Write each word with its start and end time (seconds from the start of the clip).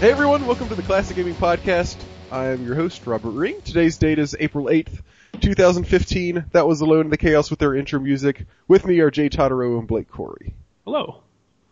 Hey 0.00 0.12
everyone, 0.12 0.46
welcome 0.46 0.68
to 0.68 0.76
the 0.76 0.82
Classic 0.82 1.16
Gaming 1.16 1.34
Podcast. 1.34 1.96
I 2.30 2.46
am 2.46 2.64
your 2.64 2.76
host, 2.76 3.04
Robert 3.06 3.30
Ring. 3.30 3.60
Today's 3.62 3.96
date 3.98 4.20
is 4.20 4.36
April 4.38 4.66
8th, 4.66 5.00
2015. 5.40 6.46
That 6.52 6.68
was 6.68 6.80
Alone 6.80 7.06
in 7.06 7.10
the 7.10 7.16
Chaos 7.16 7.50
with 7.50 7.58
their 7.58 7.74
intro 7.74 7.98
music. 7.98 8.46
With 8.68 8.86
me 8.86 9.00
are 9.00 9.10
Jay 9.10 9.28
Totaro 9.28 9.76
and 9.78 9.88
Blake 9.88 10.08
Corey. 10.08 10.54
Hello. 10.84 11.22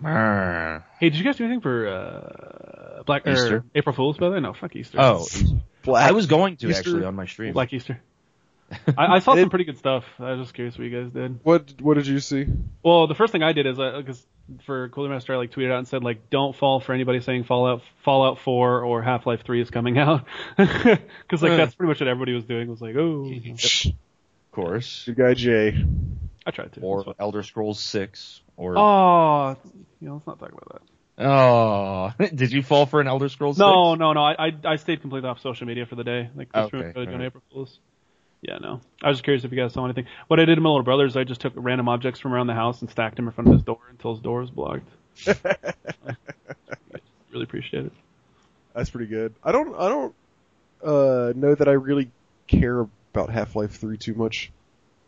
Hey, 0.02 0.80
did 1.01 1.15
you 1.16 1.23
guys 1.25 1.37
do 1.37 1.45
anything 1.45 1.61
for 1.61 1.87
uh, 1.89 3.02
Black 3.05 3.27
Easter? 3.29 3.59
or 3.59 3.65
April 3.77 3.95
Fools? 3.95 4.19
By 4.19 4.27
the 4.29 4.33
way, 4.34 4.41
no, 4.41 4.52
fuck 4.55 4.74
Easter. 4.74 4.98
Oh, 5.01 5.27
Black 5.84 6.09
I 6.09 6.12
was 6.12 6.27
going 6.27 6.56
to 6.59 6.69
Easter- 6.69 6.80
actually 6.80 7.05
on 7.05 7.15
my 7.15 7.27
stream. 7.27 7.52
Black 7.52 7.73
Easter. 7.73 8.01
I, 8.98 9.16
I 9.16 9.19
saw 9.20 9.33
It- 9.37 9.41
some 9.41 9.51
pretty 9.51 9.65
good 9.65 9.79
stuff. 9.79 10.05
I 10.19 10.33
was 10.33 10.41
just 10.41 10.55
curious 10.55 10.77
what 10.79 10.84
you 10.84 11.02
guys 11.02 11.12
did. 11.12 11.41
What, 11.43 11.75
what 11.80 11.95
did 11.95 12.06
you 12.06 12.20
see? 12.20 12.47
Well, 12.83 13.06
the 13.06 13.15
first 13.15 13.33
thing 13.33 13.42
I 13.42 13.52
did 13.52 13.66
is 13.66 13.77
because 13.77 14.25
for 14.65 14.89
Cooler 14.91 15.09
Master, 15.09 15.34
I 15.34 15.37
like 15.39 15.51
tweeted 15.52 15.73
out 15.73 15.79
and 15.79 15.89
said 15.89 16.02
like, 16.05 16.30
don't 16.30 16.55
fall 16.55 16.80
for 16.80 16.92
anybody 16.92 17.20
saying 17.20 17.45
Fallout 17.45 17.83
Fallout 18.05 18.39
4 18.41 18.83
or 18.83 19.02
Half 19.02 19.27
Life 19.27 19.42
3 19.45 19.61
is 19.61 19.70
coming 19.70 19.98
out, 19.98 20.25
because 20.56 21.42
like 21.42 21.52
Uh. 21.52 21.56
that's 21.56 21.75
pretty 21.75 21.89
much 21.89 22.01
what 22.01 22.09
everybody 22.09 22.33
was 22.33 22.45
doing. 22.45 22.69
Was 22.69 22.80
like, 22.80 22.97
oh, 22.97 23.30
of 23.33 24.52
course. 24.52 25.05
Good 25.06 25.17
guy 25.17 25.34
Jay. 25.34 25.84
I 26.47 26.51
tried 26.53 26.73
to. 26.75 26.80
Or 26.80 27.14
Elder 27.19 27.42
Scrolls 27.42 27.80
6. 27.80 28.41
Or 28.56 28.78
Oh, 28.78 29.56
you 30.01 30.09
know, 30.09 30.14
let's 30.14 30.27
not 30.27 30.39
talk 30.39 30.53
about 30.53 30.80
that. 31.19 31.25
oh, 31.27 32.12
did 32.34 32.53
you 32.53 32.62
fall 32.62 32.87
for 32.87 33.01
an 33.01 33.06
Elder 33.09 33.28
Scrolls? 33.28 33.59
No, 33.59 33.92
6? 33.95 33.98
no, 34.01 34.12
no. 34.12 34.20
I, 34.23 34.47
I 34.48 34.53
I 34.64 34.77
stayed 34.77 35.01
completely 35.01 35.28
off 35.28 35.41
social 35.41 35.67
media 35.67 35.87
for 35.87 35.95
the 35.97 36.05
day. 36.05 36.30
Like 36.34 36.53
this 36.53 36.64
Okay, 36.67 36.77
room 36.78 36.92
doing 36.92 37.09
alright. 37.09 37.27
April 37.27 37.42
Fools. 37.53 37.78
Yeah, 38.42 38.59
no. 38.59 38.81
I 39.03 39.09
was 39.09 39.17
just 39.19 39.25
curious 39.25 39.45
if 39.45 39.51
you 39.53 39.56
guys 39.59 39.73
saw 39.73 39.84
anything. 39.84 40.06
What 40.29 40.39
I 40.41 40.45
did 40.45 40.55
to 40.56 40.61
my 40.61 40.69
little 40.69 40.83
brother 40.84 41.05
is 41.06 41.17
I 41.17 41.25
just 41.25 41.41
took 41.41 41.55
random 41.56 41.89
objects 41.89 42.20
from 42.20 42.33
around 42.33 42.47
the 42.47 42.55
house 42.55 42.81
and 42.81 42.91
stacked 42.91 43.17
them 43.17 43.27
in 43.27 43.33
front 43.33 43.48
of 43.48 43.55
his 43.55 43.62
door 43.62 43.81
until 43.91 44.15
his 44.15 44.23
door 44.23 44.41
was 44.41 44.51
blocked. 44.51 44.89
I 45.27 45.65
really 47.33 47.45
appreciate 47.45 47.87
it. 47.87 47.93
That's 48.75 48.91
pretty 48.91 49.06
good. 49.06 49.34
I 49.43 49.53
don't, 49.53 49.75
I 49.75 49.89
don't, 49.89 50.15
uh, 50.84 51.33
know 51.34 51.55
that 51.55 51.67
I 51.67 51.73
really 51.73 52.11
care 52.47 52.81
about 52.81 53.31
Half-Life 53.31 53.73
3 53.73 53.97
too 53.97 54.15
much. 54.15 54.53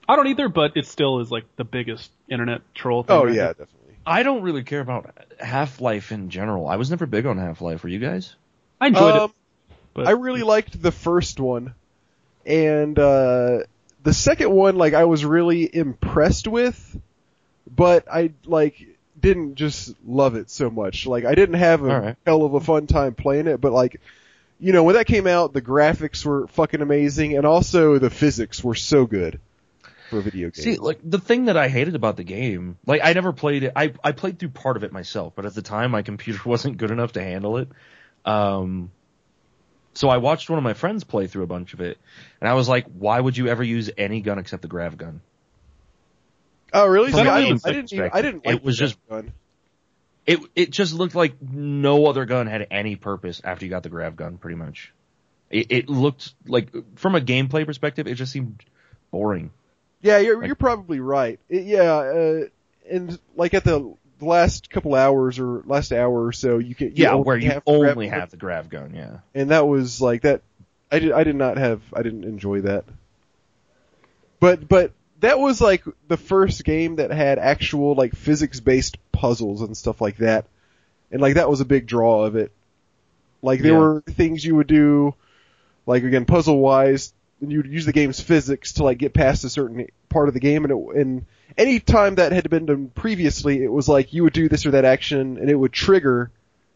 I 0.09 0.17
don't 0.17 0.29
either, 0.29 0.49
but 0.49 0.73
it 0.77 0.87
still 0.87 1.21
is 1.21 1.31
like 1.31 1.45
the 1.57 1.65
biggest 1.65 2.11
internet 2.31 2.63
troll 2.75 3.03
thing. 3.03 3.15
Oh 3.15 3.25
right 3.27 3.35
yeah, 3.35 3.43
now. 3.43 3.49
definitely. 3.49 3.95
I 4.07 4.23
don't 4.23 4.41
really 4.43 4.63
care 4.63 4.81
about 4.81 5.15
Half 5.39 5.83
Life 5.83 6.13
in 6.13 6.31
general. 6.31 6.67
I 6.67 6.77
was 6.77 6.89
never 6.89 7.05
big 7.05 7.27
on 7.27 7.37
Half 7.37 7.61
Life. 7.61 7.83
Were 7.83 7.91
you 7.91 7.99
guys? 7.99 8.35
I 8.81 8.87
enjoyed 8.87 9.15
Um, 9.17 9.31
it. 9.31 9.77
But 9.93 10.07
I 10.07 10.13
really 10.13 10.43
liked 10.43 10.81
the 10.81 10.93
first 10.93 11.39
one, 11.41 11.75
and 12.49 12.99
uh, 12.99 13.59
the 14.03 14.15
second 14.15 14.51
one, 14.51 14.77
like 14.77 14.95
I 14.95 15.05
was 15.05 15.23
really 15.25 15.69
impressed 15.73 16.49
with, 16.49 16.99
but 17.71 18.07
I 18.11 18.33
like 18.47 18.87
didn't 19.21 19.57
just 19.57 19.95
love 20.07 20.35
it 20.35 20.49
so 20.51 20.71
much. 20.71 21.07
Like 21.07 21.27
I 21.27 21.35
didn't 21.35 21.57
have 21.57 21.85
a 21.85 21.91
Alright. 21.91 22.17
hell 22.25 22.45
of 22.45 22.55
a 22.55 22.61
fun 22.61 22.87
time 22.87 23.15
playing 23.15 23.49
it, 23.49 23.61
but 23.61 23.73
like, 23.73 24.01
you 24.59 24.73
know, 24.73 24.83
when 24.83 24.95
that 24.95 25.07
came 25.07 25.27
out, 25.27 25.53
the 25.53 25.61
graphics 25.61 26.25
were 26.25 26.47
fucking 26.49 26.81
amazing, 26.81 27.37
and 27.37 27.45
also 27.45 27.99
the 27.99 28.11
physics 28.11 28.65
were 28.65 28.75
so 28.75 29.05
good 29.05 29.39
for 30.09 30.19
a 30.19 30.23
video 30.23 30.49
game. 30.49 30.65
See, 30.65 30.77
like 30.79 31.01
the 31.05 31.19
thing 31.19 31.45
that 31.45 31.59
I 31.59 31.69
hated 31.69 31.95
about 31.95 32.17
the 32.17 32.25
game, 32.25 32.79
like 32.87 33.03
I 33.05 33.13
never 33.13 33.35
played 33.35 33.65
it. 33.65 33.73
I 33.77 33.93
I 34.03 34.13
played 34.13 34.39
through 34.39 34.51
part 34.51 34.79
of 34.79 34.85
it 34.85 34.93
myself, 34.93 35.35
but 35.37 35.45
at 35.45 35.55
the 35.55 35.63
time 35.63 35.91
my 35.91 36.01
computer 36.01 36.41
wasn't 36.47 36.79
good 36.79 36.91
enough 36.91 37.13
to 37.13 37.23
handle 37.23 37.59
it. 37.59 37.69
Um, 38.25 38.91
so 39.99 40.09
I 40.09 40.19
watched 40.19 40.49
one 40.49 40.59
of 40.59 40.63
my 40.63 40.75
friends 40.75 41.03
play 41.03 41.27
through 41.27 41.43
a 41.43 41.49
bunch 41.49 41.75
of 41.75 41.81
it, 41.81 41.99
and 42.41 42.49
I 42.49 42.55
was 42.55 42.69
like, 42.69 42.87
why 42.87 43.19
would 43.19 43.37
you 43.37 43.49
ever 43.49 43.65
use 43.65 43.91
any 43.99 44.21
gun 44.21 44.39
except 44.39 44.63
the 44.63 44.69
grav 44.69 44.97
gun? 44.97 45.21
oh 46.73 46.87
really? 46.87 47.11
From 47.11 47.23
See, 47.23 47.27
a 47.27 47.33
I, 47.33 47.41
didn't, 47.41 47.67
I 47.67 47.73
didn't. 47.73 47.93
Even, 47.93 48.11
I 48.13 48.23
didn't. 48.23 48.47
Like 48.47 48.57
it 48.57 48.63
was 48.65 48.79
the 48.79 48.87
just- 48.87 49.09
gun. 49.09 49.33
It 50.25 50.41
it 50.55 50.71
just 50.71 50.93
looked 50.95 51.17
like 51.17 51.41
no 51.43 52.07
other 52.07 52.27
gun 52.27 52.47
had 52.47 52.67
any 52.71 52.95
purpose 52.95 53.41
after 53.43 53.65
you 53.65 53.71
got 53.71 53.83
the 53.83 53.89
grav 53.89 54.15
gun, 54.15 54.37
pretty 54.39 54.57
much. 54.57 54.93
It, 55.51 55.67
it 55.71 55.89
looked 55.89 56.33
like 56.47 56.69
from 56.97 57.15
a 57.17 57.21
gameplay 57.21 57.67
perspective, 57.67 58.07
it 58.07 58.15
just 58.15 58.31
seemed 58.31 58.63
boring. 59.11 59.51
Yeah, 60.01 60.19
you're 60.19 60.39
Like- 60.39 60.47
you're 60.47 60.55
probably 60.55 61.01
right. 61.01 61.41
It, 61.49 61.65
yeah, 61.65 61.93
uh, 61.95 62.41
and 62.89 63.19
like 63.35 63.55
at 63.55 63.65
the 63.65 63.97
last 64.21 64.71
couple 64.71 64.95
hours 64.95 65.39
or 65.39 65.63
last 65.67 65.93
hour 65.93 66.27
or 66.27 66.33
so, 66.33 66.59
you 66.59 66.75
can 66.75 66.89
you 66.89 66.95
Yeah, 67.05 67.15
where 67.15 67.37
you 67.37 67.51
have 67.51 67.65
grab- 67.65 67.91
only 67.93 68.09
have 68.09 68.31
the 68.31 68.37
grav 68.37 68.69
gun. 68.69 68.93
Yeah. 68.95 69.19
and 69.35 69.51
that 69.51 69.67
was 69.67 70.01
like 70.01 70.23
that. 70.23 70.43
I 70.91 70.99
did 71.01 71.13
I 71.13 71.25
did 71.25 71.37
not 71.37 71.57
have 71.59 71.83
I 71.93 72.03
didn't 72.03 72.25
enjoy 72.25 72.63
that. 72.63 72.85
But 74.41 74.69
but 74.69 74.93
that 75.21 75.39
was 75.39 75.61
like 75.61 75.85
the 76.07 76.17
first 76.17 76.65
game 76.65 76.97
that 76.97 77.11
had 77.11 77.39
actual 77.39 77.95
like 77.95 78.15
physics 78.15 78.61
based 78.61 78.97
puzzles 79.13 79.63
and 79.63 79.77
stuff 79.77 80.01
like 80.01 80.19
that, 80.19 80.47
and 81.11 81.21
like 81.21 81.35
that 81.35 81.51
was 81.51 81.61
a 81.61 81.65
big 81.65 81.87
draw 81.87 82.25
of 82.25 82.37
it. 82.37 82.53
Like 83.43 83.61
there 83.61 83.73
Yeah. 83.73 83.79
were 83.79 84.01
things 84.07 84.45
you 84.45 84.55
would 84.57 84.67
do, 84.69 85.15
like 85.87 86.05
again 86.05 86.25
puzzle 86.25 86.59
wise, 86.59 87.13
and 87.41 87.51
you 87.51 87.59
would 87.59 87.71
use 87.71 87.85
the 87.87 87.93
game's 87.93 88.21
physics 88.21 88.75
to 88.75 88.85
like 88.85 88.99
get 88.99 89.13
past 89.13 89.45
a 89.45 89.49
certain 89.51 89.87
part 90.09 90.29
of 90.29 90.35
the 90.35 90.41
game, 90.41 90.65
and 90.65 90.73
it, 90.73 91.01
and 91.01 91.27
any 91.57 91.81
time 91.81 92.17
that 92.17 92.33
had 92.33 92.49
been 92.49 92.67
done 92.67 92.89
previously, 92.95 93.63
it 93.63 93.73
was 93.73 93.89
like 93.89 94.13
you 94.13 94.23
would 94.25 94.33
do 94.33 94.49
this 94.49 94.67
or 94.67 94.73
that 94.73 94.85
action, 94.85 95.39
and 95.39 95.51
it 95.51 95.55
would 95.55 95.73
trigger 95.73 96.31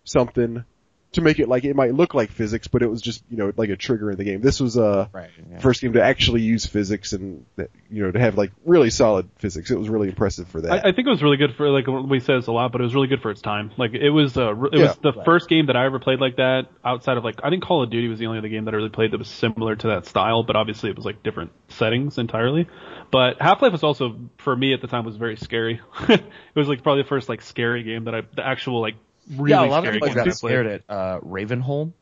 something 0.04 0.64
to 1.12 1.20
make 1.20 1.38
it 1.38 1.48
like 1.48 1.64
it 1.64 1.76
might 1.76 1.94
look 1.94 2.14
like 2.14 2.30
physics, 2.30 2.68
but 2.68 2.82
it 2.82 2.90
was 2.90 3.00
just 3.02 3.22
you 3.30 3.36
know 3.36 3.52
like 3.56 3.68
a 3.70 3.76
trigger 3.76 4.10
in 4.10 4.16
the 4.16 4.24
game. 4.24 4.40
This 4.40 4.60
was 4.60 4.76
uh 4.78 5.08
Right. 5.12 5.30
first 5.60 5.82
game 5.82 5.92
to 5.92 6.02
actually 6.02 6.40
use 6.40 6.64
physics 6.66 7.12
and 7.12 7.44
you 7.90 8.02
know 8.02 8.10
to 8.10 8.18
have 8.18 8.36
like 8.38 8.52
really 8.64 8.90
solid 8.90 9.28
physics. 9.38 9.70
It 9.70 9.78
was 9.78 9.88
really 9.88 10.08
impressive 10.08 10.48
for 10.48 10.60
that. 10.62 10.72
I, 10.72 10.88
I 10.88 10.92
think 10.92 11.06
it 11.06 11.10
was 11.10 11.22
really 11.22 11.36
good 11.36 11.54
for 11.54 11.68
like 11.68 11.86
we 11.86 12.20
said 12.20 12.38
this 12.38 12.46
a 12.46 12.52
lot, 12.52 12.72
but 12.72 12.80
it 12.80 12.84
was 12.84 12.94
really 12.94 13.08
good 13.08 13.20
for 13.20 13.30
its 13.30 13.42
time. 13.42 13.72
Like 13.76 13.92
it 13.92 14.10
was, 14.10 14.36
uh, 14.36 14.52
it 14.64 14.74
Yeah, 14.74 14.82
was 14.86 14.96
the 14.96 15.12
right. 15.12 15.24
first 15.24 15.48
game 15.48 15.66
that 15.66 15.76
I 15.76 15.84
ever 15.84 15.98
played 15.98 16.20
like 16.20 16.36
that 16.36 16.68
outside 16.84 17.16
of 17.18 17.24
like 17.24 17.40
I 17.44 17.50
think 17.50 17.62
Call 17.62 17.82
of 17.82 17.90
Duty 17.90 18.08
was 18.08 18.18
the 18.18 18.26
only 18.26 18.38
other 18.38 18.48
game 18.48 18.64
that 18.64 18.74
I 18.74 18.76
really 18.78 18.88
played 18.88 19.10
that 19.12 19.18
was 19.18 19.28
similar 19.28 19.76
to 19.76 19.86
that 19.88 20.06
style, 20.06 20.42
but 20.42 20.56
obviously 20.56 20.88
it 20.90 20.96
was 20.96 21.04
like 21.04 21.22
different 21.22 21.52
settings 21.68 22.16
entirely. 22.18 22.68
But 23.10 23.40
Half 23.42 23.60
Life 23.60 23.72
was 23.72 23.82
also 23.82 24.16
for 24.38 24.56
me 24.56 24.72
at 24.72 24.80
the 24.80 24.86
time 24.86 25.04
was 25.04 25.16
very 25.16 25.36
scary. 25.36 25.80
it 26.08 26.22
was 26.54 26.68
like 26.68 26.82
probably 26.82 27.02
the 27.02 27.08
first 27.08 27.28
like 27.28 27.42
scary 27.42 27.82
game 27.82 28.04
that 28.04 28.14
I 28.14 28.22
the 28.34 28.46
actual 28.46 28.80
like 28.80 28.94
really 29.30 29.50
yeah, 29.50 29.64
a 29.64 29.66
lot 29.66 29.78
of 29.78 29.84
scary 29.84 29.94
people 29.96 30.08
game 30.08 30.16
that 30.16 30.24
got 30.26 30.36
scared 30.36 30.66
at 30.66 30.82
uh, 30.88 31.20
Ravenholm 31.20 31.92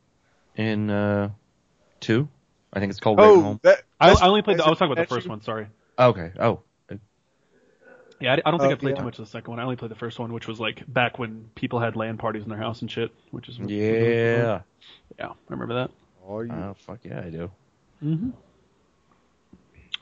in 0.55 0.89
uh, 0.89 1.29
two. 1.99 2.27
I 2.73 2.79
think 2.79 2.89
it's 2.91 2.99
called 2.99 3.19
oh, 3.19 3.37
Ravenholm. 3.41 3.61
that 3.63 3.83
I, 3.99 4.11
I 4.11 4.27
only 4.27 4.41
played. 4.41 4.57
The, 4.57 4.65
I 4.65 4.69
was 4.69 4.79
talking 4.79 4.91
about 4.91 5.07
the 5.07 5.13
first 5.13 5.27
one. 5.27 5.41
Sorry. 5.41 5.67
Okay. 5.99 6.31
Oh, 6.39 6.61
Yeah, 8.19 8.33
I, 8.33 8.41
I 8.45 8.51
don't 8.51 8.59
think 8.59 8.71
Oh, 8.71 8.75
I 8.75 8.75
played 8.75 8.91
yeah. 8.91 8.99
too 8.99 9.03
much 9.05 9.19
of 9.19 9.25
the 9.25 9.31
second 9.31 9.51
one. 9.51 9.59
I 9.59 9.63
only 9.63 9.75
played 9.75 9.91
the 9.91 9.95
first 9.95 10.19
one, 10.19 10.31
which 10.33 10.47
was 10.47 10.59
like 10.59 10.83
back 10.91 11.19
when 11.19 11.49
people 11.55 11.79
had 11.79 11.95
LAN 11.95 12.17
parties 12.17 12.43
in 12.43 12.49
their 12.49 12.57
house 12.59 12.81
and 12.81 12.89
shit. 12.89 13.11
Which 13.31 13.49
is 13.49 13.57
yeah. 13.59 14.61
yeah, 15.19 15.27
I 15.27 15.33
remember 15.49 15.75
that. 15.75 15.91
Oh, 16.27 16.41
you- 16.41 16.51
Oh, 16.51 16.75
fuck 16.85 16.99
yeah, 17.03 17.19
I 17.19 17.29
do. 17.29 17.51
Mm-hmm. 18.03 18.29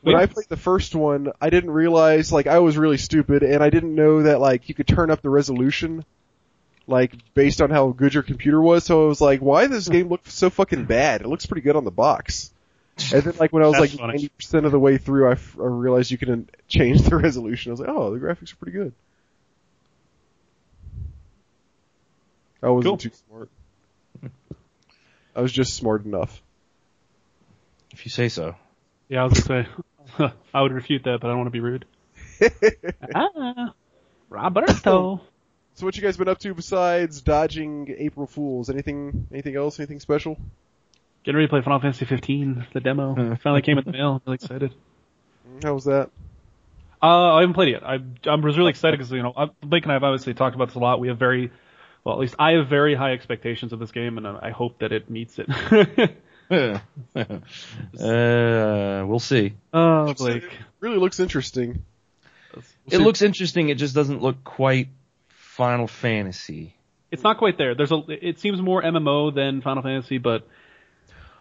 when 0.01 0.15
Yeah. 0.15 0.21
I 0.21 0.25
played 0.27 0.47
the 0.49 0.57
first 0.57 0.95
one, 0.95 1.31
I 1.41 1.49
didn't 1.49 1.71
realize 1.71 2.31
like 2.31 2.47
I 2.47 2.59
was 2.59 2.77
really 2.77 2.97
stupid, 2.97 3.43
and 3.43 3.63
I 3.63 3.69
didn't 3.69 3.95
know 3.95 4.23
that 4.23 4.39
like 4.39 4.69
you 4.69 4.75
could 4.75 4.87
turn 4.87 5.11
up 5.11 5.21
the 5.21 5.29
resolution, 5.29 6.05
like 6.89 7.13
based 7.33 7.61
on 7.61 7.69
how 7.69 7.89
good 7.89 8.13
your 8.13 8.23
computer 8.23 8.61
was. 8.61 8.83
So 8.83 9.05
I 9.05 9.07
was 9.07 9.21
like, 9.21 9.39
why 9.41 9.67
does 9.67 9.85
this 9.85 9.89
game 9.89 10.09
look 10.09 10.21
so 10.25 10.49
fucking 10.49 10.85
bad? 10.85 11.21
It 11.21 11.27
looks 11.27 11.45
pretty 11.45 11.61
good 11.61 11.75
on 11.75 11.85
the 11.85 11.91
box. 11.91 12.51
And 13.13 13.23
then 13.23 13.33
like 13.39 13.53
when 13.53 13.63
I 13.63 13.67
was 13.67 13.79
like 13.79 13.97
ninety 13.97 14.27
percent 14.27 14.65
of 14.65 14.73
the 14.73 14.79
way 14.79 14.97
through, 14.97 15.29
I, 15.29 15.33
f- 15.33 15.57
I 15.57 15.63
realized 15.63 16.11
you 16.11 16.17
can 16.17 16.49
change 16.67 17.01
the 17.03 17.15
resolution. 17.17 17.71
I 17.71 17.73
was 17.73 17.79
like, 17.79 17.89
oh, 17.89 18.11
the 18.13 18.19
graphics 18.19 18.51
are 18.51 18.57
pretty 18.57 18.73
good. 18.77 18.93
I 22.61 22.69
wasn't 22.69 22.85
Cool. 22.85 22.97
too 22.97 23.11
smart. 23.27 23.49
I 25.35 25.41
was 25.41 25.51
just 25.53 25.75
smart 25.75 26.03
enough. 26.05 26.41
If 27.93 28.05
you 28.05 28.11
say 28.11 28.27
so. 28.27 28.55
Yeah, 29.07 29.21
I 29.21 29.23
was 29.25 29.39
gonna 29.39 29.65
say 30.17 30.29
I 30.53 30.61
would 30.61 30.73
refute 30.73 31.03
that, 31.05 31.19
but 31.21 31.27
I 31.27 31.29
don't 31.31 31.37
want 31.37 31.47
to 31.47 31.51
be 31.51 31.61
rude. 31.61 31.85
ah, 33.15 33.73
Roberto. 34.29 35.21
So 35.79 35.85
what 35.85 35.95
you 35.95 36.01
guys 36.01 36.17
been 36.17 36.27
up 36.27 36.39
to 36.39 36.53
besides 36.53 37.21
dodging 37.21 37.95
April 37.99 38.27
Fools? 38.27 38.69
Anything 38.69 39.27
anything 39.31 39.55
else? 39.55 39.79
Anything 39.79 40.01
special? 40.01 40.37
Getting 41.23 41.37
ready 41.37 41.47
to 41.47 41.51
play 41.51 41.61
Final 41.61 41.79
Fantasy 41.79 42.03
15, 42.03 42.67
the 42.73 42.81
demo. 42.81 43.37
Finally 43.43 43.61
came 43.61 43.77
in 43.77 43.85
the 43.85 43.93
mail. 43.93 44.15
I'm 44.15 44.21
really 44.25 44.35
excited. 44.35 44.73
How 45.63 45.75
was 45.75 45.85
that? 45.85 46.09
Uh, 47.01 47.35
I 47.35 47.39
haven't 47.39 47.53
played 47.53 47.69
it 47.69 47.81
yet. 47.81 47.83
I, 47.85 47.99
I 48.29 48.35
was 48.35 48.57
really 48.57 48.71
excited 48.71 48.97
because, 48.97 49.09
you 49.09 49.23
know, 49.23 49.31
I, 49.33 49.45
Blake 49.63 49.83
and 49.83 49.93
I 49.93 49.95
have 49.95 50.03
obviously 50.03 50.33
talked 50.33 50.53
about 50.53 50.67
this 50.67 50.75
a 50.75 50.79
lot. 50.79 50.99
We 50.99 51.07
have 51.07 51.17
very, 51.17 51.49
well, 52.03 52.13
at 52.13 52.19
least 52.19 52.35
I 52.37 52.55
have 52.57 52.67
very 52.67 52.93
high 52.93 53.13
expectations 53.13 53.71
of 53.71 53.79
this 53.79 53.93
game, 53.93 54.17
and 54.17 54.27
I 54.27 54.37
I 54.47 54.49
hope 54.49 54.79
that 54.79 54.91
it 54.91 55.09
meets 55.09 55.39
it. 55.39 55.47
uh, 56.51 56.81
we'll 59.07 59.19
see. 59.19 59.53
oh, 59.73 60.13
Blake. 60.13 60.43
It 60.43 60.51
really 60.81 60.97
looks 60.97 61.21
interesting. 61.21 61.85
We'll 62.53 62.63
It 62.91 62.97
looks 62.97 63.21
interesting. 63.21 63.69
It 63.69 63.75
just 63.75 63.95
doesn't 63.95 64.21
look 64.21 64.43
quite 64.43 64.89
Final 65.59 65.87
Fantasy. 65.87 66.73
It's 67.11 67.21
not 67.21 67.37
quite 67.37 67.57
there. 67.57 67.75
There's 67.75 67.91
a. 67.91 68.01
It 68.07 68.39
seems 68.39 68.61
more 68.61 68.81
MMO 68.81 69.33
than 69.35 69.61
Final 69.61 69.83
Fantasy, 69.83 70.17
but 70.19 70.47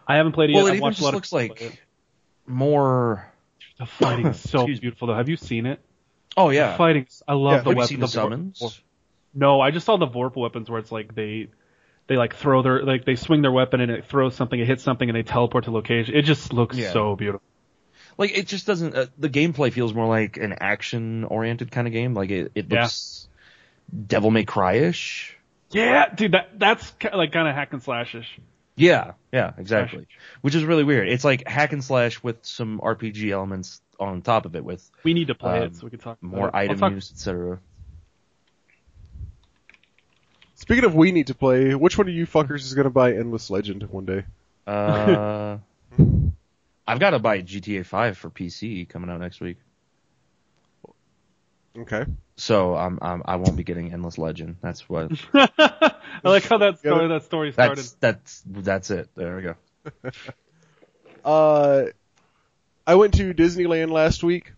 I 0.07 0.17
haven't 0.17 0.33
played 0.33 0.49
it 0.49 0.53
Well, 0.53 0.63
yet. 0.65 0.67
it 0.67 0.71
I've 0.71 0.75
even 0.75 0.81
watched 0.83 0.97
a 0.99 1.01
just 1.01 1.05
lot 1.05 1.13
looks 1.13 1.31
of 1.33 1.39
people 1.39 1.55
play 1.55 1.67
like 1.69 1.79
more. 2.45 3.31
the 3.77 3.85
fighting 3.85 4.27
is 4.27 4.39
so 4.39 4.65
beautiful. 4.65 5.07
Though, 5.07 5.15
have 5.15 5.29
you 5.29 5.37
seen 5.37 5.65
it? 5.65 5.79
Oh 6.35 6.49
yeah. 6.49 6.71
The 6.71 6.77
fighting. 6.77 7.07
I 7.27 7.33
love 7.33 7.51
Yeah. 7.53 7.57
the 7.59 7.63
Have 7.63 7.65
you 7.65 7.75
weapons. 7.77 7.89
seen 7.89 7.99
the 7.99 8.05
vor- 8.07 8.11
summons? 8.11 8.81
No, 9.33 9.61
I 9.61 9.71
just 9.71 9.85
saw 9.85 9.95
the 9.97 10.07
Vorp 10.07 10.35
weapons 10.35 10.69
where 10.69 10.79
it's 10.79 10.91
like 10.91 11.15
they 11.15 11.47
they 12.07 12.17
like 12.17 12.35
throw 12.35 12.61
their 12.61 12.83
like 12.83 13.05
they 13.05 13.15
swing 13.15 13.41
their 13.41 13.51
weapon 13.51 13.79
and 13.79 13.89
it 13.91 14.05
throws 14.05 14.35
something, 14.35 14.59
it 14.59 14.65
hits 14.67 14.83
something, 14.83 15.07
and 15.07 15.15
they 15.15 15.23
teleport 15.23 15.63
to 15.65 15.71
location. 15.71 16.13
It 16.15 16.23
just 16.23 16.51
looks 16.51 16.75
Yeah. 16.77 16.91
so 16.91 17.15
beautiful. 17.15 17.41
Like 18.17 18.37
it 18.37 18.47
just 18.47 18.65
doesn't. 18.67 18.95
Uh, 18.95 19.05
the 19.17 19.29
gameplay 19.29 19.71
feels 19.71 19.93
more 19.93 20.07
like 20.07 20.35
an 20.37 20.55
action-oriented 20.59 21.71
kind 21.71 21.87
of 21.87 21.93
game. 21.93 22.15
Like 22.15 22.31
it, 22.31 22.51
it 22.55 22.69
looks 22.69 23.28
Devil 24.07 24.31
May 24.31 24.45
Cry-ish. 24.45 25.35
Yeah, 25.71 26.09
dude, 26.13 26.31
that 26.31 26.57
that's 26.57 26.93
like 27.13 27.31
kind 27.31 27.47
of 27.47 27.55
hack 27.55 27.73
and 27.73 27.83
slashish. 27.83 28.25
Yeah, 28.75 29.13
yeah, 29.31 29.51
exactly. 29.57 30.07
Which 30.41 30.55
is 30.55 30.63
really 30.63 30.83
weird. 30.83 31.09
It's 31.09 31.23
like 31.25 31.47
hack 31.47 31.73
and 31.73 31.83
slash 31.83 32.23
with 32.23 32.37
some 32.45 32.79
RPG 32.79 33.29
elements 33.31 33.81
on 33.99 34.21
top 34.21 34.45
of 34.45 34.55
it, 34.55 34.63
with 34.63 34.89
We 35.03 35.13
need 35.13 35.27
to 35.27 35.35
play 35.35 35.57
Um, 35.59 35.63
it 35.65 35.75
so 35.75 35.83
we 35.85 35.89
can 35.91 35.99
talk 35.99 36.17
more 36.23 36.47
it. 36.47 36.55
Item 36.55 36.79
talk- 36.79 36.93
use, 36.93 37.11
etc. 37.11 37.59
Speaking 40.55 40.85
of 40.85 40.95
we 40.95 41.11
need 41.11 41.27
to 41.27 41.35
play, 41.35 41.73
which 41.75 41.97
one 41.97 42.07
of 42.07 42.13
you 42.13 42.25
fuckers 42.25 42.61
is 42.61 42.73
gonna 42.73 42.89
buy 42.89 43.13
Endless 43.13 43.49
Legend 43.49 43.83
one 43.83 44.05
day? 44.05 44.23
Uh, 44.67 45.57
I've 46.87 46.99
got 46.99 47.11
to 47.11 47.19
buy 47.19 47.41
GTA 47.41 47.85
5 47.85 48.17
for 48.17 48.29
PC 48.29 48.87
coming 48.89 49.09
out 49.09 49.19
next 49.19 49.41
week, 49.41 49.57
Okay. 51.81 52.05
so 52.37 52.75
I'm, 52.75 52.99
I'm 53.01 53.21
I 53.25 53.35
won't 53.37 53.55
be 53.55 53.63
getting 53.63 53.93
Endless 53.93 54.17
Legend. 54.17 54.57
That's 54.61 54.87
what. 54.89 55.11
I 55.33 55.91
like 56.23 56.43
how 56.43 56.57
that 56.59 56.79
story 56.79 57.03
Yeah. 57.03 57.07
that 57.07 57.23
story 57.23 57.51
started. 57.51 57.77
That's 57.77 57.91
that's 57.99 58.43
that's 58.45 58.91
it. 58.91 59.09
There 59.15 59.35
we 59.35 59.41
go. 59.43 59.55
Uh, 61.23 61.85
I 62.87 62.95
went 62.95 63.13
to 63.15 63.33
Disneyland 63.33 63.91
last 63.91 64.23
week. 64.23 64.53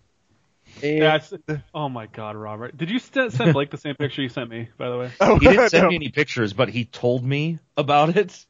And 0.83 0.97
Yeah, 0.99 1.15
it's- 1.15 1.33
oh 1.73 1.89
my 1.89 2.07
god, 2.07 2.35
Robert. 2.35 2.77
Did 2.77 2.89
you 2.89 2.99
st- 2.99 3.31
send 3.33 3.53
Blake 3.53 3.71
the 3.71 3.77
same 3.77 3.95
picture 3.95 4.21
you 4.21 4.29
sent 4.29 4.49
me, 4.49 4.69
by 4.77 4.89
the 4.89 4.97
way? 4.97 5.11
Oh, 5.19 5.37
He 5.39 5.47
didn't 5.47 5.69
send 5.69 5.83
no. 5.83 5.89
me 5.89 5.95
any 5.95 6.09
pictures, 6.09 6.53
but 6.53 6.69
he 6.69 6.85
told 6.85 7.23
me 7.25 7.59
about 7.77 8.15
it. 8.15 8.45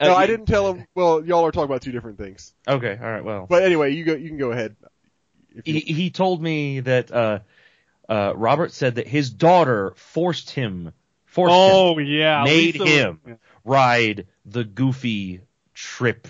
No, 0.00 0.12
Uh, 0.12 0.14
I 0.16 0.26
didn't 0.26 0.46
tell 0.46 0.74
him. 0.74 0.86
Well, 0.94 1.24
y'all 1.24 1.46
are 1.46 1.52
talking 1.52 1.64
about 1.70 1.82
two 1.82 1.92
different 1.92 2.18
things. 2.18 2.52
Okay, 2.68 2.98
all 3.00 3.10
right. 3.10 3.24
Well, 3.24 3.46
But 3.48 3.62
anyway, 3.62 3.94
you 3.94 4.04
go. 4.04 4.14
You 4.14 4.28
can 4.28 4.38
go 4.38 4.50
ahead. 4.52 4.76
You, 5.54 5.62
he 5.64 5.80
he 5.80 6.10
told 6.10 6.42
me 6.42 6.80
that 6.80 7.10
uh, 7.10 7.38
uh, 8.08 8.32
Robert 8.36 8.72
said 8.72 8.96
that 8.96 9.06
his 9.08 9.30
daughter 9.30 9.92
forced 9.96 10.50
him, 10.50 10.92
forced 11.24 11.52
him, 11.54 11.58
Oh 11.72 11.98
yeah, 11.98 12.44
made 12.44 12.78
Lisa 12.78 12.86
him 12.86 13.20
yeah. 13.26 13.34
ride 13.64 14.26
the 14.44 14.64
Goofy 14.64 15.40
trip 15.74 16.28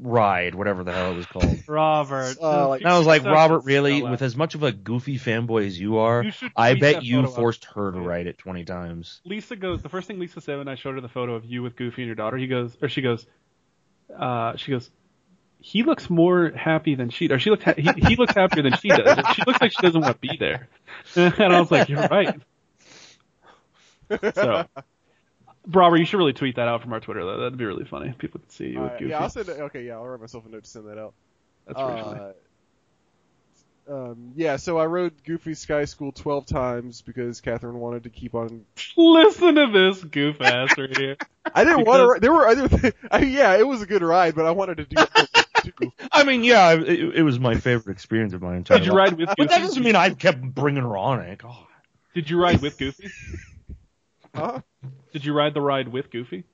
ride, 0.00 0.54
whatever 0.54 0.84
the 0.84 0.92
hell 0.92 1.10
it 1.10 1.16
was 1.16 1.26
called. 1.26 1.58
Robert. 1.68 2.36
Uh, 2.40 2.68
like- 2.68 2.82
And 2.82 2.88
I 2.90 2.96
was 2.98 3.06
like, 3.06 3.22
Shut 3.22 3.32
Robert, 3.32 3.58
the 3.64 3.66
really? 3.66 4.00
hell 4.00 4.10
With 4.12 4.22
as 4.22 4.36
much 4.36 4.54
of 4.54 4.62
a 4.62 4.70
goofy 4.70 5.18
fanboy 5.18 5.66
as 5.66 5.78
you 5.80 5.98
are, 5.98 6.22
You 6.22 6.32
I 6.54 6.74
bet 6.74 7.02
you 7.02 7.16
photo 7.16 7.28
out. 7.30 7.34
forced 7.34 7.64
her 7.74 7.90
to 7.90 7.98
ride 7.98 8.28
it 8.28 8.38
20 8.38 8.64
times. 8.64 9.20
Lisa 9.24 9.56
goes. 9.56 9.82
The 9.82 9.88
first 9.88 10.06
thing 10.06 10.20
Lisa 10.20 10.40
said 10.40 10.58
when 10.58 10.68
I 10.68 10.76
showed 10.76 10.94
her 10.94 11.00
the 11.00 11.08
photo 11.08 11.34
of 11.34 11.44
you 11.44 11.62
with 11.64 11.74
Goofy 11.74 12.02
and 12.02 12.06
your 12.06 12.14
daughter, 12.14 12.36
he 12.36 12.46
goes, 12.46 12.76
or 12.80 12.88
she 12.88 13.02
goes, 13.02 13.26
uh, 14.16 14.56
she 14.56 14.70
goes, 14.70 14.88
he 15.60 15.82
looks 15.82 16.08
more 16.08 16.50
happy 16.50 16.94
than 16.94 17.10
she, 17.10 17.26
does. 17.28 17.36
or 17.36 17.38
she 17.40 17.50
looks, 17.50 17.64
ha- 17.64 17.74
he, 17.76 17.90
he 18.08 18.16
looks 18.16 18.34
happier 18.34 18.62
than 18.62 18.76
she 18.76 18.88
does. 18.88 19.18
She 19.34 19.42
looks 19.46 19.60
like 19.60 19.72
she 19.72 19.82
doesn't 19.82 20.00
want 20.00 20.14
to 20.14 20.28
be 20.28 20.36
there. 20.38 20.68
And 21.16 21.34
I 21.52 21.60
was 21.60 21.70
like, 21.70 21.88
you're 21.88 22.00
right. 22.08 22.40
So, 24.34 24.64
Robert, 25.70 25.96
you 25.98 26.04
should 26.06 26.16
really 26.18 26.32
tweet 26.32 26.56
that 26.56 26.68
out 26.68 26.82
from 26.82 26.92
our 26.92 27.00
Twitter. 27.00 27.24
though. 27.24 27.38
That'd 27.38 27.58
be 27.58 27.64
really 27.64 27.84
funny. 27.84 28.14
People 28.16 28.40
could 28.40 28.52
see 28.52 28.68
you 28.68 28.80
with 28.80 29.00
yeah, 29.00 29.18
I'll 29.20 29.28
send. 29.30 29.48
it- 29.48 29.60
Okay, 29.60 29.84
yeah, 29.86 29.94
I'll 29.94 30.06
write 30.06 30.20
myself 30.20 30.46
a 30.46 30.48
note 30.48 30.64
to 30.64 30.70
send 30.70 30.86
that 30.88 30.98
out. 30.98 31.12
That's 31.66 31.78
funny. 31.78 32.20
Uh, 32.20 32.32
um, 33.90 34.32
yeah, 34.36 34.56
so 34.56 34.78
I 34.78 34.86
rode 34.86 35.12
Goofy 35.24 35.54
Sky 35.54 35.84
School 35.86 36.12
12 36.12 36.44
times 36.46 37.00
because 37.02 37.40
Catherine 37.40 37.78
wanted 37.78 38.04
to 38.04 38.10
keep 38.10 38.34
on. 38.34 38.64
Listen 38.96 39.54
to 39.54 39.66
this 39.72 40.02
goof 40.04 40.40
ass 40.40 40.76
right 40.76 40.94
here. 40.96 41.16
I 41.54 41.64
didn't 41.64 41.80
Because- 41.84 41.98
want 41.98 42.16
to. 42.16 42.20
There 42.20 42.32
were 42.32 42.46
other. 42.48 42.68
Th- 42.68 42.94
I 43.10 43.20
mean, 43.20 43.32
yeah, 43.32 43.56
it 43.56 43.66
was 43.66 43.82
a 43.82 43.86
good 43.86 44.02
ride, 44.02 44.34
but 44.34 44.46
I 44.46 44.50
wanted 44.52 44.76
to 44.78 44.84
do. 44.84 44.96
It 45.66 45.74
too. 45.80 45.92
I 46.12 46.24
mean, 46.24 46.44
yeah, 46.44 46.72
it, 46.72 47.16
it 47.16 47.22
was 47.22 47.38
my 47.38 47.54
favorite 47.56 47.92
experience 47.92 48.32
of 48.34 48.42
my 48.42 48.56
entire 48.56 48.78
Did 48.78 48.86
you 48.86 48.92
life. 48.92 49.10
ride 49.10 49.18
with 49.18 49.28
But 49.36 49.48
that 49.50 49.58
doesn't 49.58 49.82
mean 49.82 49.96
I 49.96 50.10
kept 50.10 50.40
bringing 50.42 50.82
her 50.82 50.96
on 50.96 51.20
it. 51.20 51.38
God. 51.38 51.56
Did 52.14 52.28
you 52.30 52.40
ride 52.40 52.60
with 52.60 52.78
Goofy? 52.78 53.10
Huh? 54.34 54.60
Did 55.12 55.24
you 55.24 55.32
ride 55.32 55.54
the 55.54 55.60
ride 55.60 55.88
with 55.88 56.10
Goofy? 56.10 56.44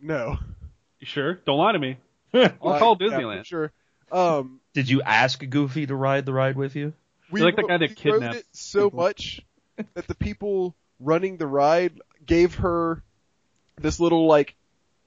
No. 0.00 0.38
You 1.00 1.06
sure? 1.06 1.34
Don't 1.46 1.58
lie 1.58 1.72
to 1.72 1.78
me. 1.78 1.96
I'll 2.34 2.50
call 2.78 2.96
Disneyland. 2.98 3.40
for 3.40 3.44
sure. 3.44 3.72
Um, 4.12 4.60
Did 4.74 4.88
you 4.88 5.02
ask 5.02 5.42
Goofy 5.48 5.86
to 5.86 5.94
ride 5.94 6.26
the 6.26 6.32
ride 6.32 6.56
with 6.56 6.76
you? 6.76 6.92
we 7.30 7.40
You're 7.40 7.48
like 7.48 7.56
the 7.56 7.62
ro- 7.62 7.68
guy 7.68 7.78
that 7.78 7.96
kidnapped 7.96 8.36
it 8.36 8.46
so 8.52 8.90
much 8.92 9.40
that 9.94 10.06
the 10.06 10.14
people 10.14 10.74
running 11.00 11.36
the 11.36 11.46
ride 11.46 11.98
gave 12.24 12.56
her 12.56 13.02
this 13.80 13.98
little 13.98 14.26
like 14.26 14.54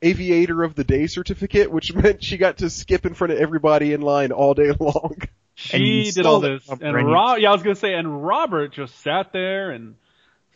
aviator 0.01 0.63
of 0.63 0.75
the 0.75 0.83
day 0.83 1.07
certificate, 1.07 1.71
which 1.71 1.93
meant 1.95 2.23
she 2.23 2.37
got 2.37 2.57
to 2.59 2.69
skip 2.69 3.05
in 3.05 3.13
front 3.13 3.33
of 3.33 3.39
everybody 3.39 3.93
in 3.93 4.01
line 4.01 4.31
all 4.31 4.53
day 4.53 4.71
long. 4.79 5.17
She 5.55 6.11
did 6.11 6.25
all 6.27 6.39
this, 6.39 6.67
and 6.69 6.79
Brendan. 6.79 7.05
Rob, 7.07 7.39
yeah, 7.39 7.49
I 7.49 7.53
was 7.53 7.63
gonna 7.63 7.75
say, 7.75 7.95
and 7.95 8.23
Robert 8.25 8.73
just 8.73 8.99
sat 9.01 9.33
there 9.33 9.71
and 9.71 9.95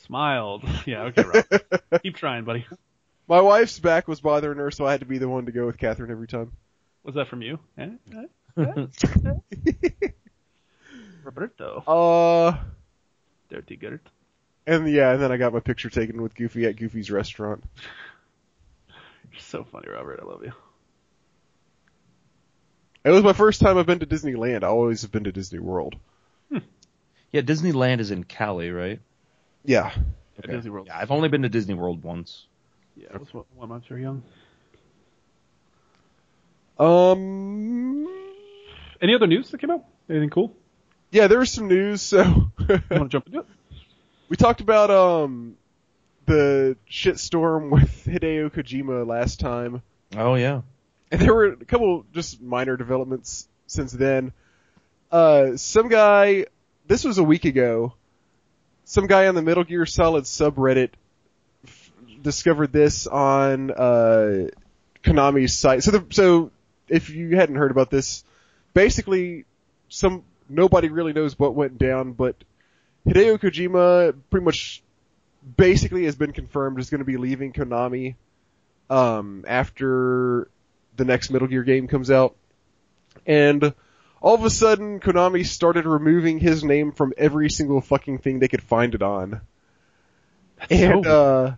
smiled. 0.05 0.63
Yeah, 0.85 1.03
okay, 1.05 1.23
Robert, 1.23 1.83
keep 2.03 2.15
trying, 2.15 2.43
buddy. 2.43 2.67
My 3.27 3.41
wife's 3.41 3.79
back 3.79 4.07
was 4.07 4.21
bothering 4.21 4.57
her, 4.59 4.69
so 4.71 4.85
I 4.85 4.91
had 4.91 4.99
to 4.99 5.05
be 5.07 5.17
the 5.17 5.27
one 5.29 5.45
to 5.47 5.51
go 5.51 5.65
with 5.65 5.77
Catherine 5.79 6.11
every 6.11 6.27
time. 6.27 6.51
Was 7.03 7.15
that 7.15 7.27
from 7.29 7.41
you? 7.41 7.57
Eh? 7.77 7.89
Eh? 8.57 8.85
Eh? 9.23 10.07
Roberto, 11.23 11.83
Uh, 11.87 12.57
dirty 13.49 13.75
Gert. 13.75 14.01
and 14.65 14.89
yeah, 14.89 15.11
and 15.13 15.21
then 15.21 15.31
I 15.31 15.37
got 15.37 15.53
my 15.53 15.59
picture 15.59 15.89
taken 15.89 16.21
with 16.21 16.35
Goofy 16.35 16.65
at 16.65 16.75
Goofy's 16.77 17.11
restaurant. 17.11 17.63
You're 19.31 19.41
so 19.41 19.63
funny, 19.63 19.87
Robert. 19.89 20.19
I 20.21 20.25
love 20.25 20.43
you. 20.43 20.53
It 23.03 23.09
was 23.09 23.23
my 23.23 23.33
first 23.33 23.61
time 23.61 23.77
I've 23.77 23.85
been 23.85 23.99
to 23.99 24.05
Disneyland. 24.05 24.63
I 24.63 24.67
always 24.67 25.01
have 25.01 25.11
been 25.11 25.23
to 25.23 25.31
Disney 25.31 25.59
World. 25.59 25.95
Yeah, 27.31 27.41
Disneyland 27.41 27.99
is 27.99 28.11
in 28.11 28.25
Cali, 28.25 28.71
right? 28.71 28.99
Yeah. 29.63 29.91
At 30.37 30.49
Disney 30.49 30.69
World. 30.69 30.87
Yeah, 30.87 30.97
I've 30.97 31.11
only 31.11 31.29
been 31.29 31.43
to 31.43 31.49
Disney 31.49 31.75
World 31.75 32.03
once. 32.03 32.45
Yeah, 32.95 33.07
it 33.13 33.19
was 33.19 33.33
one, 33.33 33.45
one 33.55 33.69
month 33.69 33.85
you're 33.89 33.99
young. 33.99 34.21
Um. 36.77 38.07
Any 39.01 39.15
other 39.15 39.27
news 39.27 39.49
that 39.51 39.59
came 39.59 39.71
out? 39.71 39.85
Anything 40.09 40.29
cool? 40.29 40.55
Yeah, 41.09 41.27
there 41.27 41.39
was 41.39 41.51
some 41.51 41.67
news. 41.67 42.01
So 42.01 42.23
You 42.23 42.81
want 42.89 42.89
to 42.89 43.07
jump 43.09 43.27
into 43.27 43.39
it? 43.39 43.45
we 44.29 44.35
talked 44.35 44.61
about 44.61 44.91
um 44.91 45.55
the 46.25 46.77
shitstorm 46.89 47.69
with 47.71 48.05
Hideo 48.05 48.51
Kojima 48.51 49.05
last 49.05 49.39
time, 49.39 49.81
Oh 50.15 50.35
yeah. 50.35 50.61
and 51.11 51.21
there 51.21 51.33
were 51.33 51.45
a 51.47 51.65
couple 51.65 52.05
just 52.13 52.41
minor 52.41 52.77
developments 52.77 53.47
since 53.67 53.91
then. 53.91 54.33
Uh, 55.11 55.57
some 55.57 55.89
guy. 55.89 56.45
This 56.87 57.03
was 57.03 57.17
a 57.17 57.23
week 57.23 57.45
ago. 57.45 57.93
Some 58.85 59.07
guy 59.07 59.27
on 59.27 59.35
the 59.35 59.41
Metal 59.41 59.63
Gear 59.63 59.85
Solid 59.85 60.25
subreddit 60.25 60.89
f- 61.65 61.91
discovered 62.21 62.73
this 62.73 63.07
on 63.07 63.71
uh, 63.71 64.47
Konami's 65.03 65.53
site. 65.57 65.83
So, 65.83 65.91
the, 65.91 66.05
so 66.09 66.51
if 66.89 67.09
you 67.09 67.35
hadn't 67.37 67.55
heard 67.55 67.71
about 67.71 67.89
this, 67.89 68.23
basically, 68.73 69.45
some 69.87 70.23
nobody 70.49 70.89
really 70.89 71.13
knows 71.13 71.37
what 71.39 71.55
went 71.55 71.77
down, 71.77 72.11
but 72.13 72.35
Hideo 73.07 73.37
Kojima 73.37 74.13
pretty 74.29 74.43
much 74.45 74.83
basically 75.57 76.05
has 76.05 76.15
been 76.15 76.31
confirmed 76.31 76.79
is 76.79 76.89
going 76.89 76.99
to 76.99 77.05
be 77.05 77.17
leaving 77.17 77.53
Konami 77.53 78.15
um, 78.89 79.45
after 79.47 80.49
the 80.97 81.05
next 81.05 81.29
Metal 81.29 81.47
Gear 81.47 81.63
game 81.63 81.87
comes 81.87 82.11
out, 82.11 82.35
and 83.25 83.73
all 84.21 84.35
of 84.35 84.45
a 84.45 84.49
sudden 84.49 84.99
Konami 84.99 85.45
started 85.45 85.85
removing 85.85 86.39
his 86.39 86.63
name 86.63 86.91
from 86.91 87.13
every 87.17 87.49
single 87.49 87.81
fucking 87.81 88.19
thing 88.19 88.39
they 88.39 88.47
could 88.47 88.61
find 88.61 88.93
it 88.93 89.01
on. 89.01 89.41
and 90.69 91.03
so 91.03 91.11
uh 91.11 91.55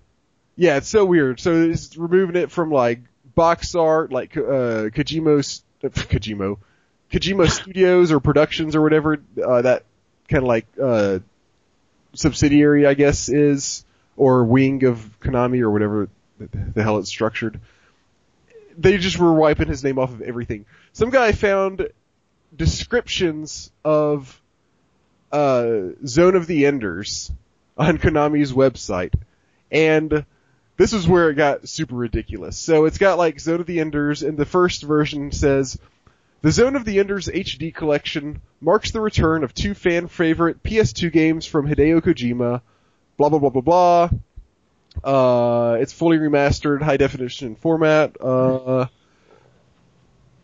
yeah, 0.55 0.77
it's 0.77 0.87
so 0.87 1.03
weird. 1.03 1.39
So 1.39 1.63
it's 1.63 1.97
removing 1.97 2.35
it 2.35 2.51
from 2.51 2.71
like 2.71 3.01
box 3.35 3.75
art, 3.75 4.11
like 4.11 4.37
uh 4.37 4.89
Kojimo's 4.93 5.63
uh, 5.83 5.87
Kojimo 5.89 6.59
Kojima 7.11 7.49
Studios 7.49 8.11
or 8.11 8.19
Productions 8.19 8.75
or 8.75 8.81
whatever 8.81 9.21
uh, 9.43 9.61
that 9.63 9.83
kind 10.29 10.43
of 10.43 10.47
like 10.47 10.67
uh 10.81 11.19
subsidiary, 12.13 12.85
I 12.85 12.93
guess, 12.93 13.29
is 13.29 13.85
or 14.15 14.43
wing 14.43 14.83
of 14.85 15.19
Konami 15.19 15.61
or 15.61 15.71
whatever 15.71 16.09
the, 16.37 16.83
hell 16.83 16.99
it's 16.99 17.09
structured. 17.09 17.59
They 18.77 18.97
just 18.97 19.19
were 19.19 19.33
wiping 19.33 19.67
his 19.67 19.83
name 19.83 19.99
off 19.99 20.11
of 20.11 20.21
everything. 20.21 20.65
Some 20.93 21.09
guy 21.09 21.31
found 21.31 21.89
descriptions 22.55 23.71
of 23.83 24.41
uh, 25.31 25.89
Zone 26.05 26.35
of 26.35 26.47
the 26.47 26.65
Enders 26.65 27.31
on 27.77 27.97
Konami's 27.97 28.53
website, 28.53 29.13
and 29.71 30.25
this 30.77 30.93
is 30.93 31.07
where 31.07 31.29
it 31.29 31.35
got 31.35 31.67
super 31.67 31.95
ridiculous. 31.95 32.57
So 32.57 32.85
it's 32.85 32.97
got 32.97 33.17
like 33.17 33.39
Zone 33.39 33.59
of 33.59 33.67
the 33.67 33.79
Enders, 33.79 34.23
and 34.23 34.37
the 34.37 34.45
first 34.45 34.83
version 34.83 35.31
says, 35.31 35.79
the 36.43 36.51
Zone 36.51 36.75
of 36.75 36.83
the 36.83 36.99
Enders 36.99 37.27
HD 37.27 37.73
collection 37.73 38.41
marks 38.59 38.91
the 38.91 38.99
return 38.99 39.45
of 39.45 39.53
two 39.53 39.73
fan 39.73 40.07
favorite 40.09 40.61
PS2 40.61 41.11
games 41.11 41.45
from 41.45 41.65
Hideo 41.67 42.01
Kojima, 42.01 42.61
blah 43.17 43.29
blah 43.29 43.39
blah 43.39 43.49
blah 43.49 43.61
blah. 43.61 44.09
Uh, 45.03 45.77
it's 45.79 45.93
fully 45.93 46.17
remastered, 46.17 46.81
high 46.81 46.97
definition 46.97 47.55
format. 47.55 48.17
Uh, 48.21 48.87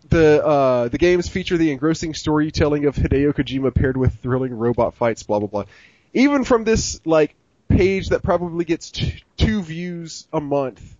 the 0.07 0.43
uh, 0.43 0.87
the 0.87 0.97
games 0.97 1.27
feature 1.27 1.57
the 1.57 1.69
engrossing 1.71 2.13
storytelling 2.13 2.85
of 2.85 2.95
Hideo 2.95 3.33
Kojima 3.33 3.75
paired 3.75 3.97
with 3.97 4.15
thrilling 4.21 4.57
robot 4.57 4.95
fights. 4.95 5.23
Blah 5.23 5.39
blah 5.39 5.49
blah. 5.49 5.65
Even 6.13 6.45
from 6.45 6.63
this 6.63 7.01
like 7.03 7.35
page 7.67 8.09
that 8.09 8.23
probably 8.23 8.63
gets 8.63 8.91
t- 8.91 9.21
two 9.35 9.61
views 9.61 10.29
a 10.31 10.39
month, 10.39 10.95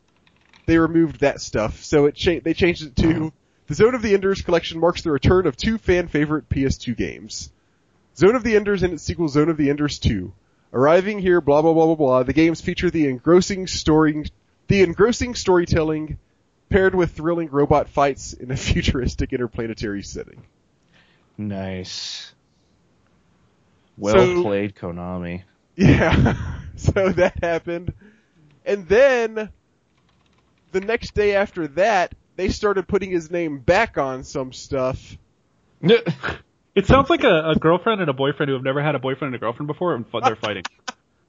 they 0.66 0.78
removed 0.78 1.22
that 1.22 1.40
stuff. 1.40 1.84
So 1.86 2.06
it 2.06 2.16
cha- 2.16 2.42
they 2.44 2.54
changed 2.54 2.84
it 2.84 2.98
to 2.98 3.32
the 3.70 3.76
Zone 3.76 3.94
of 3.96 4.02
the 4.02 4.14
Enders 4.16 4.42
collection 4.42 4.80
marks 4.80 5.04
the 5.04 5.12
return 5.12 5.46
of 5.46 5.56
two 5.56 5.78
fan 5.78 6.08
favorite 6.08 6.50
PS2 6.50 6.98
games. 6.98 7.52
Zone 8.18 8.36
of 8.36 8.44
the 8.44 8.56
Enders 8.56 8.82
and 8.84 8.94
its 8.94 9.04
sequel 9.04 9.30
Zone 9.30 9.48
of 9.48 9.58
the 9.58 9.70
Enders 9.70 10.00
2. 10.00 10.34
Arriving 10.74 11.20
here, 11.20 11.40
blah 11.40 11.62
blah 11.62 11.74
blah 11.74 11.86
blah 11.86 11.96
blah. 11.96 12.24
The 12.24 12.34
games 12.34 12.62
feature 12.62 12.90
the 12.90 13.08
engrossing 13.08 13.68
story, 13.68 14.26
the 14.68 14.82
engrossing 14.82 15.36
storytelling, 15.36 16.18
paired 16.70 16.96
with 16.96 17.12
thrilling 17.12 17.50
robot 17.50 17.90
fights 17.90 18.34
in 18.34 18.52
a 18.52 18.58
futuristic 18.58 19.32
interplanetary 19.34 20.04
setting. 20.04 20.44
Nice. 21.38 22.34
Well 23.98 24.16
So- 24.16 24.42
played, 24.44 24.76
Konami. 24.76 25.44
Yeah. 25.76 26.36
so 26.76 27.10
that 27.14 27.42
happened. 27.42 27.94
And 28.66 28.86
then 28.90 29.50
the 30.74 30.82
next 30.82 31.14
day 31.14 31.36
after 31.36 31.68
that, 31.70 32.14
they 32.40 32.48
started 32.48 32.88
putting 32.88 33.12
his 33.12 33.30
name 33.30 33.60
back 33.60 33.98
on 33.98 34.24
some 34.24 34.54
stuff. 34.54 35.18
It 36.76 36.86
sounds 36.86 37.10
like 37.10 37.26
a, 37.26 37.50
a 37.50 37.56
girlfriend 37.56 38.00
and 38.00 38.10
a 38.10 38.14
boyfriend 38.14 38.48
who 38.48 38.54
have 38.54 38.64
never 38.64 38.82
had 38.82 38.96
a 38.96 39.00
boyfriend 39.00 39.34
and 39.34 39.36
a 39.36 39.40
girlfriend 39.40 39.68
before, 39.68 39.96
and 39.96 40.06
they're 40.24 40.36
fighting. 40.42 40.64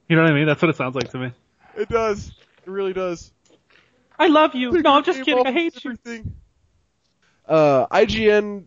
You 0.09 0.15
know 0.15 0.23
what 0.23 0.31
I 0.31 0.35
mean? 0.35 0.47
That's 0.47 0.63
what 0.63 0.69
it 0.69 0.77
sounds 0.77 0.95
like 0.95 1.11
to 1.11 1.19
me. 1.19 1.33
It 1.77 1.89
does. 1.89 2.29
It 2.29 2.71
really 2.71 2.93
does. 2.93 3.33
I 4.17 4.29
love 4.29 4.55
you. 4.55 4.71
No, 4.71 4.93
I'm 4.93 5.03
just 5.03 5.25
kidding. 5.25 5.45
I 5.45 5.49
off 5.49 5.55
hate 5.55 5.83
you. 5.83 5.99
Uh, 7.49 7.87
IGN 7.87 8.67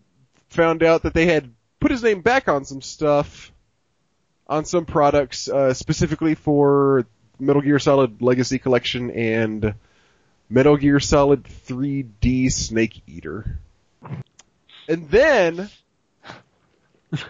found 0.49 0.83
out 0.83 1.03
that 1.03 1.13
they 1.13 1.27
had 1.27 1.53
put 1.79 1.91
his 1.91 2.03
name 2.03 2.21
back 2.21 2.49
on 2.49 2.65
some 2.65 2.81
stuff, 2.81 3.53
on 4.47 4.65
some 4.65 4.85
products, 4.85 5.47
uh, 5.47 5.73
specifically 5.73 6.35
for 6.35 7.05
Metal 7.39 7.61
Gear 7.61 7.79
Solid 7.79 8.21
Legacy 8.21 8.59
Collection 8.59 9.11
and 9.11 9.75
Metal 10.53 10.77
Gear 10.77 10.99
Solid 10.99 11.45
3D 11.45 12.51
Snake 12.51 13.01
Eater. 13.07 13.57
And 14.87 15.09
then 15.09 15.67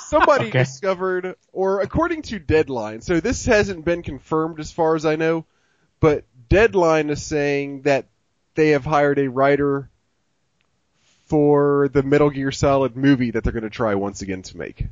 somebody 0.00 0.48
Okay. 0.48 0.58
discovered, 0.58 1.36
or 1.50 1.80
according 1.80 2.20
to 2.22 2.38
Deadline, 2.38 3.00
so 3.00 3.20
this 3.20 3.46
hasn't 3.46 3.86
been 3.86 4.02
confirmed 4.02 4.60
as 4.60 4.70
far 4.70 4.96
as 4.96 5.06
I 5.06 5.16
know, 5.16 5.46
but 5.98 6.24
Deadline 6.50 7.08
is 7.08 7.22
saying 7.22 7.82
that 7.82 8.08
they 8.54 8.70
have 8.70 8.84
hired 8.84 9.18
a 9.18 9.30
writer 9.30 9.88
for 11.24 11.88
the 11.90 12.02
Metal 12.02 12.28
Gear 12.28 12.52
Solid 12.52 12.96
movie 12.96 13.30
that 13.30 13.44
they're 13.44 13.52
going 13.54 13.62
to 13.62 13.70
try 13.70 13.94
once 13.94 14.20
again 14.20 14.42
to 14.42 14.58
make. 14.58 14.84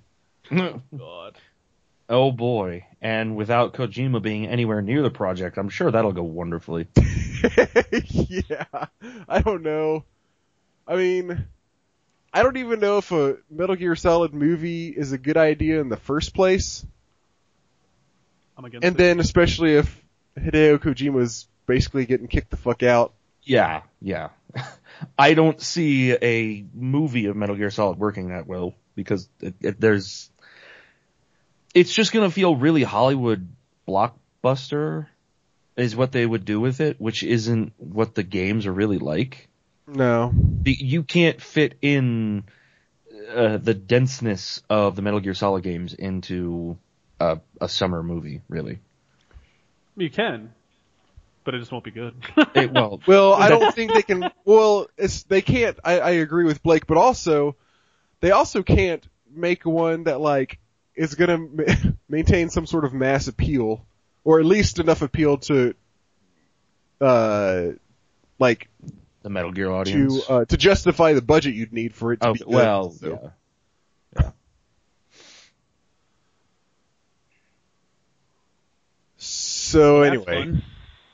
Oh, 0.51 0.81
God. 0.97 1.37
Oh 2.09 2.33
boy. 2.33 2.85
And 3.01 3.37
without 3.37 3.75
Kojima 3.75 4.21
being 4.23 4.47
anywhere 4.47 4.83
near 4.83 5.03
the 5.03 5.11
project, 5.11 5.57
I'm 5.59 5.69
sure 5.69 5.91
that'll 5.91 6.13
go 6.13 6.23
wonderfully. 6.23 6.89
yeah, 8.03 8.65
I 9.29 9.41
don't 9.41 9.63
know. 9.63 10.05
I 10.87 10.97
mean, 10.97 11.47
I 12.33 12.43
don't 12.43 12.57
even 12.57 12.81
know 12.81 12.99
if 12.99 13.13
a 13.13 13.37
Metal 13.51 13.77
Gear 13.77 13.95
Solid 13.95 14.35
movie 14.35 14.89
is 14.89 15.13
a 15.13 15.19
good 15.19 15.37
idea 15.37 15.81
in 15.81 15.89
the 15.89 15.97
first 15.97 16.35
place, 16.35 16.85
I'm 18.57 18.65
against 18.65 18.85
and 18.85 18.95
it. 18.97 18.99
then 18.99 19.21
especially 19.21 19.77
if 19.77 20.05
Hideo 20.37 20.79
Kojima's 20.79 21.47
basically 21.67 22.07
getting 22.07 22.27
kicked 22.27 22.51
the 22.51 22.57
fuck 22.57 22.83
out. 22.83 23.13
Yeah, 23.43 23.83
yeah. 24.01 24.31
I 25.19 25.35
don't 25.35 25.61
see 25.61 26.13
a 26.13 26.65
movie 26.75 27.27
of 27.27 27.37
Metal 27.37 27.55
Gear 27.57 27.71
Solid 27.71 27.99
working 27.99 28.31
that 28.31 28.47
well 28.47 28.75
because 28.95 29.29
it, 29.41 29.55
it, 29.61 29.81
there's, 29.81 30.31
it's 31.75 31.93
just 31.93 32.13
gonna 32.13 32.31
feel 32.31 32.55
really 32.57 32.83
Hollywood 32.83 33.49
blockbuster 33.87 35.07
is 35.77 35.95
what 35.95 36.13
they 36.13 36.27
would 36.27 36.45
do 36.45 36.61
with 36.61 36.81
it, 36.81 37.01
which 37.01 37.23
isn't 37.23 37.73
what 37.79 38.15
the 38.15 38.23
games 38.23 38.67
are 38.67 38.73
really 38.73 38.99
like. 38.99 39.49
No. 39.87 40.33
You 40.65 41.03
can't 41.03 41.41
fit 41.41 41.79
in 41.81 42.45
uh, 43.35 43.57
the 43.59 43.75
denseness 43.75 44.63
of 44.69 44.97
the 44.97 45.03
Metal 45.03 45.21
Gear 45.21 45.35
Solid 45.35 45.63
games 45.63 45.95
into 45.95 46.77
a, 47.21 47.39
a 47.61 47.69
summer 47.69 48.03
movie, 48.03 48.43
really. 48.49 48.81
you 49.97 50.11
can, 50.11 50.53
but 51.45 51.55
it 51.55 51.59
just 51.61 51.73
won't 51.73 51.85
be 51.85 51.91
good. 51.91 52.15
It, 52.55 52.73
well, 52.73 53.01
Well, 53.07 53.33
I 53.35 53.49
don't 53.49 53.75
think 53.75 53.95
they 53.95 54.03
can. 54.03 54.31
Well, 54.45 54.89
it's 54.99 55.23
they 55.25 55.43
can't. 55.43 55.79
I, 55.85 56.01
I 56.01 56.11
agree 56.11 56.45
with 56.45 56.63
Blake, 56.63 56.87
but 56.87 56.97
also 56.97 57.57
they 58.21 58.31
also 58.33 58.63
can't 58.63 59.07
make 59.35 59.65
one 59.65 60.05
that 60.05 60.21
like 60.21 60.59
is 60.99 61.15
gonna 61.15 61.39
ma- 61.39 61.65
maintain 62.09 62.51
some 62.51 62.67
sort 62.67 62.85
of 62.85 62.93
mass 62.93 63.29
appeal, 63.29 63.87
or 64.25 64.41
at 64.41 64.45
least 64.47 64.79
enough 64.79 65.01
appeal 65.03 65.39
to, 65.39 65.75
uh, 67.01 67.69
like 68.39 68.69
the 69.23 69.31
Metal 69.31 69.53
Gear 69.53 69.71
audience. 69.71 70.27
to 70.27 70.33
uh, 70.33 70.45
to 70.45 70.57
justify 70.57 71.13
the 71.15 71.23
budget 71.23 71.55
you'd 71.55 71.73
need 71.73 71.95
for 71.95 72.13
it 72.13 72.21
to 72.21 72.29
Oh, 72.29 72.33
be 72.35 72.39
good. 72.41 72.49
well, 72.49 72.91
So- 72.91 73.33
yeah. 74.17 74.31
So 79.17 80.01
That's 80.05 80.27
anyway, 80.29 80.63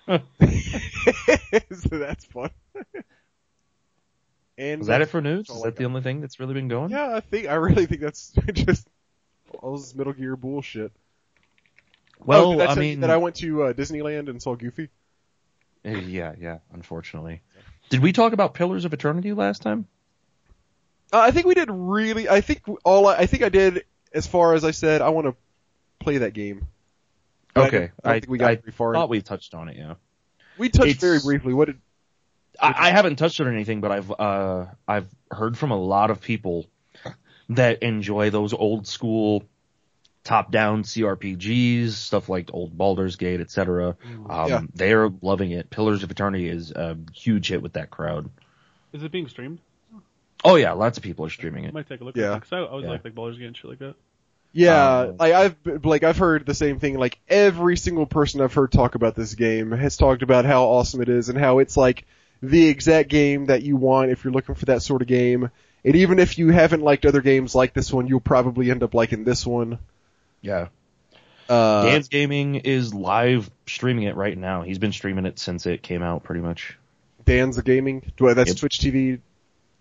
fun. 0.07 0.23
so 1.81 1.99
that's 1.99 2.25
fun. 2.27 2.51
and 4.59 4.81
Was 4.81 4.89
that 4.89 5.01
it 5.01 5.07
for 5.07 5.21
news? 5.23 5.49
Is 5.49 5.63
that 5.63 5.77
the 5.77 5.85
only 5.85 6.03
thing 6.03 6.21
that's 6.21 6.39
really 6.39 6.55
been 6.55 6.69
going? 6.69 6.91
Yeah, 6.91 7.15
I 7.17 7.21
think 7.21 7.49
I 7.49 7.55
really 7.55 7.87
think 7.87 8.03
that's 8.03 8.33
just 8.53 8.87
all 9.63 9.77
this 9.77 9.95
Metal 9.95 10.13
Gear 10.13 10.37
bullshit. 10.37 10.93
Well, 12.25 12.61
oh, 12.61 12.65
I, 12.65 12.67
I 12.67 12.75
mean, 12.77 13.01
that 13.01 13.11
I 13.11 13.17
went 13.17 13.37
to 13.37 13.65
uh, 13.65 13.73
Disneyland 13.73 14.29
and 14.29 14.41
saw 14.43 14.55
Goofy. 14.55 14.89
eh, 15.85 15.99
yeah, 16.07 16.35
yeah. 16.39 16.59
Unfortunately, 16.73 17.41
did 17.91 18.01
we 18.01 18.13
talk 18.13 18.33
about 18.33 18.55
Pillars 18.55 18.85
of 18.85 18.93
Eternity 18.93 19.33
last 19.33 19.63
time? 19.63 19.87
Uh, 21.13 21.19
I 21.21 21.31
think 21.33 21.47
we 21.47 21.55
did 21.55 21.69
really. 21.71 22.29
I 22.29 22.41
think 22.41 22.63
all. 22.85 23.07
I, 23.09 23.17
I 23.19 23.27
think 23.27 23.43
I 23.43 23.49
did 23.49 23.85
as 24.13 24.27
far 24.27 24.55
as 24.55 24.65
I 24.65 24.71
said. 24.71 25.03
I 25.03 25.11
want 25.11 25.27
to 25.27 25.35
play 25.99 26.19
that 26.19 26.33
game. 26.35 26.69
But 27.53 27.67
Okay, 27.69 27.79
don't- 28.03 28.13
I 28.13 28.21
think 28.21 28.31
we 28.31 28.39
got 28.39 28.51
I 28.51 28.55
very 28.57 28.73
far. 28.73 28.95
thought 28.95 29.09
we 29.09 29.21
touched 29.21 29.55
on 29.55 29.69
it. 29.69 29.77
Yeah, 29.77 29.95
we 30.57 30.69
touched 30.71 30.89
it's- 30.91 31.01
very 31.01 31.19
briefly. 31.21 31.53
What 31.53 31.67
did? 31.67 31.79
I, 32.63 32.89
I 32.89 32.91
haven't 32.93 33.17
touched 33.17 33.41
on 33.41 33.53
anything, 33.53 33.81
but 33.81 33.91
I've 33.91 34.11
uh 34.13 34.67
I've 34.87 35.09
heard 35.31 35.59
from 35.59 35.73
a 35.73 35.77
lot 35.77 36.11
of 36.11 36.21
people 36.21 36.67
that 37.51 37.83
enjoy 37.83 38.31
those 38.31 38.53
old 38.53 38.87
school 38.87 39.45
top-down 40.25 40.83
CRPGs, 40.85 41.91
stuff 41.91 42.29
like 42.29 42.49
old 42.53 42.77
Baldur's 42.77 43.17
Gate, 43.17 43.41
etc. 43.41 43.97
Um, 44.29 44.49
Yeah. 44.49 44.61
They're 44.75 45.11
loving 45.21 45.51
it. 45.51 45.69
Pillars 45.71 46.03
of 46.03 46.11
Eternity 46.11 46.49
is 46.49 46.71
a 46.71 46.97
huge 47.13 47.49
hit 47.49 47.61
with 47.63 47.75
that 47.75 47.91
crowd. 47.91 48.31
Is 48.93 49.03
it 49.03 49.13
being 49.13 49.29
streamed? 49.29 49.59
Oh 50.43 50.57
yeah, 50.57 50.73
lots 50.73 50.99
of 50.99 51.05
people 51.05 51.25
are 51.27 51.31
streaming 51.31 51.65
I 51.65 51.69
it. 51.69 51.75
might 51.75 51.89
take 51.89 52.01
a 52.01 52.05
look. 52.05 52.17
Yeah. 52.17 52.33
at 52.33 52.37
it, 52.37 52.41
'cause 52.43 52.53
I, 52.53 52.59
I 52.59 52.67
always 52.69 52.85
Yeah. 52.85 52.91
like 52.93 53.05
like 53.05 53.15
Baldur's 53.15 53.39
Gate 53.39 53.47
and 53.47 53.57
shit 53.57 53.71
like 53.71 53.79
that. 53.81 53.95
Yeah, 54.53 54.99
Um, 55.01 55.17
like 55.19 55.33
I've 55.33 55.85
like 55.85 56.03
I've 56.05 56.17
heard 56.19 56.47
the 56.47 56.55
same 56.55 56.79
thing. 56.79 56.97
Like 56.99 57.19
every 57.29 57.77
single 57.77 58.07
person 58.07 58.41
I've 58.41 58.55
heard 58.55 58.71
talk 58.73 58.95
about 58.95 59.15
this 59.17 59.35
game 59.35 59.73
has 59.73 59.97
talked 59.97 60.23
about 60.23 60.45
how 60.45 60.65
awesome 60.65 61.03
it 61.03 61.09
is 61.09 61.29
and 61.29 61.37
how 61.39 61.59
it's 61.59 61.77
like 61.77 62.07
the 62.43 62.69
exact 62.69 63.09
game 63.09 63.47
that 63.47 63.63
you 63.63 63.77
want 63.77 64.11
if 64.11 64.23
you're 64.23 64.33
looking 64.33 64.55
for 64.55 64.67
that 64.67 64.83
sort 64.83 65.03
of 65.03 65.09
game. 65.09 65.51
And 65.85 65.97
even 65.97 66.19
if 66.19 66.39
you 66.39 66.49
haven't 66.51 66.81
liked 66.83 67.05
other 67.05 67.21
games 67.21 67.55
like 67.55 67.75
this 67.75 67.93
one, 67.93 68.07
you'll 68.07 68.21
probably 68.21 68.71
end 68.71 68.83
up 68.83 68.95
liking 68.95 69.25
this 69.25 69.45
one. 69.47 69.79
Yeah. 70.41 70.69
Uh, 71.49 71.83
Dan's 71.85 72.09
Gaming 72.09 72.55
is 72.57 72.95
live 72.95 73.51
streaming 73.67 74.05
it 74.05 74.17
right 74.17 74.37
now. 74.37 74.63
He's 74.63 74.79
been 74.79 74.93
streaming 74.93 75.27
it 75.27 75.39
since 75.39 75.67
it 75.67 75.83
came 75.83 76.03
out, 76.03 76.23
pretty 76.23 76.41
much. 76.41 76.79
Dan's 77.27 77.57
the 77.57 77.63
gaming. 77.63 78.01
That's 78.19 78.49
Yep. 78.51 78.57
Twitch 78.57 78.79
TV. 78.79 79.21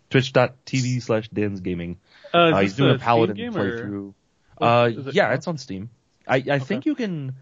Twitch.tv 0.10 1.02
slash 1.02 1.30
Dan's 1.30 1.62
Gaming. 1.62 1.98
Uh, 2.34 2.38
Uh, 2.38 2.62
he's 2.62 2.76
doing 2.76 2.92
a 2.92 2.98
Steam 3.00 3.06
Paladin 3.06 3.54
playthrough. 3.54 4.14
Oh, 4.62 4.66
Uh, 4.68 4.88
it- 4.88 5.16
yeah, 5.16 5.34
it's 5.34 5.48
on 5.48 5.58
Steam. 5.58 5.90
I, 6.28 6.44
I 6.52 6.60
think 6.60 6.86
you 6.86 6.96
can 6.96 7.34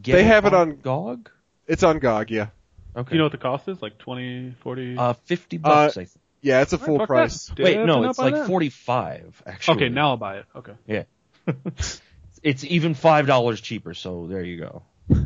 get 0.00 0.12
They 0.12 0.24
have 0.24 0.46
it 0.46 0.54
on- 0.54 0.76
GOG. 0.76 1.30
It's 1.66 1.82
on 1.82 1.98
GOG. 1.98 2.30
Yeah, 2.30 2.48
Okay. 2.96 3.10
Do 3.10 3.14
you 3.14 3.18
know 3.18 3.24
what 3.26 3.32
the 3.32 3.38
cost 3.38 3.68
is? 3.68 3.82
Like 3.82 3.98
20, 3.98 4.54
40? 4.60 4.96
uh, 4.96 5.12
50 5.24 5.58
bucks, 5.58 5.96
I 5.98 6.04
think. 6.04 6.10
Yeah, 6.42 6.62
it's 6.62 6.72
a 6.72 6.78
full 6.78 6.98
fuck 6.98 7.08
price. 7.08 7.46
that. 7.46 7.58
Wait, 7.58 7.74
Did 7.74 7.86
no, 7.86 8.02
not 8.02 8.10
it's 8.10 8.18
buy 8.18 8.24
like 8.24 8.34
that. 8.34 8.46
45, 8.46 9.42
actually. 9.46 9.76
Okay, 9.76 9.88
now 9.88 10.10
I'll 10.10 10.16
buy 10.16 10.38
it. 10.38 10.46
Okay. 10.54 10.72
Yeah. 10.86 11.04
it's 12.42 12.64
even 12.64 12.94
$5 12.94 13.62
cheaper, 13.62 13.94
so 13.94 14.26
there 14.26 14.42
you 14.42 14.58
go. 14.58 14.82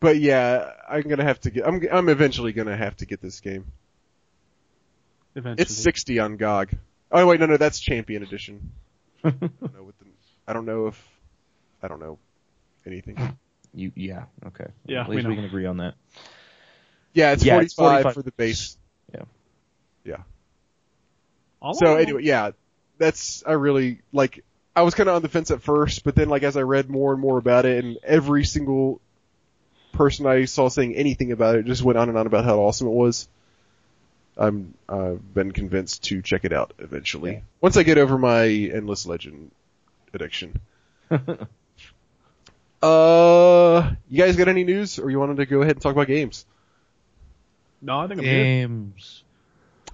But 0.00 0.20
yeah, 0.20 0.72
I'm 0.88 1.02
gonna 1.02 1.24
have 1.24 1.40
to 1.40 1.50
get. 1.50 1.66
I'm 1.66 1.80
I'm 1.90 2.08
eventually 2.08 2.52
gonna 2.52 2.76
have 2.76 2.96
to 2.98 3.06
get 3.06 3.20
this 3.20 3.40
game. 3.40 3.72
Eventually. 5.34 5.62
It's 5.62 5.74
sixty 5.74 6.18
on 6.18 6.36
GOG. 6.36 6.76
Oh 7.10 7.26
wait, 7.26 7.40
no, 7.40 7.46
no, 7.46 7.56
that's 7.56 7.80
Champion 7.80 8.22
Edition. 8.22 8.72
I 9.24 9.30
don't 9.30 9.74
know 9.74 9.82
what 9.82 9.98
the. 9.98 10.04
I 10.46 10.52
don't 10.52 10.66
know 10.66 10.88
if. 10.88 11.02
I 11.82 11.88
don't 11.88 12.00
know 12.00 12.18
anything. 12.86 13.36
You 13.74 13.92
yeah 13.94 14.24
okay. 14.46 14.66
Yeah, 14.86 15.02
At 15.02 15.08
we 15.08 15.16
least 15.16 15.28
we, 15.28 15.34
know. 15.34 15.40
can 15.40 15.44
agree 15.46 15.66
on 15.66 15.78
that. 15.78 15.94
Yeah, 17.16 17.32
it's 17.32 17.44
Yeah, 17.44 17.54
45, 17.54 17.64
it's 17.64 17.74
45. 17.74 18.14
for 18.14 18.22
the 18.22 18.32
base. 18.32 18.76
Oh. 21.62 21.72
So 21.72 21.96
anyway, 21.96 22.22
yeah, 22.22 22.50
that's 22.98 23.42
I 23.46 23.52
really 23.52 24.00
like. 24.12 24.44
I 24.74 24.82
was 24.82 24.94
kind 24.94 25.08
of 25.08 25.16
on 25.16 25.22
the 25.22 25.28
fence 25.28 25.50
at 25.50 25.62
first, 25.62 26.04
but 26.04 26.14
then 26.14 26.28
like 26.28 26.42
as 26.42 26.56
I 26.56 26.62
read 26.62 26.90
more 26.90 27.12
and 27.12 27.20
more 27.20 27.38
about 27.38 27.64
it, 27.64 27.84
and 27.84 27.98
every 28.04 28.44
single 28.44 29.00
person 29.92 30.26
I 30.26 30.44
saw 30.44 30.68
saying 30.68 30.94
anything 30.94 31.32
about 31.32 31.56
it 31.56 31.64
just 31.64 31.82
went 31.82 31.98
on 31.98 32.08
and 32.08 32.18
on 32.18 32.26
about 32.26 32.44
how 32.44 32.60
awesome 32.60 32.86
it 32.86 32.92
was. 32.92 33.28
I'm 34.36 34.74
I've 34.88 35.34
been 35.34 35.52
convinced 35.52 36.04
to 36.04 36.20
check 36.20 36.44
it 36.44 36.52
out 36.52 36.74
eventually 36.78 37.32
Yeah. 37.32 37.40
once 37.62 37.78
I 37.78 37.82
get 37.82 37.96
over 37.96 38.18
my 38.18 38.46
endless 38.46 39.06
legend 39.06 39.50
addiction. 40.12 40.60
uh, 41.10 41.46
you 44.10 44.18
guys 44.18 44.36
got 44.36 44.48
any 44.48 44.64
news, 44.64 44.98
or 44.98 45.10
you 45.10 45.18
wanted 45.18 45.38
to 45.38 45.46
go 45.46 45.62
ahead 45.62 45.76
and 45.76 45.82
talk 45.82 45.92
about 45.92 46.06
games? 46.06 46.44
No, 47.82 47.98
I 48.00 48.08
think 48.08 48.20
I'm 48.20 48.24
good. 48.24 48.30
Games. 48.30 49.24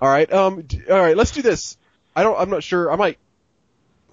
All 0.01 0.09
right. 0.09 0.31
Um. 0.33 0.67
All 0.91 0.99
right. 1.01 1.17
Let's 1.17 1.31
do 1.33 1.43
this. 1.43 1.77
I 2.15 2.23
don't. 2.23 2.39
I'm 2.39 2.51
not 2.51 2.62
sure. 2.62 2.91
I 2.93 2.97
might 2.97 3.19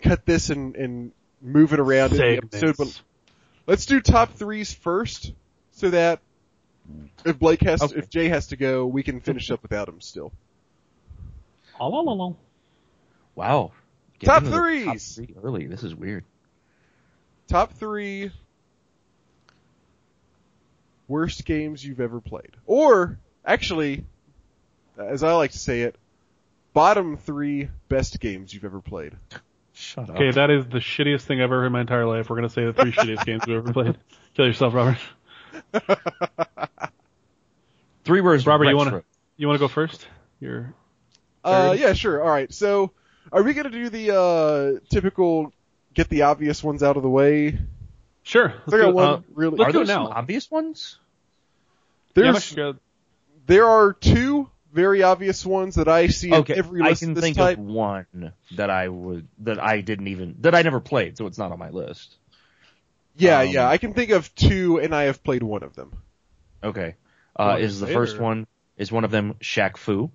cut 0.01 0.25
this 0.25 0.49
and 0.49 0.75
and 0.75 1.11
move 1.41 1.73
it 1.73 1.79
around 1.79 2.11
in 2.11 2.17
the 2.17 2.37
episode, 2.37 2.75
but 2.77 3.01
let's 3.67 3.85
do 3.85 3.99
top 4.01 4.33
threes 4.33 4.73
first, 4.73 5.33
so 5.71 5.89
that 5.89 6.19
if 7.25 7.39
Blake 7.39 7.61
has, 7.61 7.81
Okay. 7.81 7.97
if 7.97 8.09
Jay 8.09 8.29
has 8.29 8.47
to 8.47 8.55
go, 8.57 8.85
we 8.85 9.03
can 9.03 9.19
finish 9.21 9.51
up 9.51 9.61
without 9.61 9.87
him 9.87 10.01
still. 10.01 10.31
All 11.79 11.91
la, 11.91 11.99
la, 12.01 12.13
la. 12.13 12.33
Wow. 13.35 13.71
Top 14.21 14.39
into 14.39 14.49
the 14.49 14.57
threes. 14.57 15.15
three 15.15 15.33
early. 15.41 15.65
This 15.67 15.83
is 15.83 15.95
weird. 15.95 16.25
Top 17.47 17.73
three 17.73 18.31
worst 21.07 21.45
games 21.45 21.83
you've 21.83 21.99
ever 22.01 22.19
played, 22.21 22.51
or 22.65 23.17
actually, 23.45 24.05
as 24.97 25.23
I 25.23 25.33
like 25.33 25.51
to 25.51 25.59
say 25.59 25.81
it, 25.81 25.95
bottom 26.73 27.17
three 27.17 27.69
best 27.87 28.19
games 28.19 28.53
you've 28.53 28.65
ever 28.65 28.81
played. 28.81 29.13
Shut 29.73 30.09
Okay, 30.09 30.29
up. 30.29 30.35
that 30.35 30.49
is 30.51 30.65
the 30.65 30.79
shittiest 30.79 31.21
thing 31.21 31.39
I've 31.39 31.45
ever 31.45 31.61
heard 31.61 31.67
in 31.67 31.71
my 31.71 31.81
entire 31.81 32.05
life. 32.05 32.29
We're 32.29 32.35
gonna 32.35 32.49
say 32.49 32.65
the 32.65 32.73
three 32.73 32.91
shittiest 32.93 33.25
games 33.25 33.43
we've 33.47 33.57
ever 33.57 33.71
played. 33.73 33.97
Kill 34.35 34.45
yourself, 34.45 34.73
Robert. 34.73 34.97
Three 38.03 38.21
words. 38.21 38.45
Robert, 38.47 38.65
you 38.65 38.75
wanna 38.77 39.03
you 39.37 39.47
wanna 39.47 39.59
go 39.59 39.67
first? 39.67 40.07
You're 40.39 40.73
Uh, 41.43 41.75
yeah, 41.77 41.93
sure. 41.93 42.21
All 42.23 42.29
right. 42.29 42.51
So, 42.53 42.91
are 43.31 43.43
we 43.43 43.53
gonna 43.53 43.69
do 43.69 43.89
the 43.89 44.15
uh 44.15 44.79
typical 44.89 45.53
get 45.93 46.09
the 46.09 46.23
obvious 46.23 46.63
ones 46.63 46.81
out 46.83 46.97
of 46.97 47.03
the 47.03 47.09
way? 47.09 47.57
sure. 48.23 48.53
I 48.67 48.71
got 48.71 48.77
do 48.87 48.91
one 48.93 49.07
Uh, 49.07 49.21
really. 49.33 49.57
let's 49.57 49.69
Are 49.69 49.73
there 49.73 49.81
it 49.83 49.87
some 49.87 50.03
now. 50.05 50.09
obvious 50.11 50.49
ones? 50.49 50.97
There's 52.15 52.33
let's 52.33 52.53
go. 52.53 52.75
There 53.49 53.67
are 53.67 53.93
two 53.93 54.47
very 54.71 55.01
obvious 55.01 55.43
ones 55.43 55.75
that 55.75 55.87
I 55.87 56.07
see 56.07 56.27
in 56.29 56.35
Okay, 56.35 56.53
every 56.55 56.83
I 56.83 56.89
list 56.89 57.01
can 57.01 57.09
of 57.09 57.15
this 57.15 57.23
think 57.23 57.37
type. 57.37 57.57
of 57.57 57.63
one 57.63 58.33
that 58.51 58.69
I 58.69 58.87
would 58.87 59.27
that 59.39 59.59
I 59.59 59.81
didn't 59.81 60.07
even 60.07 60.35
that 60.41 60.53
I 60.53 60.61
never 60.61 60.79
played, 60.79 61.17
so 61.17 61.25
it's 61.25 61.37
not 61.39 61.51
on 61.51 61.57
my 61.57 61.71
list. 61.71 62.15
Yeah, 63.17 63.39
um, 63.39 63.49
yeah. 63.49 63.67
I 63.67 63.77
can 63.77 63.93
think 63.93 64.11
of 64.11 64.33
two, 64.35 64.79
and 64.79 64.93
I 64.93 65.03
have 65.03 65.23
played 65.23 65.41
one 65.41 65.63
of 65.63 65.75
them. 65.75 65.91
Okay, 66.63 66.95
uh, 67.35 67.57
is 67.59 67.79
the 67.79 67.87
first 67.87 68.19
one 68.19 68.45
is 68.77 68.91
one 68.91 69.03
of 69.03 69.11
them 69.11 69.33
Shaq 69.41 69.77
Fu? 69.77 70.11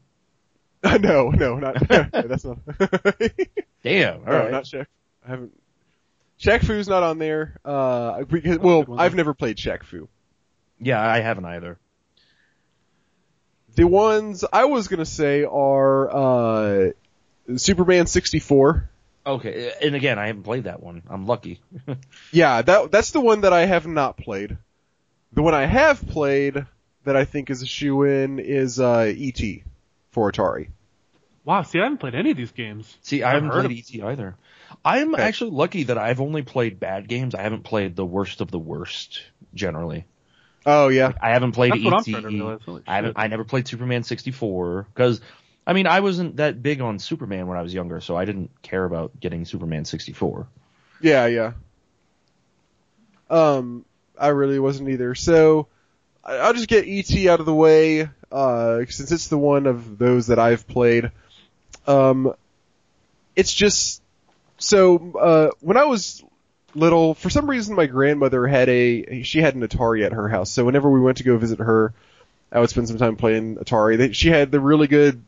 no, 0.85 1.31
no, 1.31 1.57
not 1.59 1.89
that's 1.89 2.45
not. 2.45 2.59
Damn, 3.83 4.21
all 4.21 4.27
no, 4.27 4.39
right. 4.39 4.51
not 4.53 4.65
Shaq. 4.65 4.87
I 5.27 5.31
haven't. 5.31 5.61
Shaq 6.41 6.65
Fu's 6.65 6.89
not 6.89 7.03
on 7.03 7.19
there. 7.19 7.59
Uh, 7.65 8.23
because 8.25 8.59
well, 8.59 8.85
I've 8.97 9.17
never 9.17 9.35
played 9.35 9.57
Shaq 9.57 9.83
Fu. 9.83 10.09
Yeah, 10.79 11.01
I 11.01 11.19
haven't 11.21 11.47
either. 11.47 11.79
The 13.75 13.85
ones 13.85 14.45
I 14.53 14.67
was 14.67 14.89
gonna 14.89 15.05
say 15.05 15.45
are 15.45 16.11
uh, 16.11 16.91
Superman 17.57 18.07
64. 18.07 18.91
Okay, 19.27 19.73
and 19.83 19.95
again, 19.95 20.19
I 20.19 20.27
haven't 20.27 20.43
played 20.43 20.65
that 20.65 20.83
one. 20.83 21.03
I'm 21.09 21.27
lucky. 21.27 21.61
Yeah, 22.31 22.63
that 22.63 22.91
that's 22.93 23.11
the 23.13 23.21
one 23.21 23.43
that 23.43 23.53
I 23.53 23.65
have 23.67 23.87
not 23.87 24.17
played. 24.17 24.59
The 25.33 25.43
one 25.43 25.55
I 25.55 25.67
have 25.67 26.07
played 26.07 26.67
that 27.05 27.17
I 27.17 27.25
think 27.25 27.51
is 27.51 27.63
a 27.63 27.67
shoe 27.67 28.03
in 28.05 28.39
is 28.39 28.79
uh, 28.81 29.13
ET 29.17 29.41
for 30.11 30.31
Atari. 30.31 30.69
Wow, 31.45 31.63
see, 31.63 31.79
I 31.81 31.85
haven't 31.85 31.99
played 31.99 32.15
any 32.15 32.31
of 32.31 32.37
these 32.37 32.53
games. 32.53 32.97
See, 33.03 33.23
I 33.23 33.29
I've 33.31 33.35
haven't 33.43 33.51
heard 33.51 33.65
played 33.67 33.85
ET 33.95 34.05
either. 34.05 34.37
I'm 34.85 35.15
Okay. 35.15 35.23
actually 35.23 35.51
lucky 35.51 35.83
that 35.85 35.99
I've 35.99 36.21
only 36.21 36.43
played 36.43 36.81
bad 36.81 37.09
games. 37.09 37.35
I 37.35 37.43
haven't 37.43 37.65
played 37.65 37.97
the 37.97 38.05
worst 38.07 38.41
of 38.41 38.51
the 38.51 38.59
worst. 38.59 39.21
Generally, 39.55 40.05
Oh 40.67 40.89
yeah, 40.89 41.13
I 41.21 41.31
haven't 41.31 41.53
played 41.53 41.73
That's 41.73 41.85
what 41.85 41.95
I'm 41.95 42.15
ET. 42.15 42.23
to 42.23 42.29
realize. 42.29 42.61
I 42.87 42.95
haven't. 42.97 43.15
I 43.17 43.27
never 43.29 43.45
played 43.45 43.69
Superman 43.69 44.03
64 44.03 44.87
because, 44.95 45.21
I 45.67 45.73
mean, 45.75 45.87
I 45.87 46.01
wasn't 46.01 46.37
that 46.37 46.63
big 46.63 46.81
on 46.81 46.99
Superman 46.99 47.47
when 47.47 47.59
I 47.59 47.63
was 47.63 47.75
younger, 47.75 48.01
so 48.01 48.17
I 48.17 48.25
didn't 48.25 48.51
care 48.63 48.85
about 48.85 49.19
getting 49.21 49.45
Superman 49.45 49.85
64. 49.85 50.47
yeah, 51.01 51.27
yeah. 51.27 51.53
Um, 53.31 53.85
I 54.19 54.29
really 54.29 54.59
wasn't 54.59 54.89
either. 54.91 55.15
So 55.15 55.67
I- 56.25 56.37
I'll 56.39 56.55
just 56.55 56.69
get 56.69 56.87
ET 56.87 57.29
out 57.29 57.41
of 57.41 57.47
the 57.47 57.55
way 57.55 58.09
uh, 58.31 58.85
since 58.89 59.13
it's 59.13 59.29
the 59.29 59.39
one 59.39 59.67
of 59.67 59.99
those 59.99 60.29
that 60.29 60.39
I've 60.39 60.67
played. 60.67 61.11
Um, 61.87 62.33
it's 63.37 63.53
just 63.53 64.03
so 64.59 65.13
uh, 65.19 65.51
when 65.61 65.77
I 65.77 65.85
was 65.85 66.23
little, 66.75 67.15
for 67.15 67.31
some 67.31 67.49
reason, 67.49 67.75
my 67.75 67.87
grandmother 67.87 68.47
had 68.47 68.69
a 68.69 69.23
she 69.23 69.41
had 69.41 69.55
an 69.55 69.67
Atari 69.67 70.05
at 70.05 70.13
her 70.13 70.29
house. 70.29 70.51
So 70.51 70.65
whenever 70.65 70.91
we 70.91 71.01
went 71.01 71.19
to 71.19 71.25
go 71.25 71.37
visit 71.37 71.59
her, 71.59 71.93
I 72.53 72.61
would 72.61 72.71
spend 72.71 72.89
some 72.89 72.99
time 72.99 73.17
playing 73.17 73.57
Atari. 73.57 74.15
She 74.15 74.29
had 74.29 74.51
the 74.51 74.61
really 74.61 74.87
good 74.87 75.23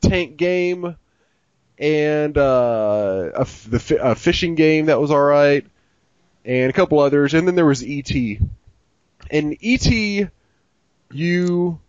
tank 0.00 0.36
game 0.36 0.96
and 1.78 2.38
uh, 2.38 3.30
a, 3.34 3.44
the 3.68 3.98
a 4.00 4.14
fishing 4.14 4.54
game 4.54 4.86
that 4.86 5.00
was 5.00 5.10
all 5.10 5.22
right, 5.22 5.66
and 6.44 6.70
a 6.70 6.72
couple 6.72 7.00
others, 7.00 7.34
and 7.34 7.46
then 7.46 7.54
there 7.54 7.66
was 7.66 7.82
ET. 7.82 8.10
And 9.30 9.56
ET, 9.62 10.30
you 11.12 11.80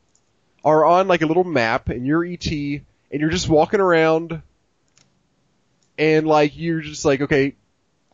are 0.63 0.85
on 0.85 1.07
like 1.07 1.21
a 1.21 1.27
little 1.27 1.43
map, 1.43 1.89
and 1.89 2.05
you're 2.05 2.25
ET, 2.25 2.49
and 2.49 2.83
you're 3.11 3.29
just 3.29 3.49
walking 3.49 3.79
around, 3.79 4.41
and 5.97 6.25
like 6.25 6.57
you're 6.57 6.81
just 6.81 7.05
like, 7.05 7.21
okay, 7.21 7.55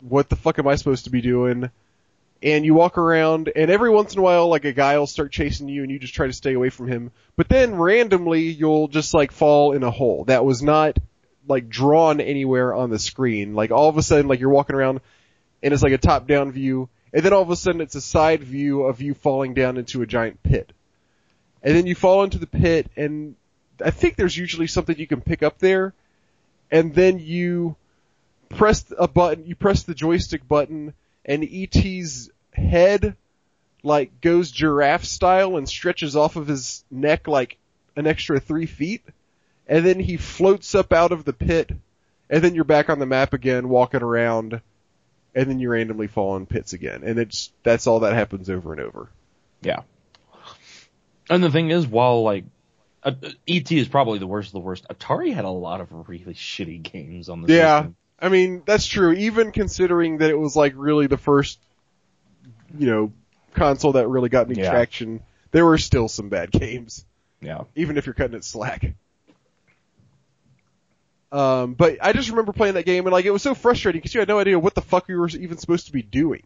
what 0.01 0.29
the 0.29 0.35
fuck 0.35 0.59
am 0.59 0.67
I 0.67 0.75
supposed 0.75 1.05
to 1.05 1.09
be 1.09 1.21
doing? 1.21 1.69
And 2.41 2.63
you 2.63 2.73
walk 2.73 2.97
around, 2.97 3.51
and 3.53 3.69
every 3.69 3.89
once 3.89 4.13
in 4.13 4.19
a 4.19 4.21
while, 4.21 4.47
like 4.47 4.63
a 4.63 4.71
guy 4.71 4.97
will 4.97 5.07
start 5.07 5.31
chasing 5.31 5.67
you, 5.67 5.83
and 5.83 5.91
you 5.91 5.99
just 5.99 6.13
try 6.13 6.27
to 6.27 6.33
stay 6.33 6.53
away 6.53 6.69
from 6.69 6.87
him. 6.87 7.11
But 7.35 7.49
then 7.49 7.75
randomly, 7.75 8.43
you'll 8.43 8.87
just 8.87 9.13
like 9.13 9.31
fall 9.31 9.73
in 9.73 9.83
a 9.83 9.91
hole 9.91 10.23
that 10.25 10.45
was 10.45 10.63
not 10.63 10.97
like 11.47 11.67
drawn 11.67 12.21
anywhere 12.21 12.73
on 12.73 12.89
the 12.91 12.99
screen. 12.99 13.55
Like 13.55 13.71
all 13.71 13.89
of 13.89 13.97
a 13.97 14.03
sudden, 14.03 14.27
like 14.27 14.39
you're 14.39 14.49
walking 14.49 14.75
around, 14.75 15.01
and 15.61 15.73
it's 15.73 15.83
like 15.83 15.91
a 15.91 15.97
top-down 15.97 16.51
view, 16.53 16.87
and 17.11 17.23
then 17.23 17.33
all 17.33 17.41
of 17.41 17.49
a 17.49 17.55
sudden, 17.55 17.81
it's 17.81 17.95
a 17.95 18.01
side 18.01 18.43
view 18.43 18.83
of 18.83 19.01
you 19.01 19.13
falling 19.13 19.53
down 19.53 19.77
into 19.77 20.01
a 20.01 20.07
giant 20.07 20.41
pit. 20.43 20.71
And 21.61 21.75
then 21.75 21.87
you 21.87 21.95
fall 21.95 22.23
into 22.23 22.37
the 22.37 22.47
pit, 22.47 22.89
and 22.95 23.35
I 23.83 23.91
think 23.91 24.15
there's 24.15 24.37
usually 24.37 24.67
something 24.67 24.97
you 24.97 25.07
can 25.07 25.21
pick 25.21 25.43
up 25.43 25.57
there, 25.59 25.93
and 26.71 26.93
then 26.93 27.19
you 27.19 27.75
press 28.49 28.91
a 28.97 29.07
button, 29.07 29.45
you 29.45 29.55
press 29.55 29.83
the 29.83 29.93
joystick 29.95 30.47
button, 30.47 30.93
and 31.25 31.47
ET's 31.49 32.29
head 32.51 33.15
like 33.83 34.19
goes 34.21 34.51
giraffe 34.51 35.05
style 35.05 35.55
and 35.55 35.67
stretches 35.69 36.15
off 36.15 36.35
of 36.35 36.47
his 36.47 36.83
neck 36.91 37.27
like 37.27 37.57
an 37.95 38.07
extra 38.07 38.39
three 38.39 38.65
feet, 38.65 39.03
and 39.67 39.85
then 39.85 39.99
he 39.99 40.17
floats 40.17 40.75
up 40.75 40.91
out 40.91 41.11
of 41.11 41.23
the 41.25 41.33
pit, 41.33 41.71
and 42.29 42.43
then 42.43 42.55
you're 42.55 42.63
back 42.63 42.89
on 42.89 42.99
the 42.99 43.05
map 43.05 43.33
again, 43.33 43.69
walking 43.69 44.01
around, 44.01 44.61
and 45.35 45.49
then 45.49 45.59
you 45.59 45.69
randomly 45.69 46.07
fall 46.07 46.35
in 46.35 46.45
pits 46.45 46.73
again, 46.73 47.03
and 47.03 47.19
it's 47.19 47.51
that's 47.63 47.87
all 47.87 48.01
that 48.01 48.13
happens 48.13 48.49
over 48.49 48.73
and 48.73 48.81
over. 48.81 49.09
Yeah. 49.61 49.81
And 51.29 51.43
the 51.43 51.51
thing 51.51 51.69
is, 51.69 51.85
while 51.85 52.23
like 52.23 52.45
uh, 53.03 53.11
ET 53.47 53.71
is 53.71 53.87
probably 53.87 54.19
the 54.19 54.27
worst 54.27 54.49
of 54.49 54.53
the 54.53 54.59
worst, 54.59 54.87
Atari 54.89 55.33
had 55.33 55.45
a 55.45 55.49
lot 55.49 55.79
of 55.79 56.09
really 56.09 56.33
shitty 56.33 56.81
games 56.81 57.29
on 57.29 57.41
the 57.41 57.53
Yeah, 57.53 57.79
system. 57.81 57.95
I 58.21 58.29
mean 58.29 58.63
that's 58.65 58.85
true. 58.85 59.11
Even 59.13 59.51
considering 59.51 60.17
that 60.19 60.29
it 60.29 60.37
was 60.39 60.55
like 60.55 60.73
really 60.75 61.07
the 61.07 61.17
first, 61.17 61.59
you 62.77 62.87
know, 62.87 63.11
console 63.53 63.93
that 63.93 64.07
really 64.07 64.29
got 64.29 64.49
any 64.49 64.59
Yeah. 64.59 64.69
traction, 64.71 65.21
there 65.51 65.65
were 65.65 65.77
still 65.77 66.07
some 66.07 66.29
bad 66.29 66.51
games. 66.51 67.05
Yeah. 67.41 67.63
even 67.75 67.97
if 67.97 68.05
you're 68.05 68.13
cutting 68.13 68.35
it 68.35 68.43
slack. 68.43 68.93
Um, 71.31 71.73
but 71.75 71.97
I 72.01 72.11
just 72.13 72.29
remember 72.29 72.53
playing 72.53 72.73
that 72.73 72.85
game 72.85 73.05
and 73.05 73.13
like 73.13 73.25
it 73.25 73.31
was 73.31 73.41
so 73.43 73.53
frustrating 73.53 73.99
because 73.99 74.13
you 74.13 74.19
had 74.19 74.27
no 74.27 74.39
idea 74.39 74.57
what 74.57 74.73
the 74.75 74.81
fuck 74.81 75.07
you 75.07 75.17
were 75.19 75.29
even 75.29 75.57
supposed 75.57 75.85
to 75.85 75.91
be 75.91 76.01
doing. 76.01 76.43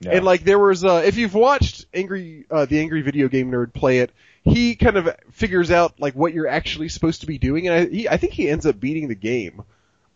Yeah. 0.00 0.16
And 0.16 0.24
like 0.24 0.42
there 0.42 0.58
was, 0.58 0.84
uh, 0.84 1.02
if 1.06 1.16
you've 1.16 1.32
watched 1.34 1.86
Angry, 1.94 2.44
uh, 2.50 2.66
the 2.66 2.80
Angry 2.80 3.02
Video 3.02 3.28
Game 3.28 3.50
Nerd 3.50 3.72
play 3.72 4.00
it, 4.00 4.10
he 4.42 4.74
kind 4.74 4.96
of 4.96 5.08
figures 5.30 5.70
out 5.70 5.98
like 6.00 6.14
what 6.14 6.34
you're 6.34 6.48
actually 6.48 6.88
supposed 6.88 7.22
to 7.22 7.26
be 7.26 7.38
doing, 7.38 7.66
and 7.66 7.74
I, 7.74 7.86
he, 7.86 8.08
I 8.08 8.16
think 8.16 8.32
he 8.32 8.48
ends 8.48 8.66
up 8.66 8.78
beating 8.78 9.08
the 9.08 9.14
game. 9.14 9.62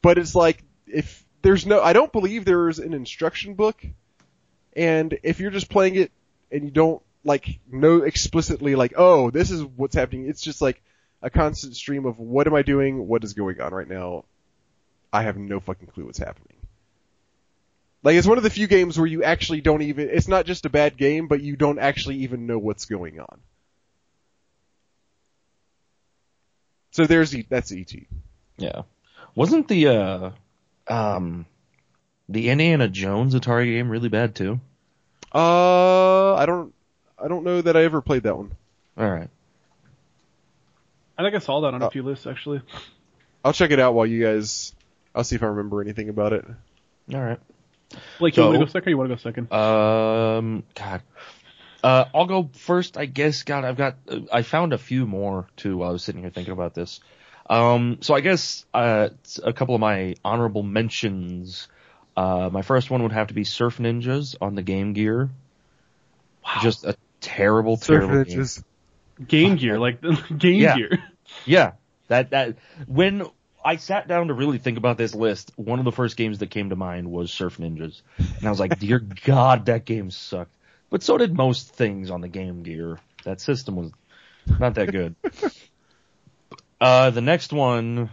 But 0.02 0.18
it's 0.18 0.34
like 0.34 0.62
if 0.92 1.24
there's 1.42 1.66
no, 1.66 1.80
I 1.80 1.92
don't 1.92 2.12
believe 2.12 2.44
there's 2.44 2.78
an 2.78 2.94
instruction 2.94 3.54
book, 3.54 3.84
and 4.74 5.18
if 5.22 5.40
you're 5.40 5.50
just 5.50 5.70
playing 5.70 5.96
it 5.96 6.12
and 6.50 6.64
you 6.64 6.70
don't 6.70 7.02
like 7.24 7.58
know 7.70 8.02
explicitly 8.02 8.74
like, 8.74 8.94
oh, 8.96 9.30
this 9.30 9.50
is 9.50 9.62
what's 9.62 9.94
happening. 9.94 10.28
It's 10.28 10.42
just 10.42 10.62
like 10.62 10.82
a 11.22 11.30
constant 11.30 11.76
stream 11.76 12.06
of 12.06 12.18
what 12.18 12.46
am 12.46 12.54
I 12.54 12.62
doing? 12.62 13.06
What 13.06 13.24
is 13.24 13.34
going 13.34 13.60
on 13.60 13.72
right 13.72 13.88
now? 13.88 14.24
I 15.12 15.22
have 15.22 15.36
no 15.36 15.60
fucking 15.60 15.88
clue 15.88 16.06
what's 16.06 16.18
happening. 16.18 16.56
Like 18.02 18.16
it's 18.16 18.26
one 18.26 18.38
of 18.38 18.44
the 18.44 18.50
few 18.50 18.66
games 18.66 18.96
where 18.98 19.06
you 19.06 19.22
actually 19.22 19.60
don't 19.60 19.82
even, 19.82 20.08
it's 20.10 20.28
not 20.28 20.46
just 20.46 20.64
a 20.64 20.70
bad 20.70 20.96
game, 20.96 21.28
but 21.28 21.42
you 21.42 21.56
don't 21.56 21.78
actually 21.78 22.16
even 22.18 22.46
know 22.46 22.58
what's 22.58 22.86
going 22.86 23.20
on. 23.20 23.40
So 26.92 27.04
there's, 27.04 27.34
E- 27.36 27.46
that's 27.48 27.72
ET. 27.72 27.92
Yeah. 28.56 28.82
Wasn't 29.34 29.68
the 29.68 29.88
uh 29.88 30.30
um 30.90 31.46
the 32.28 32.50
Indiana 32.50 32.88
Jones 32.88 33.34
Atari 33.34 33.66
game 33.66 33.88
really 33.90 34.08
bad 34.08 34.34
too? 34.34 34.60
Uh, 35.34 36.34
I 36.34 36.44
don't, 36.46 36.74
I 37.22 37.28
don't 37.28 37.44
know 37.44 37.60
that 37.62 37.76
I 37.76 37.84
ever 37.84 38.00
played 38.00 38.24
that 38.24 38.36
one. 38.36 38.52
All 38.98 39.08
right. 39.10 39.28
I 41.18 41.22
think 41.22 41.34
I 41.34 41.38
saw 41.38 41.60
that 41.62 41.74
on 41.74 41.82
Oh. 41.82 41.86
a 41.86 41.90
few 41.90 42.02
lists 42.02 42.26
actually. 42.26 42.62
I'll 43.44 43.52
check 43.52 43.70
it 43.70 43.78
out 43.80 43.94
while 43.94 44.06
you 44.06 44.22
guys, 44.24 44.74
I'll 45.14 45.24
see 45.24 45.36
if 45.36 45.42
I 45.42 45.46
remember 45.46 45.80
anything 45.82 46.08
about 46.08 46.32
it. 46.32 46.44
All 47.12 47.20
right. 47.20 47.38
Blake, 48.18 48.36
you 48.36 48.42
want 48.44 48.54
to 48.54 48.58
go 48.60 48.66
second 48.66 48.88
or 48.88 48.90
you 48.90 48.98
want 48.98 49.10
to 49.10 49.16
go 49.16 49.20
second? 49.20 49.52
Um 49.52 50.62
god. 50.74 51.02
Uh 51.82 52.04
I'll 52.14 52.26
go 52.26 52.48
first, 52.54 52.96
I 52.96 53.06
guess. 53.06 53.42
God, 53.42 53.64
I've 53.64 53.76
got 53.76 53.96
uh, 54.08 54.20
I 54.32 54.42
found 54.42 54.72
a 54.72 54.78
few 54.78 55.06
more 55.06 55.48
too 55.56 55.78
while 55.78 55.90
I 55.90 55.92
was 55.92 56.04
sitting 56.04 56.20
here 56.22 56.30
thinking 56.30 56.52
about 56.52 56.74
this. 56.74 57.00
Um 57.50 57.98
so 58.00 58.14
I 58.14 58.20
guess 58.20 58.64
uh 58.72 59.10
a 59.42 59.52
couple 59.52 59.74
of 59.74 59.80
my 59.80 60.14
honorable 60.24 60.62
mentions. 60.62 61.68
Uh 62.16 62.48
my 62.50 62.62
first 62.62 62.90
one 62.90 63.02
would 63.02 63.12
have 63.12 63.26
to 63.28 63.34
be 63.34 63.44
Surf 63.44 63.76
Ninjas 63.78 64.36
on 64.40 64.54
the 64.54 64.62
Game 64.62 64.94
Gear. 64.94 65.28
Wow. 66.44 66.60
Just 66.62 66.84
a 66.84 66.96
terrible 67.20 67.76
terrible 67.76 68.24
game. 68.24 68.46
Game 69.26 69.56
Gear, 69.56 69.78
like 69.78 70.00
Game 70.38 70.60
Yeah. 70.60 70.76
Gear. 70.76 71.02
Yeah, 71.44 71.72
that 72.08 72.30
that 72.30 72.56
when 72.86 73.24
I 73.64 73.76
sat 73.76 74.08
down 74.08 74.28
to 74.28 74.34
really 74.34 74.58
think 74.58 74.78
about 74.78 74.96
this 74.96 75.14
list, 75.14 75.52
one 75.56 75.78
of 75.78 75.84
the 75.84 75.92
first 75.92 76.16
games 76.16 76.38
that 76.38 76.50
came 76.50 76.70
to 76.70 76.76
mind 76.76 77.10
was 77.10 77.30
Surf 77.30 77.58
Ninjas, 77.58 78.00
and 78.16 78.46
I 78.46 78.50
was 78.50 78.58
like, 78.58 78.78
"Dear 78.80 78.98
God, 78.98 79.66
that 79.66 79.84
game 79.84 80.10
sucked." 80.10 80.54
But 80.88 81.02
so 81.02 81.18
did 81.18 81.36
most 81.36 81.74
things 81.74 82.10
on 82.10 82.20
the 82.20 82.28
Game 82.28 82.62
Gear. 82.62 82.98
That 83.24 83.40
system 83.40 83.76
was 83.76 83.92
not 84.58 84.74
that 84.74 84.90
good. 84.90 85.14
uh, 86.80 87.10
the 87.10 87.20
next 87.20 87.52
one, 87.52 88.10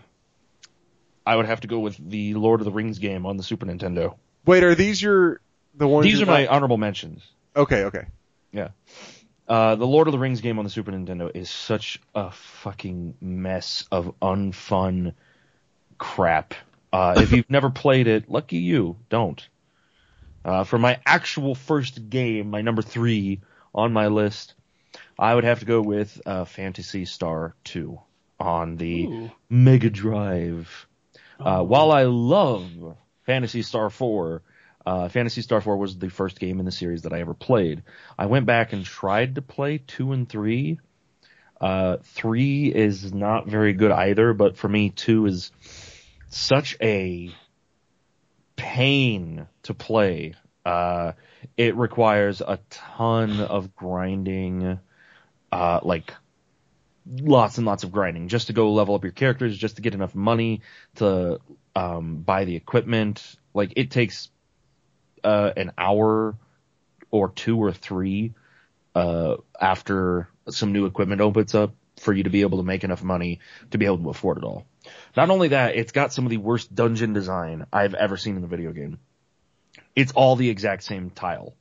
I 1.25 1.35
would 1.35 1.45
have 1.45 1.61
to 1.61 1.67
go 1.67 1.79
with 1.79 1.97
the 1.97 2.33
Lord 2.33 2.61
of 2.61 2.65
the 2.65 2.71
Rings 2.71 2.99
game 2.99 3.25
on 3.25 3.37
the 3.37 3.43
Super 3.43 3.65
Nintendo. 3.65 4.15
Wait, 4.45 4.63
are 4.63 4.75
these 4.75 5.01
your, 5.01 5.41
the 5.75 5.87
ones 5.87 6.05
These 6.05 6.21
are 6.21 6.25
my 6.25 6.47
honorable 6.47 6.77
mentions. 6.77 7.23
okay, 7.55 7.85
okay. 7.85 8.05
Yeah. 8.51 8.69
Uh, 9.47 9.75
the 9.75 9.87
Lord 9.87 10.07
of 10.07 10.11
the 10.11 10.19
Rings 10.19 10.41
game 10.41 10.59
on 10.59 10.65
the 10.65 10.69
Super 10.69 10.91
Nintendo 10.91 11.31
is 11.33 11.49
such 11.49 12.01
a 12.13 12.31
fucking 12.31 13.15
mess 13.21 13.85
of 13.91 14.13
unfun 14.21 15.13
crap. 15.97 16.53
Uh, 16.91 17.15
if 17.17 17.31
you've 17.31 17.49
never 17.49 17.69
played 17.69 18.07
it, 18.07 18.29
lucky 18.29 18.57
you, 18.57 18.97
don't. 19.09 19.47
Uh, 20.43 20.63
for 20.63 20.77
my 20.77 20.99
actual 21.05 21.55
first 21.55 22.09
game, 22.09 22.49
my 22.49 22.61
number 22.61 22.81
three 22.81 23.41
on 23.73 23.93
my 23.93 24.07
list, 24.07 24.53
I 25.17 25.33
would 25.33 25.43
have 25.43 25.59
to 25.59 25.65
go 25.65 25.81
with 25.81 26.21
uh, 26.25 26.45
Phantasy 26.45 27.05
Star 27.05 27.53
2 27.65 27.99
on 28.39 28.75
the 28.77 29.05
Ooh. 29.05 29.31
Mega 29.49 29.89
Drive. 29.89 30.87
Uh, 31.39 31.59
Oh. 31.59 31.63
while 31.63 31.91
I 31.91 32.03
love 32.03 32.95
Phantasy 33.25 33.61
Star 33.61 33.89
4, 33.89 34.41
uh, 34.85 35.09
Phantasy 35.09 35.41
Star 35.41 35.61
4 35.61 35.77
was 35.77 35.97
the 35.97 36.09
first 36.09 36.39
game 36.39 36.59
in 36.59 36.65
the 36.65 36.71
series 36.71 37.03
that 37.03 37.13
I 37.13 37.19
ever 37.19 37.33
played. 37.33 37.83
I 38.17 38.25
went 38.27 38.45
back 38.45 38.73
and 38.73 38.83
tried 38.85 39.35
to 39.35 39.41
play 39.41 39.77
2 39.79 40.13
and 40.13 40.27
3. 40.29 40.79
Uh, 41.59 41.97
3 42.03 42.73
is 42.73 43.13
not 43.13 43.47
very 43.47 43.73
good 43.73 43.91
either, 43.91 44.33
but 44.33 44.57
for 44.57 44.67
me, 44.67 44.89
2 44.91 45.25
is 45.27 45.51
such 46.29 46.77
a 46.81 47.31
pain 48.55 49.47
to 49.63 49.73
play. 49.73 50.33
Uh, 50.65 51.13
it 51.55 51.75
requires 51.75 52.41
a 52.41 52.59
ton 52.69 53.39
of 53.39 53.75
grinding, 53.75 54.79
uh, 55.51 55.79
like 55.83 56.13
lots 57.21 57.57
and 57.57 57.65
lots 57.65 57.83
of 57.83 57.91
grinding 57.91 58.27
just 58.27 58.47
to 58.47 58.53
go 58.53 58.71
level 58.73 58.95
up 58.95 59.03
your 59.03 59.13
characters, 59.13 59.57
just 59.57 59.77
to 59.77 59.81
get 59.81 59.93
enough 59.93 60.15
money 60.15 60.61
to 60.95 61.39
um, 61.75 62.17
buy 62.17 62.45
the 62.45 62.55
equipment. 62.55 63.35
Like 63.53 63.73
it 63.75 63.91
takes 63.91 64.29
uh, 65.23 65.51
an 65.55 65.71
hour 65.77 66.35
or 67.11 67.29
two 67.29 67.57
or 67.57 67.71
three 67.71 68.33
uh, 68.95 69.37
after 69.59 70.29
some 70.49 70.73
new 70.73 70.85
equipment 70.85 71.21
opens 71.21 71.55
up 71.55 71.73
for 71.99 72.13
you 72.13 72.23
to 72.23 72.29
be 72.29 72.41
able 72.41 72.59
to 72.59 72.63
make 72.63 72.83
enough 72.83 73.03
money 73.03 73.39
to 73.71 73.77
be 73.77 73.85
able 73.85 73.97
to 73.97 74.09
afford 74.09 74.37
it 74.37 74.43
all. 74.43 74.65
Not 75.15 75.29
only 75.29 75.49
that, 75.49 75.75
it's 75.75 75.91
got 75.91 76.13
some 76.13 76.25
of 76.25 76.29
the 76.29 76.37
worst 76.37 76.73
dungeon 76.73 77.13
design 77.13 77.65
I've 77.73 77.93
ever 77.93 78.17
seen 78.17 78.37
in 78.37 78.43
a 78.43 78.47
video 78.47 78.71
game. 78.71 78.99
It's 79.95 80.11
all 80.11 80.35
the 80.35 80.49
exact 80.49 80.83
same 80.83 81.09
tile. 81.09 81.55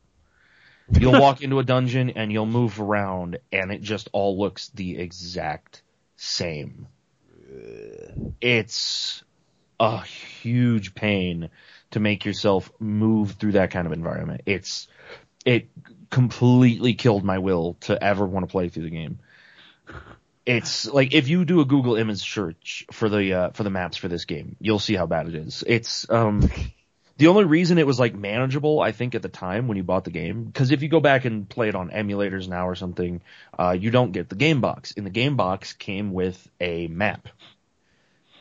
You'll 0.91 1.21
walk 1.21 1.43
into 1.43 1.59
a 1.59 1.65
dungeon 1.65 2.11
and 2.11 2.33
you'll 2.33 2.47
move 2.47 2.81
around 2.81 3.39
and 3.53 3.73
it 3.73 3.83
just 3.83 4.09
all 4.13 4.39
looks 4.39 4.69
the 4.69 4.99
exact 4.99 5.83
same. 6.17 6.89
It's 8.41 9.23
a 9.79 10.03
huge 10.03 10.95
pain 10.95 11.51
to 11.93 12.01
make 12.01 12.25
yourself 12.25 12.71
move 12.79 13.33
through 13.33 13.53
that 13.53 13.71
kind 13.71 13.87
of 13.87 13.93
environment. 13.93 14.43
It's, 14.47 14.89
it 15.45 15.69
completely 16.11 16.95
killed 16.95 17.25
my 17.25 17.39
will 17.39 17.75
to 17.83 18.03
ever 18.03 18.27
want 18.27 18.47
to 18.47 18.51
play 18.51 18.69
through 18.69 18.85
the 18.85 18.91
game. 18.91 19.19
It's 20.45 20.87
like 20.87 21.13
if 21.13 21.29
you 21.29 21.45
do 21.45 21.61
a 21.61 21.65
Google 21.65 21.97
image 21.97 22.21
search 22.21 22.87
for 22.93 23.09
the 23.09 23.33
uh, 23.35 23.51
for 23.51 23.65
the 23.65 23.71
maps 23.71 23.97
for 23.97 24.07
this 24.07 24.27
game, 24.27 24.55
you'll 24.61 24.79
see 24.79 24.95
how 24.95 25.07
bad 25.07 25.27
it 25.27 25.35
is. 25.35 25.65
It's 25.67 26.09
um 26.09 26.49
the 27.19 27.29
only 27.29 27.45
reason 27.45 27.79
it 27.79 27.87
was 27.87 27.99
like 27.99 28.15
manageable, 28.15 28.81
I 28.81 28.93
think, 28.93 29.15
at 29.15 29.23
the 29.23 29.29
time 29.29 29.69
when 29.69 29.77
you 29.77 29.83
bought 29.83 30.05
the 30.05 30.11
game, 30.11 30.45
because 30.45 30.71
if 30.71 30.83
you 30.83 30.89
go 30.89 31.01
back 31.01 31.25
and 31.25 31.49
play 31.49 31.69
it 31.69 31.75
on 31.75 31.91
emulators 31.91 32.49
now 32.49 32.69
or 32.69 32.75
something, 32.75 33.23
uh, 33.59 33.77
you 33.79 33.91
don't 33.91 34.13
get 34.13 34.29
the 34.29 34.37
game 34.37 34.61
box. 34.61 34.93
And 34.97 35.07
the 35.07 35.11
game 35.11 35.37
box 35.37 35.73
came 35.73 36.13
with 36.13 36.49
a 36.61 36.89
map. 36.89 37.29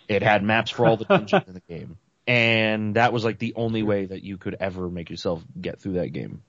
It 0.08 0.22
had 0.22 0.44
maps 0.44 0.72
for 0.72 0.86
all 0.86 0.98
the 0.98 1.06
dungeons 1.06 1.48
in 1.48 1.54
the 1.54 1.62
game, 1.70 1.98
and 2.28 2.96
that 2.96 3.12
was 3.12 3.24
like 3.24 3.40
the 3.40 3.54
only 3.56 3.82
way 3.82 4.06
that 4.06 4.24
you 4.24 4.38
could 4.38 4.56
ever 4.60 4.90
make 4.90 5.10
yourself 5.10 5.44
get 5.60 5.80
through 5.80 5.94
that 5.94 6.10
game 6.10 6.44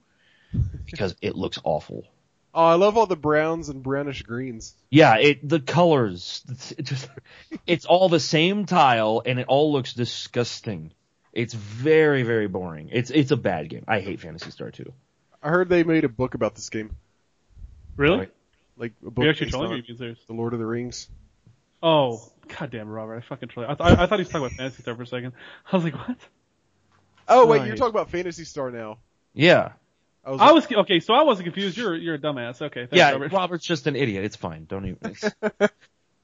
because 0.85 1.15
it 1.23 1.37
looks 1.37 1.59
awful. 1.65 2.05
Oh, 2.53 2.65
I 2.65 2.75
love 2.75 2.97
all 2.97 3.07
the 3.07 3.17
browns 3.17 3.69
and 3.69 3.83
brownish 3.83 4.23
greens. 4.23 4.75
Yeah, 4.91 5.17
it 5.17 5.47
the 5.47 5.61
colors, 5.61 6.43
it's 6.51 6.73
it 6.73 6.83
just 6.83 7.09
it's 7.67 7.85
all 7.85 8.09
the 8.09 8.21
same 8.21 8.67
tile 8.67 9.23
and 9.25 9.39
it 9.39 9.47
all 9.49 9.73
looks 9.73 9.95
disgusting. 9.95 10.93
It's 11.37 11.55
very 11.55 12.23
very 12.23 12.49
boring. 12.49 12.89
It's 12.93 13.11
it's 13.11 13.31
a 13.31 13.37
bad 13.37 13.69
game. 13.69 13.85
I 13.87 14.01
hate 14.01 14.21
Phantasy 14.21 14.51
Star 14.51 14.71
2. 14.71 14.93
I 15.43 15.51
heard 15.51 15.69
they 15.69 15.85
made 15.85 16.05
a 16.05 16.09
book 16.09 16.35
about 16.35 16.55
this 16.55 16.71
game, 16.71 16.97
Really? 17.97 18.19
Right. 18.19 18.33
like 18.77 18.93
a 19.05 19.09
Are 19.09 19.11
book 19.11 19.25
you 19.25 19.31
actually 19.31 19.47
based 19.47 19.53
trolling 19.53 19.71
or 19.71 19.75
on 19.75 19.75
are 19.75 19.77
you 19.83 19.87
being 19.87 19.99
serious? 19.99 20.19
the 20.27 20.33
Lord 20.33 20.53
of 20.55 20.59
the 20.59 20.67
Rings. 20.67 21.09
Oh, 21.83 22.23
goddamn, 22.59 22.89
Robert! 22.89 23.17
I 23.17 23.21
fucking 23.21 23.51
trolled. 23.51 23.71
I, 23.71 23.75
th- 23.75 23.99
I 23.99 24.07
thought 24.07 24.19
he 24.19 24.23
was 24.23 24.29
talking 24.29 24.47
about 24.47 24.57
Phantasy 24.57 24.83
Star 24.83 24.95
for 24.97 25.03
a 25.03 25.07
second. 25.07 25.33
I 25.71 25.77
was 25.77 25.85
like, 25.85 25.95
what? 25.95 26.17
Oh 27.29 27.47
wait, 27.47 27.59
Right. 27.59 27.67
you're 27.69 27.77
talking 27.77 27.91
about 27.95 28.11
Phantasy 28.11 28.45
Star 28.45 28.71
now. 28.71 28.99
Yeah. 29.35 29.73
I 30.25 30.31
was, 30.31 30.41
I 30.41 30.53
was 30.53 30.73
okay, 30.73 30.99
so 31.01 31.15
I 31.15 31.23
wasn't 31.23 31.45
confused. 31.47 31.77
You're 31.77 31.95
you're 31.95 32.15
a 32.17 32.19
dumbass. 32.19 32.61
Okay, 32.63 32.81
thanks, 32.87 32.97
yeah, 32.97 33.13
Robert. 33.13 33.33
Robert's 33.33 33.65
just 33.67 33.87
an 33.87 33.95
idiot. 33.95 34.25
It's 34.25 34.35
fine. 34.37 34.65
Don't 34.65 34.87
even 34.87 34.99
it's- 35.11 35.71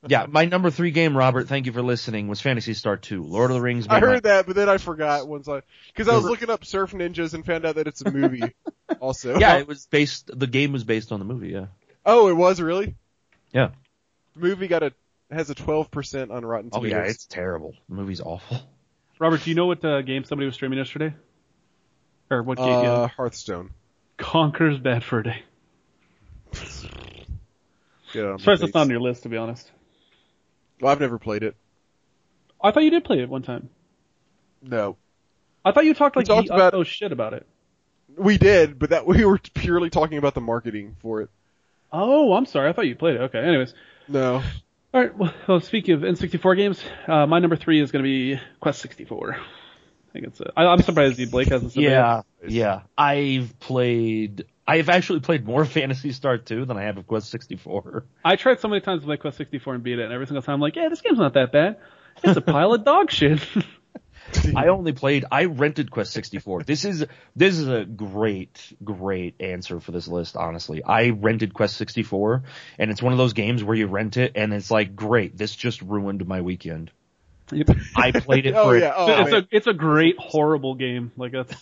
Yeah, 0.06 0.26
my 0.28 0.46
number 0.46 0.70
3 0.70 0.90
game, 0.90 1.16
Robert, 1.16 1.46
thank 1.46 1.66
you 1.66 1.72
for 1.72 1.82
listening, 1.82 2.26
was 2.26 2.40
Phantasy 2.40 2.74
Star 2.74 2.96
2. 2.96 3.22
Lord 3.22 3.50
of 3.50 3.54
the 3.54 3.60
Rings 3.60 3.86
I 3.88 3.94
made 3.94 4.06
my- 4.06 4.12
heard 4.14 4.22
that, 4.24 4.46
but 4.46 4.56
then 4.56 4.68
I 4.68 4.78
forgot 4.78 5.28
once 5.28 5.48
I 5.48 5.62
because 5.88 6.08
I 6.08 6.16
was 6.16 6.24
looking 6.24 6.50
up 6.50 6.64
Surf 6.64 6.92
Ninjas 6.92 7.34
and 7.34 7.46
found 7.46 7.64
out 7.64 7.76
that 7.76 7.86
it's 7.86 8.02
a 8.02 8.10
movie. 8.10 8.42
also, 9.00 9.38
Yeah, 9.38 9.58
it 9.58 9.68
was 9.68 9.86
based 9.86 10.30
the 10.36 10.48
game 10.48 10.72
was 10.72 10.82
based 10.82 11.12
on 11.12 11.20
the 11.20 11.24
movie, 11.24 11.50
yeah. 11.50 11.66
Oh, 12.04 12.28
it 12.28 12.36
was 12.36 12.60
really. 12.60 12.96
Yeah. 13.52 13.70
The 14.34 14.40
movie 14.40 14.66
got 14.66 14.82
a 14.82 14.92
has 15.30 15.50
a 15.50 15.54
12% 15.54 16.30
on 16.30 16.44
Rotten 16.44 16.70
Tomatoes. 16.70 16.92
Oh 16.92 16.96
yeah, 16.96 17.08
it's 17.08 17.26
terrible. 17.26 17.74
The 17.88 17.94
movie's 17.94 18.20
awful. 18.20 18.60
Robert, 19.18 19.42
do 19.44 19.50
you 19.50 19.56
know 19.56 19.66
what 19.66 19.84
uh, 19.84 20.02
game 20.02 20.24
somebody 20.24 20.46
was 20.46 20.54
streaming 20.54 20.78
yesterday? 20.78 21.14
Or 22.28 22.42
what 22.42 22.58
game? 22.58 22.66
uh, 22.68 22.82
yeah. 22.82 23.08
Hearthstone. 23.08 23.70
Conker's 24.18 24.78
Bad 24.78 25.04
Fur 25.04 25.22
Day. 25.22 25.42
Yeah. 28.12 28.36
Surprised 28.36 28.62
that's 28.62 28.74
not 28.74 28.82
on 28.82 28.90
your 28.90 29.00
list, 29.00 29.22
to 29.22 29.28
be 29.28 29.36
honest. 29.36 29.70
Well, 30.82 30.90
I've 30.90 31.00
never 31.00 31.18
played 31.18 31.44
it. 31.44 31.54
I 32.60 32.72
thought 32.72 32.82
you 32.82 32.90
did 32.90 33.04
play 33.04 33.20
it 33.20 33.28
one 33.28 33.42
time. 33.42 33.70
No, 34.62 34.96
I 35.64 35.70
thought 35.72 35.84
you 35.84 35.94
talked 35.94 36.16
like 36.16 36.26
talked 36.26 36.50
about- 36.50 36.74
oh 36.74 36.82
shit 36.84 37.12
about 37.12 37.34
it. 37.34 37.46
we 38.16 38.36
did, 38.36 38.78
but 38.78 38.90
that 38.90 39.06
we 39.06 39.24
were 39.24 39.38
purely 39.54 39.90
talking 39.90 40.18
about 40.18 40.34
the 40.34 40.40
marketing 40.40 40.96
for 41.00 41.22
it. 41.22 41.30
Oh, 41.92 42.32
I'm 42.34 42.46
sorry. 42.46 42.68
I 42.68 42.72
thought 42.72 42.86
you 42.86 42.96
played 42.96 43.16
it. 43.16 43.20
Okay. 43.22 43.38
Anyways, 43.38 43.74
No. 44.08 44.42
all 44.94 45.00
right. 45.00 45.16
Well, 45.16 45.32
well 45.48 45.60
speaking 45.60 45.94
of 45.94 46.00
N64 46.00 46.56
games, 46.56 46.82
uh, 47.06 47.26
my 47.26 47.38
number 47.38 47.56
three 47.56 47.80
is 47.80 47.92
going 47.92 48.02
to 48.04 48.08
be 48.08 48.40
Quest 48.60 48.80
64. 48.80 49.36
I 49.36 50.12
think 50.12 50.26
it's. 50.26 50.40
Uh, 50.40 50.50
I, 50.56 50.66
I'm 50.66 50.82
surprised 50.82 51.18
you 51.18 51.28
Blake 51.28 51.48
hasn't. 51.48 51.72
submitted. 51.72 51.92
Yeah, 51.92 52.22
yeah. 52.46 52.80
I've 52.98 53.58
played 53.60 54.46
I've 54.66 54.88
actually 54.88 55.20
played 55.20 55.44
more 55.46 55.64
Phantasy 55.66 56.12
Star 56.12 56.38
2 56.38 56.64
than 56.66 56.76
I 56.76 56.82
have 56.82 56.98
of 56.98 57.06
Quest 57.06 57.30
64. 57.30 58.04
I 58.24 58.36
tried 58.36 58.60
so 58.60 58.68
many 58.68 58.80
times 58.80 59.02
to 59.02 59.06
play 59.06 59.16
Quest 59.16 59.36
64 59.38 59.74
and 59.74 59.82
beat 59.82 59.98
it, 59.98 60.04
and 60.04 60.12
every 60.12 60.26
single 60.26 60.42
time 60.42 60.54
I'm 60.54 60.60
like, 60.60 60.76
yeah, 60.76 60.88
this 60.88 61.00
game's 61.00 61.18
not 61.18 61.34
that 61.34 61.52
bad. 61.52 61.78
It's 62.22 62.36
a 62.36 62.40
pile 62.40 62.72
of 62.72 62.84
dog 62.84 63.10
shit. 63.10 63.40
I 64.56 64.68
only 64.68 64.92
played. 64.92 65.24
I 65.30 65.46
rented 65.46 65.90
Quest 65.90 66.12
64. 66.12 66.62
This 66.62 66.84
is 66.84 67.04
this 67.34 67.58
is 67.58 67.68
a 67.68 67.84
great 67.84 68.72
great 68.84 69.34
answer 69.40 69.80
for 69.80 69.90
this 69.92 70.06
list. 70.08 70.36
Honestly, 70.36 70.82
I 70.82 71.10
rented 71.10 71.52
Quest 71.52 71.76
64, 71.76 72.44
and 72.78 72.90
it's 72.90 73.02
one 73.02 73.12
of 73.12 73.18
those 73.18 73.32
games 73.32 73.64
where 73.64 73.76
you 73.76 73.88
rent 73.88 74.16
it, 74.16 74.32
and 74.36 74.54
it's 74.54 74.70
like, 74.70 74.94
great, 74.94 75.36
this 75.36 75.54
just 75.56 75.82
ruined 75.82 76.26
my 76.26 76.40
weekend. 76.40 76.90
I 77.96 78.12
played 78.12 78.46
it 78.46 78.54
Oh, 78.54 78.68
for 78.70 78.78
yeah. 78.78 78.92
Oh, 78.96 79.22
it's 79.22 79.30
man. 79.32 79.42
a 79.42 79.48
it's 79.50 79.66
a 79.66 79.74
great 79.74 80.16
horrible 80.18 80.76
game. 80.76 81.12
Like 81.16 81.32
that's 81.32 81.54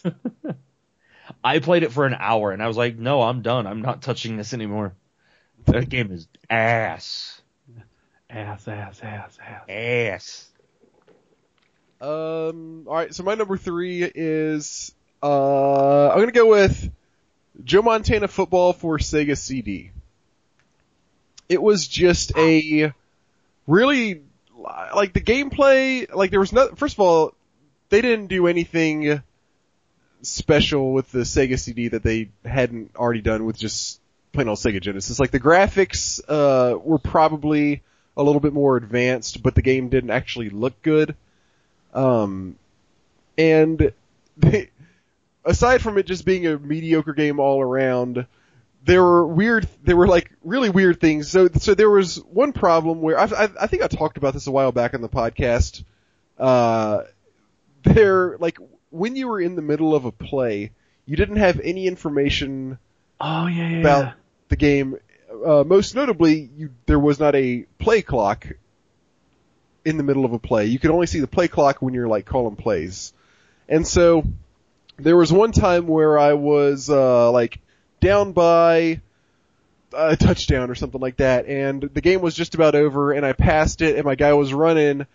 I 1.42 1.58
played 1.58 1.82
it 1.82 1.92
for 1.92 2.06
an 2.06 2.14
hour, 2.18 2.52
and 2.52 2.62
I 2.62 2.68
was 2.68 2.76
like, 2.76 2.96
no, 2.96 3.22
I'm 3.22 3.42
done. 3.42 3.66
I'm 3.66 3.82
not 3.82 4.02
touching 4.02 4.36
this 4.36 4.52
anymore. 4.54 4.94
That 5.66 5.88
game 5.88 6.10
is 6.10 6.26
ass, 6.48 7.40
ass 8.28 8.66
ass 8.66 9.00
ass 9.02 9.38
ass. 9.40 9.68
ass. 9.68 10.50
Um, 12.00 12.84
all 12.86 12.94
right, 12.94 13.14
so 13.14 13.22
my 13.22 13.34
number 13.34 13.56
three 13.58 14.02
is 14.02 14.94
uh, 15.22 16.08
I'm 16.08 16.18
gonna 16.18 16.32
go 16.32 16.48
with 16.48 16.90
Joe 17.62 17.82
Montana 17.82 18.26
Football 18.26 18.72
for 18.72 18.98
Sega 18.98 19.36
CD. 19.36 19.90
It 21.48 21.60
was 21.60 21.86
just 21.86 22.32
a 22.38 22.94
really 23.66 24.22
like 24.94 25.12
the 25.12 25.20
gameplay. 25.20 26.12
Like 26.12 26.30
there 26.30 26.40
was 26.40 26.52
no. 26.52 26.70
First 26.74 26.94
of 26.94 27.00
all, 27.00 27.34
they 27.90 28.00
didn't 28.00 28.28
do 28.28 28.46
anything 28.46 29.22
special 30.22 30.92
with 30.92 31.10
the 31.10 31.20
Sega 31.20 31.58
CD 31.58 31.88
that 31.88 32.02
they 32.02 32.30
hadn't 32.44 32.96
already 32.96 33.20
done 33.20 33.44
with 33.44 33.58
just 33.58 34.00
plain 34.32 34.48
old 34.48 34.58
Sega 34.58 34.80
Genesis. 34.80 35.18
Like 35.18 35.30
the 35.30 35.40
graphics 35.40 36.20
uh, 36.28 36.78
were 36.78 36.98
probably 36.98 37.82
a 38.16 38.22
little 38.22 38.40
bit 38.40 38.52
more 38.52 38.76
advanced, 38.76 39.42
but 39.42 39.54
the 39.54 39.62
game 39.62 39.88
didn't 39.88 40.10
actually 40.10 40.50
look 40.50 40.80
good. 40.82 41.14
Um, 41.94 42.56
and 43.38 43.92
they, 44.36 44.70
aside 45.44 45.82
from 45.82 45.98
it 45.98 46.06
just 46.06 46.24
being 46.24 46.46
a 46.46 46.58
mediocre 46.58 47.12
game 47.12 47.40
all 47.40 47.60
around, 47.60 48.26
there 48.84 49.02
were 49.02 49.26
weird, 49.26 49.68
there 49.84 49.96
were 49.96 50.06
like 50.06 50.30
really 50.42 50.70
weird 50.70 51.00
things. 51.00 51.30
So, 51.30 51.48
so 51.48 51.74
there 51.74 51.90
was 51.90 52.16
one 52.16 52.52
problem 52.52 53.00
where 53.00 53.18
I, 53.18 53.24
I, 53.24 53.48
I 53.62 53.66
think 53.66 53.82
I 53.82 53.88
talked 53.88 54.16
about 54.16 54.34
this 54.34 54.46
a 54.46 54.50
while 54.50 54.72
back 54.72 54.94
on 54.94 55.00
the 55.00 55.08
podcast. 55.08 55.84
Uh, 56.38 57.02
there, 57.82 58.36
like 58.38 58.58
when 58.90 59.16
you 59.16 59.28
were 59.28 59.40
in 59.40 59.56
the 59.56 59.62
middle 59.62 59.94
of 59.94 60.04
a 60.04 60.12
play, 60.12 60.72
you 61.06 61.16
didn't 61.16 61.36
have 61.36 61.60
any 61.60 61.86
information 61.86 62.78
Oh 63.20 63.46
yeah, 63.46 63.68
yeah. 63.68 63.78
about 63.78 64.04
yeah. 64.04 64.12
the 64.48 64.56
game. 64.56 64.96
Uh, 65.44 65.64
most 65.64 65.94
notably, 65.94 66.50
you, 66.56 66.70
there 66.86 66.98
was 66.98 67.20
not 67.20 67.34
a 67.34 67.66
play 67.78 68.02
clock 68.02 68.46
in 69.84 69.96
the 69.96 70.02
middle 70.02 70.24
of 70.24 70.32
a 70.32 70.38
play. 70.38 70.66
You 70.66 70.78
could 70.78 70.90
only 70.90 71.06
see 71.06 71.20
the 71.20 71.26
play 71.26 71.48
clock 71.48 71.80
when 71.80 71.94
you're 71.94 72.08
like 72.08 72.26
calling 72.26 72.56
plays. 72.56 73.12
And 73.68 73.86
so 73.86 74.24
there 74.98 75.16
was 75.16 75.32
one 75.32 75.52
time 75.52 75.86
where 75.86 76.18
I 76.18 76.34
was 76.34 76.90
uh, 76.90 77.30
like 77.30 77.60
down 78.00 78.32
by 78.32 79.00
a 79.92 80.16
touchdown 80.16 80.70
or 80.70 80.74
something 80.74 81.00
like 81.00 81.16
that, 81.16 81.46
and 81.46 81.82
the 81.82 82.00
game 82.00 82.20
was 82.20 82.34
just 82.34 82.54
about 82.54 82.74
over, 82.74 83.12
and 83.12 83.24
I 83.24 83.32
passed 83.32 83.82
it, 83.82 83.96
and 83.96 84.04
my 84.04 84.14
guy 84.14 84.32
was 84.34 84.52
running, 84.52 85.06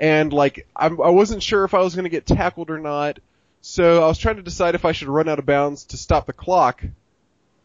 and 0.00 0.32
like 0.32 0.66
I'm, 0.74 1.00
I 1.00 1.10
wasn't 1.10 1.42
sure 1.42 1.64
if 1.64 1.74
I 1.74 1.80
was 1.80 1.94
going 1.94 2.04
to 2.04 2.10
get 2.10 2.26
tackled 2.26 2.70
or 2.70 2.78
not, 2.78 3.20
so 3.60 4.02
I 4.02 4.06
was 4.06 4.18
trying 4.18 4.36
to 4.36 4.42
decide 4.42 4.74
if 4.74 4.86
I 4.86 4.92
should 4.92 5.08
run 5.08 5.28
out 5.28 5.38
of 5.38 5.46
bounds 5.46 5.84
to 5.86 5.98
stop 5.98 6.26
the 6.26 6.32
clock, 6.32 6.82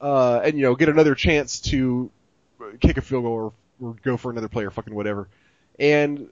uh, 0.02 0.42
and 0.44 0.58
you 0.58 0.64
know 0.64 0.76
get 0.76 0.90
another 0.90 1.16
chance 1.16 1.62
to 1.62 2.12
kick 2.82 2.98
a 2.98 3.02
field 3.02 3.24
goal 3.24 3.34
or, 3.34 3.54
or 3.82 3.96
go 4.04 4.18
for 4.18 4.30
another 4.30 4.50
play 4.50 4.66
or 4.66 4.70
fucking 4.70 4.94
whatever, 4.94 5.30
and 5.80 6.30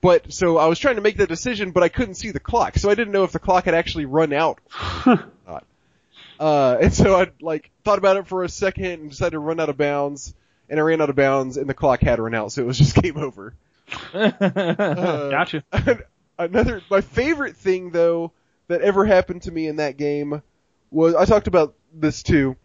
but 0.00 0.32
so 0.32 0.56
I 0.56 0.66
was 0.66 0.78
trying 0.78 0.96
to 0.96 1.02
make 1.02 1.18
the 1.18 1.26
decision, 1.26 1.72
but 1.72 1.82
I 1.82 1.90
couldn't 1.90 2.14
see 2.14 2.30
the 2.30 2.40
clock, 2.40 2.78
so 2.78 2.88
I 2.88 2.94
didn't 2.94 3.12
know 3.12 3.24
if 3.24 3.32
the 3.32 3.38
clock 3.38 3.66
had 3.66 3.74
actually 3.74 4.06
run 4.06 4.32
out. 4.32 4.58
or 5.06 5.30
not. 5.46 5.64
Uh, 6.40 6.78
and 6.80 6.92
so 6.92 7.14
I 7.20 7.30
like 7.40 7.70
thought 7.84 7.98
about 7.98 8.16
it 8.16 8.26
for 8.26 8.44
a 8.44 8.48
second 8.48 8.86
and 8.86 9.10
decided 9.10 9.32
to 9.32 9.38
run 9.38 9.60
out 9.60 9.68
of 9.68 9.76
bounds, 9.76 10.34
and 10.70 10.80
I 10.80 10.82
ran 10.82 11.02
out 11.02 11.10
of 11.10 11.16
bounds, 11.16 11.58
and 11.58 11.68
the 11.68 11.74
clock 11.74 12.00
had 12.00 12.18
run 12.18 12.34
out, 12.34 12.50
so 12.50 12.62
it 12.62 12.66
was 12.66 12.78
just 12.78 12.94
game 13.02 13.18
over. 13.18 13.54
Uh, 14.12 14.30
Gotcha. 15.30 15.64
Another, 16.38 16.82
my 16.90 17.00
favorite 17.00 17.56
thing 17.56 17.90
though 17.90 18.32
that 18.68 18.80
ever 18.80 19.04
happened 19.04 19.42
to 19.42 19.52
me 19.52 19.66
in 19.66 19.76
that 19.76 19.96
game 19.96 20.42
was 20.90 21.14
I 21.14 21.24
talked 21.24 21.46
about 21.46 21.74
this 21.92 22.22
too. 22.22 22.56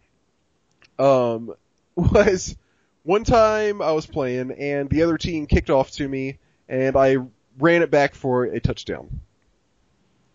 Um, 0.98 1.54
was 1.96 2.56
one 3.02 3.24
time 3.24 3.80
I 3.82 3.92
was 3.92 4.06
playing 4.06 4.52
and 4.52 4.88
the 4.90 5.02
other 5.02 5.18
team 5.18 5.46
kicked 5.46 5.70
off 5.70 5.90
to 5.92 6.08
me 6.08 6.38
and 6.68 6.96
I 6.96 7.16
ran 7.58 7.82
it 7.82 7.90
back 7.90 8.14
for 8.14 8.44
a 8.44 8.60
touchdown. 8.60 9.20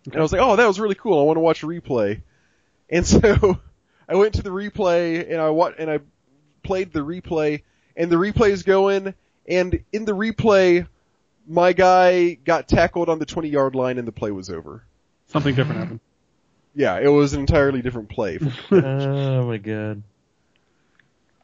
And 0.05 0.15
I 0.15 0.21
was 0.21 0.31
like, 0.31 0.41
oh, 0.41 0.55
that 0.55 0.67
was 0.67 0.79
really 0.79 0.95
cool. 0.95 1.19
I 1.19 1.23
want 1.23 1.38
to 1.38 1.41
watch 1.41 1.63
a 1.63 1.67
replay. 1.67 2.21
And 2.89 3.05
so 3.08 3.60
I 4.08 4.15
went 4.15 4.36
to 4.36 4.43
the 4.43 4.49
replay 4.51 5.29
and 5.29 5.41
I 5.41 5.49
wa- 5.49 5.73
and 5.77 5.89
I 5.89 5.99
played 6.63 6.91
the 6.93 6.99
replay 6.99 7.63
and 7.95 8.12
the 8.12 8.17
replay 8.17 8.49
is 8.49 8.63
going 8.63 9.13
and 9.47 9.84
in 9.91 10.05
the 10.05 10.13
replay 10.13 10.88
my 11.47 11.73
guy 11.73 12.34
got 12.34 12.67
tackled 12.67 13.10
on 13.10 13.19
the 13.19 13.25
20 13.25 13.49
yard 13.49 13.75
line 13.75 13.97
and 13.97 14.08
the 14.08 14.12
play 14.12 14.31
was 14.31 14.49
over. 14.49 14.84
Something 15.27 15.55
different 15.55 15.79
happened. 15.79 15.99
Yeah, 16.73 16.99
it 16.99 17.08
was 17.08 17.34
an 17.34 17.39
entirely 17.39 17.81
different 17.81 18.10
play. 18.10 18.39
oh 18.71 19.47
my 19.47 19.58
god. 19.58 20.03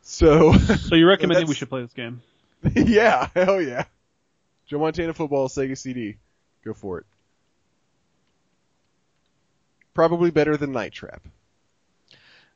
So, 0.01 0.53
So 0.53 0.95
you 0.95 1.07
recommend 1.07 1.41
that 1.41 1.47
we 1.47 1.55
should 1.55 1.69
play 1.69 1.81
this 1.81 1.93
game? 1.93 2.21
yeah, 2.75 3.29
hell 3.33 3.61
yeah. 3.61 3.85
Joe 4.67 4.79
Montana 4.79 5.13
football, 5.13 5.47
Sega 5.47 5.77
CD. 5.77 6.17
Go 6.63 6.73
for 6.73 6.99
it. 6.99 7.05
Probably 9.93 10.31
better 10.31 10.57
than 10.57 10.71
Night 10.71 10.93
Trap. 10.93 11.21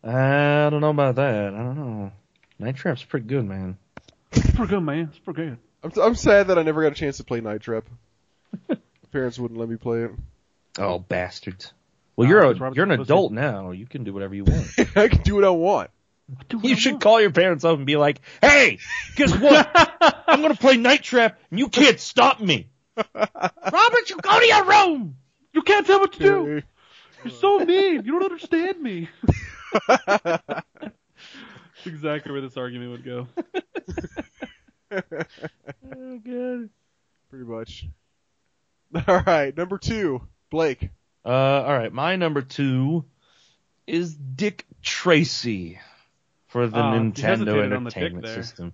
I 0.04 0.70
don't 0.70 0.82
know 0.82 0.92
about 0.92 1.16
that. 1.16 1.54
I 1.54 1.58
don't 1.58 1.76
know. 1.76 2.12
Night 2.60 2.76
Trap's 2.76 3.04
pretty 3.04 3.26
good, 3.26 3.46
man. 3.46 3.78
It's 4.36 4.52
pretty 4.52 4.70
good, 4.70 4.82
man. 4.82 5.10
It's 5.10 5.20
pretty 5.20 5.44
good. 5.44 5.58
I'm, 5.84 5.92
I'm 6.02 6.16
sad 6.16 6.48
that 6.48 6.58
I 6.58 6.64
never 6.64 6.82
got 6.82 6.92
a 6.92 6.96
chance 6.96 7.18
to 7.18 7.24
play 7.24 7.42
Night 7.42 7.62
Trap. 7.62 7.86
My 8.70 8.78
parents 9.12 9.38
wouldn't 9.40 9.60
let 9.60 9.70
me 9.70 9.76
play 9.78 10.04
it. 10.04 10.12
Oh, 10.78 11.00
bastards. 11.00 11.74
Well, 12.16 12.28
you're 12.28 12.44
it's 12.52 12.60
a 12.60 12.72
you're 12.74 12.86
an 12.86 12.98
Pussy. 12.98 13.02
adult 13.04 13.32
now. 13.34 13.72
You 13.72 13.86
can 13.86 14.04
do 14.04 14.14
whatever 14.14 14.36
you 14.36 14.46
want. 14.46 14.68
I 14.96 15.08
can 15.10 15.22
do 15.22 15.36
what 15.36 15.44
I 15.44 15.50
want. 15.50 15.90
Do 16.50 16.58
what 16.58 16.66
I 16.66 16.70
you 16.70 16.76
should 16.76 16.94
want. 16.94 17.04
call 17.04 17.22
your 17.22 17.32
parents 17.32 17.64
up 17.66 17.78
and 17.78 17.86
be 17.86 17.98
like, 17.98 18.22
"Hey, 18.42 18.80
guess 19.16 19.34
what? 19.36 19.70
I'm 20.28 20.42
gonna 20.42 20.56
play 20.56 20.78
Night 20.78 21.04
Trap, 21.04 21.38
and 21.52 21.60
you 21.60 21.68
can't 21.70 22.00
stop 22.00 22.40
me." 22.40 22.68
Robert, 22.96 24.10
you 24.10 24.18
go 24.22 24.40
to 24.40 24.46
your 24.46 24.64
room. 24.66 25.18
You 25.54 25.62
can't 25.62 25.86
tell 25.86 26.00
what 26.00 26.14
to 26.14 26.20
do. 26.20 26.62
You're 27.24 27.34
so 27.34 27.60
mean. 27.60 28.04
You 28.06 28.14
don't 28.14 28.24
understand 28.24 28.82
me. 28.82 29.10
Exactly 31.88 32.32
where 32.32 32.42
this 32.42 32.58
argument 32.58 32.92
would 32.92 33.04
go. 33.06 33.28
Oh 34.92 36.20
god. 36.20 36.70
Pretty 37.30 37.46
much. 37.46 37.86
Alright, 39.08 39.58
number 39.58 39.78
two. 39.78 40.22
Blake. 40.50 40.90
Uh, 41.26 41.30
all 41.30 41.78
right. 41.78 41.92
My 41.92 42.16
number 42.16 42.42
two 42.42 43.06
is 43.88 44.16
Dick 44.16 44.66
Tracy 44.82 45.80
for 46.48 46.68
the 46.68 46.78
you 46.78 46.84
Nintendo 46.84 47.24
hesitated 47.24 47.74
on 47.74 47.84
the 47.84 47.98
Entertainment. 47.98 48.28
System. 48.28 48.74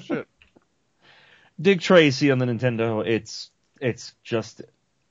Shit. 0.00 0.28
Dick 1.60 1.80
Tracy 1.80 2.30
on 2.30 2.38
the 2.38 2.46
Nintendo. 2.46 3.06
It's 3.06 3.50
it's 3.80 4.14
just 4.22 4.62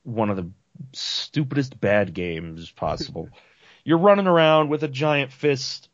one 0.02 0.30
of 0.30 0.36
the 0.36 0.50
stupidest 0.92 1.78
bad 1.80 2.14
games 2.14 2.70
possible. 2.70 3.28
You're 3.84 3.98
running 3.98 4.26
around 4.26 4.68
with 4.68 4.82
a 4.82 4.88
giant 4.88 5.32
fist. 5.32 5.88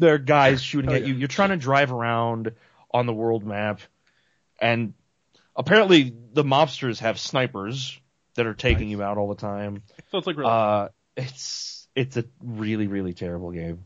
There 0.00 0.14
are 0.14 0.18
guys 0.18 0.62
shooting 0.62 0.90
Oh, 0.90 0.94
at 0.94 1.02
yeah. 1.02 1.08
you. 1.08 1.14
You're 1.14 1.28
trying 1.28 1.50
to 1.50 1.56
drive 1.56 1.92
around 1.92 2.52
on 2.90 3.06
the 3.06 3.12
world 3.12 3.44
map, 3.44 3.80
and 4.60 4.94
apparently 5.54 6.12
the 6.32 6.42
mobsters 6.42 6.98
have 7.00 7.18
snipers 7.20 8.00
that 8.34 8.46
are 8.46 8.54
taking 8.54 8.88
you 8.88 9.02
out 9.02 9.18
all 9.18 9.28
the 9.28 9.34
time. 9.34 9.82
So 10.10 10.18
it's 10.18 10.26
like 10.26 10.36
real. 10.36 10.48
Uh, 10.48 10.88
it's 11.16 11.86
it's 11.94 12.16
a 12.16 12.24
really 12.42 12.86
really 12.86 13.12
terrible 13.12 13.50
game. 13.52 13.84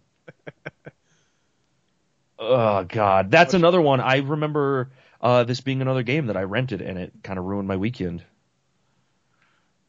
oh 2.39 2.85
god, 2.85 3.31
that's 3.31 3.55
another 3.55 3.81
one. 3.81 4.01
I 4.01 4.19
remember 4.19 4.91
uh, 5.21 5.45
this 5.45 5.61
being 5.61 5.83
another 5.83 6.03
game 6.03 6.27
that 6.27 6.37
I 6.37 6.43
rented, 6.43 6.81
and 6.83 6.99
it 6.99 7.13
kind 7.23 7.39
of 7.39 7.45
ruined 7.45 7.69
my 7.69 7.77
weekend. 7.77 8.25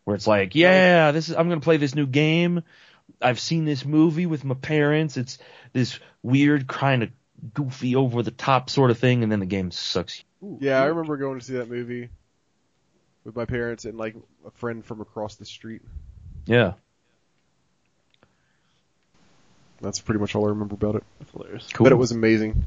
Where 0.04 0.16
it's 0.16 0.28
like, 0.28 0.56
yeah, 0.56 1.12
this 1.12 1.30
is 1.30 1.36
I'm 1.36 1.50
gonna 1.50 1.62
play 1.62 1.78
this 1.78 1.96
new 1.96 2.08
game. 2.08 2.64
I've 3.22 3.40
seen 3.40 3.66
this 3.66 3.86
movie 3.86 4.26
with 4.26 4.44
my 4.44 4.56
parents. 4.56 5.18
It's 5.18 5.38
this 5.76 6.00
weird 6.24 6.68
kind 6.68 7.04
of 7.04 7.10
goofy 7.54 7.98
over 7.98 8.24
the 8.24 8.32
top 8.32 8.70
sort 8.70 8.92
of 8.92 8.98
thing, 8.98 9.24
and 9.24 9.32
then 9.32 9.42
the 9.42 9.46
game 9.46 9.72
sucks. 9.72 10.24
Yeah, 10.60 10.82
I 10.82 10.86
remember 10.86 11.18
going 11.18 11.38
to 11.38 11.46
see 11.46 11.56
that 11.56 11.70
movie 11.70 12.10
with 13.26 13.36
my 13.36 13.44
parents 13.44 13.84
and 13.84 13.98
like 13.98 14.16
a 14.48 14.52
friend 14.52 14.86
from 14.86 15.02
across 15.02 15.36
the 15.36 15.44
street. 15.46 15.82
Yeah. 16.46 16.74
That's 19.82 20.00
pretty 20.00 20.22
much 20.22 20.34
all 20.34 20.46
I 20.46 20.50
remember 20.50 20.76
about 20.76 20.96
it. 20.96 21.04
That's 21.20 21.32
hilarious. 21.32 21.68
Cool. 21.74 21.84
But 21.84 21.92
it 21.92 21.98
was 21.98 22.14
amazing. 22.14 22.66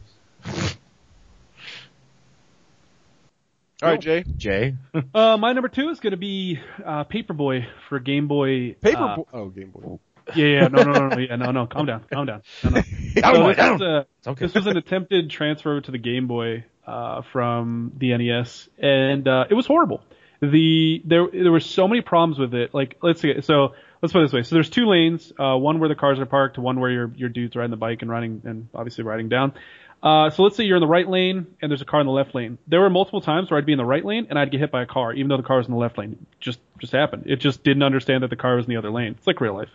All 3.81 3.89
right, 3.91 4.01
Jay. 4.01 4.25
Jay. 4.37 4.75
Uh, 5.15 5.39
my 5.39 5.55
number 5.55 5.69
two 5.69 5.89
is 5.89 6.01
going 6.01 6.11
to 6.11 6.19
be 6.19 6.61
uh, 6.85 7.05
Paperboy 7.05 7.67
for 7.89 8.01
Game 8.01 8.29
Boy. 8.29 8.75
Paper. 8.75 9.03
uh, 9.03 9.17
oh, 9.33 9.49
Game 9.49 9.71
Boy. 9.71 9.99
Yeah, 10.35 10.47
yeah, 10.47 10.69
no, 10.69 10.83
no, 10.83 10.93
no, 10.93 11.09
no, 11.09 11.19
yeah, 11.19 11.37
no, 11.37 11.51
no. 11.51 11.67
Calm 11.67 11.87
down, 11.87 12.05
calm 12.11 12.27
down. 12.27 12.43
No, 12.65 12.71
no. 12.71 12.83
So 13.19 13.49
this, 13.49 13.59
was 13.59 13.81
a, 13.81 14.07
okay. 14.29 14.47
this 14.47 14.55
was 14.55 14.67
an 14.67 14.77
attempted 14.77 15.31
transfer 15.31 15.81
to 15.81 15.91
the 15.91 15.99
Game 15.99 16.29
Boy 16.29 16.65
uh, 16.87 17.23
from 17.33 17.93
the 17.97 18.17
NES, 18.17 18.69
and 18.79 19.27
uh, 19.27 19.47
it 19.51 19.55
was 19.55 19.67
horrible. 19.67 20.03
The 20.41 21.03
there 21.05 21.27
there 21.33 21.51
were 21.51 21.61
so 21.61 21.89
many 21.89 22.01
problems 22.01 22.39
with 22.39 22.55
it. 22.55 22.73
Like 22.73 22.99
let's 23.03 23.21
see, 23.21 23.41
so 23.41 23.75
let's 24.01 24.13
put 24.13 24.21
it 24.21 24.27
this 24.27 24.33
way. 24.33 24.43
So 24.45 24.55
there's 24.55 24.71
two 24.71 24.87
lanes, 24.87 25.33
uh, 25.39 25.57
one 25.57 25.81
where 25.81 25.89
the 25.89 25.97
cars 25.97 26.21
are 26.21 26.27
parked, 26.27 26.59
one 26.59 26.79
where 26.79 26.91
your 26.91 27.11
your 27.17 27.29
dude's 27.29 27.57
riding 27.57 27.71
the 27.71 27.77
bike 27.77 28.03
and 28.03 28.11
riding 28.11 28.43
and 28.45 28.69
obviously 28.75 29.05
riding 29.05 29.29
down. 29.29 29.55
Uh, 30.01 30.31
so 30.31 30.45
let's 30.45 30.57
say 30.57 30.63
you're 30.63 30.77
in 30.77 30.81
the 30.81 30.87
right 30.87 31.09
lane 31.09 31.47
and 31.61 31.71
there's 31.71 31.83
a 31.83 31.85
car 31.85 32.01
in 32.01 32.07
the 32.07 32.13
left 32.13 32.33
lane. 32.35 32.59
There 32.69 32.81
were 32.81 32.91
multiple 32.91 33.21
times 33.21 33.51
where 33.51 33.59
I'd 33.59 33.67
be 33.67 33.73
in 33.73 33.79
the 33.79 33.85
right 33.85 34.05
lane 34.05 34.29
and 34.31 34.39
I'd 34.39 34.53
get 34.53 34.61
hit 34.61 34.71
by 34.71 34.83
a 34.83 34.87
car, 34.87 35.13
even 35.13 35.29
though 35.29 35.37
the 35.37 35.43
car 35.43 35.57
was 35.57 35.67
in 35.67 35.73
the 35.73 35.79
left 35.79 35.99
lane. 35.99 36.25
Just 36.39 36.61
just 36.79 36.93
happened. 36.93 37.25
It 37.27 37.37
just 37.37 37.65
didn't 37.65 37.83
understand 37.83 38.23
that 38.23 38.31
the 38.31 38.37
car 38.37 38.57
was 38.57 38.67
in 38.67 38.71
the 38.71 38.77
other 38.77 38.91
lane. 38.91 39.17
It's 39.19 39.27
like 39.27 39.41
real 39.41 39.55
life. 39.55 39.71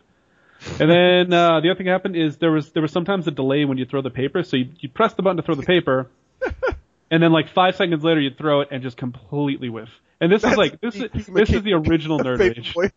And 0.80 0.90
then 0.90 1.34
uh, 1.34 1.60
the 1.60 1.70
other 1.70 1.76
thing 1.76 1.86
that 1.86 1.92
happened 1.92 2.16
is 2.16 2.38
there 2.38 2.52
was 2.52 2.72
there 2.72 2.82
was 2.82 2.92
sometimes 2.92 3.28
a 3.28 3.32
delay 3.32 3.66
when 3.66 3.78
you 3.78 3.86
throw 3.86 4.02
the 4.02 4.10
paper, 4.10 4.44
so 4.44 4.58
you 4.58 4.70
you 4.80 4.90
press 4.90 5.14
the 5.14 5.22
button 5.22 5.38
to 5.38 5.44
throw 5.44 5.56
the 5.56 5.64
paper, 5.64 6.10
and 7.12 7.22
then 7.22 7.32
like 7.32 7.50
five 7.50 7.76
seconds 7.76 8.04
later 8.04 8.22
you'd 8.22 8.38
throw 8.38 8.62
it 8.62 8.70
and 8.72 8.82
just 8.82 8.98
completely 8.98 9.70
whiff. 9.70 9.90
And 10.20 10.32
this 10.32 10.44
is 10.44 10.56
like 10.56 10.80
this 10.82 10.96
is 10.96 11.10
this 11.28 11.50
is 11.52 11.64
the 11.64 11.74
original 11.74 12.20
Nerd 12.24 12.40
Rage. 12.40 12.74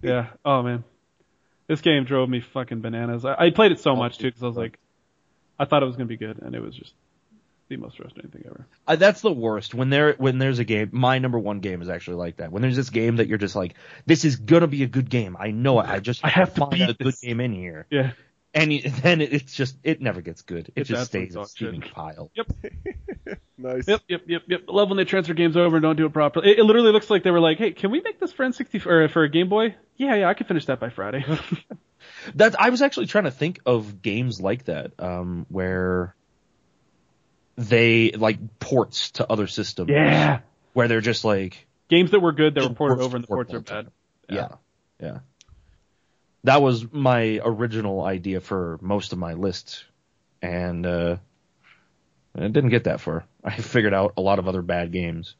Yeah. 0.00 0.28
Oh 0.44 0.62
man, 0.62 0.84
this 1.66 1.80
game 1.80 2.04
drove 2.04 2.28
me 2.28 2.40
fucking 2.40 2.82
bananas. 2.82 3.24
I, 3.24 3.34
I 3.46 3.50
played 3.50 3.72
it 3.72 3.80
so 3.80 3.96
much 3.96 4.18
too 4.18 4.28
because 4.28 4.42
I 4.42 4.46
was 4.46 4.56
like, 4.56 4.78
I 5.58 5.64
thought 5.64 5.82
it 5.82 5.86
was 5.86 5.96
gonna 5.96 6.06
be 6.06 6.16
good, 6.16 6.38
and 6.40 6.54
it 6.54 6.60
was 6.60 6.76
just 6.76 6.92
the 7.68 7.76
most 7.76 7.96
frustrating 7.96 8.30
thing 8.30 8.44
ever. 8.46 8.66
Uh, 8.86 8.96
that's 8.96 9.20
the 9.20 9.32
worst 9.32 9.74
when 9.74 9.90
there 9.90 10.14
when 10.18 10.38
there's 10.38 10.58
a 10.58 10.64
game. 10.64 10.90
My 10.92 11.18
number 11.18 11.38
one 11.38 11.60
game 11.60 11.82
is 11.82 11.88
actually 11.88 12.16
like 12.16 12.36
that. 12.36 12.52
When 12.52 12.62
there's 12.62 12.76
this 12.76 12.90
game 12.90 13.16
that 13.16 13.28
you're 13.28 13.38
just 13.38 13.56
like, 13.56 13.74
this 14.06 14.24
is 14.24 14.36
gonna 14.36 14.66
be 14.66 14.82
a 14.82 14.88
good 14.88 15.08
game. 15.08 15.36
I 15.38 15.50
know 15.50 15.80
it. 15.80 15.88
I 15.88 16.00
just 16.00 16.24
I 16.24 16.28
have 16.28 16.54
to 16.54 16.60
find 16.60 16.72
beat 16.72 16.90
a 16.90 16.94
good 16.94 17.14
game 17.20 17.40
in 17.40 17.52
here. 17.52 17.86
Yeah. 17.90 18.12
And 18.54 18.72
you, 18.72 18.82
then 19.02 19.20
it, 19.20 19.32
it's 19.32 19.54
just 19.54 19.76
it 19.82 20.00
never 20.00 20.20
gets 20.20 20.42
good. 20.42 20.68
It 20.68 20.82
It's 20.82 20.88
just 20.88 21.06
stays 21.06 21.32
a 21.32 21.38
dog 21.38 21.48
steaming 21.48 21.82
pile. 21.82 22.30
Yep. 22.34 22.52
Nice. 23.58 23.86
Yep. 23.86 24.00
Yep. 24.08 24.22
Yep. 24.26 24.42
Yep. 24.48 24.60
Love 24.66 24.88
when 24.88 24.96
they 24.96 25.04
transfer 25.04 25.34
games 25.34 25.56
over 25.56 25.76
and 25.76 25.84
don't 25.84 25.94
do 25.94 26.04
it 26.04 26.12
properly. 26.12 26.50
It, 26.50 26.58
it 26.58 26.64
literally 26.64 26.90
looks 26.90 27.08
like 27.08 27.22
they 27.22 27.30
were 27.30 27.38
like, 27.38 27.58
"Hey, 27.58 27.70
can 27.70 27.92
we 27.92 28.00
make 28.00 28.18
this 28.18 28.32
for 28.32 28.44
N60 28.44 28.84
or 28.86 29.08
for 29.08 29.22
a 29.22 29.28
Game 29.28 29.48
Boy? 29.48 29.76
Yeah, 29.96 30.16
yeah, 30.16 30.28
I 30.28 30.34
can 30.34 30.48
finish 30.48 30.66
that 30.66 30.80
by 30.80 30.88
Friday." 30.88 31.24
That 32.34 32.60
I 32.60 32.70
was 32.70 32.82
actually 32.82 33.06
trying 33.06 33.24
to 33.24 33.30
think 33.30 33.60
of 33.66 34.02
games 34.02 34.40
like 34.40 34.64
that, 34.64 34.92
um, 34.98 35.46
where 35.48 36.14
they 37.56 38.12
like 38.12 38.58
ports 38.58 39.12
to 39.12 39.30
other 39.30 39.46
systems. 39.46 39.90
yeah. 39.90 40.40
Where 40.72 40.88
they're 40.88 41.00
just 41.00 41.24
like, 41.24 41.66
Games 41.88 42.12
that 42.12 42.20
were 42.20 42.32
good 42.32 42.54
that 42.54 42.62
were 42.62 42.74
ported 42.74 43.04
over 43.04 43.16
and 43.16 43.24
the 43.24 43.28
port 43.28 43.50
ports 43.50 43.70
are 43.70 43.82
bad. 43.82 43.92
yeah, 44.28 44.48
yeah. 44.98 45.18
That 46.44 46.62
was 46.62 46.90
my 46.90 47.40
original 47.44 48.02
idea 48.02 48.40
for 48.40 48.78
most 48.80 49.12
of 49.12 49.18
my 49.18 49.34
list, 49.34 49.84
and 50.40 50.86
uh, 50.86 51.16
it 52.34 52.52
didn't 52.52 52.70
get 52.70 52.84
that 52.84 53.00
far. 53.00 53.26
I 53.44 53.56
figured 53.56 53.92
out 53.92 54.14
a 54.16 54.22
lot 54.22 54.38
of 54.38 54.48
other 54.48 54.62
bad 54.62 54.90
games. 54.92 55.34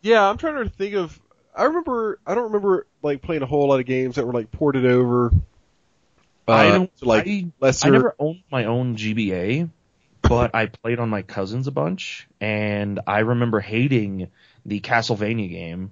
Yeah, 0.00 0.26
I'm 0.26 0.38
trying 0.38 0.64
to 0.64 0.70
think 0.70 0.94
of. 0.94 1.20
I 1.54 1.64
remember. 1.64 2.18
I 2.26 2.34
don't 2.34 2.44
remember 2.44 2.86
like 3.02 3.20
playing 3.20 3.42
a 3.42 3.46
whole 3.46 3.68
lot 3.68 3.80
of 3.80 3.86
games 3.86 4.16
that 4.16 4.26
were 4.26 4.32
like 4.32 4.50
ported 4.50 4.86
over. 4.86 5.32
Uh, 6.48 6.52
I 6.52 6.68
don't 6.70 6.90
like 7.02 7.26
I, 7.26 7.46
lesser. 7.60 7.88
I 7.88 7.90
never 7.90 8.14
owned 8.18 8.42
my 8.50 8.64
own 8.64 8.96
GBA, 8.96 9.68
but 10.28 10.54
I 10.54 10.66
played 10.66 10.98
on 10.98 11.08
my 11.10 11.22
cousins 11.22 11.66
a 11.66 11.70
bunch, 11.70 12.26
and 12.40 13.00
I 13.06 13.20
remember 13.20 13.60
hating 13.60 14.28
the 14.66 14.80
Castlevania 14.80 15.48
game 15.50 15.90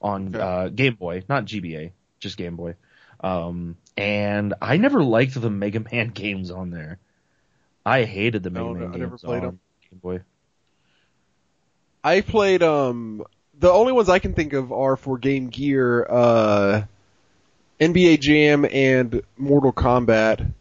on 0.00 0.34
Okay. 0.34 0.40
uh, 0.44 0.68
Game 0.68 0.94
Boy, 0.94 1.24
not 1.28 1.44
GBA, 1.44 1.92
just 2.20 2.36
Game 2.36 2.56
Boy. 2.56 2.74
Um, 3.20 3.76
and 3.96 4.54
I 4.62 4.76
never 4.76 5.02
liked 5.02 5.40
the 5.40 5.50
Mega 5.50 5.80
Man 5.80 6.08
games 6.14 6.50
on 6.50 6.70
there. 6.70 6.98
I 7.84 8.04
hated 8.04 8.42
the 8.42 8.50
Mega 8.50 8.66
No, 8.66 8.72
no, 8.74 8.78
Man 8.80 8.88
I 8.88 8.92
games 8.92 9.00
never 9.00 9.18
played 9.18 9.38
on 9.38 9.42
them. 9.42 9.60
Game 9.90 9.98
Boy. 10.00 10.20
I 12.04 12.20
played 12.20 12.62
um 12.62 13.24
the 13.58 13.70
only 13.72 13.92
ones 13.92 14.08
I 14.08 14.18
can 14.20 14.34
think 14.34 14.52
of 14.52 14.72
are 14.72 14.96
for 14.96 15.18
Game 15.18 15.48
Gear, 15.48 16.06
uh 16.08 16.82
NBA 17.80 18.20
Jam 18.20 18.64
and 18.70 19.22
Mortal 19.36 19.72
Kombat. 19.72 20.52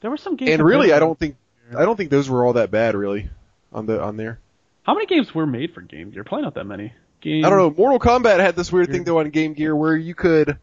There 0.00 0.10
were 0.10 0.16
some 0.16 0.36
games. 0.36 0.52
And 0.52 0.62
really 0.64 0.92
I 0.92 0.98
don't 1.00 1.18
think 1.18 1.36
I 1.76 1.84
don't 1.84 1.96
think 1.96 2.10
those 2.10 2.28
were 2.28 2.44
all 2.44 2.54
that 2.54 2.70
bad 2.70 2.94
really 2.94 3.30
on 3.72 3.86
the 3.86 4.02
on 4.02 4.16
there. 4.16 4.40
How 4.82 4.94
many 4.94 5.06
games 5.06 5.34
were 5.34 5.46
made 5.46 5.74
for 5.74 5.80
Game 5.80 6.10
Gear? 6.10 6.24
Probably 6.24 6.44
not 6.44 6.54
that 6.54 6.64
many. 6.64 6.92
Game. 7.20 7.44
I 7.44 7.50
don't 7.50 7.58
know. 7.58 7.70
Mortal 7.70 7.98
Kombat 7.98 8.40
had 8.40 8.56
this 8.56 8.72
weird 8.72 8.90
thing 8.90 9.04
though 9.04 9.18
on 9.20 9.30
Game 9.30 9.52
Gear 9.52 9.76
where 9.76 9.96
you 9.96 10.14
could 10.14 10.58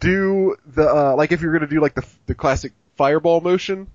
do 0.00 0.56
the 0.66 0.88
uh, 0.88 1.14
like 1.16 1.32
if 1.32 1.42
you're 1.42 1.52
gonna 1.52 1.66
do 1.66 1.80
like 1.80 1.94
the 1.94 2.06
the 2.26 2.34
classic 2.34 2.72
fireball 2.96 3.40
motion, 3.40 3.88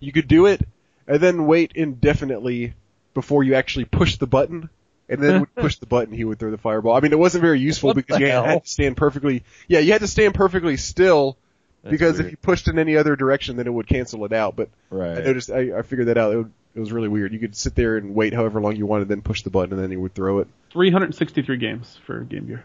you 0.00 0.12
could 0.12 0.28
do 0.28 0.46
it 0.46 0.66
and 1.06 1.20
then 1.20 1.46
wait 1.46 1.72
indefinitely 1.74 2.74
before 3.12 3.44
you 3.44 3.54
actually 3.54 3.84
push 3.84 4.16
the 4.16 4.26
button. 4.26 4.70
And 5.06 5.22
then 5.22 5.40
would 5.40 5.54
push 5.56 5.76
the 5.76 5.86
button, 5.86 6.14
he 6.14 6.24
would 6.24 6.38
throw 6.38 6.50
the 6.50 6.56
fireball. 6.58 6.94
I 6.96 7.00
mean, 7.00 7.12
it 7.12 7.18
wasn't 7.18 7.42
very 7.42 7.60
useful 7.60 7.88
What 7.88 7.96
because 7.96 8.18
you 8.18 8.26
hell? 8.26 8.44
had 8.44 8.64
to 8.64 8.68
stand 8.68 8.96
perfectly. 8.96 9.44
Yeah, 9.68 9.80
you 9.80 9.92
had 9.92 10.00
to 10.00 10.08
stand 10.08 10.34
perfectly 10.34 10.78
still 10.78 11.36
That's 11.84 11.90
because 11.92 12.18
if 12.18 12.30
you 12.30 12.36
pushed 12.38 12.66
in 12.66 12.78
any 12.78 12.96
other 12.96 13.14
direction, 13.14 13.56
then 13.56 13.66
it 13.66 13.72
would 13.72 13.86
cancel 13.86 14.24
it 14.24 14.32
out. 14.32 14.56
But 14.56 14.70
I 14.90 14.96
noticed, 15.20 15.50
I, 15.50 15.78
I 15.78 15.82
figured 15.82 16.08
that 16.08 16.16
out. 16.18 16.32
It, 16.32 16.36
would, 16.38 16.52
it 16.74 16.80
was 16.80 16.90
really 16.90 17.08
weird. 17.08 17.32
You 17.32 17.38
could 17.38 17.54
sit 17.54 17.74
there 17.76 17.96
and 17.98 18.14
wait 18.14 18.32
however 18.34 18.60
long 18.60 18.74
you 18.74 18.86
wanted, 18.86 19.06
then 19.08 19.20
push 19.22 19.42
the 19.42 19.50
button, 19.50 19.74
and 19.74 19.82
then 19.82 19.90
you 19.92 20.00
would 20.00 20.14
throw 20.14 20.38
it. 20.40 20.48
363 20.72 21.56
games 21.58 21.98
for 22.06 22.20
Game 22.20 22.46
Gear. 22.46 22.64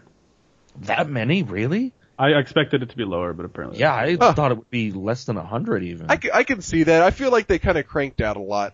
that 0.82 1.08
many, 1.10 1.44
really? 1.44 1.92
I 2.18 2.30
expected 2.32 2.82
it 2.84 2.90
to 2.90 2.98
be 2.98 3.06
lower, 3.06 3.32
but 3.34 3.46
apparently. 3.46 3.80
Yeah, 3.80 3.94
I 3.94 4.16
Huh. 4.16 4.34
thought 4.34 4.52
it 4.52 4.58
would 4.58 4.70
be 4.70 4.92
less 4.92 5.26
than 5.26 5.38
a 5.38 5.44
hundred 5.46 5.84
even. 5.84 6.08
I, 6.10 6.18
c- 6.20 6.32
I 6.34 6.44
can 6.44 6.62
see 6.62 6.84
that. 6.84 7.02
I 7.02 7.12
feel 7.12 7.32
like 7.32 7.48
they 7.48 7.60
kind 7.60 7.78
of 7.78 7.88
cranked 7.88 8.20
out 8.20 8.36
a 8.36 8.42
lot. 8.42 8.74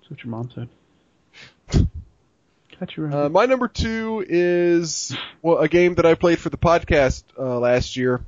That's 0.00 0.10
what 0.10 0.22
your 0.24 0.30
mom 0.30 0.50
said. 0.54 0.68
Catch 2.78 2.96
you 2.96 3.04
around. 3.04 3.14
Uh, 3.14 3.28
my 3.28 3.44
number 3.46 3.68
two 3.68 4.24
is 4.26 5.14
well, 5.42 5.58
a 5.58 5.68
game 5.68 5.96
that 5.96 6.06
I 6.06 6.14
played 6.14 6.38
for 6.38 6.48
the 6.48 6.56
podcast 6.56 7.24
uh, 7.38 7.58
last 7.58 7.96
year. 7.96 8.22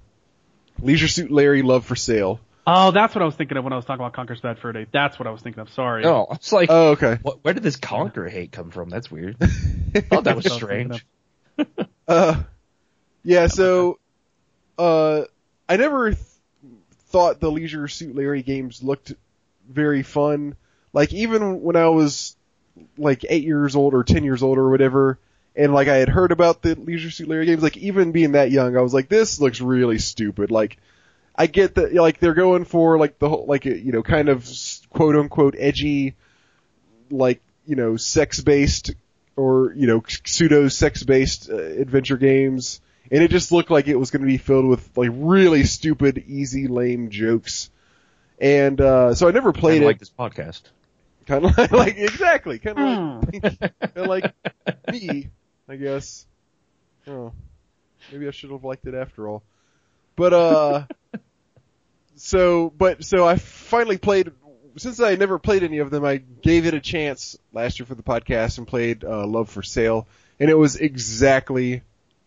Leisure 0.83 1.09
Suit 1.09 1.31
Larry: 1.31 1.63
Love 1.63 1.85
for 1.87 1.97
Sale. 1.97 2.41
oh, 2.67 2.91
that's 2.91 3.15
what 3.15 3.23
I 3.23 3.25
was 3.25 3.35
thinking 3.35 3.57
of 3.57 3.65
when 3.65 3.73
I 3.73 3.77
was 3.77 3.85
talking 3.85 4.05
about 4.05 4.13
Conker's 4.15 4.41
Bad 4.41 4.59
Fur 4.59 4.73
Day. 4.73 4.87
That's 4.93 5.19
what 5.19 5.27
I 5.27 5.31
was 5.31 5.41
thinking 5.43 5.61
of. 5.61 5.71
Sorry. 5.71 6.03
no, 6.03 6.27
it's 6.33 6.53
like, 6.53 6.69
Oh, 6.71 6.91
okay. 6.91 7.19
what, 7.23 7.43
where 7.45 7.55
did 7.55 7.63
this 7.63 7.77
Conker 7.77 8.29
hate 8.31 8.53
come 8.53 8.71
from? 8.71 8.89
That's 8.89 9.11
weird. 9.11 9.37
I 9.43 9.47
thought 10.01 10.25
that 10.25 10.37
was 10.37 10.45
That's 10.45 10.63
what 10.63 10.71
I 10.73 10.85
was 10.87 10.87
thinking 10.87 10.99
strange. 10.99 11.89
Uh, 12.09 12.43
yeah. 13.25 13.47
So, 13.49 13.99
uh, 14.79 15.23
I 15.69 15.77
never 15.77 16.11
th- 16.13 16.23
thought 17.11 17.41
the 17.41 17.51
Leisure 17.51 17.89
Suit 17.89 18.15
Larry 18.15 18.43
games 18.43 18.83
looked 18.83 19.13
very 19.69 20.03
fun. 20.03 20.57
Like 20.93 21.13
even 21.13 21.63
when 21.63 21.77
I 21.77 21.89
was 21.89 22.37
like 22.97 23.25
eight 23.29 23.45
years 23.45 23.77
old 23.77 23.95
or 23.95 24.03
ten 24.05 24.25
years 24.25 24.43
old 24.43 24.59
or 24.59 24.71
whatever, 24.71 25.19
and 25.57 25.73
like 25.75 25.89
I 25.89 25.97
had 25.97 26.09
heard 26.09 26.33
about 26.33 26.63
the 26.63 26.75
Leisure 26.75 27.11
Suit 27.11 27.29
Larry 27.29 27.47
games, 27.47 27.63
like 27.63 27.77
even 27.77 28.13
being 28.13 28.33
that 28.33 28.51
young, 28.51 28.77
I 28.77 28.81
was 28.81 28.95
like, 28.95 29.09
this 29.09 29.41
looks 29.41 29.61
really 29.61 29.99
stupid. 29.99 30.51
Like, 30.51 30.79
I 31.37 31.47
get 31.47 31.75
that, 31.77 31.93
like 31.95 32.19
they're 32.19 32.35
going 32.35 32.65
for 32.65 32.99
like 32.99 33.19
the 33.19 33.29
whole, 33.29 33.47
like 33.47 33.65
you 33.65 33.93
know, 33.93 34.03
kind 34.03 34.29
of 34.29 34.49
quote 34.91 35.17
unquote 35.17 35.55
edgy, 35.59 36.15
like 37.11 37.41
you 37.67 37.77
know, 37.77 37.97
sex 37.97 38.41
based 38.41 38.93
or 39.37 39.73
you 39.75 39.87
know, 39.87 40.03
pseudo 40.25 40.69
sex 40.69 41.03
based 41.03 41.51
uh, 41.51 41.57
adventure 41.57 42.17
games, 42.17 42.81
and 43.11 43.23
it 43.23 43.31
just 43.31 43.53
looked 43.53 43.71
like 43.71 43.89
it 43.89 43.97
was 43.97 44.11
going 44.11 44.23
to 44.23 44.27
be 44.29 44.39
filled 44.39 44.67
with 44.67 44.97
like 44.97 45.11
really 45.13 45.65
stupid, 45.65 46.25
easy, 46.27 46.67
lame 46.69 47.11
jokes. 47.11 47.71
And 48.41 48.81
uh 48.81 49.15
so 49.15 49.29
I 49.29 49.31
never 49.31 49.53
played 49.53 49.75
Kinda 49.75 49.87
it. 49.87 49.87
like 49.87 49.99
this 49.99 50.11
podcast. 50.11 50.63
Kind 51.27 51.45
of 51.45 51.57
like, 51.57 51.71
like 51.73 51.97
exactly, 51.99 52.59
kind 52.59 52.79
of 52.79 52.85
Hmm. 52.85 53.21
like, 53.33 53.43
kind 53.43 53.73
of 53.97 54.07
like 54.09 54.33
me, 54.91 55.29
I 55.73 55.77
guess. 55.77 56.27
Oh, 57.07 57.33
maybe 58.13 58.29
I 58.29 58.31
should 58.31 58.51
have 58.51 58.63
liked 58.63 58.87
it 58.87 58.95
after 58.95 59.27
all. 59.27 59.43
But 60.17 60.35
uh, 60.35 60.85
so 62.17 62.71
but 62.77 63.03
so 63.03 63.27
I 63.27 63.37
finally 63.37 63.97
played. 63.97 64.33
Since 64.77 65.01
I 65.01 65.15
never 65.15 65.39
played 65.39 65.63
any 65.63 65.79
of 65.79 65.91
them, 65.91 66.05
I 66.05 66.19
gave 66.19 66.67
it 66.67 66.75
a 66.75 66.81
chance 66.81 67.39
last 67.55 67.79
year 67.79 67.87
for 67.87 67.95
the 67.95 68.03
podcast 68.03 68.59
and 68.59 68.67
played 68.67 69.03
uh, 69.03 69.27
Love 69.27 69.49
for 69.49 69.63
Sale, 69.63 70.07
and 70.39 70.51
it 70.51 70.59
was 70.59 70.77
exactly 70.77 71.81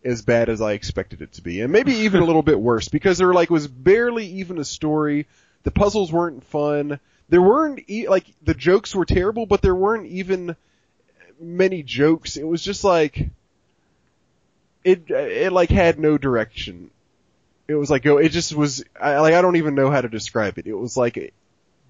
as 0.04 0.24
bad 0.24 0.50
as 0.50 0.60
I 0.60 0.72
expected 0.72 1.22
it 1.22 1.34
to 1.34 1.44
be, 1.44 1.62
and 1.62 1.72
maybe 1.72 1.94
even 1.94 2.24
a 2.24 2.26
little 2.26 2.44
bit 2.44 2.60
worse 2.60 2.88
because 2.88 3.20
there 3.20 3.32
like 3.32 3.52
was 3.52 3.68
barely 3.68 4.26
even 4.26 4.58
a 4.58 4.66
story. 4.66 5.28
The 5.62 5.72
puzzles 5.72 6.12
weren't 6.12 6.44
fun. 6.46 7.00
There 7.30 7.44
weren't 7.44 7.82
e- 7.88 8.08
like 8.08 8.26
the 8.42 8.56
jokes 8.56 8.96
were 8.96 9.06
terrible, 9.06 9.46
but 9.46 9.62
there 9.62 9.76
weren't 9.76 10.08
even 10.08 10.56
many 11.40 11.84
jokes. 11.84 12.38
It 12.38 12.48
was 12.48 12.64
just 12.64 12.84
like 12.84 13.30
it 14.86 15.10
it 15.10 15.52
like 15.52 15.70
had 15.70 16.00
no 16.00 16.18
direction. 16.18 16.92
it 17.68 17.76
was 17.76 17.90
like, 17.90 18.06
it 18.06 18.30
just 18.30 18.54
was, 18.54 18.84
I, 19.00 19.20
like, 19.20 19.34
I 19.34 19.42
don't 19.42 19.56
even 19.56 19.76
know 19.76 19.90
how 19.90 20.02
to 20.02 20.08
describe 20.08 20.58
it. 20.58 20.68
It 20.68 20.74
was 20.74 20.96
like, 20.96 21.34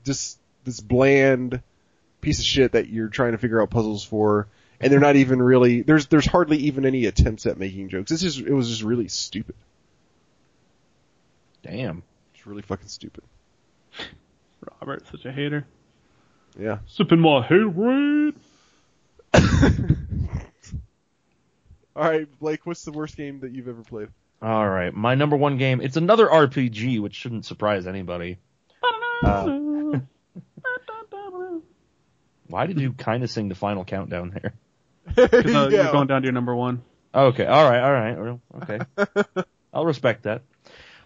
just 0.06 0.40
this 0.64 0.80
bland 0.80 1.62
piece 2.22 2.40
of 2.40 2.46
shit 2.46 2.72
that 2.72 2.88
you're 2.88 3.10
trying 3.10 3.34
to 3.34 3.38
figure 3.38 3.62
out 3.62 3.70
puzzles 3.70 4.04
for, 4.04 4.48
and 4.80 4.92
they're 4.92 5.00
not 5.00 5.18
even 5.18 5.42
really, 5.42 5.82
there's, 5.82 6.08
there's 6.08 6.26
hardly 6.26 6.58
even 6.58 6.86
any 6.86 7.06
attempts 7.06 7.46
at 7.46 7.58
making 7.58 7.90
jokes. 7.90 8.10
This 8.10 8.24
is, 8.24 8.40
it 8.40 8.52
was 8.54 8.70
just 8.70 8.84
really 8.84 9.10
stupid. 9.10 9.56
Damn. 11.62 12.04
It's 12.34 12.48
really 12.48 12.62
fucking 12.62 12.88
stupid. 12.88 13.24
Robert, 14.80 15.06
such 15.12 15.26
a 15.26 15.32
hater. 15.32 15.66
Yeah. 16.58 16.80
Sipping 16.88 17.20
my 17.20 17.46
haterade. 17.46 18.36
Alright, 21.96 22.28
Blake, 22.40 22.66
what's 22.66 22.84
the 22.84 22.92
worst 22.92 23.16
game 23.16 23.40
that 23.40 23.52
you've 23.54 23.68
ever 23.70 23.82
played? 23.84 24.10
All 24.42 24.68
right, 24.68 24.94
my 24.94 25.16
number 25.16 25.36
one 25.38 25.58
game. 25.58 25.80
It's 25.82 25.96
another 25.98 26.28
RPG, 26.28 27.00
which 27.00 27.16
shouldn't 27.16 27.46
surprise 27.46 27.88
anybody. 27.88 28.38
Uh, 29.24 30.00
Why 32.48 32.68
did 32.68 32.80
you 32.80 32.94
kind 32.94 33.24
of 33.24 33.30
sing 33.32 33.50
the 33.50 33.56
final 33.56 33.86
countdown 33.86 34.30
there? 34.32 34.54
Because 35.16 35.56
uh, 35.56 35.70
Yeah. 35.72 35.84
you're 35.84 35.92
going 35.92 36.08
down 36.08 36.22
to 36.22 36.26
your 36.26 36.34
number 36.34 36.56
one. 36.56 36.84
Okay, 37.14 37.46
all 37.46 37.70
right, 37.70 37.82
all 37.82 37.94
right, 37.94 38.40
okay. 38.64 38.80
I'll 39.74 39.86
respect 39.86 40.24
that. 40.24 40.42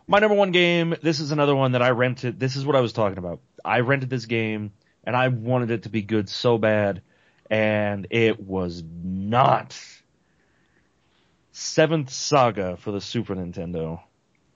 My 0.07 0.19
number 0.19 0.35
one 0.35 0.51
game. 0.51 0.95
This 1.03 1.19
is 1.19 1.31
another 1.31 1.55
one 1.55 1.73
that 1.73 1.83
I 1.83 1.91
rented. 1.91 2.39
This 2.39 2.55
is 2.55 2.65
what 2.65 2.75
I 2.75 2.81
was 2.81 2.93
talking 2.93 3.19
about. 3.19 3.41
I 3.63 3.81
rented 3.81 4.09
this 4.09 4.25
game, 4.25 4.71
and 5.03 5.15
I 5.15 5.27
wanted 5.27 5.69
it 5.69 5.83
to 5.83 5.89
be 5.89 6.01
good 6.01 6.27
so 6.29 6.57
bad, 6.57 7.03
and 7.49 8.07
it 8.09 8.39
was 8.39 8.83
not. 9.03 9.79
Seventh 11.60 12.10
Saga 12.10 12.78
for 12.78 12.91
the 12.91 13.01
Super 13.01 13.36
Nintendo. 13.36 14.01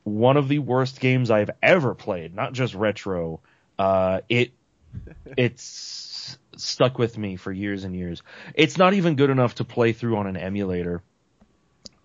One 0.04 0.38
of 0.38 0.47
the 0.47 0.60
worst 0.60 0.99
games 0.99 1.30
I've 1.30 1.51
ever 1.62 1.93
played. 1.95 2.34
Not 2.34 2.54
just 2.54 2.74
retro. 2.74 3.41
Uh, 3.78 4.22
it 4.30 4.54
it's 5.38 6.38
stuck 6.56 6.97
with 6.97 7.18
me 7.18 7.36
for 7.36 7.51
years 7.51 7.84
and 7.84 7.95
years. 7.95 8.24
It's 8.54 8.78
not 8.78 8.93
even 8.93 9.16
good 9.16 9.30
enough 9.30 9.56
to 9.56 9.66
play 9.66 9.91
through 9.91 10.18
on 10.18 10.28
an 10.28 10.38
emulator. 10.38 11.01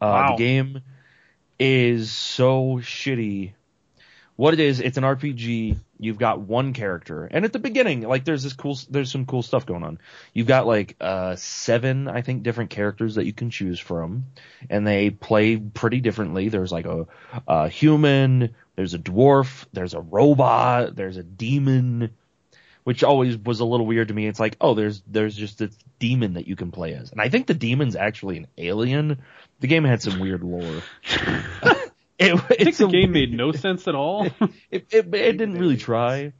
Uh, 0.01 0.07
Wow. 0.07 0.36
The 0.36 0.42
game 0.42 0.80
is 1.59 2.11
so 2.11 2.78
shitty. 2.80 3.53
What 4.39 4.55
it 4.55 4.61
is, 4.61 4.78
it's 4.78 4.97
an 4.97 5.03
RPG. 5.03 5.80
You've 5.99 6.16
got 6.16 6.39
one 6.39 6.72
character, 6.72 7.24
and 7.24 7.45
at 7.45 7.53
the 7.53 7.59
beginning, 7.59 8.03
like 8.03 8.24
there's 8.24 8.45
this 8.45 8.53
cool, 8.53 8.78
there's 8.89 9.11
some 9.11 9.26
cool 9.26 9.43
stuff 9.43 9.66
going 9.66 9.82
on. 9.82 9.99
You've 10.32 10.47
got 10.47 10.64
like 10.64 10.95
uh 11.01 11.34
seven, 11.34 12.07
I 12.07 12.22
think, 12.22 12.45
different 12.45 12.70
characters 12.70 13.16
that 13.16 13.26
you 13.26 13.32
can 13.32 13.51
choose 13.51 13.80
from, 13.80 14.26
and 14.70 14.86
they 14.86 15.11
play 15.11 15.57
pretty 15.57 16.01
differently. 16.01 16.51
There's 16.51 16.70
like 16.70 16.86
a, 16.86 17.09
a 17.49 17.68
human, 17.68 18.55
there's 18.76 18.95
a 18.95 19.01
dwarf, 19.01 19.66
there's 19.72 19.95
a 19.95 20.01
robot, 20.01 20.95
there's 20.95 21.16
a 21.16 21.24
demon, 21.24 22.11
which 22.84 23.03
always 23.03 23.36
was 23.36 23.59
a 23.59 23.64
little 23.64 23.86
weird 23.86 24.07
to 24.07 24.14
me. 24.14 24.28
It's 24.28 24.39
like, 24.39 24.57
oh, 24.61 24.74
there's 24.74 25.03
there's 25.09 25.34
just 25.34 25.59
this 25.59 25.76
demon 25.99 26.34
that 26.34 26.47
you 26.47 26.55
can 26.55 26.70
play 26.70 26.95
as, 26.95 27.11
and 27.11 27.20
I 27.20 27.28
think 27.28 27.49
the 27.49 27.55
demon's 27.55 27.97
actually 27.97 28.36
an 28.36 28.47
alien. 28.57 29.20
The 29.59 29.66
game 29.66 29.82
had 29.82 30.01
some 30.01 30.20
weird 30.20 30.45
lore. 30.45 30.82
it, 32.30 32.34
I 32.34 32.38
think 32.38 32.60
it's 32.68 32.78
the 32.78 32.86
a 32.86 32.88
game 32.88 33.12
made 33.12 33.32
no 33.32 33.52
sense 33.64 33.86
at 33.88 33.94
all. 33.94 34.24
it, 34.70 34.86
it, 34.90 34.92
it 34.92 35.12
didn't 35.38 35.58
really 35.58 35.76
try. 35.76 36.32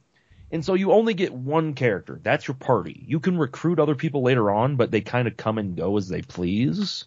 And 0.51 0.65
so 0.65 0.73
you 0.73 0.91
only 0.91 1.13
get 1.13 1.31
one 1.31 1.73
character. 1.75 2.19
That's 2.23 2.47
your 2.47 2.55
party. 2.55 3.03
You 3.07 3.19
can 3.19 3.37
recruit 3.37 3.79
other 3.79 3.95
people 3.95 4.23
later 4.23 4.49
on, 4.49 4.77
but 4.77 4.89
they 4.91 5.01
kind 5.01 5.27
of 5.27 5.37
come 5.37 5.57
and 5.59 5.75
go 5.77 5.95
as 5.97 6.07
they 6.09 6.21
please. 6.23 7.05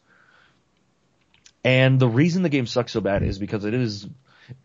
And 1.64 1.98
the 2.00 2.08
reason 2.08 2.42
the 2.42 2.48
game 2.48 2.66
sucks 2.66 2.92
so 2.92 3.00
bad 3.00 3.22
is 3.22 3.38
because 3.38 3.64
it 3.64 3.74
is, 3.74 4.08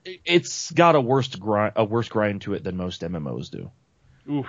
it's 0.03 0.71
got 0.71 0.95
a 0.95 1.01
worse 1.01 1.33
grind, 1.35 1.73
a 1.75 1.83
worse 1.85 2.09
grind 2.09 2.41
to 2.41 2.53
it 2.53 2.63
than 2.63 2.77
most 2.77 3.01
MMOs 3.01 3.49
do. 3.51 3.71
Oof. 4.29 4.47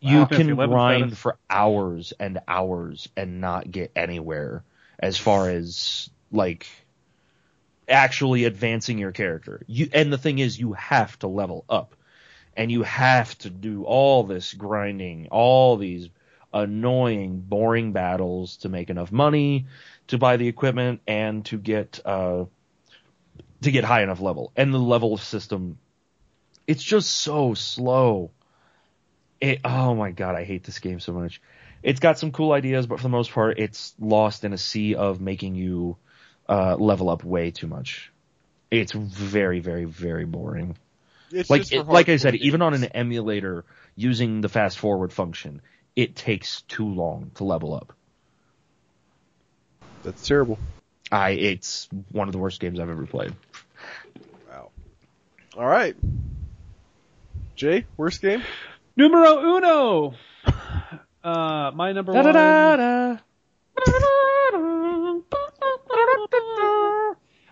You 0.00 0.18
Wow, 0.20 0.26
can 0.26 0.54
grind 0.54 1.04
status. 1.10 1.18
for 1.18 1.38
hours 1.50 2.12
and 2.20 2.38
hours 2.46 3.08
and 3.16 3.40
not 3.40 3.70
get 3.70 3.90
anywhere 3.96 4.62
as 4.98 5.18
far 5.18 5.50
as 5.50 6.08
like 6.30 6.66
actually 7.88 8.44
advancing 8.44 8.98
your 8.98 9.12
character. 9.12 9.62
You 9.66 9.88
and 9.92 10.12
the 10.12 10.18
thing 10.18 10.38
is 10.38 10.58
you 10.58 10.72
have 10.74 11.18
to 11.20 11.28
level 11.28 11.64
up. 11.68 11.94
And 12.56 12.72
you 12.72 12.82
have 12.82 13.38
to 13.38 13.50
do 13.50 13.84
all 13.84 14.24
this 14.24 14.52
grinding, 14.52 15.28
all 15.30 15.76
these 15.76 16.08
annoying, 16.52 17.40
boring 17.40 17.92
battles 17.92 18.56
to 18.58 18.68
make 18.68 18.90
enough 18.90 19.12
money 19.12 19.66
to 20.08 20.18
buy 20.18 20.38
the 20.38 20.48
equipment 20.48 21.00
and 21.06 21.44
to 21.46 21.58
get 21.58 22.00
uh 22.04 22.44
to 23.62 23.70
get 23.70 23.84
high 23.84 24.02
enough 24.02 24.20
level. 24.20 24.52
And 24.56 24.72
the 24.72 24.78
level 24.78 25.16
system 25.18 25.78
it's 26.66 26.82
just 26.82 27.10
so 27.10 27.54
slow. 27.54 28.30
It 29.40 29.60
oh 29.64 29.94
my 29.94 30.10
god, 30.10 30.34
I 30.34 30.44
hate 30.44 30.64
this 30.64 30.78
game 30.78 31.00
so 31.00 31.12
much. 31.12 31.40
It's 31.82 32.00
got 32.00 32.18
some 32.18 32.32
cool 32.32 32.52
ideas, 32.52 32.86
but 32.86 32.98
for 32.98 33.04
the 33.04 33.08
most 33.08 33.30
part, 33.30 33.58
it's 33.58 33.94
lost 33.98 34.44
in 34.44 34.52
a 34.52 34.58
sea 34.58 34.94
of 34.94 35.20
making 35.20 35.54
you 35.54 35.96
uh, 36.48 36.76
level 36.76 37.10
up 37.10 37.24
way 37.24 37.50
too 37.50 37.66
much. 37.66 38.10
It's 38.70 38.92
very, 38.92 39.60
very, 39.60 39.84
very 39.84 40.24
boring. 40.24 40.76
It's 41.30 41.50
Like 41.50 41.70
it, 41.72 41.86
like 41.86 42.08
I 42.08 42.16
hardcore 42.16 42.20
said, 42.20 42.34
even 42.36 42.62
on 42.62 42.74
an 42.74 42.84
emulator 42.84 43.64
using 43.96 44.40
the 44.40 44.48
fast 44.48 44.78
forward 44.78 45.12
function, 45.12 45.60
it 45.94 46.16
takes 46.16 46.62
too 46.62 46.86
long 46.86 47.30
to 47.34 47.44
level 47.44 47.74
up. 47.74 47.92
That's 50.02 50.26
terrible. 50.26 50.58
I 51.10 51.30
it's 51.30 51.88
one 52.12 52.28
of 52.28 52.32
the 52.32 52.38
worst 52.38 52.60
games 52.60 52.78
I've 52.80 52.90
ever 52.90 53.06
played. 53.06 53.34
Wow. 54.50 54.70
Alright. 55.56 55.96
Jay, 57.56 57.86
worst 57.96 58.22
game? 58.22 58.42
Numero 58.96 59.56
uno. 59.56 60.14
Uh, 61.20 61.72
my 61.74 61.92
number 61.92 62.12
one. 62.12 63.20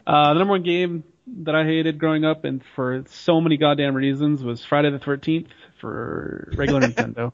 Uh, 0.07 0.33
the 0.33 0.39
number 0.39 0.53
one 0.53 0.63
game 0.63 1.05
that 1.45 1.55
I 1.55 1.65
hated 1.65 1.99
growing 1.99 2.25
up, 2.25 2.45
and 2.45 2.63
for 2.75 3.05
so 3.09 3.41
many 3.41 3.57
goddamn 3.57 3.95
reasons, 3.95 4.43
was 4.43 4.65
Friday 4.65 4.91
the 4.91 4.99
Thirteenth 4.99 5.49
for 5.81 6.53
regular 6.57 6.81
Nintendo. 6.89 7.33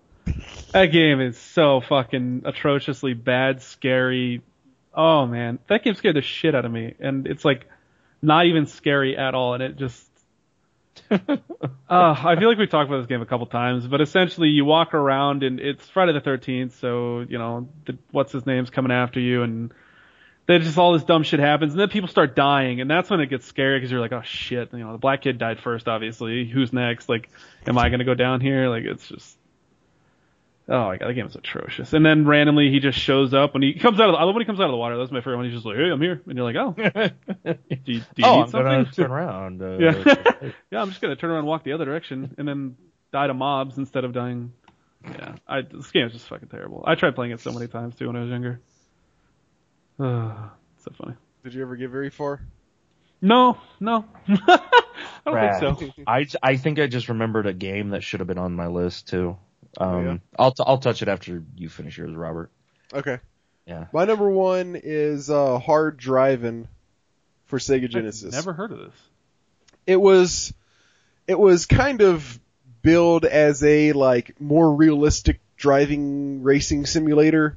That 0.73 0.87
game 0.87 1.21
is 1.21 1.37
so 1.37 1.81
fucking 1.81 2.43
atrociously 2.47 3.15
bad, 3.15 3.63
scary. 3.63 4.43
Oh 4.95 5.27
man, 5.27 5.59
that 5.69 5.85
game 5.85 5.95
scared 5.95 6.17
the 6.17 6.23
shit 6.23 6.55
out 6.55 6.65
of 6.65 6.73
me, 6.73 6.95
and 6.99 7.27
it's 7.27 7.45
like 7.45 7.67
not 8.23 8.47
even 8.47 8.67
scary 8.67 9.17
at 9.17 9.35
all, 9.35 9.55
and 9.55 9.63
it 9.63 9.77
just. 9.77 10.09
uh, 11.11 11.17
I 11.89 12.37
feel 12.39 12.49
like 12.49 12.59
we 12.59 12.67
talked 12.67 12.89
about 12.89 12.99
this 12.99 13.07
game 13.07 13.23
a 13.23 13.27
couple 13.27 13.47
times, 13.47 13.87
but 13.87 14.01
essentially 14.01 14.49
you 14.49 14.67
walk 14.67 14.93
around 14.93 15.43
and 15.43 15.59
it's 15.59 15.89
Friday 15.89 16.13
the 16.13 16.21
13th, 16.21 16.73
so, 16.73 17.21
you 17.21 17.39
know, 17.39 17.69
the, 17.87 17.97
what's 18.11 18.33
his 18.33 18.45
name's 18.45 18.69
coming 18.69 18.93
after 18.93 19.19
you 19.19 19.43
and 19.43 19.73
then 20.53 20.63
just 20.63 20.79
all 20.79 20.93
this 20.93 21.05
dumb 21.05 21.23
shit 21.23 21.41
happens 21.41 21.73
and 21.73 21.81
then 21.81 21.89
people 21.89 22.09
start 22.09 22.37
dying 22.37 22.81
and 22.81 22.91
that's 22.91 23.11
when 23.11 23.21
it 23.21 23.27
gets 23.27 23.47
scary 23.47 23.79
because 23.79 23.91
you're 23.91 24.01
like, 24.01 24.13
oh 24.13 24.23
shit, 24.23 24.73
you 24.73 24.79
know, 24.79 24.93
the 24.93 24.99
black 24.99 25.23
kid 25.23 25.39
died 25.39 25.61
first, 25.61 25.89
obviously. 25.89 26.47
Who's 26.47 26.73
next? 26.73 27.09
Like, 27.09 27.31
am 27.67 27.79
I 27.79 27.89
gonna 27.89 28.05
go 28.05 28.15
down 28.15 28.41
here? 28.41 28.69
Like, 28.69 28.85
it's 28.85 29.09
just, 29.09 29.39
oh 30.69 30.87
my 30.87 30.97
god, 30.97 31.09
the 31.09 31.15
game 31.15 31.27
is 31.27 31.35
atrocious. 31.35 31.93
And 31.93 32.05
then 32.05 32.27
randomly 32.27 32.71
he 32.71 32.81
just 32.81 32.99
shows 32.99 33.35
up 33.35 33.55
when 33.55 33.63
he 33.63 33.75
comes 33.75 33.99
out 33.99 34.09
of 34.09 34.13
the, 34.15 34.19
I 34.19 34.25
love 34.25 34.35
when 34.35 34.43
he 34.43 34.47
comes 34.47 34.61
out 34.61 34.67
of 34.67 34.73
the 34.73 34.77
water. 34.77 34.99
That's 34.99 35.11
my 35.11 35.21
favorite 35.21 35.37
one. 35.37 35.47
He's 35.47 35.55
just 35.55 35.67
like, 35.67 35.77
hey, 35.77 35.91
I'm 35.91 36.01
here. 36.01 36.23
And 36.27 36.37
you're 36.37 36.51
like, 36.51 36.57
oh, 36.57 36.73
do 37.45 37.93
you, 37.93 38.01
do 38.01 38.15
you 38.17 38.25
oh, 38.25 38.37
need 38.37 38.43
I'm 38.43 38.49
something? 38.49 38.65
gonna 38.65 38.93
turn 38.93 39.11
around. 39.11 39.63
Uh, 39.63 39.79
Yeah. 39.79 40.51
yeah, 40.71 40.83
I'm 40.83 40.89
just 40.89 41.01
gonna 41.01 41.17
turn 41.17 41.31
around 41.31 41.41
and 41.41 41.49
walk 41.49 41.65
the 41.65 41.73
other 41.73 41.85
direction 41.85 42.35
and 42.39 42.47
then 42.47 42.77
die 43.13 43.27
to 43.27 43.35
mobs 43.35 43.79
instead 43.79 44.05
of 44.05 44.13
dying. 44.13 44.53
Yeah, 45.05 45.35
I, 45.49 45.63
this 45.63 45.91
game 45.91 46.07
is 46.07 46.13
just 46.13 46.29
fucking 46.29 46.49
terrible. 46.49 46.85
I 46.87 46.95
tried 46.95 47.15
playing 47.15 47.33
it 47.33 47.41
so 47.41 47.53
many 47.53 47.67
times 47.67 47.97
too 47.97 48.07
when 48.07 48.17
I 48.17 48.21
was 48.21 48.31
younger. 48.31 48.61
so 50.79 50.93
funny. 50.97 51.15
Did 51.45 51.55
you 51.55 51.63
ever 51.63 51.77
get 51.77 51.91
very 51.91 52.11
far? 52.11 52.41
No, 53.21 53.59
no. 53.79 54.05
I 54.29 54.61
don't 55.25 55.35
Rad. 55.35 55.79
think 55.79 55.95
so. 55.97 56.03
I, 56.07 56.27
I 56.43 56.57
think 56.57 56.79
I 56.81 56.87
just 56.89 57.09
remembered 57.09 57.47
a 57.47 57.53
game 57.53 57.91
that 57.91 58.03
should 58.03 58.21
have 58.21 58.27
been 58.27 58.39
on 58.39 58.55
my 58.55 58.67
list 58.67 59.09
too. 59.09 59.37
Um, 59.79 59.89
Oh, 59.95 60.01
yeah? 60.03 60.17
I'll 60.39 60.51
t- 60.53 60.65
I'll 60.67 60.79
touch 60.79 61.03
it 61.03 61.09
after 61.09 61.43
you 61.57 61.69
finish 61.69 61.97
yours, 61.99 62.15
Robert. 62.15 62.51
Okay. 62.93 63.21
Yeah. 63.67 63.87
My 63.93 64.05
number 64.05 64.29
one 64.29 64.79
is 64.83 65.31
uh, 65.31 65.59
Hard 65.61 65.97
Driving 65.97 66.67
for 67.47 67.59
Sega 67.59 67.89
Genesis. 67.89 68.25
I've 68.25 68.31
Genesis. 68.33 68.35
never 68.35 68.53
heard 68.55 68.73
of 68.73 68.79
this. 68.79 68.95
It 69.87 70.01
was, 70.01 70.53
it 71.29 71.39
was 71.39 71.67
kind 71.67 72.03
of 72.03 72.39
billed 72.83 73.25
as 73.25 73.63
a 73.63 73.93
like 73.93 74.41
more 74.41 74.75
realistic 74.75 75.41
driving 75.57 76.43
racing 76.43 76.87
simulator, 76.87 77.57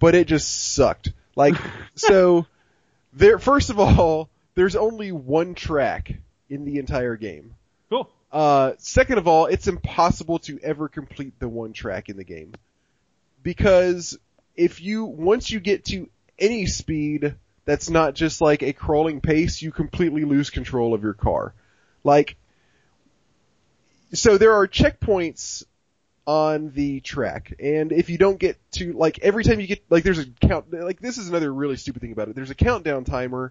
but 0.00 0.16
it 0.16 0.26
just 0.26 0.72
sucked. 0.74 1.12
Like, 1.38 1.54
so 1.94 2.46
there. 3.12 3.38
First 3.38 3.70
of 3.70 3.78
all, 3.78 4.28
there's 4.56 4.74
only 4.74 5.12
one 5.12 5.54
track 5.54 6.12
in 6.50 6.64
the 6.64 6.78
entire 6.78 7.14
game. 7.14 7.54
Cool. 7.88 8.10
Uh, 8.32 8.72
second 8.78 9.18
of 9.18 9.28
all, 9.28 9.46
it's 9.46 9.68
impossible 9.68 10.40
to 10.40 10.58
ever 10.64 10.88
complete 10.88 11.38
the 11.38 11.48
one 11.48 11.72
track 11.72 12.08
in 12.08 12.16
the 12.16 12.24
game. 12.24 12.54
Because 13.44 14.18
if 14.56 14.80
you, 14.80 15.04
once 15.04 15.48
you 15.48 15.60
get 15.60 15.84
to 15.86 16.10
any 16.40 16.66
speed 16.66 17.36
that's 17.64 17.88
not 17.88 18.14
just 18.14 18.40
like 18.40 18.64
a 18.64 18.72
crawling 18.72 19.20
pace, 19.20 19.62
you 19.62 19.70
completely 19.70 20.24
lose 20.24 20.50
control 20.50 20.92
of 20.92 21.04
your 21.04 21.14
car. 21.14 21.54
Like, 22.02 22.36
so 24.12 24.38
there 24.38 24.54
are 24.54 24.66
checkpoints 24.66 25.64
on 26.28 26.72
the 26.72 27.00
track, 27.00 27.54
and 27.58 27.90
if 27.90 28.10
you 28.10 28.18
don't 28.18 28.38
get 28.38 28.58
to, 28.70 28.92
like, 28.92 29.18
every 29.20 29.42
time 29.42 29.60
you 29.60 29.66
get, 29.66 29.82
like, 29.88 30.04
there's 30.04 30.18
a 30.18 30.26
count, 30.42 30.70
like, 30.70 31.00
this 31.00 31.16
is 31.16 31.30
another 31.30 31.50
really 31.50 31.76
stupid 31.76 32.02
thing 32.02 32.12
about 32.12 32.28
it. 32.28 32.34
There's 32.34 32.50
a 32.50 32.54
countdown 32.54 33.04
timer, 33.04 33.50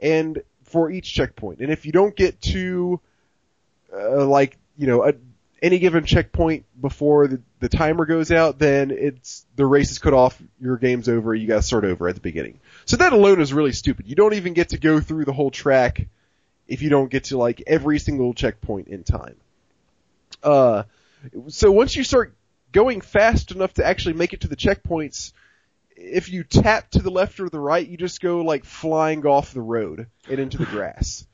and 0.00 0.42
for 0.64 0.90
each 0.90 1.12
checkpoint, 1.12 1.60
and 1.60 1.70
if 1.70 1.84
you 1.84 1.92
don't 1.92 2.16
get 2.16 2.40
to, 2.40 3.00
uh, 3.94 4.24
like, 4.24 4.56
you 4.78 4.86
know, 4.86 5.04
a, 5.04 5.12
any 5.60 5.78
given 5.78 6.06
checkpoint 6.06 6.64
before 6.80 7.26
the, 7.26 7.42
the 7.58 7.68
timer 7.68 8.06
goes 8.06 8.32
out, 8.32 8.58
then 8.58 8.90
it's 8.90 9.44
the 9.56 9.66
race 9.66 9.90
is 9.90 9.98
cut 9.98 10.14
off, 10.14 10.40
your 10.58 10.78
game's 10.78 11.06
over, 11.06 11.34
you 11.34 11.46
gotta 11.46 11.60
start 11.60 11.84
over 11.84 12.08
at 12.08 12.14
the 12.14 12.22
beginning. 12.22 12.60
So 12.86 12.96
that 12.96 13.12
alone 13.12 13.42
is 13.42 13.52
really 13.52 13.72
stupid. 13.72 14.08
You 14.08 14.14
don't 14.14 14.32
even 14.32 14.54
get 14.54 14.70
to 14.70 14.78
go 14.78 15.00
through 15.00 15.26
the 15.26 15.34
whole 15.34 15.50
track 15.50 16.06
if 16.66 16.80
you 16.80 16.88
don't 16.88 17.10
get 17.10 17.24
to 17.24 17.36
like 17.36 17.62
every 17.66 17.98
single 17.98 18.32
checkpoint 18.32 18.88
in 18.88 19.02
time. 19.02 19.36
Uh, 20.42 20.84
so 21.48 21.70
once 21.70 21.96
you 21.96 22.04
start 22.04 22.34
going 22.72 23.00
fast 23.00 23.50
enough 23.50 23.74
to 23.74 23.86
actually 23.86 24.14
make 24.14 24.32
it 24.32 24.42
to 24.42 24.48
the 24.48 24.56
checkpoints, 24.56 25.32
if 25.96 26.30
you 26.30 26.44
tap 26.44 26.90
to 26.90 27.02
the 27.02 27.10
left 27.10 27.40
or 27.40 27.48
the 27.48 27.60
right, 27.60 27.86
you 27.86 27.96
just 27.96 28.20
go 28.20 28.42
like 28.42 28.64
flying 28.64 29.26
off 29.26 29.52
the 29.52 29.60
road 29.60 30.06
and 30.28 30.40
into 30.40 30.58
the 30.58 30.66
grass. 30.66 31.26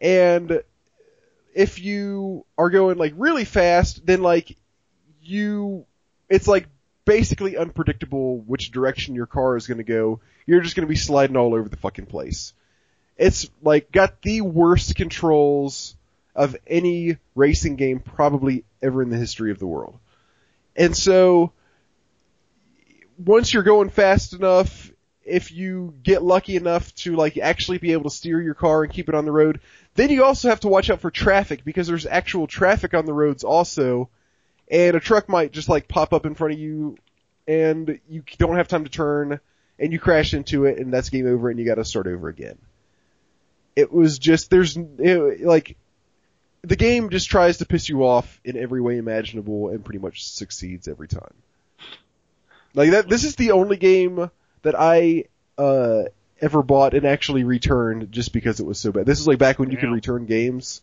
And 0.00 0.62
if 1.54 1.80
you 1.80 2.46
are 2.56 2.70
going 2.70 2.98
like 2.98 3.12
really 3.16 3.44
fast, 3.44 4.06
then 4.06 4.22
like 4.22 4.56
you, 5.20 5.84
it's 6.28 6.48
like 6.48 6.68
basically 7.04 7.56
unpredictable 7.56 8.38
which 8.38 8.70
direction 8.70 9.14
your 9.14 9.26
car 9.26 9.56
is 9.56 9.66
going 9.66 9.78
to 9.78 9.84
go. 9.84 10.20
You're 10.46 10.60
just 10.60 10.76
going 10.76 10.86
to 10.86 10.90
be 10.90 10.96
sliding 10.96 11.36
all 11.36 11.54
over 11.54 11.68
the 11.68 11.76
fucking 11.76 12.06
place. 12.06 12.54
It's 13.16 13.50
like 13.60 13.90
got 13.90 14.22
the 14.22 14.40
worst 14.42 14.94
controls 14.94 15.96
of 16.38 16.54
any 16.68 17.16
racing 17.34 17.74
game 17.74 17.98
probably 17.98 18.64
ever 18.80 19.02
in 19.02 19.10
the 19.10 19.16
history 19.16 19.50
of 19.50 19.58
the 19.58 19.66
world. 19.66 19.98
And 20.76 20.96
so 20.96 21.50
once 23.18 23.52
you're 23.52 23.64
going 23.64 23.90
fast 23.90 24.34
enough, 24.34 24.92
if 25.24 25.50
you 25.50 25.94
get 26.00 26.22
lucky 26.22 26.54
enough 26.54 26.94
to 26.94 27.16
like 27.16 27.36
actually 27.38 27.78
be 27.78 27.92
able 27.92 28.04
to 28.04 28.16
steer 28.16 28.40
your 28.40 28.54
car 28.54 28.84
and 28.84 28.92
keep 28.92 29.08
it 29.08 29.16
on 29.16 29.24
the 29.24 29.32
road, 29.32 29.58
then 29.96 30.10
you 30.10 30.22
also 30.22 30.48
have 30.48 30.60
to 30.60 30.68
watch 30.68 30.90
out 30.90 31.00
for 31.00 31.10
traffic 31.10 31.64
because 31.64 31.88
there's 31.88 32.06
actual 32.06 32.46
traffic 32.46 32.94
on 32.94 33.04
the 33.04 33.12
roads 33.12 33.42
also, 33.42 34.08
and 34.70 34.94
a 34.94 35.00
truck 35.00 35.28
might 35.28 35.50
just 35.50 35.68
like 35.68 35.88
pop 35.88 36.12
up 36.12 36.24
in 36.24 36.36
front 36.36 36.54
of 36.54 36.60
you, 36.60 36.96
and 37.48 37.98
you 38.08 38.22
don't 38.38 38.58
have 38.58 38.68
time 38.68 38.84
to 38.84 38.90
turn, 38.90 39.40
and 39.76 39.92
you 39.92 39.98
crash 39.98 40.34
into 40.34 40.66
it, 40.66 40.78
and 40.78 40.94
that's 40.94 41.10
game 41.10 41.26
over, 41.26 41.50
and 41.50 41.58
you 41.58 41.66
got 41.66 41.74
to 41.74 41.84
start 41.84 42.06
over 42.06 42.28
again. 42.28 42.58
It 43.74 43.92
was 43.92 44.20
just 44.20 44.50
there's 44.50 44.76
it, 44.76 45.40
like 45.42 45.76
the 46.62 46.76
game 46.76 47.10
just 47.10 47.30
tries 47.30 47.58
to 47.58 47.66
piss 47.66 47.88
you 47.88 48.04
off 48.04 48.40
in 48.44 48.56
every 48.56 48.80
way 48.80 48.98
imaginable 48.98 49.68
and 49.68 49.84
pretty 49.84 49.98
much 49.98 50.24
succeeds 50.24 50.88
every 50.88 51.08
time. 51.08 51.34
Like 52.74 52.90
that, 52.90 53.08
this 53.08 53.24
is 53.24 53.36
the 53.36 53.52
only 53.52 53.76
game 53.76 54.30
that 54.62 54.74
I 54.78 55.24
uh, 55.56 56.04
ever 56.40 56.62
bought 56.62 56.94
and 56.94 57.06
actually 57.06 57.44
returned 57.44 58.12
just 58.12 58.32
because 58.32 58.60
it 58.60 58.66
was 58.66 58.78
so 58.78 58.92
bad. 58.92 59.06
This 59.06 59.20
is 59.20 59.26
like 59.26 59.38
back 59.38 59.58
when 59.58 59.70
you 59.70 59.76
could 59.76 59.90
return 59.90 60.26
games, 60.26 60.82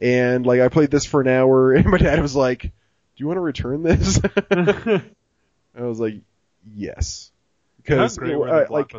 and 0.00 0.46
like 0.46 0.60
I 0.60 0.68
played 0.68 0.90
this 0.90 1.04
for 1.04 1.20
an 1.20 1.28
hour, 1.28 1.72
and 1.74 1.86
my 1.86 1.98
dad 1.98 2.20
was 2.20 2.36
like, 2.36 2.62
"Do 2.62 2.70
you 3.16 3.26
want 3.26 3.36
to 3.36 3.42
return 3.42 3.82
this?" 3.82 4.20
I 4.50 5.82
was 5.82 5.98
like, 5.98 6.14
"Yes," 6.74 7.30
because 7.78 8.16
great. 8.16 8.38
Where 8.38 8.66
the 8.66 8.72
like. 8.72 8.92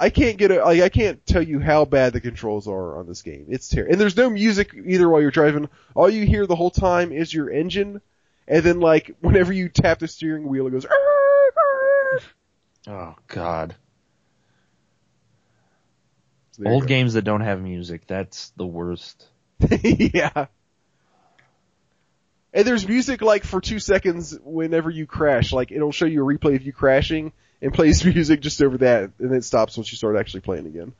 I 0.00 0.08
can't 0.08 0.38
get 0.38 0.50
a, 0.50 0.64
like 0.64 0.80
I 0.80 0.88
can't 0.88 1.24
tell 1.26 1.42
you 1.42 1.60
how 1.60 1.84
bad 1.84 2.14
the 2.14 2.22
controls 2.22 2.66
are 2.66 2.98
on 2.98 3.06
this 3.06 3.20
game. 3.20 3.46
It's 3.50 3.68
terrible. 3.68 3.92
And 3.92 4.00
there's 4.00 4.16
no 4.16 4.30
music 4.30 4.74
either 4.74 5.06
while 5.06 5.20
you're 5.20 5.30
driving. 5.30 5.68
All 5.94 6.08
you 6.08 6.24
hear 6.24 6.46
the 6.46 6.56
whole 6.56 6.70
time 6.70 7.12
is 7.12 7.32
your 7.32 7.50
engine, 7.50 8.00
and 8.48 8.64
then 8.64 8.80
like 8.80 9.14
whenever 9.20 9.52
you 9.52 9.68
tap 9.68 9.98
the 9.98 10.08
steering 10.08 10.48
wheel, 10.48 10.66
it 10.66 10.70
goes. 10.70 10.86
Oh 12.88 13.14
God. 13.28 13.76
So 16.52 16.64
Old 16.64 16.82
go. 16.82 16.88
games 16.88 17.12
that 17.12 17.22
don't 17.22 17.42
have 17.42 17.60
music, 17.60 18.06
that's 18.06 18.50
the 18.56 18.66
worst. 18.66 19.28
yeah. 19.70 20.46
And 22.54 22.66
there's 22.66 22.88
music 22.88 23.20
like 23.20 23.44
for 23.44 23.60
two 23.60 23.78
seconds 23.78 24.36
whenever 24.42 24.88
you 24.88 25.06
crash. 25.06 25.52
Like 25.52 25.70
it'll 25.70 25.92
show 25.92 26.06
you 26.06 26.22
a 26.22 26.34
replay 26.34 26.56
of 26.56 26.62
you 26.62 26.72
crashing 26.72 27.32
and 27.62 27.72
plays 27.72 28.04
music 28.14 28.40
just 28.40 28.60
over 28.62 28.78
that, 28.78 29.10
and 29.18 29.30
then 29.30 29.38
it 29.38 29.44
stops 29.44 29.76
once 29.76 29.90
you 29.92 29.96
start 29.96 30.16
actually 30.16 30.40
playing 30.40 30.66
again. 30.66 30.92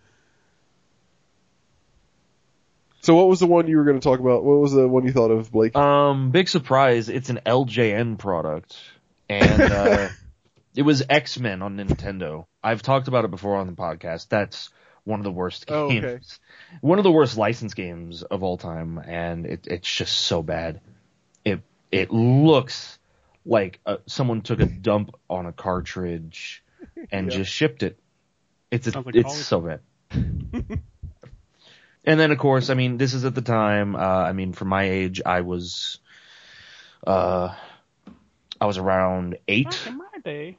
So 3.03 3.15
what 3.15 3.29
was 3.29 3.41
the 3.41 3.47
one 3.47 3.67
you 3.67 3.79
were 3.79 3.85
going 3.85 3.99
to 3.99 4.05
talk 4.05 4.21
about? 4.21 4.45
What 4.45 4.59
was 4.59 4.73
the 4.73 4.87
one 4.87 5.05
you 5.07 5.13
thought 5.13 5.31
of, 5.31 5.51
Blake? 5.51 5.75
Um, 5.75 6.31
big 6.31 6.49
surprise, 6.49 7.09
it's 7.09 7.31
an 7.31 7.41
LJN 7.47 8.19
product. 8.19 8.77
And, 9.29 9.63
uh, 9.63 10.09
it 10.77 10.83
was 10.83 11.03
X-Men 11.09 11.63
on 11.63 11.79
Nintendo. 11.79 12.45
I've 12.63 12.83
talked 12.83 13.09
about 13.09 13.25
it 13.25 13.31
before 13.31 13.57
on 13.57 13.67
the 13.67 13.73
podcast. 13.73 14.29
That's 14.29 14.69
one 15.05 15.19
of 15.19 15.25
the 15.25 15.31
worst 15.33 15.65
Oh, 15.69 15.89
games. 15.89 16.05
okay. 16.05 16.21
One 16.83 16.99
of 16.99 17.05
the 17.05 17.11
worst 17.11 17.39
license 17.39 17.73
games 17.73 18.23
of 18.23 18.43
all 18.43 18.59
time, 18.59 18.99
and 18.99 19.47
it, 19.47 19.67
it's 19.67 19.91
just 19.91 20.19
so 20.19 20.43
bad. 20.43 20.81
It, 21.43 21.61
it 21.91 22.11
looks 22.11 22.99
like 23.51 23.81
uh, 23.85 23.97
someone 24.07 24.41
took 24.43 24.61
a 24.61 24.67
dump 24.67 25.11
on 25.29 25.45
a 25.45 25.53
cartridge 25.53 26.63
and 27.11 27.31
Yeah. 27.31 27.39
just 27.39 27.53
shipped 27.53 27.83
it. 27.83 27.99
It's 28.71 28.87
a, 28.87 29.01
like 29.01 29.17
it's 29.17 29.25
college. 29.25 29.45
so 29.45 29.61
bad. 29.61 29.81
and 32.05 32.21
then 32.21 32.31
of 32.31 32.39
course, 32.39 32.71
I 32.71 32.75
mean, 32.75 32.97
this 32.97 33.13
is 33.13 33.25
at 33.25 33.35
the 33.35 33.43
time. 33.43 33.97
Uh, 33.97 33.99
I 33.99 34.33
mean, 34.33 34.53
for 34.53 34.65
my 34.65 34.85
age, 34.85 35.21
I 35.27 35.41
was, 35.41 35.99
uh, 37.05 37.53
I 38.61 38.67
was 38.67 38.79
around 38.79 39.37
eight. 39.49 39.67
Back 39.67 39.87
in 39.89 39.99
my 39.99 40.19
day. 40.25 40.57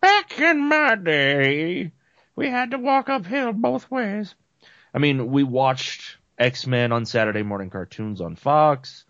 Back 0.00 0.40
in 0.40 0.58
my 0.68 0.96
day, 0.96 1.92
we 2.34 2.48
had 2.48 2.72
to 2.72 2.78
walk 2.78 3.08
uphill 3.08 3.52
both 3.52 3.88
ways. 3.88 4.34
I 4.92 4.98
mean, 4.98 5.30
we 5.30 5.44
watched 5.44 6.16
X 6.36 6.66
Men 6.66 6.90
on 6.90 7.06
Saturday 7.06 7.44
morning 7.44 7.70
cartoons 7.70 8.20
on 8.20 8.34
Fox. 8.34 9.04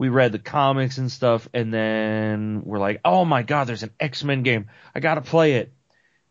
We 0.00 0.08
read 0.08 0.32
the 0.32 0.38
comics 0.38 0.96
and 0.96 1.12
stuff, 1.12 1.46
and 1.52 1.74
then 1.74 2.62
we're 2.64 2.78
like, 2.78 3.02
"Oh 3.04 3.26
my 3.26 3.42
God, 3.42 3.66
there's 3.66 3.82
an 3.82 3.90
X 4.00 4.24
Men 4.24 4.42
game! 4.42 4.70
I 4.94 5.00
gotta 5.00 5.20
play 5.20 5.56
it." 5.56 5.74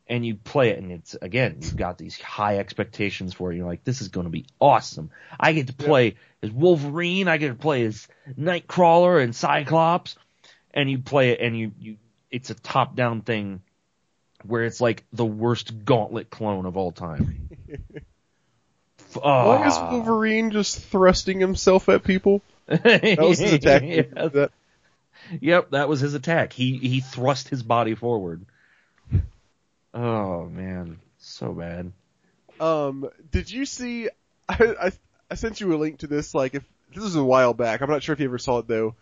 And 0.07 0.25
you 0.25 0.33
play 0.33 0.69
it, 0.69 0.79
and 0.79 0.91
it's 0.91 1.15
again, 1.21 1.57
you've 1.61 1.77
got 1.77 1.99
these 1.99 2.19
high 2.19 2.57
expectations 2.57 3.35
for 3.35 3.51
it. 3.51 3.57
You're 3.57 3.67
like, 3.67 3.83
"This 3.83 4.01
is 4.01 4.07
going 4.07 4.23
to 4.23 4.31
be 4.31 4.47
awesome! 4.59 5.11
I 5.39 5.53
get 5.53 5.67
to 5.67 5.73
play 5.73 6.15
as 6.41 6.49
Wolverine. 6.49 7.27
I 7.27 7.37
get 7.37 7.49
to 7.49 7.53
play 7.53 7.85
as 7.85 8.07
Nightcrawler 8.35 9.23
and 9.23 9.35
Cyclops." 9.35 10.15
And 10.73 10.89
you 10.89 10.97
play 10.97 11.29
it, 11.33 11.39
and 11.39 11.55
you 11.55 11.71
you 11.79 11.97
it's 12.31 12.49
a 12.49 12.55
top 12.55 12.95
down 12.95 13.21
thing 13.21 13.61
where 14.47 14.63
it's 14.63 14.81
like 14.81 15.05
the 15.13 15.27
worst 15.27 15.85
gauntlet 15.85 16.31
clone 16.31 16.65
of 16.65 16.75
all 16.75 16.91
time. 16.91 17.49
Why 19.13 19.67
is 19.67 19.75
ah. 19.75 19.91
Wolverine 19.91 20.49
just 20.49 20.79
thrusting 20.79 21.39
himself 21.39 21.87
at 21.87 22.03
people? 22.03 22.41
That 22.69 23.17
was 23.19 23.39
his 23.39 23.53
attack. 23.53 23.81
Yes. 23.85 24.05
That- 24.13 24.51
Yep, 25.41 25.71
that 25.71 25.89
was 25.89 25.99
his 25.99 26.13
attack. 26.15 26.53
He 26.53 26.77
he 26.77 27.01
thrust 27.01 27.49
his 27.49 27.61
body 27.61 27.93
forward. 27.93 28.45
Oh 29.93 30.45
man, 30.45 30.99
so 31.19 31.51
bad. 31.53 31.91
Um, 32.59 33.09
did 33.31 33.51
you 33.51 33.65
see? 33.65 34.09
I, 34.49 34.75
I 34.81 34.91
I 35.29 35.35
sent 35.35 35.59
you 35.59 35.73
a 35.73 35.77
link 35.77 35.99
to 35.99 36.07
this. 36.07 36.33
Like, 36.33 36.55
if 36.55 36.63
this 36.93 37.03
was 37.03 37.15
a 37.15 37.23
while 37.23 37.53
back, 37.53 37.81
I'm 37.81 37.89
not 37.89 38.01
sure 38.01 38.13
if 38.13 38.19
you 38.19 38.25
ever 38.25 38.37
saw 38.39 38.59
it 38.59 38.67
though. 38.67 38.95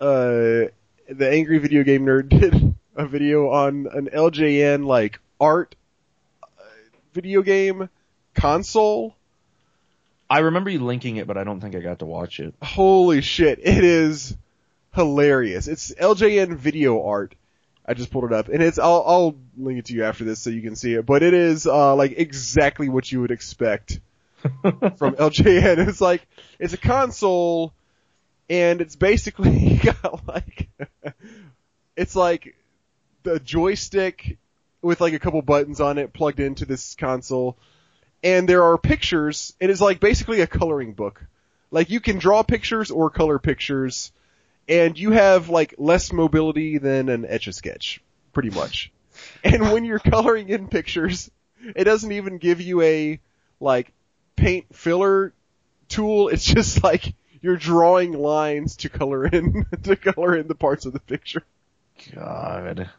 Uh, 0.00 0.68
the 1.08 1.30
angry 1.30 1.58
video 1.58 1.82
game 1.84 2.04
nerd 2.04 2.28
did 2.40 2.74
a 2.94 3.06
video 3.06 3.48
on 3.50 3.86
an 3.92 4.08
LJN 4.12 4.84
like 4.84 5.20
art 5.40 5.74
uh, 6.42 6.62
video 7.14 7.40
game 7.42 7.88
console. 8.34 9.15
I 10.28 10.40
remember 10.40 10.70
you 10.70 10.80
linking 10.80 11.16
it, 11.16 11.26
but 11.26 11.36
I 11.36 11.44
don't 11.44 11.60
think 11.60 11.74
I 11.74 11.80
got 11.80 12.00
to 12.00 12.06
watch 12.06 12.40
it. 12.40 12.54
Holy 12.62 13.20
shit! 13.20 13.60
It 13.62 13.84
is 13.84 14.36
hilarious. 14.94 15.68
It's 15.68 15.94
LJN 15.94 16.56
video 16.56 17.04
art. 17.04 17.34
I 17.84 17.94
just 17.94 18.10
pulled 18.10 18.24
it 18.24 18.32
up, 18.32 18.48
and 18.48 18.62
it's 18.62 18.78
I'll 18.78 19.04
I'll 19.06 19.36
link 19.56 19.78
it 19.78 19.84
to 19.86 19.94
you 19.94 20.04
after 20.04 20.24
this 20.24 20.40
so 20.40 20.50
you 20.50 20.62
can 20.62 20.74
see 20.74 20.94
it. 20.94 21.06
But 21.06 21.22
it 21.22 21.34
is 21.34 21.66
uh 21.66 21.94
like 21.94 22.14
exactly 22.16 22.88
what 22.88 23.10
you 23.10 23.20
would 23.20 23.30
expect 23.30 24.00
from 24.42 25.14
LJN. 25.16 25.86
It's 25.86 26.00
like 26.00 26.26
it's 26.58 26.72
a 26.72 26.78
console, 26.78 27.72
and 28.50 28.80
it's 28.80 28.96
basically 28.96 29.76
got 30.02 30.26
like 30.26 30.68
it's 31.96 32.16
like 32.16 32.56
the 33.22 33.38
joystick 33.38 34.38
with 34.82 35.00
like 35.00 35.14
a 35.14 35.18
couple 35.20 35.42
buttons 35.42 35.80
on 35.80 35.98
it 35.98 36.12
plugged 36.12 36.40
into 36.40 36.64
this 36.64 36.96
console, 36.96 37.56
and 38.26 38.48
there 38.48 38.64
are 38.64 38.76
pictures. 38.76 39.54
It 39.60 39.70
is 39.70 39.80
like 39.80 40.00
basically 40.00 40.40
a 40.40 40.48
coloring 40.48 40.94
book. 40.94 41.24
Like 41.70 41.90
you 41.90 42.00
can 42.00 42.18
draw 42.18 42.42
pictures 42.42 42.90
or 42.90 43.08
color 43.08 43.38
pictures, 43.38 44.10
and 44.68 44.98
you 44.98 45.12
have 45.12 45.48
like 45.48 45.74
less 45.78 46.12
mobility 46.12 46.78
than 46.78 47.08
an 47.08 47.24
etch 47.24 47.46
a 47.46 47.52
sketch, 47.52 48.02
pretty 48.32 48.50
much. 48.50 48.90
And 49.44 49.72
when 49.72 49.84
you're 49.84 49.98
coloring 50.14 50.48
in 50.48 50.66
pictures, 50.66 51.30
it 51.76 51.84
doesn't 51.84 52.10
even 52.10 52.38
give 52.38 52.60
you 52.60 52.82
a 52.82 53.20
like 53.60 53.92
paint 54.34 54.74
filler 54.74 55.32
tool. 55.88 56.28
It's 56.28 56.44
just 56.44 56.82
like 56.82 57.14
you're 57.40 57.56
drawing 57.56 58.12
lines 58.12 58.76
to 58.78 58.88
color 58.88 59.24
in 59.24 59.66
to 59.84 59.94
color 59.94 60.36
in 60.36 60.48
the 60.48 60.56
parts 60.56 60.84
of 60.84 60.92
the 60.94 61.00
picture. 61.00 61.44
God, 62.12 62.90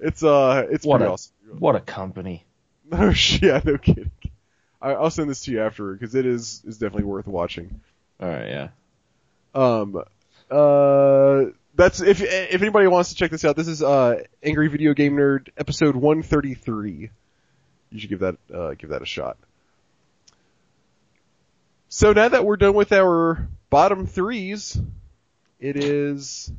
It's 0.00 0.22
uh, 0.22 0.66
it's 0.70 0.84
what 0.84 0.98
pretty 0.98 1.08
a 1.10 1.12
awesome. 1.14 1.32
what 1.58 1.76
a 1.76 1.80
company. 1.80 2.44
Shit, 3.12 3.42
yeah, 3.42 3.60
no 3.64 3.78
kidding. 3.78 4.10
I, 4.80 4.92
I'll 4.92 5.10
send 5.10 5.30
this 5.30 5.42
to 5.44 5.52
you 5.52 5.62
after 5.62 5.92
because 5.92 6.14
it 6.14 6.26
is 6.26 6.62
is 6.66 6.78
definitely 6.78 7.04
worth 7.04 7.26
watching. 7.26 7.80
All 8.20 8.28
right, 8.28 8.48
yeah. 8.48 8.68
Um, 9.54 10.02
uh, 10.50 11.44
that's 11.74 12.00
if 12.00 12.20
if 12.20 12.60
anybody 12.60 12.86
wants 12.86 13.10
to 13.10 13.14
check 13.14 13.30
this 13.30 13.44
out, 13.44 13.56
this 13.56 13.68
is 13.68 13.82
uh 13.82 14.22
Angry 14.42 14.68
Video 14.68 14.92
Game 14.94 15.16
Nerd 15.16 15.48
episode 15.56 15.96
133. 15.96 17.10
You 17.90 17.98
should 17.98 18.10
give 18.10 18.20
that 18.20 18.36
uh 18.52 18.74
give 18.74 18.90
that 18.90 19.02
a 19.02 19.06
shot. 19.06 19.36
So 21.88 22.12
now 22.12 22.28
that 22.28 22.44
we're 22.44 22.56
done 22.56 22.74
with 22.74 22.92
our 22.92 23.48
bottom 23.70 24.06
threes, 24.06 24.78
it 25.60 25.76
is. 25.76 26.50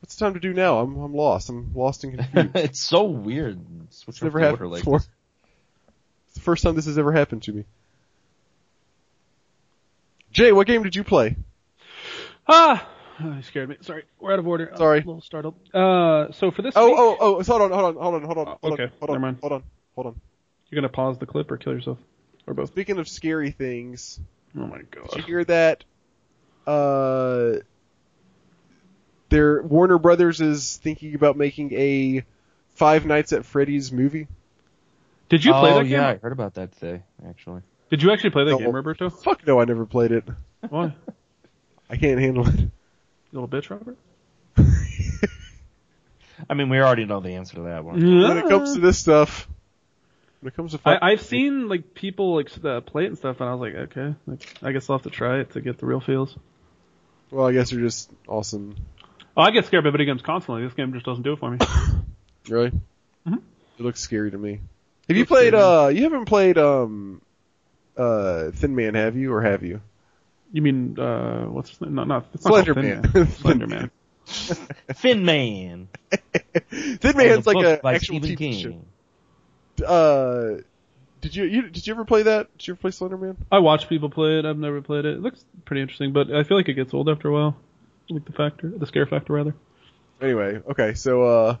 What's 0.00 0.14
the 0.16 0.24
time 0.24 0.34
to 0.34 0.40
do 0.40 0.52
now? 0.52 0.78
I'm 0.78 0.96
I'm 0.96 1.14
lost. 1.14 1.48
I'm 1.48 1.72
lost 1.74 2.04
and 2.04 2.18
confused. 2.32 2.56
it's 2.56 2.80
so 2.80 3.04
weird. 3.04 3.58
Switch 3.90 4.16
It's 4.16 4.22
never 4.22 4.38
happened 4.38 4.70
before. 4.72 4.96
It's 4.98 6.34
the 6.34 6.40
first 6.40 6.62
time 6.62 6.74
this 6.74 6.86
has 6.86 6.98
ever 6.98 7.12
happened 7.12 7.42
to 7.44 7.52
me. 7.52 7.64
Jay, 10.32 10.52
what 10.52 10.66
game 10.66 10.82
did 10.82 10.94
you 10.94 11.02
play? 11.02 11.34
Ah, 12.46 12.86
oh, 13.22 13.40
scared 13.42 13.68
me. 13.70 13.76
Sorry, 13.80 14.04
we're 14.20 14.32
out 14.32 14.38
of 14.38 14.46
order. 14.46 14.68
I'm 14.70 14.76
Sorry. 14.76 14.98
a 14.98 15.04
little 15.04 15.20
startled. 15.22 15.54
Uh, 15.74 16.30
so 16.32 16.50
for 16.50 16.60
this 16.62 16.74
Oh, 16.76 16.86
week, 16.88 16.96
oh, 16.98 17.16
oh, 17.18 17.42
hold 17.42 17.62
on, 17.62 17.70
hold 17.72 17.84
on, 17.96 18.02
hold 18.02 18.14
on, 18.14 18.22
hold 18.24 18.38
on, 18.38 18.58
hold 18.60 18.72
okay. 18.74 18.82
on, 18.84 18.90
hold 19.00 19.10
on, 19.10 19.14
Never 19.14 19.18
mind. 19.20 19.38
hold 19.40 19.52
on, 19.52 19.62
hold 19.94 20.06
on. 20.08 20.20
you're 20.68 20.80
gonna 20.80 20.92
pause 20.92 21.16
the 21.18 21.26
clip 21.26 21.50
or 21.50 21.56
kill 21.56 21.72
yourself, 21.72 21.98
or 22.46 22.54
both. 22.54 22.68
Speaking 22.68 22.98
of 22.98 23.08
scary 23.08 23.50
things, 23.50 24.20
Oh 24.56 24.66
my 24.66 24.82
god! 24.90 25.08
did 25.10 25.16
you 25.20 25.22
hear 25.24 25.44
that? 25.44 25.84
Uh, 26.66 27.60
their 29.36 29.60
Warner 29.62 29.98
Brothers 29.98 30.40
is 30.40 30.78
thinking 30.78 31.14
about 31.14 31.36
making 31.36 31.74
a 31.74 32.24
Five 32.74 33.04
Nights 33.04 33.34
at 33.34 33.44
Freddy's 33.44 33.92
movie. 33.92 34.28
Did 35.28 35.44
you 35.44 35.52
play 35.52 35.72
oh, 35.72 35.74
that 35.76 35.82
game? 35.82 35.92
yeah, 35.92 36.08
I 36.08 36.16
heard 36.16 36.32
about 36.32 36.54
that 36.54 36.72
today, 36.78 37.02
actually. 37.28 37.60
Did 37.90 38.02
you 38.02 38.12
actually 38.12 38.30
play 38.30 38.44
that 38.44 38.52
No. 38.52 38.58
game, 38.58 38.72
Roberto? 38.72 39.10
Fuck 39.10 39.46
no, 39.46 39.60
I 39.60 39.64
never 39.64 39.84
played 39.84 40.12
it. 40.12 40.24
Why? 40.68 40.94
I 41.90 41.96
can't 41.96 42.18
handle 42.18 42.48
it. 42.48 42.58
You 42.58 42.70
little 43.32 43.48
bitch, 43.48 43.68
Robert. 43.68 43.98
I 46.48 46.54
mean, 46.54 46.70
we 46.70 46.80
already 46.80 47.04
know 47.04 47.20
the 47.20 47.32
answer 47.32 47.56
to 47.56 47.62
that 47.64 47.84
one. 47.84 48.00
when 48.00 48.38
it 48.38 48.48
comes 48.48 48.74
to 48.74 48.80
this 48.80 48.98
stuff, 48.98 49.48
when 50.40 50.48
it 50.48 50.56
comes 50.56 50.72
to 50.72 50.80
I, 50.84 51.12
I've 51.12 51.20
seen 51.20 51.68
like 51.68 51.92
people 51.92 52.36
like 52.36 52.50
uh, 52.64 52.80
play 52.80 53.04
it 53.04 53.08
and 53.08 53.18
stuff, 53.18 53.40
and 53.40 53.50
I 53.50 53.54
was 53.54 53.60
like, 53.60 53.74
okay, 53.90 54.14
like, 54.26 54.48
I 54.62 54.72
guess 54.72 54.88
I'll 54.88 54.96
have 54.96 55.04
to 55.04 55.10
try 55.10 55.40
it 55.40 55.50
to 55.52 55.60
get 55.60 55.76
the 55.78 55.84
real 55.86 56.00
feels. 56.00 56.34
well, 57.30 57.46
I 57.46 57.52
guess 57.52 57.70
you're 57.70 57.82
just 57.82 58.10
awesome. 58.26 58.76
Oh, 59.36 59.42
I 59.42 59.50
get 59.50 59.66
scared 59.66 59.84
by 59.84 59.90
video 59.90 60.06
games 60.06 60.22
constantly. 60.22 60.64
This 60.64 60.72
game 60.74 60.92
just 60.92 61.04
doesn't 61.04 61.22
do 61.22 61.32
it 61.34 61.38
for 61.38 61.50
me. 61.50 61.58
Really? 62.48 62.70
Mhm. 63.26 63.40
It 63.76 63.82
looks 63.82 63.98
scary 63.98 64.30
to 64.30 64.38
me. 64.38 64.60
Have 65.08 65.16
you 65.16 65.26
played? 65.26 65.52
uh 65.52 65.90
You 65.92 66.04
haven't 66.04 66.26
played 66.26 66.56
um, 66.58 67.20
uh, 67.96 68.52
Thin 68.52 68.76
Man, 68.76 68.94
have 68.94 69.16
you, 69.16 69.32
or 69.32 69.42
have 69.42 69.64
you? 69.64 69.80
You 70.52 70.62
mean 70.62 70.96
uh, 70.96 71.46
what's 71.46 71.70
his 71.70 71.80
name? 71.80 71.96
Not 71.96 72.06
not 72.06 72.26
it's 72.34 72.44
Slender 72.44 72.72
Thin 72.72 72.84
Man. 72.84 73.10
Man. 73.14 73.26
Slender 73.32 73.66
Man. 73.66 73.90
Fin 74.94 75.24
Man. 75.24 75.88
Thin 76.70 77.16
Man's 77.16 77.44
The 77.44 77.52
like 77.52 77.54
book 77.56 77.80
a 77.82 77.86
actual 77.88 78.20
Stephen 78.20 78.30
TV 78.30 78.38
King. 78.38 78.84
show. 79.78 79.84
Uh, 79.84 80.60
did 81.20 81.34
you, 81.34 81.44
you 81.46 81.62
did 81.62 81.84
you 81.84 81.92
ever 81.94 82.04
play 82.04 82.22
that? 82.22 82.56
Did 82.58 82.68
you 82.68 82.74
ever 82.74 82.80
play 82.80 82.90
Slender 82.92 83.16
Man? 83.16 83.36
I 83.50 83.58
watch 83.58 83.88
people 83.88 84.08
play 84.08 84.38
it. 84.38 84.44
I've 84.46 84.56
never 84.56 84.80
played 84.82 85.04
it. 85.04 85.14
It 85.16 85.20
looks 85.20 85.44
pretty 85.64 85.82
interesting, 85.82 86.12
but 86.12 86.30
I 86.30 86.44
feel 86.44 86.56
like 86.56 86.68
it 86.68 86.74
gets 86.74 86.94
old 86.94 87.08
after 87.08 87.28
a 87.28 87.32
while. 87.32 87.56
Like 88.08 88.24
the 88.24 88.32
factor, 88.32 88.68
the 88.68 88.86
scare 88.86 89.06
factor 89.06 89.32
rather. 89.32 89.54
Anyway, 90.20 90.60
okay, 90.70 90.94
so 90.94 91.22
uh, 91.22 91.56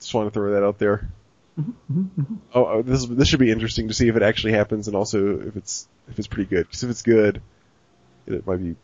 just 0.00 0.12
want 0.12 0.26
to 0.26 0.30
throw 0.30 0.52
that 0.52 0.64
out 0.64 0.78
there. 0.78 1.08
Mm-hmm, 1.58 1.70
mm-hmm, 1.92 2.20
mm-hmm. 2.20 2.34
Oh, 2.52 2.66
oh, 2.66 2.82
this 2.82 3.06
this 3.06 3.28
should 3.28 3.38
be 3.38 3.50
interesting 3.50 3.88
to 3.88 3.94
see 3.94 4.08
if 4.08 4.16
it 4.16 4.22
actually 4.22 4.52
happens, 4.54 4.88
and 4.88 4.96
also 4.96 5.40
if 5.40 5.56
it's 5.56 5.88
if 6.08 6.18
it's 6.18 6.26
pretty 6.26 6.48
good. 6.48 6.66
Because 6.66 6.82
if 6.82 6.90
it's 6.90 7.02
good, 7.02 7.40
it 8.26 8.46
might 8.46 8.56
be. 8.56 8.74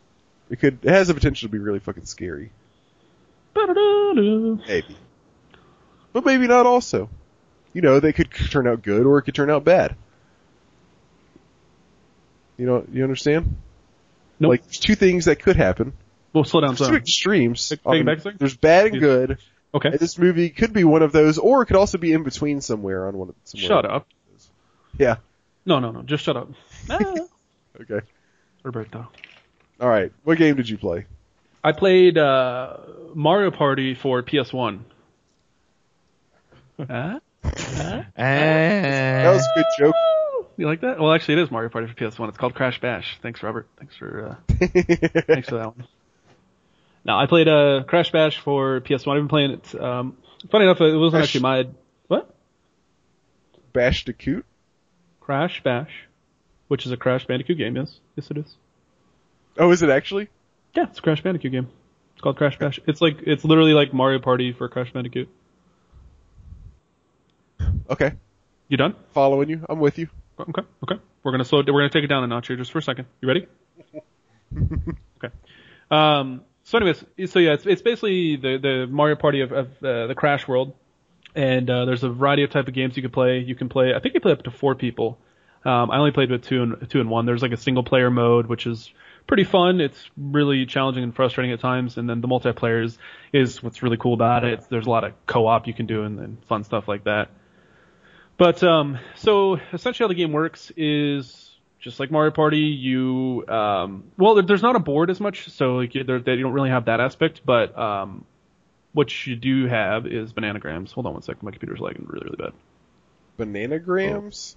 It 0.49 0.59
could. 0.59 0.79
It 0.83 0.89
has 0.89 1.09
the 1.09 1.13
potential 1.13 1.47
to 1.47 1.51
be 1.51 1.59
really 1.59 1.79
fucking 1.79 2.05
scary. 2.05 2.51
Maybe. 3.55 4.97
But 6.13 6.25
maybe 6.25 6.47
not 6.47 6.65
also. 6.65 7.09
You 7.73 7.81
know, 7.81 7.99
they 7.99 8.13
could 8.13 8.31
turn 8.31 8.67
out 8.67 8.81
good 8.81 9.05
or 9.05 9.17
it 9.17 9.23
could 9.23 9.35
turn 9.35 9.49
out 9.49 9.63
bad. 9.63 9.95
You 12.57 12.65
know, 12.65 12.85
you 12.91 13.03
understand? 13.03 13.57
Nope. 14.39 14.49
Like, 14.49 14.63
there's 14.63 14.79
two 14.79 14.95
things 14.95 15.25
that 15.25 15.41
could 15.41 15.55
happen. 15.55 15.93
Well, 16.33 16.43
slow 16.43 16.61
down, 16.61 16.75
There's 16.75 16.89
two 16.89 16.95
extremes. 16.95 17.69
Take- 17.69 17.79
Um, 17.85 17.93
take 17.93 18.05
back 18.05 18.25
a 18.25 18.37
there's 18.37 18.55
bad 18.57 18.87
and 18.87 18.99
good. 18.99 19.37
Okay. 19.73 19.89
And 19.89 19.99
this 19.99 20.17
movie 20.17 20.49
could 20.49 20.73
be 20.73 20.83
one 20.83 21.01
of 21.01 21.11
those, 21.11 21.37
or 21.37 21.61
it 21.61 21.65
could 21.67 21.75
also 21.77 21.97
be 21.97 22.11
in 22.13 22.23
between 22.23 22.61
somewhere 22.61 23.07
on 23.07 23.17
one 23.17 23.29
of 23.29 23.35
somewhere. 23.45 23.67
Shut 23.67 23.85
up. 23.85 24.07
Yeah. 24.97 25.17
No, 25.65 25.79
no, 25.79 25.91
no. 25.91 26.01
Just 26.03 26.23
shut 26.23 26.35
up. 26.37 26.49
Ah. 26.89 27.13
Okay. 27.79 28.05
Roberto. 28.63 29.07
All 29.79 29.89
right. 29.89 30.11
What 30.23 30.37
game 30.37 30.55
did 30.55 30.67
you 30.69 30.77
play? 30.77 31.05
I 31.63 31.71
played 31.71 32.17
uh, 32.17 32.77
Mario 33.15 33.51
Party 33.51 33.95
for 33.95 34.21
PS1. 34.23 34.79
Huh? 36.77 37.19
Huh? 37.43 38.03
And 38.15 39.25
That 39.25 39.31
was 39.33 39.43
a 39.45 39.55
good 39.55 39.65
joke. 39.77 39.95
You 40.57 40.65
like 40.67 40.81
that? 40.81 40.99
Well, 40.99 41.13
actually, 41.13 41.35
it 41.35 41.43
is 41.43 41.51
Mario 41.51 41.69
Party 41.69 41.87
for 41.87 41.93
PS1. 41.93 42.29
It's 42.29 42.37
called 42.37 42.53
Crash 42.55 42.79
Bash. 42.81 43.17
Thanks, 43.21 43.41
Robert. 43.41 43.67
Thanks 43.77 43.95
for 43.95 44.37
uh, 44.49 44.53
thanks 44.57 45.49
for 45.49 45.55
that 45.57 45.75
one. 45.77 45.87
Now, 47.03 47.19
I 47.19 47.25
played 47.25 47.47
uh, 47.47 47.83
Crash 47.87 48.11
Bash 48.11 48.37
for 48.37 48.81
PS1. 48.81 49.11
I've 49.11 49.21
been 49.21 49.27
playing 49.27 49.51
it. 49.51 49.81
Um, 49.81 50.17
funny 50.49 50.65
enough, 50.65 50.79
it 50.81 50.95
wasn't 50.95 51.21
Crash- 51.21 51.23
actually 51.23 51.41
my 51.41 51.67
what 52.07 52.35
Bash 53.73 54.05
the 54.05 54.13
Coot? 54.13 54.45
Crash 55.19 55.63
Bash, 55.63 55.91
which 56.67 56.85
is 56.85 56.91
a 56.91 56.97
Crash 56.97 57.25
Bandicoot 57.25 57.57
game. 57.57 57.75
Yes, 57.75 57.99
yes, 58.15 58.29
it 58.29 58.37
is. 58.37 58.55
Oh, 59.57 59.71
is 59.71 59.81
it 59.81 59.89
actually? 59.89 60.29
Yeah, 60.75 60.83
it's 60.89 60.99
a 60.99 61.01
Crash 61.01 61.21
Bandicoot 61.23 61.51
game. 61.51 61.69
It's 62.13 62.21
called 62.21 62.37
Crash 62.37 62.57
Bash. 62.59 62.79
It's 62.85 63.01
like 63.01 63.19
it's 63.25 63.43
literally 63.43 63.73
like 63.73 63.93
Mario 63.93 64.19
Party 64.19 64.53
for 64.53 64.69
Crash 64.69 64.93
Bandicoot. 64.93 65.29
Okay. 67.89 68.13
You 68.69 68.77
done? 68.77 68.95
Following 69.13 69.49
you. 69.49 69.65
I'm 69.67 69.79
with 69.79 69.97
you. 69.97 70.07
Okay, 70.39 70.61
okay. 70.83 71.01
We're 71.23 71.31
gonna 71.31 71.45
slow. 71.45 71.59
We're 71.59 71.73
gonna 71.73 71.89
take 71.89 72.03
it 72.03 72.07
down 72.07 72.23
a 72.23 72.27
notch 72.27 72.47
here, 72.47 72.55
just 72.55 72.71
for 72.71 72.79
a 72.79 72.81
second. 72.81 73.05
You 73.21 73.27
ready? 73.27 73.47
okay. 74.55 75.33
Um. 75.91 76.41
So, 76.71 76.77
anyways, 76.77 77.03
so 77.29 77.39
yeah, 77.39 77.51
it's 77.51 77.65
it's 77.65 77.81
basically 77.81 78.37
the 78.37 78.57
the 78.57 78.87
Mario 78.89 79.17
Party 79.17 79.41
of, 79.41 79.51
of 79.51 79.67
uh, 79.83 80.07
the 80.07 80.15
Crash 80.15 80.47
world, 80.47 80.73
and 81.35 81.69
uh, 81.69 81.83
there's 81.83 82.05
a 82.05 82.09
variety 82.09 82.43
of 82.43 82.49
type 82.49 82.69
of 82.69 82.73
games 82.73 82.95
you 82.95 83.01
can 83.01 83.11
play. 83.11 83.39
You 83.39 83.55
can 83.55 83.67
play. 83.67 83.93
I 83.93 83.99
think 83.99 84.13
you 84.13 84.21
play 84.21 84.31
up 84.31 84.43
to 84.43 84.51
four 84.51 84.73
people. 84.73 85.17
Um, 85.65 85.91
I 85.91 85.97
only 85.97 86.11
played 86.11 86.31
with 86.31 86.45
two 86.45 86.63
and 86.63 86.89
two 86.89 87.01
and 87.01 87.09
one. 87.09 87.25
There's 87.25 87.41
like 87.41 87.51
a 87.51 87.57
single 87.57 87.83
player 87.83 88.09
mode, 88.09 88.45
which 88.45 88.67
is 88.67 88.89
pretty 89.27 89.43
fun. 89.43 89.81
It's 89.81 90.01
really 90.15 90.65
challenging 90.65 91.03
and 91.03 91.13
frustrating 91.13 91.51
at 91.51 91.59
times, 91.59 91.97
and 91.97 92.09
then 92.09 92.21
the 92.21 92.29
multiplayer 92.29 92.85
is, 92.85 92.97
is 93.33 93.61
what's 93.61 93.83
really 93.83 93.97
cool 93.97 94.13
about 94.13 94.45
it. 94.45 94.63
There's 94.69 94.85
a 94.85 94.89
lot 94.89 95.03
of 95.03 95.11
co-op 95.25 95.67
you 95.67 95.73
can 95.73 95.87
do 95.87 96.03
and, 96.03 96.21
and 96.21 96.45
fun 96.45 96.63
stuff 96.63 96.87
like 96.87 97.03
that. 97.03 97.31
But 98.37 98.63
um, 98.63 98.97
so 99.15 99.59
essentially, 99.73 100.05
how 100.05 100.07
the 100.07 100.15
game 100.15 100.31
works 100.31 100.71
is 100.77 101.50
just 101.81 101.99
like 101.99 102.11
Mario 102.11 102.31
Party. 102.31 102.59
You 102.59 103.43
um, 103.47 104.05
well, 104.17 104.35
there, 104.35 104.43
there's 104.43 104.61
not 104.61 104.75
a 104.75 104.79
board 104.79 105.09
as 105.09 105.19
much, 105.19 105.49
so 105.49 105.77
like 105.77 105.95
you, 105.95 106.03
there, 106.03 106.19
they 106.19 106.37
don't 106.37 106.53
really 106.53 106.69
have 106.69 106.85
that 106.85 107.01
aspect. 107.01 107.41
But 107.43 107.77
um, 107.77 108.23
what 108.93 109.27
you 109.27 109.35
do 109.35 109.67
have 109.67 110.05
is 110.05 110.31
bananagrams. 110.31 110.91
Hold 110.93 111.07
on 111.07 111.13
one 111.13 111.21
second, 111.23 111.43
my 111.43 111.51
computer's 111.51 111.79
lagging 111.79 112.05
really, 112.07 112.25
really 112.25 112.37
bad. 112.37 112.53
Bananagrams? 113.37 114.55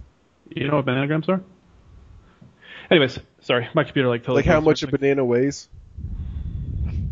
You 0.49 0.67
know 0.67 0.77
what 0.77 0.85
bananagrams 0.85 1.27
are? 1.27 1.41
Anyways, 2.89 3.17
sorry, 3.41 3.67
my 3.73 3.83
computer 3.83 4.07
like 4.07 4.21
totally. 4.21 4.43
Like 4.43 4.45
how 4.45 4.61
much 4.61 4.83
a 4.83 4.87
banana 4.87 5.25
weighs? 5.25 5.67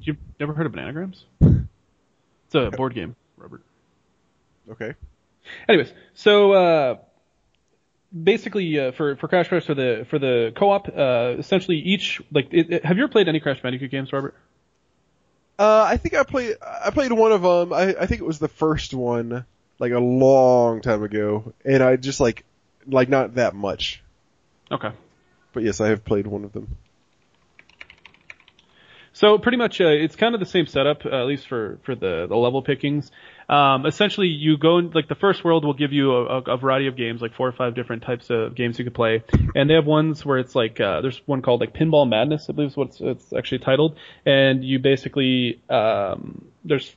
You've 0.02 0.18
never 0.40 0.54
heard 0.54 0.68
of 0.68 0.72
bananagrams? 0.72 1.24
It's 2.46 2.74
a 2.76 2.78
board 2.78 2.94
game, 2.94 3.16
Robert. 3.36 3.64
Okay. 4.70 4.94
Anyways, 5.68 5.92
so 6.14 6.52
uh, 6.52 6.96
basically 8.14 8.80
uh, 8.80 8.92
for 8.92 9.16
for 9.16 9.28
Crash 9.28 9.48
Crash 9.48 9.66
for 9.66 9.74
the 9.74 10.06
for 10.10 10.20
the 10.20 10.52
co-op, 10.56 10.88
uh, 10.96 11.36
essentially 11.38 11.78
each 11.78 12.22
like 12.32 12.48
it, 12.52 12.72
it- 12.74 12.86
have 12.86 12.98
you 12.98 13.04
ever 13.04 13.12
played 13.12 13.28
any 13.28 13.40
Crash 13.40 13.62
Bandicoot 13.62 13.92
games, 13.92 14.12
Robert? 14.14 14.36
Uh, 15.58 15.86
I 15.88 15.98
think 15.98 16.16
I 16.16 16.24
played. 16.24 16.56
I 16.62 16.90
played 16.90 17.12
one 17.12 17.32
of 17.32 17.42
them. 17.42 17.74
I, 17.74 17.96
I 18.02 18.06
think 18.08 18.22
it 18.22 18.26
was 18.26 18.40
the 18.40 18.48
first 18.48 18.94
one, 18.94 19.46
like 19.80 19.92
a 19.92 20.00
long 20.00 20.82
time 20.82 21.04
ago, 21.04 21.54
and 21.64 21.84
I 21.84 21.96
just 21.96 22.20
like, 22.20 22.44
like 22.88 23.08
not 23.08 23.36
that 23.36 23.54
much. 23.54 24.02
Okay. 24.72 24.90
But 25.54 25.64
yes, 25.64 25.80
I 25.80 25.90
have 25.90 26.04
played 26.04 26.26
one 26.26 26.44
of 26.44 26.54
them. 26.54 26.76
So 29.16 29.38
pretty 29.38 29.58
much, 29.60 29.80
uh, 29.80 29.86
it's 29.90 30.16
kind 30.16 30.34
of 30.34 30.40
the 30.40 30.48
same 30.48 30.66
setup, 30.66 31.06
uh, 31.06 31.10
at 31.10 31.28
least 31.28 31.48
for 31.48 31.78
for 31.84 31.94
the 31.94 32.26
the 32.28 32.36
level 32.36 32.64
pickings. 32.64 33.12
Um, 33.54 33.86
essentially, 33.86 34.30
you 34.30 34.58
go 34.58 34.80
in, 34.80 34.90
like 34.92 35.08
the 35.08 35.14
first 35.16 35.44
world 35.44 35.64
will 35.64 35.76
give 35.76 35.94
you 35.94 36.12
a, 36.12 36.40
a, 36.42 36.58
variety 36.58 36.88
of 36.88 36.96
games, 36.96 37.22
like 37.22 37.36
four 37.36 37.48
or 37.48 37.52
five 37.52 37.76
different 37.76 38.02
types 38.02 38.32
of 38.32 38.56
games 38.56 38.80
you 38.80 38.84
could 38.84 38.96
play, 38.96 39.24
and 39.54 39.70
they 39.70 39.76
have 39.76 39.86
ones 39.86 40.26
where 40.26 40.40
it's 40.40 40.56
like 40.56 40.80
uh, 40.80 41.02
there's 41.02 41.22
one 41.28 41.44
called 41.44 41.62
like 41.62 41.72
Pinball 41.72 42.10
Madness, 42.10 42.50
I 42.50 42.54
believe 42.54 42.72
is 42.72 42.78
what 42.78 42.88
it's, 42.88 43.02
it's 43.02 43.32
actually 43.32 43.60
titled, 43.60 43.96
and 44.26 44.64
you 44.64 44.80
basically 44.80 45.62
um, 45.70 46.46
there's 46.66 46.96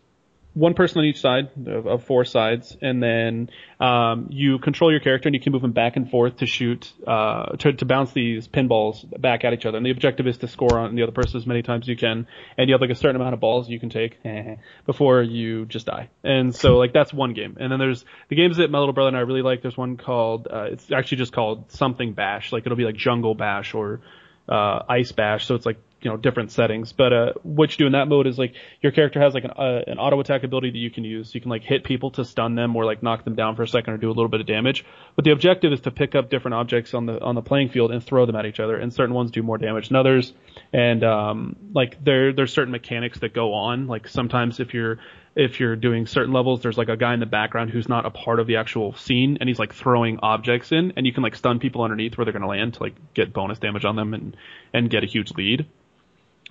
one 0.57 0.73
person 0.73 1.01
on 1.01 1.05
each 1.05 1.21
side 1.21 1.51
of, 1.67 1.87
of 1.87 2.05
four 2.05 2.25
sides, 2.25 2.75
and 2.81 3.03
then 3.03 3.51
um, 3.79 4.29
you 4.31 4.59
control 4.59 4.91
your 4.91 5.01
character 5.01 5.29
and 5.29 5.35
you 5.35 5.41
can 5.41 5.53
move 5.53 5.61
them 5.61 5.73
back 5.73 5.97
and 5.97 6.11
forth 6.11 6.39
to 6.39 6.47
shoot, 6.47 6.91
uh, 7.07 7.57
to, 7.57 7.75
to 7.75 7.85
bounce 7.85 8.13
these 8.13 8.49
pinballs 8.49 9.05
back 9.21 9.45
at 9.45 9.53
each 9.53 9.67
other. 9.67 9.77
And 9.77 9.85
the 9.85 9.91
objective 9.91 10.27
is 10.27 10.39
to 10.39 10.49
score 10.49 10.79
on 10.79 10.95
the 10.95 11.03
other 11.03 11.13
person 11.13 11.37
as 11.37 11.47
many 11.47 11.61
times 11.61 11.85
as 11.85 11.89
you 11.89 11.97
can, 11.97 12.27
and 12.57 12.71
you 12.71 12.75
have 12.75 12.81
like 12.81 12.89
a 12.89 12.95
certain 12.95 13.17
amount 13.17 13.35
of 13.35 13.41
balls 13.41 13.69
you 13.69 13.79
can 13.79 13.91
take 13.91 14.19
before 14.87 15.23
you 15.23 15.67
just 15.67 15.85
die. 15.85 16.09
And 16.25 16.55
so 16.55 16.79
like 16.79 16.95
that's 16.95 17.13
one 17.13 17.35
game. 17.35 17.59
And 17.61 17.71
then 17.71 17.79
there's 17.79 18.07
the 18.31 18.37
games 18.37 18.57
that 18.57 18.71
my 18.71 18.79
little 18.79 18.95
brother 18.95 19.09
and 19.09 19.17
I 19.17 19.21
really 19.21 19.43
like. 19.43 19.61
There's 19.61 19.77
one 19.77 19.99
called, 19.99 20.49
uh, 20.51 20.69
it's 20.71 20.91
actually 20.91 21.19
just 21.19 21.35
called 21.35 21.71
something 21.73 22.15
bash. 22.15 22.51
Like 22.51 22.65
it'll 22.65 22.79
be 22.79 22.85
like 22.85 22.97
jungle 22.97 23.35
bash 23.35 23.75
or 23.75 24.01
uh, 24.49 24.85
ice 24.89 25.13
bash. 25.13 25.47
So 25.47 25.55
it's 25.55 25.67
like 25.67 25.77
you 26.03 26.11
know 26.11 26.17
different 26.17 26.53
settings. 26.53 26.93
But 26.93 27.13
uh, 27.13 27.33
what 27.43 27.73
you 27.73 27.79
do 27.79 27.87
in 27.87 27.93
that 27.93 28.09
mode 28.09 28.27
is 28.27 28.39
like 28.39 28.55
your 28.81 28.93
character 28.93 29.21
has 29.21 29.35
like 29.35 29.45
an, 29.45 29.53
uh, 29.53 29.83
an 29.87 29.99
auto 29.99 30.21
attack 30.21 30.45
ability 30.45 30.71
that 30.71 30.79
you 30.79 30.91
can 30.91 31.05
use. 31.05 31.35
You 31.35 31.41
can 31.41 31.51
like 31.51 31.63
hit 31.63 31.85
people 31.85 32.11
to 32.13 32.25
stun 32.25 32.55
them 32.55 32.77
or 32.77 32.85
like 32.85 33.03
knock 33.03 33.25
them 33.25 33.35
down 33.35 33.57
for 33.57 33.63
a 33.63 33.69
second 33.69 33.95
or 33.95 33.97
do 33.97 34.09
a 34.09 34.13
little 34.13 34.29
bit 34.29 34.41
of 34.41 34.47
damage. 34.47 34.85
But 35.15 35.25
the 35.25 35.33
objective 35.33 35.73
is 35.73 35.81
to 35.83 35.91
pick 35.91 36.15
up 36.15 36.31
different 36.31 36.55
objects 36.55 36.95
on 36.95 37.07
the 37.07 37.21
on 37.21 37.35
the 37.35 37.43
playing 37.43 37.71
field 37.71 37.91
and 37.91 38.03
throw 38.03 38.27
them 38.27 38.37
at 38.37 38.47
each 38.47 38.61
other. 38.61 38.77
And 38.77 38.93
certain 38.93 39.15
ones 39.15 39.31
do 39.31 39.43
more 39.43 39.59
damage 39.59 39.89
than 39.89 39.97
others. 39.97 40.33
And 40.73 41.03
um, 41.03 41.57
like 41.73 42.03
there 42.05 42.33
there's 42.33 42.53
certain 42.53 42.73
mechanics 42.73 43.19
that 43.21 43.33
go 43.33 43.55
on. 43.55 43.87
Like 43.87 44.09
sometimes 44.09 44.61
if 44.61 44.75
you're 44.75 44.99
if 45.35 45.61
you're 45.61 45.77
doing 45.77 46.07
certain 46.07 46.33
levels, 46.33 46.63
there's 46.63 46.79
like 46.79 46.89
a 46.89 46.97
guy 46.97 47.13
in 47.13 47.21
the 47.21 47.27
background 47.27 47.71
who's 47.71 47.89
not 47.89 48.07
a 48.07 48.11
part 48.11 48.41
of 48.41 48.47
the 48.47 48.57
actual 48.57 48.95
scene, 48.95 49.37
and 49.39 49.49
he's 49.49 49.59
like 49.59 49.75
throwing 49.75 50.19
objects 50.21 50.73
in, 50.73 50.95
and 50.97 51.07
you 51.07 51.13
can 51.13 51.23
like 51.23 51.37
stun 51.37 51.59
people 51.59 51.83
underneath 51.83 52.17
where 52.17 52.25
they're 52.25 52.33
gonna 52.33 52.47
land 52.47 52.75
to 52.75 52.83
like 52.83 52.95
get 53.13 53.33
bonus 53.33 53.59
damage 53.59 53.85
on 53.85 53.97
them 53.97 54.15
and 54.15 54.37
and 54.73 54.89
get 54.89 55.05
a 55.05 55.07
huge 55.07 55.33
lead. 55.33 55.67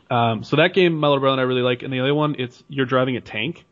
Um, 0.09 0.43
so 0.43 0.57
that 0.57 0.73
game, 0.73 0.95
my 0.95 1.07
little 1.07 1.21
brother 1.21 1.33
and 1.33 1.41
I 1.41 1.45
really 1.45 1.61
like. 1.61 1.83
And 1.83 1.91
the 1.91 1.99
other 1.99 2.13
one, 2.13 2.35
it's 2.37 2.63
you're 2.67 2.85
driving 2.85 3.17
a 3.17 3.21
tank, 3.21 3.65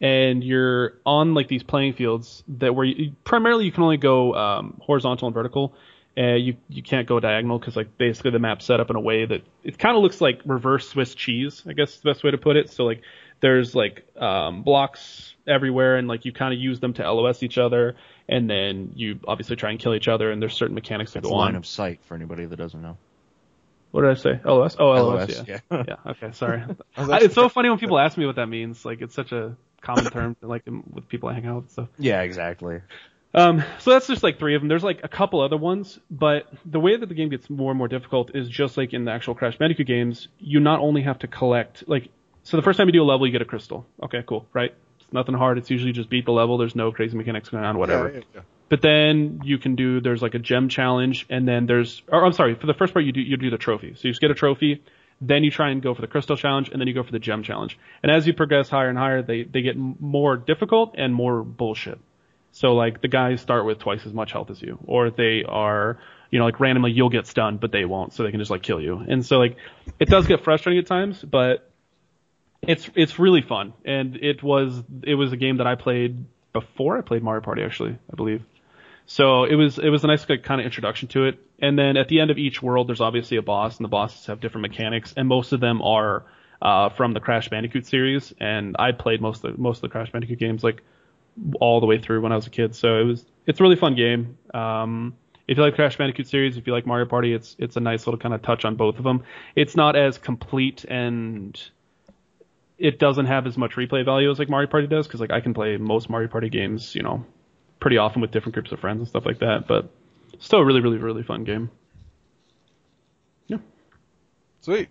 and 0.00 0.42
you're 0.42 0.94
on 1.04 1.34
like 1.34 1.48
these 1.48 1.62
playing 1.62 1.94
fields 1.94 2.44
that 2.58 2.74
where 2.74 2.86
you, 2.86 3.12
primarily 3.24 3.64
you 3.64 3.72
can 3.72 3.82
only 3.82 3.96
go 3.96 4.34
um, 4.34 4.80
horizontal 4.82 5.28
and 5.28 5.34
vertical. 5.34 5.74
Uh, 6.16 6.34
you 6.34 6.56
you 6.68 6.82
can't 6.82 7.08
go 7.08 7.18
diagonal 7.20 7.58
because 7.58 7.74
like 7.74 7.96
basically 7.96 8.30
the 8.30 8.38
map's 8.38 8.66
set 8.66 8.80
up 8.80 8.90
in 8.90 8.96
a 8.96 9.00
way 9.00 9.24
that 9.24 9.42
it 9.64 9.78
kind 9.78 9.96
of 9.96 10.02
looks 10.02 10.20
like 10.20 10.42
reverse 10.44 10.88
Swiss 10.88 11.14
cheese. 11.14 11.62
I 11.66 11.72
guess 11.72 11.94
is 11.94 12.00
the 12.00 12.10
best 12.10 12.22
way 12.22 12.30
to 12.32 12.38
put 12.38 12.56
it. 12.56 12.70
So 12.70 12.84
like 12.84 13.00
there's 13.40 13.74
like 13.74 14.04
um, 14.16 14.62
blocks 14.62 15.34
everywhere, 15.46 15.96
and 15.96 16.08
like 16.08 16.24
you 16.24 16.32
kind 16.32 16.52
of 16.52 16.60
use 16.60 16.80
them 16.80 16.92
to 16.94 17.10
LOS 17.10 17.42
each 17.42 17.56
other, 17.56 17.96
and 18.28 18.48
then 18.48 18.92
you 18.94 19.20
obviously 19.26 19.56
try 19.56 19.70
and 19.70 19.78
kill 19.78 19.94
each 19.94 20.06
other. 20.08 20.30
And 20.30 20.40
there's 20.40 20.54
certain 20.54 20.74
mechanics 20.74 21.12
that 21.14 21.22
That's 21.22 21.30
go 21.30 21.36
line 21.36 21.50
on. 21.50 21.56
of 21.56 21.66
sight 21.66 22.00
for 22.04 22.14
anybody 22.14 22.44
that 22.44 22.56
doesn't 22.56 22.80
know. 22.80 22.98
What 23.92 24.02
did 24.02 24.10
I 24.10 24.14
say? 24.14 24.40
LOS? 24.44 24.76
Oh, 24.78 24.90
LOS. 24.90 25.28
LOS, 25.28 25.48
yeah. 25.48 25.60
yeah. 25.70 25.84
yeah. 25.88 26.10
Okay. 26.10 26.32
Sorry. 26.32 26.62
I 26.96 27.00
was 27.00 27.10
I- 27.10 27.14
actually 27.14 27.26
it's 27.26 27.34
so 27.34 27.48
funny 27.48 27.68
when 27.68 27.78
people 27.78 27.98
ask 27.98 28.18
me 28.18 28.26
what 28.26 28.36
that 28.36 28.46
means. 28.48 28.84
Like 28.84 29.00
it's 29.00 29.14
such 29.14 29.32
a 29.32 29.56
common 29.82 30.06
term, 30.06 30.36
like 30.40 30.64
with 30.66 31.08
people 31.08 31.28
I 31.28 31.34
hang 31.34 31.46
out 31.46 31.56
with. 31.56 31.64
and 31.64 31.70
stuff. 31.70 31.88
Yeah, 31.98 32.22
exactly. 32.22 32.80
Um, 33.34 33.64
so 33.78 33.90
that's 33.92 34.06
just 34.06 34.22
like 34.22 34.38
three 34.38 34.54
of 34.54 34.60
them. 34.60 34.68
There's 34.68 34.84
like 34.84 35.00
a 35.04 35.08
couple 35.08 35.40
other 35.40 35.56
ones, 35.56 35.98
but 36.10 36.48
the 36.66 36.80
way 36.80 36.96
that 36.96 37.08
the 37.08 37.14
game 37.14 37.30
gets 37.30 37.48
more 37.48 37.70
and 37.70 37.78
more 37.78 37.88
difficult 37.88 38.34
is 38.34 38.48
just 38.48 38.76
like 38.76 38.92
in 38.92 39.04
the 39.06 39.12
actual 39.12 39.34
Crash 39.34 39.56
Bandicoot 39.56 39.86
games. 39.86 40.28
You 40.38 40.60
not 40.60 40.80
only 40.80 41.02
have 41.02 41.18
to 41.20 41.26
collect 41.28 41.88
like, 41.88 42.08
so 42.44 42.56
the 42.56 42.62
first 42.62 42.76
time 42.76 42.88
you 42.88 42.92
do 42.92 43.02
a 43.02 43.04
level, 43.04 43.26
you 43.26 43.32
get 43.32 43.42
a 43.42 43.46
crystal. 43.46 43.86
Okay, 44.02 44.22
cool, 44.26 44.46
right? 44.52 44.74
It's 45.00 45.12
nothing 45.12 45.34
hard. 45.34 45.58
It's 45.58 45.70
usually 45.70 45.92
just 45.92 46.10
beat 46.10 46.24
the 46.26 46.32
level. 46.32 46.58
There's 46.58 46.76
no 46.76 46.92
crazy 46.92 47.16
mechanics 47.16 47.48
going 47.48 47.64
on, 47.64 47.78
whatever. 47.78 48.10
Yeah, 48.10 48.20
yeah. 48.34 48.40
But 48.72 48.80
then 48.80 49.42
you 49.44 49.58
can 49.58 49.76
do 49.76 50.00
there's 50.00 50.22
like 50.22 50.32
a 50.32 50.38
gem 50.38 50.70
challenge, 50.70 51.26
and 51.28 51.46
then 51.46 51.66
there's 51.66 52.00
or 52.08 52.24
I'm 52.24 52.32
sorry 52.32 52.54
for 52.54 52.66
the 52.66 52.72
first 52.72 52.94
part 52.94 53.04
you 53.04 53.12
do 53.12 53.20
you 53.20 53.36
do 53.36 53.50
the 53.50 53.58
trophy. 53.58 53.92
So 53.96 54.08
you 54.08 54.12
just 54.12 54.22
get 54.22 54.30
a 54.30 54.34
trophy, 54.34 54.82
then 55.20 55.44
you 55.44 55.50
try 55.50 55.68
and 55.68 55.82
go 55.82 55.94
for 55.94 56.00
the 56.00 56.06
crystal 56.06 56.38
challenge, 56.38 56.70
and 56.70 56.80
then 56.80 56.88
you 56.88 56.94
go 56.94 57.02
for 57.02 57.12
the 57.12 57.18
gem 57.18 57.42
challenge. 57.42 57.78
And 58.02 58.10
as 58.10 58.26
you 58.26 58.32
progress 58.32 58.70
higher 58.70 58.88
and 58.88 58.96
higher, 58.96 59.20
they 59.20 59.42
they 59.42 59.60
get 59.60 59.76
more 59.76 60.38
difficult 60.38 60.94
and 60.96 61.14
more 61.14 61.42
bullshit. 61.42 61.98
So 62.52 62.72
like 62.72 63.02
the 63.02 63.08
guys 63.08 63.42
start 63.42 63.66
with 63.66 63.78
twice 63.78 64.06
as 64.06 64.14
much 64.14 64.32
health 64.32 64.50
as 64.50 64.62
you, 64.62 64.78
or 64.86 65.10
they 65.10 65.44
are 65.46 65.98
you 66.30 66.38
know 66.38 66.46
like 66.46 66.58
randomly 66.58 66.92
you'll 66.92 67.10
get 67.10 67.26
stunned, 67.26 67.60
but 67.60 67.72
they 67.72 67.84
won't, 67.84 68.14
so 68.14 68.22
they 68.22 68.30
can 68.30 68.40
just 68.40 68.50
like 68.50 68.62
kill 68.62 68.80
you. 68.80 69.04
And 69.06 69.22
so 69.26 69.36
like 69.36 69.58
it 70.00 70.08
does 70.08 70.26
get 70.26 70.44
frustrating 70.44 70.78
at 70.78 70.86
times, 70.86 71.20
but 71.20 71.70
it's 72.62 72.88
it's 72.94 73.18
really 73.18 73.42
fun, 73.42 73.74
and 73.84 74.16
it 74.16 74.42
was 74.42 74.82
it 75.02 75.16
was 75.16 75.30
a 75.30 75.36
game 75.36 75.58
that 75.58 75.66
I 75.66 75.74
played 75.74 76.24
before 76.54 76.96
I 76.96 77.02
played 77.02 77.22
Mario 77.22 77.42
Party 77.42 77.62
actually, 77.62 77.98
I 78.10 78.16
believe. 78.16 78.42
So 79.06 79.44
it 79.44 79.54
was 79.54 79.78
it 79.78 79.88
was 79.88 80.04
a 80.04 80.06
nice 80.06 80.24
kind 80.24 80.60
of 80.60 80.64
introduction 80.64 81.08
to 81.08 81.26
it. 81.26 81.38
And 81.58 81.78
then 81.78 81.96
at 81.96 82.08
the 82.08 82.20
end 82.20 82.30
of 82.30 82.38
each 82.38 82.62
world, 82.62 82.88
there's 82.88 83.00
obviously 83.00 83.36
a 83.36 83.42
boss, 83.42 83.76
and 83.76 83.84
the 83.84 83.88
bosses 83.88 84.26
have 84.26 84.40
different 84.40 84.62
mechanics, 84.62 85.14
and 85.16 85.28
most 85.28 85.52
of 85.52 85.60
them 85.60 85.82
are 85.82 86.24
uh, 86.60 86.88
from 86.90 87.12
the 87.12 87.20
Crash 87.20 87.48
Bandicoot 87.48 87.86
series. 87.86 88.32
And 88.40 88.76
I 88.78 88.92
played 88.92 89.20
most 89.20 89.44
of 89.44 89.56
the, 89.56 89.60
most 89.60 89.78
of 89.78 89.82
the 89.82 89.88
Crash 89.88 90.10
Bandicoot 90.12 90.38
games 90.38 90.64
like 90.64 90.82
all 91.60 91.80
the 91.80 91.86
way 91.86 91.98
through 91.98 92.20
when 92.20 92.32
I 92.32 92.36
was 92.36 92.46
a 92.46 92.50
kid. 92.50 92.74
So 92.74 93.00
it 93.00 93.04
was 93.04 93.24
it's 93.46 93.60
a 93.60 93.62
really 93.62 93.76
fun 93.76 93.94
game. 93.94 94.38
Um, 94.54 95.16
if 95.48 95.56
you 95.56 95.62
like 95.62 95.74
Crash 95.74 95.98
Bandicoot 95.98 96.28
series, 96.28 96.56
if 96.56 96.66
you 96.66 96.72
like 96.72 96.86
Mario 96.86 97.06
Party, 97.06 97.34
it's 97.34 97.56
it's 97.58 97.76
a 97.76 97.80
nice 97.80 98.06
little 98.06 98.18
kind 98.18 98.34
of 98.34 98.42
touch 98.42 98.64
on 98.64 98.76
both 98.76 98.98
of 98.98 99.04
them. 99.04 99.24
It's 99.56 99.76
not 99.76 99.96
as 99.96 100.18
complete 100.18 100.84
and 100.84 101.60
it 102.78 102.98
doesn't 102.98 103.26
have 103.26 103.46
as 103.46 103.56
much 103.56 103.72
replay 103.72 104.04
value 104.04 104.30
as 104.30 104.38
like 104.38 104.48
Mario 104.48 104.68
Party 104.68 104.86
does 104.86 105.06
because 105.06 105.20
like 105.20 105.30
I 105.30 105.40
can 105.40 105.54
play 105.54 105.76
most 105.76 106.10
Mario 106.10 106.28
Party 106.28 106.48
games, 106.48 106.94
you 106.94 107.02
know, 107.02 107.24
pretty 107.82 107.98
often 107.98 108.22
with 108.22 108.30
different 108.30 108.54
groups 108.54 108.72
of 108.72 108.78
friends 108.80 109.00
and 109.00 109.08
stuff 109.08 109.26
like 109.26 109.40
that. 109.40 109.66
But 109.68 109.90
still 110.38 110.60
a 110.60 110.64
really, 110.64 110.80
really, 110.80 110.96
really 110.98 111.22
fun 111.24 111.44
game. 111.44 111.70
Yeah. 113.48 113.58
Sweet. 114.62 114.88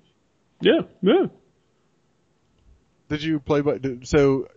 Yeah, 0.59 0.81
yeah. 1.01 1.25
Did 3.09 3.23
you 3.23 3.39
play? 3.39 3.61
by- 3.61 3.79
So, 4.03 4.47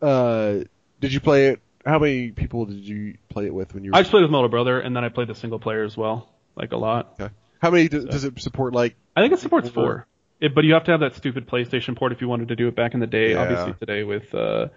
uh, 0.00 0.60
did 1.00 1.12
you 1.12 1.20
play 1.20 1.48
it? 1.48 1.60
How 1.84 1.98
many 1.98 2.30
people 2.30 2.64
did 2.64 2.78
you 2.88 3.18
play 3.28 3.44
it 3.44 3.52
with 3.54 3.74
when 3.74 3.84
you? 3.84 3.90
were 3.90 3.96
I 3.96 4.00
just 4.00 4.10
played 4.10 4.22
with 4.22 4.30
my 4.30 4.38
older 4.38 4.48
brother, 4.48 4.80
and 4.80 4.96
then 4.96 5.04
I 5.04 5.10
played 5.10 5.28
the 5.28 5.34
single 5.34 5.58
player 5.58 5.84
as 5.84 5.96
well, 5.96 6.30
like 6.56 6.72
a 6.72 6.76
lot. 6.78 7.16
Okay. 7.20 7.32
How 7.60 7.70
many 7.70 7.88
do, 7.88 8.06
does 8.06 8.24
it 8.24 8.40
support? 8.40 8.72
Like, 8.72 8.96
I 9.14 9.20
think 9.20 9.34
it 9.34 9.40
supports 9.40 9.68
Four. 9.68 9.84
four. 9.84 10.06
It, 10.40 10.54
but 10.54 10.64
you 10.64 10.74
have 10.74 10.84
to 10.84 10.90
have 10.92 11.00
that 11.00 11.14
stupid 11.14 11.46
PlayStation 11.46 11.94
port 11.96 12.12
if 12.12 12.20
you 12.20 12.28
wanted 12.28 12.48
to 12.48 12.56
do 12.56 12.68
it 12.68 12.74
back 12.74 12.94
in 12.94 13.00
the 13.00 13.06
day. 13.06 13.32
Yeah. 13.32 13.42
Obviously 13.42 13.74
today 13.74 14.02
with 14.02 14.34
uh, 14.34 14.68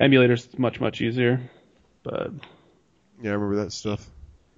emulators, 0.00 0.44
it's 0.44 0.58
much 0.58 0.78
much 0.80 1.00
easier. 1.00 1.40
But 2.02 2.30
yeah, 3.22 3.30
I 3.30 3.34
remember 3.34 3.64
that 3.64 3.72
stuff. 3.72 4.08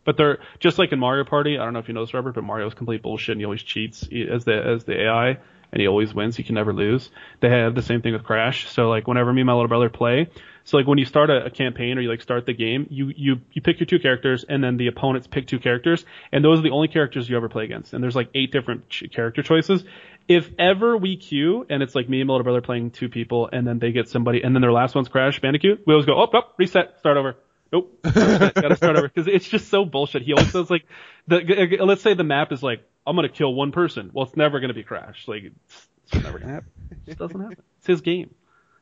But 0.05 0.17
they're 0.17 0.39
just 0.61 0.79
like 0.79 0.93
in 0.93 0.99
Mario 0.99 1.25
Party. 1.25 1.59
I 1.59 1.65
don't 1.65 1.73
know 1.73 1.79
if 1.79 1.89
you 1.89 1.95
know 1.95 2.05
this, 2.05 2.15
Robert, 2.15 2.35
but 2.35 2.45
Mario's 2.45 2.75
complete 2.75 3.03
bullshit, 3.03 3.33
and 3.33 3.41
he 3.41 3.45
always 3.45 3.63
cheats 3.63 4.03
as 4.31 4.45
the 4.45 4.55
as 4.55 4.85
the 4.85 5.03
AI, 5.03 5.29
and 5.29 5.81
he 5.81 5.87
always 5.87 6.13
wins. 6.15 6.37
He 6.37 6.43
can 6.43 6.55
never 6.55 6.73
lose. 6.73 7.11
They 7.41 7.49
have 7.49 7.75
the 7.75 7.83
same 7.83 8.03
thing 8.03 8.13
with 8.13 8.25
Crash. 8.25 8.69
So 8.69 8.91
like 8.91 9.07
whenever 9.07 9.33
me 9.33 9.41
and 9.41 9.47
my 9.47 9.55
little 9.55 9.69
brother 9.69 9.89
play, 9.89 10.29
so 10.65 10.79
like 10.79 10.87
when 10.87 10.99
you 10.99 11.05
start 11.05 11.31
a, 11.31 11.47
a 11.47 11.51
campaign 11.51 11.99
or 11.99 12.01
you 12.01 12.09
like 12.09 12.23
start 12.23 12.47
the 12.47 12.55
game, 12.55 12.87
you 12.91 13.13
you 13.15 13.41
you 13.53 13.61
pick 13.63 13.81
your 13.81 13.87
two 13.87 13.99
characters, 13.99 14.45
and 14.49 14.65
then 14.65 14.79
the 14.79 14.87
opponents 14.87 15.27
pick 15.27 15.47
two 15.47 15.59
characters, 15.59 16.05
and 16.33 16.45
those 16.45 16.59
are 16.59 16.63
the 16.63 16.71
only 16.71 16.89
characters 16.89 17.29
you 17.29 17.37
ever 17.37 17.49
play 17.49 17.65
against. 17.65 17.93
And 17.93 18.03
there's 18.03 18.17
like 18.17 18.31
eight 18.35 18.51
different 18.51 18.89
ch- 18.89 19.05
character 19.13 19.43
choices. 19.43 19.85
If 20.27 20.51
ever 20.59 20.97
we 20.97 21.17
queue 21.17 21.67
and 21.69 21.83
it's 21.83 21.95
like 21.95 22.09
me 22.09 22.21
and 22.21 22.29
my 22.29 22.35
little 22.35 22.45
brother 22.45 22.63
playing 22.63 22.93
two 22.93 23.09
people, 23.09 23.49
and 23.53 23.67
then 23.67 23.79
they 23.79 23.93
get 23.93 24.09
somebody, 24.09 24.43
and 24.43 24.55
then 24.55 24.63
their 24.63 24.73
last 24.73 24.95
one's 24.95 25.09
Crash 25.09 25.41
Bandicoot, 25.41 25.83
we 25.87 25.93
always 25.93 26.07
go, 26.07 26.19
oh, 26.19 26.29
oh, 26.33 26.43
reset, 26.57 26.99
start 26.99 27.17
over. 27.17 27.37
Nope. 27.73 27.99
Gotta 28.03 28.77
start 28.77 28.97
over 28.97 29.09
because 29.09 29.27
it's 29.27 29.47
just 29.49 29.69
so 29.69 29.85
bullshit. 29.85 30.23
He 30.23 30.33
always 30.33 30.53
says 30.53 30.71
like, 30.71 30.87
the, 31.27 31.79
uh, 31.81 31.85
let's 31.85 32.03
say 32.03 32.15
the 32.15 32.25
map 32.25 32.53
is 32.53 32.63
like, 32.63 32.83
I'm 33.07 33.17
gonna 33.17 33.29
kill 33.29 33.53
one 33.53 33.73
person. 33.73 34.11
Well, 34.13 34.27
it's 34.27 34.37
never 34.37 34.61
gonna 34.61 34.75
be 34.75 34.83
Crash. 34.83 35.29
Like, 35.29 35.43
it's, 35.45 35.89
it's 36.05 36.23
never 36.23 36.39
gonna 36.39 36.53
happen. 36.53 36.71
It 36.91 36.99
just 37.07 37.19
doesn't 37.19 37.41
happen. 37.41 37.63
It's 37.79 37.87
his 37.87 38.01
game. 38.01 38.35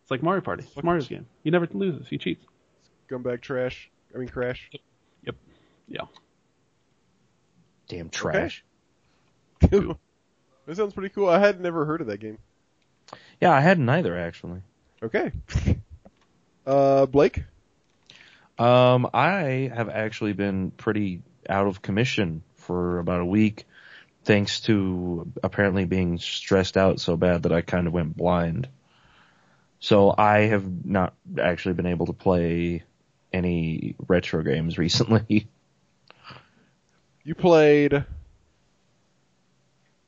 It's 0.03 0.11
like 0.11 0.22
Mario 0.22 0.43
Party. 0.43 0.64
It's 0.64 0.84
Mario's 0.84 1.09
game. 1.09 1.26
He 1.43 1.51
never 1.51 1.66
loses. 1.72 2.09
He 2.09 2.18
cheats. 2.18 2.45
Scumbag 3.09 3.40
trash. 3.40 3.90
I 4.14 4.18
mean, 4.18 4.28
crash. 4.28 4.70
Yep. 5.24 5.36
Yeah. 5.88 6.03
Damn 7.88 8.11
trash. 8.11 8.64
that 10.67 10.77
sounds 10.77 10.95
pretty 10.95 11.09
cool. 11.11 11.29
I 11.29 11.39
had 11.39 11.61
never 11.61 11.85
heard 11.85 12.01
of 12.01 12.07
that 12.09 12.21
game. 12.21 12.39
Yeah, 13.41 13.53
I 13.53 13.61
hadn't 13.61 13.89
either 13.89 14.17
actually. 14.17 14.63
Okay. 15.03 15.33
Uh, 16.65 17.07
Blake. 17.07 17.43
Um, 18.59 19.11
I 19.13 19.71
have 19.75 19.89
actually 19.89 20.33
been 20.33 20.71
pretty 20.71 21.23
out 21.49 21.67
of 21.67 21.83
commission 21.83 22.43
for 22.55 23.01
about 23.01 23.21
a 23.21 23.25
week, 23.25 23.67
thanks 24.25 24.61
to 24.61 25.31
apparently 25.43 25.85
being 25.85 26.19
stressed 26.19 26.77
out 26.77 27.01
so 27.01 27.17
bad 27.17 27.43
that 27.43 27.53
I 27.53 27.63
kind 27.63 27.87
of 27.87 27.93
went 27.93 28.17
blind. 28.17 28.69
So 29.81 30.15
I 30.17 30.43
have 30.43 30.87
not 30.87 31.15
actually 31.41 31.75
been 31.75 31.87
able 31.87 32.07
to 32.07 32.13
play 32.13 32.85
any 33.33 33.97
retro 34.07 34.43
games 34.43 34.79
recently. 34.79 35.49
You 37.25 37.35
played 37.35 38.05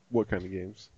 what 0.09 0.29
kind 0.29 0.43
of 0.43 0.51
games? 0.51 0.89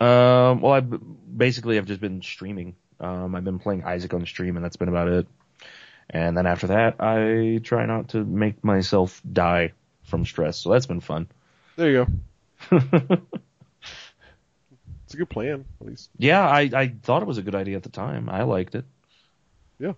Um, 0.00 0.60
well, 0.60 0.72
I 0.72 0.80
basically 0.80 1.78
I've 1.78 1.86
just 1.86 2.00
been 2.00 2.22
streaming. 2.22 2.76
Um, 3.00 3.34
I've 3.34 3.44
been 3.44 3.58
playing 3.58 3.84
Isaac 3.84 4.12
on 4.14 4.24
stream, 4.26 4.56
and 4.56 4.64
that's 4.64 4.76
been 4.76 4.88
about 4.88 5.08
it. 5.08 5.26
And 6.10 6.36
then 6.36 6.46
after 6.46 6.68
that, 6.68 6.96
I 7.00 7.60
try 7.62 7.86
not 7.86 8.10
to 8.10 8.24
make 8.24 8.62
myself 8.62 9.20
die 9.30 9.72
from 10.04 10.24
stress. 10.24 10.58
So 10.58 10.70
that's 10.70 10.86
been 10.86 11.00
fun. 11.00 11.28
There 11.76 11.90
you 11.90 12.06
go. 12.70 13.18
It's 15.04 15.14
a 15.14 15.18
good 15.18 15.30
plan, 15.30 15.64
at 15.80 15.86
least. 15.86 16.10
yeah, 16.18 16.44
I, 16.46 16.62
I 16.74 16.88
thought 16.88 17.22
it 17.22 17.28
was 17.28 17.38
a 17.38 17.42
good 17.42 17.54
idea 17.54 17.76
at 17.76 17.84
the 17.84 17.90
time. 17.90 18.28
I 18.28 18.42
liked 18.42 18.74
it. 18.74 18.84
Yeah. 19.78 19.92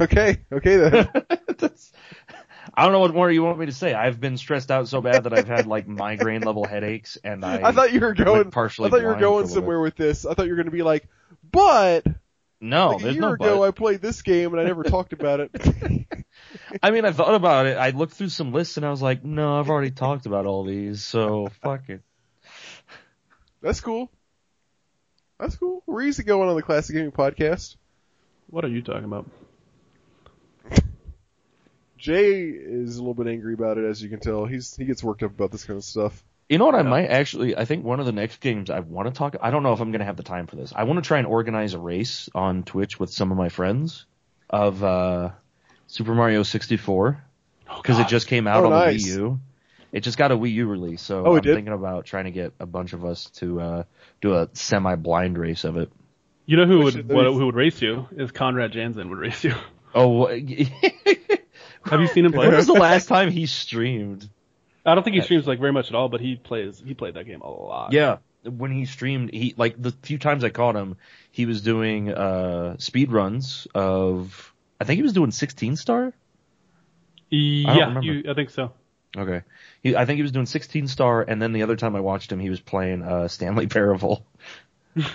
Okay, 0.00 0.38
okay 0.52 0.76
then. 0.76 1.08
That's, 1.58 1.92
I 2.72 2.84
don't 2.84 2.92
know 2.92 3.00
what 3.00 3.14
more 3.14 3.30
you 3.30 3.42
want 3.42 3.58
me 3.58 3.66
to 3.66 3.72
say. 3.72 3.92
I've 3.92 4.20
been 4.20 4.38
stressed 4.38 4.70
out 4.70 4.88
so 4.88 5.00
bad 5.00 5.24
that 5.24 5.32
I've 5.32 5.48
had 5.48 5.66
like 5.66 5.86
migraine 5.88 6.42
level 6.42 6.64
headaches, 6.64 7.18
and 7.22 7.44
I, 7.44 7.68
I 7.68 7.72
thought 7.72 7.92
you 7.92 8.00
were 8.00 8.14
going. 8.14 8.50
partially 8.50 8.88
I 8.88 8.90
thought 8.90 9.00
you 9.00 9.06
were 9.06 9.14
blind 9.14 9.20
for 9.20 9.26
a 9.26 9.30
going 9.30 9.46
little 9.46 9.54
somewhere 9.54 9.80
with 9.80 9.96
this. 9.96 10.24
I 10.24 10.34
thought 10.34 10.46
you 10.46 10.52
were 10.52 10.56
going 10.56 10.66
to 10.66 10.72
be 10.72 10.82
like, 10.82 11.06
but 11.50 12.06
no, 12.60 12.90
like 12.90 13.04
a 13.04 13.12
year 13.12 13.20
no 13.20 13.32
ago 13.32 13.58
but. 13.58 13.62
I 13.62 13.70
played 13.72 14.00
this 14.00 14.22
game 14.22 14.52
and 14.52 14.60
I 14.60 14.64
never 14.64 14.84
talked 14.84 15.12
about 15.12 15.40
it. 15.40 15.50
I 16.82 16.90
mean, 16.90 17.04
I 17.04 17.12
thought 17.12 17.34
about 17.34 17.66
it. 17.66 17.76
I 17.76 17.90
looked 17.90 18.14
through 18.14 18.30
some 18.30 18.52
lists 18.52 18.76
and 18.76 18.86
I 18.86 18.90
was 18.90 19.02
like, 19.02 19.24
no, 19.24 19.58
I've 19.58 19.68
already 19.70 19.90
talked 19.90 20.26
about 20.26 20.46
all 20.46 20.64
these, 20.64 21.04
so 21.04 21.50
fuck 21.62 21.88
it. 21.88 22.00
That's 23.60 23.80
cool. 23.80 24.10
That's 25.38 25.56
cool. 25.56 25.82
We're 25.86 26.02
easy 26.02 26.22
going 26.22 26.48
on 26.48 26.56
the 26.56 26.62
Classic 26.62 26.94
Gaming 26.94 27.12
Podcast. 27.12 27.76
What 28.48 28.64
are 28.64 28.68
you 28.68 28.82
talking 28.82 29.04
about? 29.04 29.26
Jay 32.04 32.42
is 32.50 32.98
a 32.98 33.00
little 33.00 33.14
bit 33.14 33.28
angry 33.28 33.54
about 33.54 33.78
it, 33.78 33.84
as 33.86 34.02
you 34.02 34.10
can 34.10 34.20
tell. 34.20 34.44
He's 34.44 34.76
he 34.76 34.84
gets 34.84 35.02
worked 35.02 35.22
up 35.22 35.30
about 35.30 35.50
this 35.50 35.64
kind 35.64 35.78
of 35.78 35.84
stuff. 35.84 36.22
You 36.50 36.58
know 36.58 36.66
what? 36.66 36.74
I 36.74 36.82
might 36.82 37.06
actually. 37.06 37.56
I 37.56 37.64
think 37.64 37.82
one 37.82 37.98
of 37.98 38.04
the 38.04 38.12
next 38.12 38.40
games 38.40 38.68
I 38.68 38.80
want 38.80 39.08
to 39.08 39.14
talk. 39.18 39.36
I 39.40 39.50
don't 39.50 39.62
know 39.62 39.72
if 39.72 39.80
I'm 39.80 39.90
going 39.90 40.00
to 40.00 40.04
have 40.04 40.18
the 40.18 40.22
time 40.22 40.46
for 40.46 40.56
this. 40.56 40.70
I 40.76 40.84
want 40.84 41.02
to 41.02 41.08
try 41.08 41.16
and 41.16 41.26
organize 41.26 41.72
a 41.72 41.78
race 41.78 42.28
on 42.34 42.62
Twitch 42.62 43.00
with 43.00 43.08
some 43.10 43.32
of 43.32 43.38
my 43.38 43.48
friends 43.48 44.04
of 44.50 44.84
uh, 44.84 45.30
Super 45.86 46.14
Mario 46.14 46.42
64 46.42 47.24
because 47.78 47.98
it 47.98 48.08
just 48.08 48.26
came 48.26 48.46
out 48.46 48.64
Oh, 48.64 48.66
on 48.66 48.72
nice. 48.72 49.02
the 49.02 49.10
Wii 49.10 49.14
U. 49.16 49.40
It 49.90 50.00
just 50.00 50.18
got 50.18 50.30
a 50.30 50.36
Wii 50.36 50.52
U 50.52 50.66
release, 50.68 51.00
so 51.00 51.24
Oh, 51.24 51.36
I'm 51.36 51.40
did? 51.40 51.54
thinking 51.54 51.72
about 51.72 52.04
trying 52.04 52.24
to 52.24 52.32
get 52.32 52.52
a 52.60 52.66
bunch 52.66 52.92
of 52.92 53.06
us 53.06 53.30
to 53.36 53.60
uh, 53.62 53.82
do 54.20 54.34
a 54.34 54.50
semi-blind 54.52 55.38
race 55.38 55.64
of 55.64 55.78
it. 55.78 55.90
You 56.44 56.58
know 56.58 56.66
who 56.66 56.80
would 56.80 57.08
what, 57.10 57.24
who 57.24 57.46
would 57.46 57.54
race 57.54 57.80
you 57.80 58.06
is 58.14 58.30
Conrad 58.30 58.72
Jansen 58.72 59.08
would 59.08 59.18
race 59.18 59.42
you. 59.42 59.54
Oh, 59.94 60.26
Have 61.86 62.00
you 62.00 62.06
seen 62.08 62.24
him 62.24 62.32
play? 62.32 62.46
when 62.48 62.56
was 62.56 62.66
the 62.66 62.72
last 62.88 63.06
time 63.08 63.30
he 63.30 63.46
streamed? 63.46 64.28
I 64.86 64.94
don't 64.94 65.02
think 65.04 65.16
he 65.16 65.22
streams 65.22 65.46
like 65.46 65.60
very 65.60 65.72
much 65.72 65.88
at 65.88 65.94
all, 65.94 66.08
but 66.08 66.20
he 66.20 66.36
plays 66.36 66.82
he 66.84 66.94
played 66.94 67.14
that 67.14 67.24
game 67.24 67.40
a 67.40 67.50
lot. 67.50 67.92
Yeah, 67.92 68.18
when 68.42 68.70
he 68.70 68.84
streamed, 68.84 69.32
he 69.32 69.54
like 69.56 69.80
the 69.80 69.92
few 70.02 70.18
times 70.18 70.44
I 70.44 70.50
caught 70.50 70.76
him, 70.76 70.96
he 71.30 71.46
was 71.46 71.62
doing 71.62 72.12
uh 72.12 72.76
speed 72.78 73.10
runs 73.12 73.66
of. 73.74 74.52
I 74.80 74.84
think 74.84 74.96
he 74.96 75.02
was 75.02 75.12
doing 75.12 75.30
16 75.30 75.76
star. 75.76 76.12
yeah, 77.30 77.86
remember. 77.86 78.02
you, 78.02 78.24
I 78.30 78.34
think 78.34 78.50
so. 78.50 78.72
Okay, 79.16 79.42
he, 79.82 79.94
I 79.96 80.04
think 80.04 80.16
he 80.16 80.22
was 80.22 80.32
doing 80.32 80.46
16 80.46 80.88
star, 80.88 81.22
and 81.22 81.40
then 81.40 81.52
the 81.52 81.62
other 81.62 81.76
time 81.76 81.94
I 81.96 82.00
watched 82.00 82.30
him, 82.32 82.40
he 82.40 82.50
was 82.50 82.60
playing 82.60 83.02
uh 83.02 83.28
Stanley 83.28 83.66
Parable. 83.68 84.26
Uh, 84.96 85.02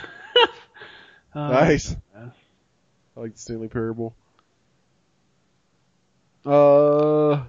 Nice. 1.35 1.95
I 2.15 3.19
like 3.19 3.33
the 3.33 3.39
Stanley 3.39 3.67
Parable. 3.67 4.15
Uh, 6.45 7.43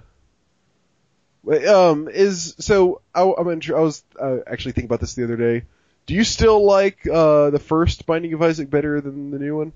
um, 1.45 2.07
is 2.09 2.55
so 2.59 3.01
I, 3.13 3.21
intr- 3.21 3.75
I 3.77 3.81
was 3.81 4.03
uh, 4.19 4.37
actually 4.47 4.73
thinking 4.73 4.85
about 4.85 4.99
this 4.99 5.15
the 5.15 5.23
other 5.23 5.37
day. 5.37 5.65
Do 6.05 6.13
you 6.13 6.23
still 6.23 6.65
like 6.65 7.07
uh 7.07 7.51
the 7.51 7.59
first 7.59 8.05
Binding 8.05 8.33
of 8.33 8.41
Isaac 8.41 8.69
better 8.69 9.01
than 9.01 9.31
the 9.31 9.39
new 9.39 9.57
one? 9.57 9.73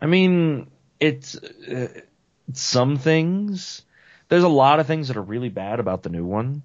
I 0.00 0.06
mean, 0.06 0.70
it's 1.00 1.36
uh, 1.36 1.88
some 2.52 2.96
things. 2.98 3.82
There's 4.28 4.44
a 4.44 4.48
lot 4.48 4.78
of 4.78 4.86
things 4.86 5.08
that 5.08 5.16
are 5.16 5.22
really 5.22 5.48
bad 5.48 5.80
about 5.80 6.02
the 6.02 6.10
new 6.10 6.24
one, 6.24 6.62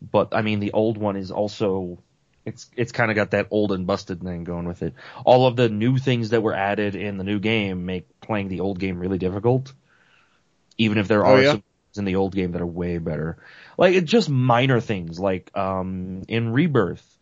but 0.00 0.34
I 0.34 0.42
mean, 0.42 0.60
the 0.60 0.72
old 0.72 0.98
one 0.98 1.16
is 1.16 1.30
also. 1.30 1.98
It's 2.44 2.68
it's 2.76 2.92
kind 2.92 3.10
of 3.10 3.14
got 3.14 3.30
that 3.30 3.48
old 3.50 3.72
and 3.72 3.86
busted 3.86 4.22
thing 4.22 4.44
going 4.44 4.68
with 4.68 4.82
it. 4.82 4.92
All 5.24 5.46
of 5.46 5.56
the 5.56 5.70
new 5.70 5.96
things 5.96 6.30
that 6.30 6.42
were 6.42 6.52
added 6.52 6.94
in 6.94 7.16
the 7.16 7.24
new 7.24 7.38
game 7.38 7.86
make 7.86 8.20
playing 8.20 8.48
the 8.48 8.60
old 8.60 8.78
game 8.78 8.98
really 8.98 9.16
difficult. 9.16 9.72
Even 10.78 10.98
if 10.98 11.08
there 11.08 11.24
Oh, 11.24 11.36
are 11.36 11.42
yeah? 11.42 11.44
some 11.44 11.60
things 11.62 11.98
in 11.98 12.04
the 12.04 12.16
old 12.16 12.34
game 12.34 12.52
that 12.52 12.62
are 12.62 12.66
way 12.66 12.98
better. 12.98 13.38
Like 13.78 13.94
it's 13.94 14.10
just 14.10 14.28
minor 14.28 14.80
things 14.80 15.18
like 15.20 15.56
um 15.56 16.22
in 16.28 16.52
Rebirth, 16.52 17.18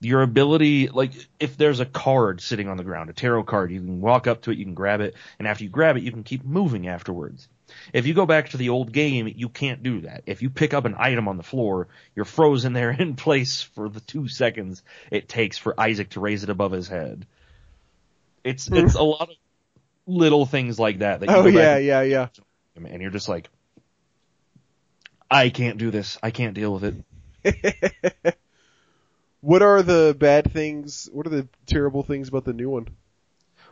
your 0.00 0.22
ability 0.22 0.88
like 0.88 1.12
if 1.40 1.56
there's 1.56 1.80
a 1.80 1.86
card 1.86 2.40
sitting 2.40 2.68
on 2.68 2.76
the 2.76 2.84
ground, 2.84 3.10
a 3.10 3.12
tarot 3.12 3.44
card, 3.44 3.70
you 3.72 3.80
can 3.80 4.00
walk 4.00 4.26
up 4.26 4.42
to 4.42 4.50
it, 4.50 4.58
you 4.58 4.64
can 4.64 4.74
grab 4.74 5.00
it, 5.00 5.14
and 5.38 5.48
after 5.48 5.64
you 5.64 5.70
grab 5.70 5.96
it, 5.96 6.02
you 6.02 6.12
can 6.12 6.24
keep 6.24 6.44
moving 6.44 6.88
afterwards. 6.88 7.48
If 7.92 8.06
you 8.06 8.14
go 8.14 8.26
back 8.26 8.50
to 8.50 8.56
the 8.58 8.68
old 8.70 8.92
game, 8.92 9.28
you 9.34 9.48
can't 9.48 9.82
do 9.82 10.02
that. 10.02 10.24
If 10.26 10.42
you 10.42 10.50
pick 10.50 10.74
up 10.74 10.84
an 10.84 10.94
item 10.98 11.28
on 11.28 11.38
the 11.38 11.42
floor, 11.42 11.88
you're 12.14 12.24
frozen 12.26 12.72
there 12.74 12.90
in 12.98 13.14
place 13.16 13.62
for 13.62 13.88
the 13.88 14.00
two 14.00 14.28
seconds 14.28 14.82
it 15.10 15.28
takes 15.28 15.58
for 15.58 15.78
Isaac 15.80 16.10
to 16.10 16.20
raise 16.20 16.42
it 16.42 16.50
above 16.50 16.72
his 16.72 16.88
head. 16.88 17.26
It's 18.44 18.70
it's 18.74 18.94
a 18.94 19.02
lot 19.02 19.30
of 19.30 19.36
little 20.06 20.46
things 20.46 20.78
like 20.80 21.00
that 21.00 21.20
that 21.20 21.30
you 21.30 21.36
Oh 21.36 21.46
back 21.46 21.70
yeah, 21.78 21.78
yeah, 21.78 22.28
yeah. 22.80 22.88
and 22.88 23.02
you're 23.02 23.10
just 23.10 23.28
like, 23.28 23.48
I 25.30 25.48
can't 25.48 25.78
do 25.78 25.90
this. 25.90 26.18
I 26.22 26.30
can't 26.30 26.54
deal 26.54 26.72
with 26.74 27.04
it. 27.44 28.36
What 29.42 29.60
are 29.60 29.82
the 29.82 30.16
bad 30.16 30.52
things? 30.52 31.08
What 31.12 31.26
are 31.26 31.30
the 31.30 31.48
terrible 31.66 32.04
things 32.04 32.28
about 32.28 32.44
the 32.44 32.52
new 32.52 32.70
one? 32.70 32.86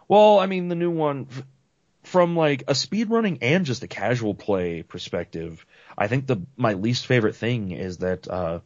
Well, 0.08 0.40
I 0.40 0.46
mean, 0.46 0.66
the 0.66 0.74
new 0.74 0.90
one, 0.90 1.28
from 2.02 2.36
like 2.36 2.62
a 2.62 2.72
speedrunning 2.72 3.38
and 3.40 3.64
just 3.64 3.84
a 3.84 3.88
casual 3.88 4.34
play 4.34 4.82
perspective, 4.82 5.64
I 5.96 6.08
think 6.08 6.26
the 6.26 6.38
my 6.56 6.72
least 6.72 7.06
favorite 7.06 7.36
thing 7.36 7.70
is 7.70 7.98
that 7.98 8.26
uh, 8.26 8.60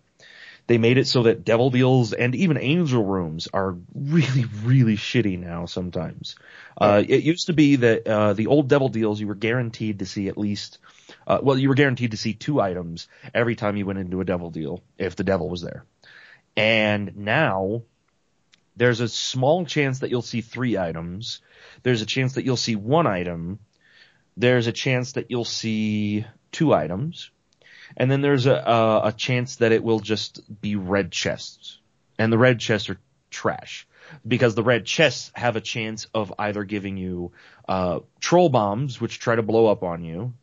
they 0.66 0.78
made 0.78 0.96
it 0.96 1.06
so 1.06 1.24
that 1.24 1.44
devil 1.44 1.70
deals 1.70 2.12
and 2.12 2.34
even 2.34 2.56
angel 2.56 3.04
rooms 3.04 3.48
are 3.52 3.76
really, 3.94 4.46
really 4.62 4.96
shitty 4.96 5.38
now. 5.38 5.66
Sometimes 5.66 6.36
uh, 6.78 7.02
it 7.06 7.22
used 7.22 7.46
to 7.46 7.52
be 7.52 7.76
that 7.76 8.06
uh, 8.06 8.32
the 8.32 8.46
old 8.46 8.68
devil 8.68 8.88
deals 8.88 9.20
you 9.20 9.26
were 9.26 9.34
guaranteed 9.34 9.98
to 9.98 10.06
see 10.06 10.28
at 10.28 10.38
least. 10.38 10.78
Uh, 11.26 11.38
well, 11.42 11.58
you 11.58 11.68
were 11.68 11.74
guaranteed 11.74 12.12
to 12.12 12.16
see 12.16 12.32
two 12.32 12.60
items 12.60 13.08
every 13.34 13.56
time 13.56 13.76
you 13.76 13.84
went 13.84 13.98
into 13.98 14.20
a 14.20 14.24
devil 14.24 14.50
deal 14.50 14.82
if 14.98 15.16
the 15.16 15.24
devil 15.24 15.48
was 15.50 15.60
there. 15.60 15.84
And 16.56 17.16
now 17.16 17.82
there's 18.76 19.00
a 19.00 19.08
small 19.08 19.66
chance 19.66 20.00
that 20.00 20.10
you'll 20.10 20.22
see 20.22 20.40
three 20.40 20.78
items. 20.78 21.40
There's 21.82 22.02
a 22.02 22.06
chance 22.06 22.34
that 22.34 22.44
you'll 22.44 22.56
see 22.56 22.76
one 22.76 23.06
item. 23.06 23.58
There's 24.36 24.66
a 24.66 24.72
chance 24.72 25.12
that 25.12 25.30
you'll 25.30 25.44
see 25.44 26.24
two 26.52 26.72
items. 26.72 27.30
And 27.96 28.10
then 28.10 28.20
there's 28.20 28.46
a, 28.46 28.54
a, 28.54 29.08
a 29.08 29.12
chance 29.12 29.56
that 29.56 29.72
it 29.72 29.82
will 29.82 30.00
just 30.00 30.40
be 30.60 30.76
red 30.76 31.10
chests. 31.10 31.78
And 32.18 32.32
the 32.32 32.38
red 32.38 32.60
chests 32.60 32.88
are 32.90 32.98
trash. 33.30 33.86
Because 34.26 34.54
the 34.54 34.62
red 34.62 34.84
chests 34.84 35.30
have 35.34 35.56
a 35.56 35.60
chance 35.60 36.06
of 36.12 36.32
either 36.38 36.64
giving 36.64 36.96
you, 36.96 37.32
uh, 37.66 38.00
troll 38.20 38.50
bombs, 38.50 39.00
which 39.00 39.18
try 39.18 39.34
to 39.34 39.42
blow 39.42 39.66
up 39.66 39.82
on 39.82 40.04
you, 40.04 40.34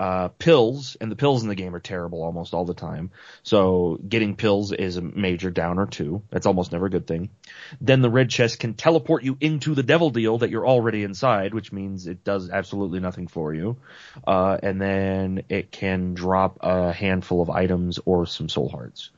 uh, 0.00 0.28
pills, 0.28 0.96
and 0.98 1.12
the 1.12 1.16
pills 1.16 1.42
in 1.42 1.50
the 1.50 1.54
game 1.54 1.74
are 1.74 1.80
terrible 1.80 2.22
almost 2.22 2.54
all 2.54 2.64
the 2.64 2.72
time. 2.72 3.10
So 3.42 4.00
getting 4.08 4.34
pills 4.34 4.72
is 4.72 4.96
a 4.96 5.02
major 5.02 5.50
downer 5.50 5.84
too. 5.84 6.22
That's 6.30 6.46
almost 6.46 6.72
never 6.72 6.86
a 6.86 6.90
good 6.90 7.06
thing. 7.06 7.28
Then 7.82 8.00
the 8.00 8.08
red 8.08 8.30
chest 8.30 8.60
can 8.60 8.72
teleport 8.72 9.24
you 9.24 9.36
into 9.42 9.74
the 9.74 9.82
devil 9.82 10.08
deal 10.08 10.38
that 10.38 10.48
you're 10.48 10.66
already 10.66 11.04
inside, 11.04 11.52
which 11.52 11.70
means 11.70 12.06
it 12.06 12.24
does 12.24 12.48
absolutely 12.48 13.00
nothing 13.00 13.28
for 13.28 13.52
you. 13.52 13.76
Uh, 14.26 14.56
and 14.62 14.80
then 14.80 15.42
it 15.50 15.70
can 15.70 16.14
drop 16.14 16.56
a 16.62 16.94
handful 16.94 17.42
of 17.42 17.50
items 17.50 18.00
or 18.06 18.24
some 18.24 18.48
soul 18.48 18.70
hearts. 18.70 19.10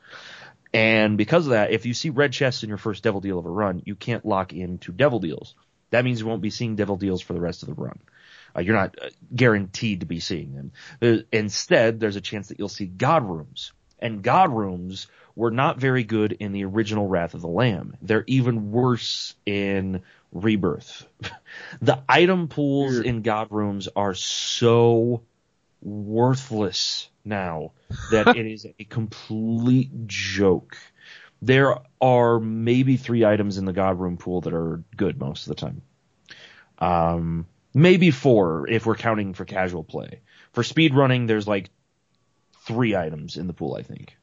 And 0.74 1.16
because 1.16 1.46
of 1.46 1.50
that, 1.50 1.70
if 1.70 1.86
you 1.86 1.94
see 1.94 2.10
red 2.10 2.32
chests 2.32 2.64
in 2.64 2.68
your 2.68 2.78
first 2.78 3.04
devil 3.04 3.20
deal 3.20 3.38
of 3.38 3.46
a 3.46 3.50
run, 3.50 3.82
you 3.84 3.94
can't 3.94 4.26
lock 4.26 4.52
into 4.52 4.90
devil 4.90 5.20
deals. 5.20 5.54
That 5.90 6.04
means 6.04 6.18
you 6.18 6.26
won't 6.26 6.42
be 6.42 6.50
seeing 6.50 6.74
devil 6.74 6.96
deals 6.96 7.20
for 7.20 7.34
the 7.34 7.40
rest 7.40 7.62
of 7.62 7.68
the 7.68 7.74
run. 7.74 8.00
Uh, 8.56 8.60
you're 8.60 8.76
not 8.76 8.96
uh, 9.00 9.08
guaranteed 9.34 10.00
to 10.00 10.06
be 10.06 10.20
seeing 10.20 10.54
them. 10.54 10.72
Uh, 11.00 11.22
instead, 11.32 12.00
there's 12.00 12.16
a 12.16 12.20
chance 12.20 12.48
that 12.48 12.58
you'll 12.58 12.68
see 12.68 12.86
God 12.86 13.24
rooms. 13.28 13.72
And 13.98 14.22
God 14.22 14.52
rooms 14.52 15.06
were 15.34 15.50
not 15.50 15.78
very 15.78 16.04
good 16.04 16.32
in 16.32 16.52
the 16.52 16.64
original 16.64 17.06
Wrath 17.06 17.34
of 17.34 17.40
the 17.40 17.48
Lamb. 17.48 17.96
They're 18.02 18.24
even 18.26 18.72
worse 18.72 19.34
in 19.46 20.02
Rebirth. 20.32 21.06
the 21.82 22.02
item 22.08 22.48
pools 22.48 22.92
Weird. 22.92 23.06
in 23.06 23.22
God 23.22 23.48
rooms 23.50 23.88
are 23.94 24.14
so 24.14 25.22
worthless 25.80 27.08
now 27.24 27.72
that 28.10 28.28
it 28.36 28.46
is 28.46 28.66
a 28.78 28.84
complete 28.84 30.06
joke. 30.06 30.76
There 31.40 31.76
are 32.00 32.38
maybe 32.38 32.96
three 32.96 33.24
items 33.24 33.58
in 33.58 33.64
the 33.64 33.72
God 33.72 33.98
room 33.98 34.16
pool 34.16 34.42
that 34.42 34.54
are 34.54 34.82
good 34.96 35.18
most 35.18 35.46
of 35.46 35.56
the 35.56 35.60
time. 35.60 35.82
Um, 36.78 37.46
maybe 37.74 38.10
four 38.10 38.68
if 38.68 38.86
we're 38.86 38.96
counting 38.96 39.34
for 39.34 39.44
casual 39.44 39.84
play. 39.84 40.20
For 40.52 40.62
speed 40.62 40.94
running, 40.94 41.26
there's 41.26 41.48
like 41.48 41.70
three 42.66 42.96
items 42.96 43.36
in 43.36 43.46
the 43.46 43.52
pool, 43.54 43.74
I 43.74 43.82
think. 43.82 44.16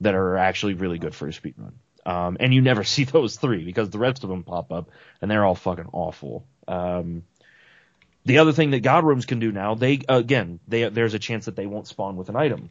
that 0.00 0.14
are 0.14 0.36
actually 0.36 0.74
really 0.74 0.98
good 0.98 1.14
for 1.14 1.28
a 1.28 1.32
speed 1.32 1.54
run. 1.58 1.74
Um, 2.06 2.36
and 2.40 2.52
you 2.52 2.60
never 2.62 2.84
see 2.94 3.04
those 3.04 3.36
three 3.36 3.64
because 3.64 3.90
the 3.90 3.98
rest 3.98 4.24
of 4.24 4.30
them 4.30 4.42
pop 4.44 4.72
up 4.72 4.90
and 5.20 5.30
they're 5.30 5.44
all 5.44 5.54
fucking 5.54 5.88
awful. 5.92 6.46
Um, 6.68 7.24
the 8.24 8.38
other 8.38 8.52
thing 8.52 8.70
that 8.70 8.80
God 8.80 9.04
rooms 9.04 9.26
can 9.26 9.38
do 9.38 9.52
now, 9.52 9.74
they 9.74 10.00
again, 10.08 10.60
they 10.68 10.88
there's 10.88 11.14
a 11.14 11.18
chance 11.18 11.46
that 11.46 11.56
they 11.56 11.66
won't 11.66 11.86
spawn 11.88 12.16
with 12.16 12.28
an 12.28 12.36
item. 12.36 12.70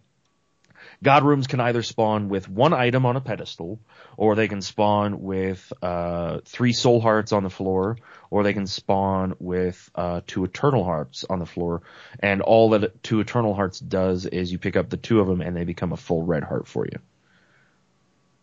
God 1.02 1.24
rooms 1.24 1.48
can 1.48 1.60
either 1.60 1.82
spawn 1.82 2.30
with 2.30 2.50
one 2.50 2.74
item 2.74 3.06
on 3.06 3.16
a 3.16 3.22
pedestal, 3.22 3.80
or 4.18 4.36
they 4.36 4.48
can 4.48 4.62
spawn 4.62 5.22
with 5.22 5.72
uh, 5.82 6.40
three 6.46 6.74
soul 6.74 7.02
hearts 7.02 7.32
on 7.32 7.44
the 7.44 7.50
floor, 7.50 7.98
or 8.30 8.44
they 8.44 8.54
can 8.54 8.68
spawn 8.68 9.36
with 9.40 9.90
uh, 9.96 10.22
two 10.28 10.44
eternal 10.44 10.84
hearts 10.84 11.26
on 11.30 11.40
the 11.40 11.46
floor. 11.46 11.82
And 12.20 12.42
all 12.42 12.70
that 12.72 13.02
two 13.04 13.20
eternal 13.20 13.54
hearts 13.54 13.80
does 13.80 14.26
is 14.26 14.52
you 14.52 14.60
pick 14.60 14.76
up 14.76 14.90
the 14.90 14.98
two 14.98 15.20
of 15.20 15.28
them 15.28 15.42
and 15.42 15.56
they 15.56 15.64
become 15.64 15.92
a 15.92 15.98
full 15.98 16.24
red 16.24 16.44
heart 16.44 16.68
for 16.68 16.86
you. 16.86 17.00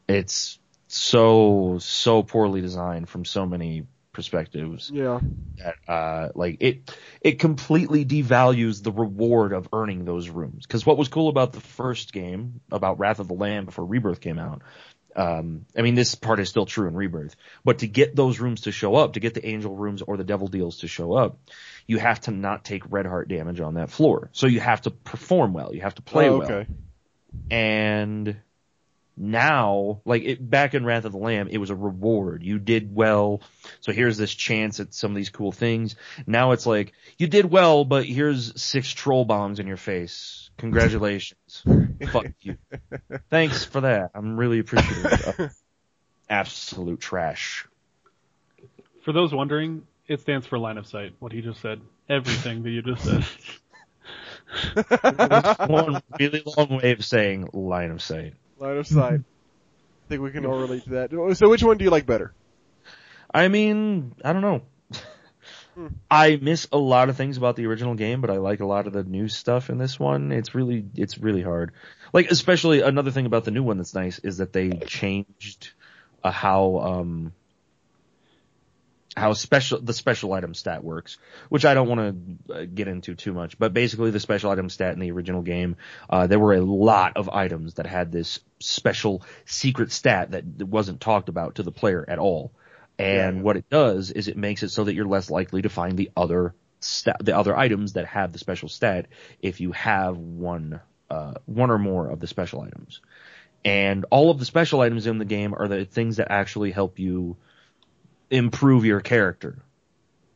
It's 0.09 0.59
so 0.89 1.79
so 1.81 2.25
poorly 2.25 2.61
designed 2.61 3.09
from 3.09 3.25
so 3.25 3.47
many 3.47 3.87
perspectives 4.13 4.91
Yeah. 4.93 5.21
that 5.59 5.77
uh 5.87 6.29
like 6.35 6.57
it 6.61 6.91
it 7.21 7.39
completely 7.39 8.05
devalues 8.05 8.83
the 8.83 8.91
reward 8.91 9.53
of 9.53 9.69
earning 9.73 10.05
those 10.05 10.29
rooms 10.29 10.67
because 10.67 10.85
what 10.85 10.99
was 10.99 11.09
cool 11.09 11.29
about 11.29 11.53
the 11.53 11.61
first 11.61 12.13
game 12.13 12.61
about 12.73 12.99
wrath 12.99 13.21
of 13.21 13.29
the 13.29 13.35
lamb 13.35 13.67
before 13.67 13.85
rebirth 13.85 14.21
came 14.21 14.39
out 14.39 14.63
um 15.15 15.65
i 15.77 15.83
mean 15.83 15.95
this 15.95 16.17
part 16.17 16.41
is 16.41 16.49
still 16.49 16.67
true 16.67 16.89
in 16.89 16.95
rebirth 16.95 17.37
but 17.65 17.79
to 17.79 17.87
get 17.87 18.17
those 18.17 18.41
rooms 18.41 18.63
to 18.63 18.73
show 18.73 18.97
up 18.97 19.13
to 19.13 19.21
get 19.21 19.35
the 19.35 19.47
angel 19.47 19.77
rooms 19.77 20.03
or 20.03 20.17
the 20.17 20.25
devil 20.25 20.49
deals 20.49 20.79
to 20.79 20.89
show 20.89 21.13
up 21.13 21.39
you 21.87 21.99
have 21.99 22.21
to 22.21 22.33
not 22.33 22.65
take 22.65 22.91
red 22.91 23.07
heart 23.07 23.29
damage 23.29 23.61
on 23.61 23.75
that 23.75 23.91
floor 23.91 24.29
so 24.33 24.49
you 24.49 24.59
have 24.59 24.81
to 24.81 24.91
perform 24.91 25.53
well 25.53 25.73
you 25.73 25.83
have 25.83 25.95
to 25.95 26.03
play 26.03 26.29
oh, 26.29 26.39
well 26.39 26.53
okay. 26.53 26.67
and 27.49 28.37
now, 29.21 30.01
like 30.07 30.23
it, 30.25 30.51
back 30.51 30.73
in 30.75 30.85
Wrath 30.85 31.05
of 31.05 31.13
the 31.13 31.19
Lamb, 31.19 31.49
it 31.51 31.59
was 31.59 31.69
a 31.69 31.75
reward. 31.75 32.43
You 32.43 32.59
did 32.59 32.95
well, 32.95 33.43
so 33.81 33.93
here's 33.93 34.17
this 34.17 34.35
chance 34.35 34.81
at 34.81 34.95
some 34.95 35.11
of 35.11 35.17
these 35.17 35.29
cool 35.29 35.53
things. 35.53 35.95
Now 36.27 36.53
it's 36.53 36.65
like 36.65 36.95
you 37.19 37.27
did 37.27 37.45
well, 37.45 37.85
but 37.85 38.07
here's 38.07 38.61
six 38.61 38.91
troll 38.91 39.27
bombs 39.27 39.61
in 39.61 39.67
your 39.67 39.77
face. 39.77 40.49
Congratulations, 40.57 41.63
fuck 42.11 42.29
you. 42.41 42.57
Thanks 43.29 43.63
for 43.63 43.83
that. 43.83 44.13
I'm 44.15 44.39
really 44.39 44.59
appreciative. 44.59 45.39
of 45.39 45.55
absolute 46.31 47.01
trash. 47.01 47.67
For 49.03 49.13
those 49.13 49.35
wondering, 49.35 49.87
it 50.09 50.21
stands 50.21 50.47
for 50.47 50.59
line 50.59 50.79
of 50.79 50.87
sight. 50.87 51.13
What 51.19 51.33
he 51.33 51.43
just 51.43 51.61
said. 51.61 51.83
Everything 52.09 52.63
that 52.63 52.71
you 52.71 52.81
just 52.81 53.05
said. 53.05 53.27
One 55.69 56.03
really 56.19 56.43
long 56.57 56.81
way 56.83 56.93
of 56.93 57.05
saying 57.05 57.51
line 57.53 57.91
of 57.91 58.01
sight. 58.03 58.35
Line 58.61 58.77
of 58.77 58.87
sight. 58.87 59.21
I 60.05 60.09
think 60.09 60.23
we 60.23 60.31
can 60.31 60.47
all 60.47 60.61
relate 60.61 60.85
to 60.85 60.91
that. 60.91 61.37
So 61.37 61.49
which 61.49 61.63
one 61.63 61.79
do 61.79 61.85
you 61.85 61.91
like 61.91 62.07
better? 62.07 62.33
I 63.33 63.49
mean, 63.49 64.15
I 64.25 64.33
don't 64.33 64.43
know. 64.43 64.63
Hmm. 65.75 65.87
I 66.11 66.37
miss 66.37 66.67
a 66.73 66.79
lot 66.79 67.09
of 67.09 67.17
things 67.17 67.37
about 67.37 67.57
the 67.57 67.67
original 67.67 67.95
game, 67.95 68.21
but 68.21 68.29
I 68.29 68.39
like 68.39 68.61
a 68.61 68.67
lot 68.67 68.87
of 68.87 68.93
the 68.93 69.05
new 69.05 69.29
stuff 69.29 69.71
in 69.71 69.79
this 69.79 70.01
one. 70.01 70.33
It's 70.33 70.55
really, 70.55 70.85
it's 70.97 71.17
really 71.17 71.43
hard. 71.43 71.73
Like, 72.13 72.31
especially 72.31 72.83
another 72.83 73.13
thing 73.13 73.27
about 73.27 73.45
the 73.45 73.53
new 73.53 73.63
one 73.63 73.77
that's 73.77 73.95
nice 73.95 74.19
is 74.19 74.39
that 74.39 74.53
they 74.53 74.71
changed 74.71 75.71
uh, 76.25 76.33
how, 76.33 76.79
um, 76.81 77.33
how 79.21 79.33
special, 79.35 79.81
the 79.81 79.93
special 79.93 80.33
item 80.33 80.55
stat 80.55 80.83
works, 80.83 81.19
which 81.49 81.65
I 81.65 81.75
don't 81.75 81.89
want 81.89 82.01
to 82.49 82.55
uh, 82.55 82.65
get 82.65 82.89
into 82.89 83.15
too 83.15 83.33
much, 83.33 83.59
but 83.59 83.73
basically 83.73 84.11
the 84.11 84.21
special 84.21 84.51
item 84.51 84.69
stat 84.69 84.95
in 84.95 85.01
the 85.01 85.13
original 85.13 85.43
game, 85.43 85.77
uh, 86.09 86.27
there 86.27 86.39
were 86.39 86.55
a 86.55 86.61
lot 86.61 87.17
of 87.17 87.29
items 87.29 87.75
that 87.75 87.87
had 87.87 88.11
this 88.11 88.41
special 88.59 89.23
secret 89.45 89.93
stat 89.93 90.33
that 90.33 90.45
wasn't 90.67 91.01
talked 91.01 91.29
about 91.29 91.57
to 91.57 91.63
the 91.63 91.73
player 91.73 92.05
at 92.09 92.19
all. 92.19 92.53
And 92.99 93.39
Yeah. 93.39 93.43
what 93.43 93.57
it 93.57 93.71
does 93.71 94.11
is 94.11 94.29
it 94.29 94.37
makes 94.37 94.63
it 94.63 94.71
so 94.71 94.85
that 94.85 94.95
you're 94.95 95.07
less 95.07 95.31
likely 95.31 95.63
to 95.63 95.69
find 95.69 95.97
the 95.97 96.11
other 96.17 96.55
stat, 96.81 97.17
the 97.23 97.37
other 97.37 97.57
items 97.57 97.95
that 97.95 98.07
have 98.07 98.33
the 98.33 98.39
special 98.39 98.69
stat 98.69 99.07
if 99.41 99.61
you 99.61 99.73
have 99.73 100.17
one, 100.17 100.81
uh, 101.11 101.35
one 101.47 101.71
or 101.71 101.79
more 101.79 102.09
of 102.09 102.21
the 102.21 102.27
special 102.27 102.61
items. 102.61 103.01
And 103.65 104.07
all 104.11 104.31
of 104.31 104.39
the 104.39 104.45
special 104.45 104.81
items 104.81 105.07
in 105.07 105.19
the 105.19 105.25
game 105.27 105.55
are 105.55 105.69
the 105.69 105.85
things 105.85 106.17
that 106.17 106.31
actually 106.31 106.71
help 106.71 106.99
you 106.99 107.37
improve 108.31 108.85
your 108.85 109.01
character 109.01 109.59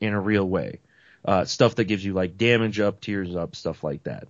in 0.00 0.12
a 0.12 0.20
real 0.20 0.46
way. 0.46 0.80
Uh, 1.24 1.44
stuff 1.44 1.76
that 1.76 1.84
gives 1.84 2.04
you 2.04 2.12
like 2.12 2.36
damage 2.36 2.80
up, 2.80 3.00
tears 3.00 3.34
up, 3.34 3.56
stuff 3.56 3.82
like 3.82 4.02
that. 4.04 4.28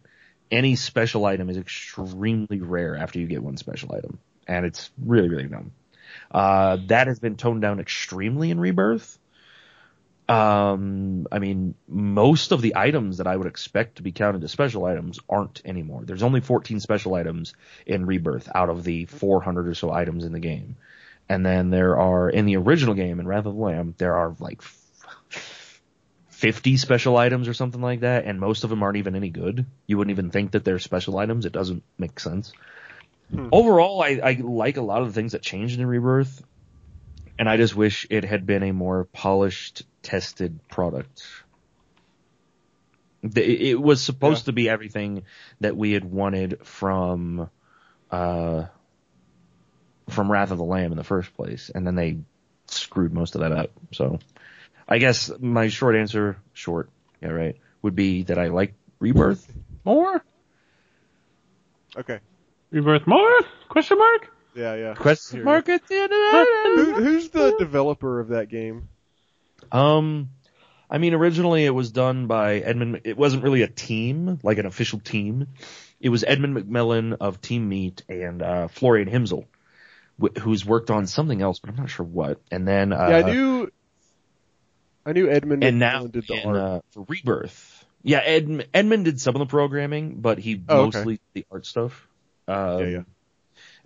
Any 0.51 0.77
special 0.77 1.25
item 1.25 1.51
is 1.51 1.57
extremely 1.57 2.61
rare 2.61 2.97
after 2.97 3.19
you 3.19 3.27
get 3.27 3.43
one 3.43 3.57
special 3.57 3.95
item. 3.95 4.19
And 4.47 4.65
it's 4.65 4.91
really, 5.03 5.29
really 5.29 5.49
dumb. 5.49 5.73
Uh, 6.31 6.79
that 6.87 7.09
has 7.09 7.19
been 7.19 7.37
toned 7.37 7.63
down 7.63 7.81
extremely 7.81 8.51
in 8.51 8.61
Rebirth. 8.61 9.19
Um, 10.29 11.27
I 11.31 11.39
mean, 11.39 11.75
most 11.87 12.53
of 12.53 12.63
the 12.63 12.77
items 12.77 13.19
that 13.19 13.27
I 13.27 13.37
would 13.37 13.47
expect 13.47 13.97
to 13.97 14.03
be 14.03 14.13
counted 14.13 14.43
as 14.45 14.53
special 14.53 14.85
items 14.85 15.19
aren't 15.29 15.61
anymore. 15.65 16.03
There's 16.05 16.23
only 16.23 16.41
14 16.41 16.81
special 16.81 17.15
items 17.15 17.55
in 17.87 18.07
Rebirth 18.07 18.49
out 18.55 18.71
of 18.71 18.85
the 18.85 19.05
400 19.07 19.69
or 19.69 19.75
so 19.75 19.91
items 19.91 20.25
in 20.25 20.33
the 20.33 20.41
game. 20.41 20.77
And 21.29 21.45
then 21.45 21.71
there 21.71 21.99
are, 21.99 22.29
in 22.29 22.45
the 22.47 22.57
original 22.57 22.95
game, 22.95 23.19
in 23.21 23.27
Wrath 23.27 23.47
of 23.47 23.55
the 23.55 23.61
Lamb, 23.61 23.95
there 23.97 24.15
are 24.15 24.37
like 24.39 24.63
50 26.29 26.77
special 26.77 27.17
items 27.17 27.49
or 27.49 27.55
something 27.55 27.81
like 27.81 28.01
that, 28.01 28.27
and 28.27 28.39
most 28.39 28.65
of 28.65 28.71
them 28.71 28.83
aren't 28.83 28.99
even 28.99 29.17
any 29.17 29.31
good. 29.31 29.65
You 29.87 29.97
wouldn't 29.97 30.11
even 30.13 30.31
think 30.31 30.51
that 30.53 30.65
they're 30.65 30.79
special 30.79 31.17
items. 31.17 31.47
It 31.47 31.53
doesn't 31.53 31.83
make 31.99 32.21
sense. 32.21 32.53
Hmm. 33.31 33.49
Overall, 33.53 34.03
I, 34.03 34.21
I 34.23 34.33
like 34.43 34.77
a 34.77 34.83
lot 34.83 35.01
of 35.01 35.09
the 35.09 35.15
things 35.15 35.33
that 35.33 35.41
changed 35.41 35.81
in 35.81 35.87
Rebirth, 35.87 36.45
and 37.39 37.49
I 37.49 37.57
just 37.57 37.75
wish 37.75 38.07
it 38.11 38.25
had 38.25 38.45
been 38.45 38.63
a 38.63 38.73
more 38.73 39.05
polished, 39.05 39.85
tested 40.03 40.61
product. 40.69 41.23
It 43.23 43.81
was 43.81 44.03
supposed 44.03 44.43
Yeah. 44.43 44.47
to 44.47 44.53
be 44.53 44.69
everything 44.69 45.23
that 45.61 45.75
we 45.75 45.93
had 45.93 46.05
wanted 46.05 46.59
from, 46.67 47.49
uh, 48.11 48.65
from 50.09 50.31
Wrath 50.31 50.51
of 50.51 50.59
the 50.59 50.65
Lamb 50.65 50.93
in 50.93 50.99
the 50.99 51.05
first 51.05 51.35
place, 51.35 51.71
and 51.75 51.87
then 51.87 51.95
they 51.95 52.19
screwed 52.67 53.13
most 53.13 53.35
of 53.35 53.41
that 53.41 53.53
up. 53.53 53.71
So, 53.93 54.19
I 54.89 54.99
guess 54.99 55.31
my 55.41 55.69
short 55.69 55.97
answer, 55.97 56.37
short, 56.53 56.91
yeah, 57.23 57.31
right, 57.31 57.57
would 57.83 57.95
be 57.95 58.25
that 58.25 58.39
I 58.39 58.49
like 58.49 58.75
Rebirth 58.99 59.51
more. 59.85 60.23
Okay. 61.97 62.21
Rebirth 62.71 63.07
more? 63.07 63.41
Question 63.69 63.99
mark? 63.99 64.31
Yeah, 64.55 64.75
yeah. 64.75 64.95
Question 64.95 65.39
Here. 65.39 65.45
mark 65.45 65.69
at 65.69 65.87
the 65.89 65.97
end 65.97 66.13
of 66.13 66.97
Who, 66.97 67.05
who's 67.05 67.29
the 67.31 67.57
developer 67.59 68.21
of 68.21 68.29
that 68.29 68.49
game? 68.49 68.89
Um, 69.73 70.31
I 70.89 70.99
mean, 70.99 71.15
originally 71.15 71.65
it 71.65 71.71
was 71.71 71.91
done 71.91 72.27
by 72.27 72.57
Edmund. 72.59 73.01
It 73.05 73.17
wasn't 73.17 73.43
really 73.43 73.63
a 73.63 73.69
team, 73.69 74.39
like 74.43 74.59
an 74.59 74.67
official 74.67 75.01
team. 75.01 75.49
It 76.01 76.09
was 76.11 76.23
Edmund 76.25 76.57
McMillan 76.57 77.17
of 77.21 77.41
Team 77.41 77.69
Meat 77.69 78.03
and 78.09 78.43
uh, 78.43 78.69
Florian 78.69 79.09
Himsel, 79.09 79.47
wh- 80.21 80.39
who's 80.39 80.65
worked 80.65 80.91
on 80.91 81.07
something 81.07 81.41
else, 81.43 81.59
but 81.59 81.71
I'm 81.71 81.77
not 81.77 81.91
sure 81.91 82.07
what. 82.07 82.41
And 82.51 82.67
then 82.67 82.93
uh, 82.93 83.07
yeah, 83.11 83.17
I 83.19 83.33
knew. 83.33 83.71
I 85.07 85.13
knew 85.13 85.29
Edmund 85.31 85.63
and 85.63 85.79
now 85.79 86.07
did 86.07 86.27
the 86.27 86.43
art. 86.43 86.57
uh, 86.57 86.81
for 86.93 87.05
Rebirth. 87.09 87.85
Yeah, 88.03 88.19
Ed, 88.25 88.69
Edmund 88.73 89.05
did 89.05 89.21
some 89.21 89.35
of 89.35 89.39
the 89.41 89.47
programming, 89.47 90.17
but 90.21 90.39
he 90.39 90.63
Oh, 90.69 90.83
okay. 90.85 90.99
mostly 90.99 91.21
the 91.35 91.45
art 91.51 91.67
stuff. 91.67 92.07
Um, 92.49 92.81
yeah, 92.81 92.87
yeah. 92.87 93.03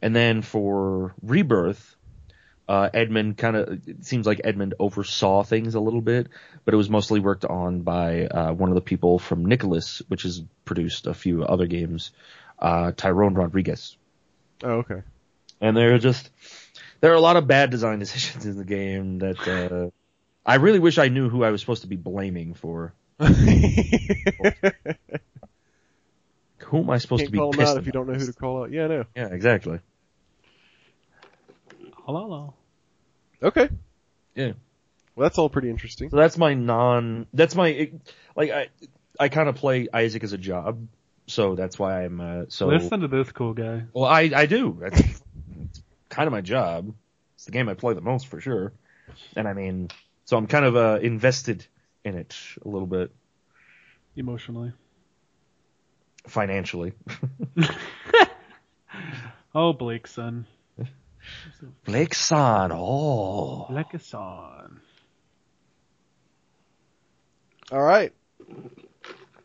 And 0.01 0.14
then 0.14 0.43
for 0.43 1.14
Rebirth, 1.22 1.97
uh, 2.68 2.89
Edmund 2.95 3.37
kind 3.37 3.57
of, 3.57 3.89
it 3.89 4.05
seems 4.05 4.26
like 4.26 4.41
Edmund 4.45 4.74
oversaw 4.79 5.43
things 5.43 5.74
a 5.74 5.81
little 5.81 6.01
bit, 6.01 6.29
but 6.64 6.74
it 6.74 6.76
was 6.76 6.89
mostly 6.91 7.18
worked 7.18 7.45
on 7.45 7.81
by, 7.83 8.26
uh, 8.26 8.53
one 8.53 8.68
of 8.68 8.74
the 8.76 8.81
people 8.81 9.18
from 9.18 9.45
Nicalis, 9.47 10.03
which 10.09 10.22
has 10.22 10.43
produced 10.64 11.07
a 11.09 11.14
few 11.14 11.43
other 11.45 11.66
games, 11.66 12.12
uh, 12.61 12.93
Tyrone 12.97 13.35
Rodriguez. 13.35 13.97
Oh, 14.62 14.85
okay. 14.85 15.03
And 15.61 15.77
there 15.77 15.95
are 15.95 15.99
just, 15.99 16.31
there 17.01 17.13
are 17.13 17.17
a 17.17 17.21
lot 17.21 17.37
of 17.37 17.47
bad 17.47 17.71
design 17.71 17.99
decisions 18.01 18.47
in 18.47 18.57
the 18.57 18.65
game 18.65 19.19
that, 19.19 19.49
uh, 19.49 19.91
I 20.47 20.55
really 20.55 20.79
wish 20.79 20.97
I 20.99 21.09
knew 21.09 21.29
who 21.29 21.45
I 21.45 21.51
was 21.51 21.61
supposed 21.61 21.83
to 21.83 21.89
be 21.89 21.97
blaming 21.97 22.55
for. 22.55 22.95
Who 26.69 26.81
am 26.81 26.91
I 26.91 26.99
supposed 26.99 27.21
Can't 27.21 27.29
to 27.29 27.33
be 27.33 27.39
call 27.39 27.53
him 27.53 27.59
pissed 27.59 27.71
out 27.73 27.79
if 27.79 27.87
you 27.87 27.93
don't 27.93 28.07
know 28.07 28.15
who 28.15 28.27
to 28.27 28.33
call 28.33 28.63
out. 28.63 28.71
Yeah, 28.71 28.85
I 28.85 28.89
know. 28.89 29.05
Yeah, 29.17 29.29
exactly. 29.29 29.81
Hello, 32.05 32.23
hello. 32.23 32.55
Okay. 33.43 33.69
Yeah. 34.35 34.53
Well, 35.15 35.25
that's 35.25 35.39
all 35.39 35.49
pretty 35.49 35.71
interesting. 35.71 36.11
So 36.11 36.17
that's 36.17 36.39
my 36.39 36.55
non. 36.55 37.27
That's 37.33 37.55
my 37.55 37.91
like 38.37 38.51
I 38.51 38.69
I 39.19 39.29
kind 39.29 39.49
of 39.49 39.57
play 39.57 39.89
Isaac 39.93 40.23
as 40.25 40.33
a 40.33 40.39
job, 40.39 40.87
so 41.27 41.55
that's 41.55 41.79
why 41.79 42.05
I'm 42.05 42.21
uh, 42.21 42.45
so. 42.49 42.69
Listen 42.69 43.01
to 43.01 43.09
this 43.09 43.33
cool 43.33 43.55
guy. 43.55 43.85
Well, 43.93 44.05
I 44.05 44.31
I 44.35 44.47
do. 44.47 44.79
That's 44.81 45.01
it's 45.01 45.23
kind 46.09 46.27
of 46.27 46.33
my 46.33 46.41
job. 46.41 46.93
It's 47.35 47.45
the 47.45 47.53
game 47.53 47.69
I 47.69 47.75
play 47.75 47.95
the 47.95 48.01
most 48.01 48.27
for 48.27 48.41
sure, 48.41 48.73
and 49.37 49.47
I 49.47 49.53
mean, 49.53 49.91
so 50.25 50.37
I'm 50.37 50.47
kind 50.47 50.65
of 50.65 50.77
uh, 50.77 50.99
invested 51.01 51.67
in 52.05 52.17
it 52.17 52.37
a 52.65 52.69
little 52.69 52.87
bit 52.87 53.13
Emotionally. 54.17 54.73
financially. 56.27 56.93
Oh, 59.55 59.73
Blake's 59.73 60.13
son. 60.13 60.47
Blake 61.85 62.15
Son. 62.15 62.71
Oh. 62.73 63.67
Blake's 63.71 64.07
son. 64.07 64.81
All 67.73 67.83
right. 67.83 68.13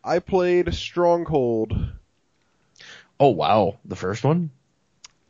I 0.03 0.20
played 0.20 0.74
Stronghold. 0.74 1.74
Oh 3.20 3.30
wow. 3.30 3.80
The 3.86 3.95
first 3.95 4.24
one? 4.24 4.51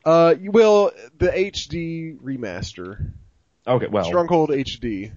Uh, 0.05 0.35
well, 0.45 0.91
the 1.17 1.27
HD 1.27 2.17
remaster. 2.19 3.11
Okay, 3.65 3.87
well. 3.87 4.03
Stronghold 4.03 4.49
HD. 4.49 5.11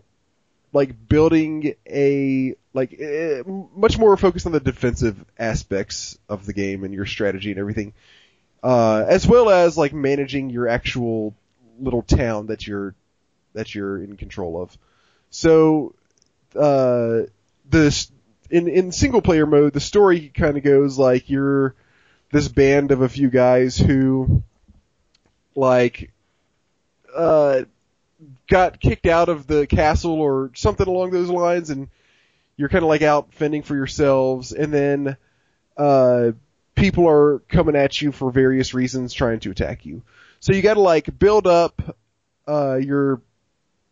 like 0.73 1.09
building 1.09 1.75
a 1.89 2.55
like 2.75 2.95
eh, 3.01 3.43
much 3.75 3.99
more 3.99 4.17
focused 4.19 4.45
on 4.45 4.53
the 4.53 4.61
defensive 4.61 5.25
aspects 5.39 6.19
of 6.29 6.45
the 6.45 6.53
game 6.53 6.85
and 6.85 6.93
your 6.93 7.07
strategy 7.07 7.51
and 7.51 7.59
everything, 7.59 7.95
uh, 8.63 9.05
as 9.09 9.27
well 9.27 9.49
as 9.49 9.79
like 9.79 9.95
managing 9.95 10.51
your 10.51 10.69
actual 10.69 11.35
little 11.81 12.03
town 12.03 12.47
that 12.47 12.67
you're 12.67 12.95
that 13.55 13.75
you're 13.75 14.03
in 14.03 14.17
control 14.17 14.61
of. 14.61 14.77
So, 15.31 15.95
uh, 16.55 17.23
this 17.65 18.13
in 18.51 18.69
in 18.69 18.93
single 18.93 19.23
player 19.23 19.47
mode, 19.47 19.73
the 19.73 19.81
story 19.81 20.29
kind 20.29 20.59
of 20.59 20.63
goes 20.63 20.99
like 20.99 21.31
you're 21.31 21.75
this 22.35 22.49
band 22.49 22.91
of 22.91 23.01
a 23.01 23.09
few 23.09 23.31
guys 23.31 23.79
who 23.79 24.43
like 25.55 26.11
uh 27.15 27.63
got 28.49 28.81
kicked 28.81 29.07
out 29.07 29.29
of 29.29 29.47
the 29.47 29.69
castle 29.69 30.21
or 30.21 30.51
something 30.57 30.89
along 30.89 31.13
those 31.13 31.31
lines 31.31 31.71
and 31.71 31.89
you're 32.57 32.69
kind 32.69 32.83
of 32.83 32.89
like 32.89 33.03
out 33.03 33.33
fending 33.35 33.63
for 33.63 33.77
yourselves 33.77 34.51
and 34.51 34.75
then 34.75 35.17
uh 35.77 36.33
people 36.75 37.09
are 37.09 37.39
coming 37.49 37.77
at 37.77 38.03
you 38.03 38.11
for 38.11 38.33
various 38.33 38.75
reasons 38.75 39.13
trying 39.13 39.39
to 39.39 39.53
attack 39.53 39.87
you. 39.87 40.03
So 40.41 40.53
you 40.53 40.61
got 40.61 40.75
to 40.75 40.81
like 40.81 41.17
build 41.17 41.47
up 41.47 41.97
uh 42.49 42.81
your 42.83 43.21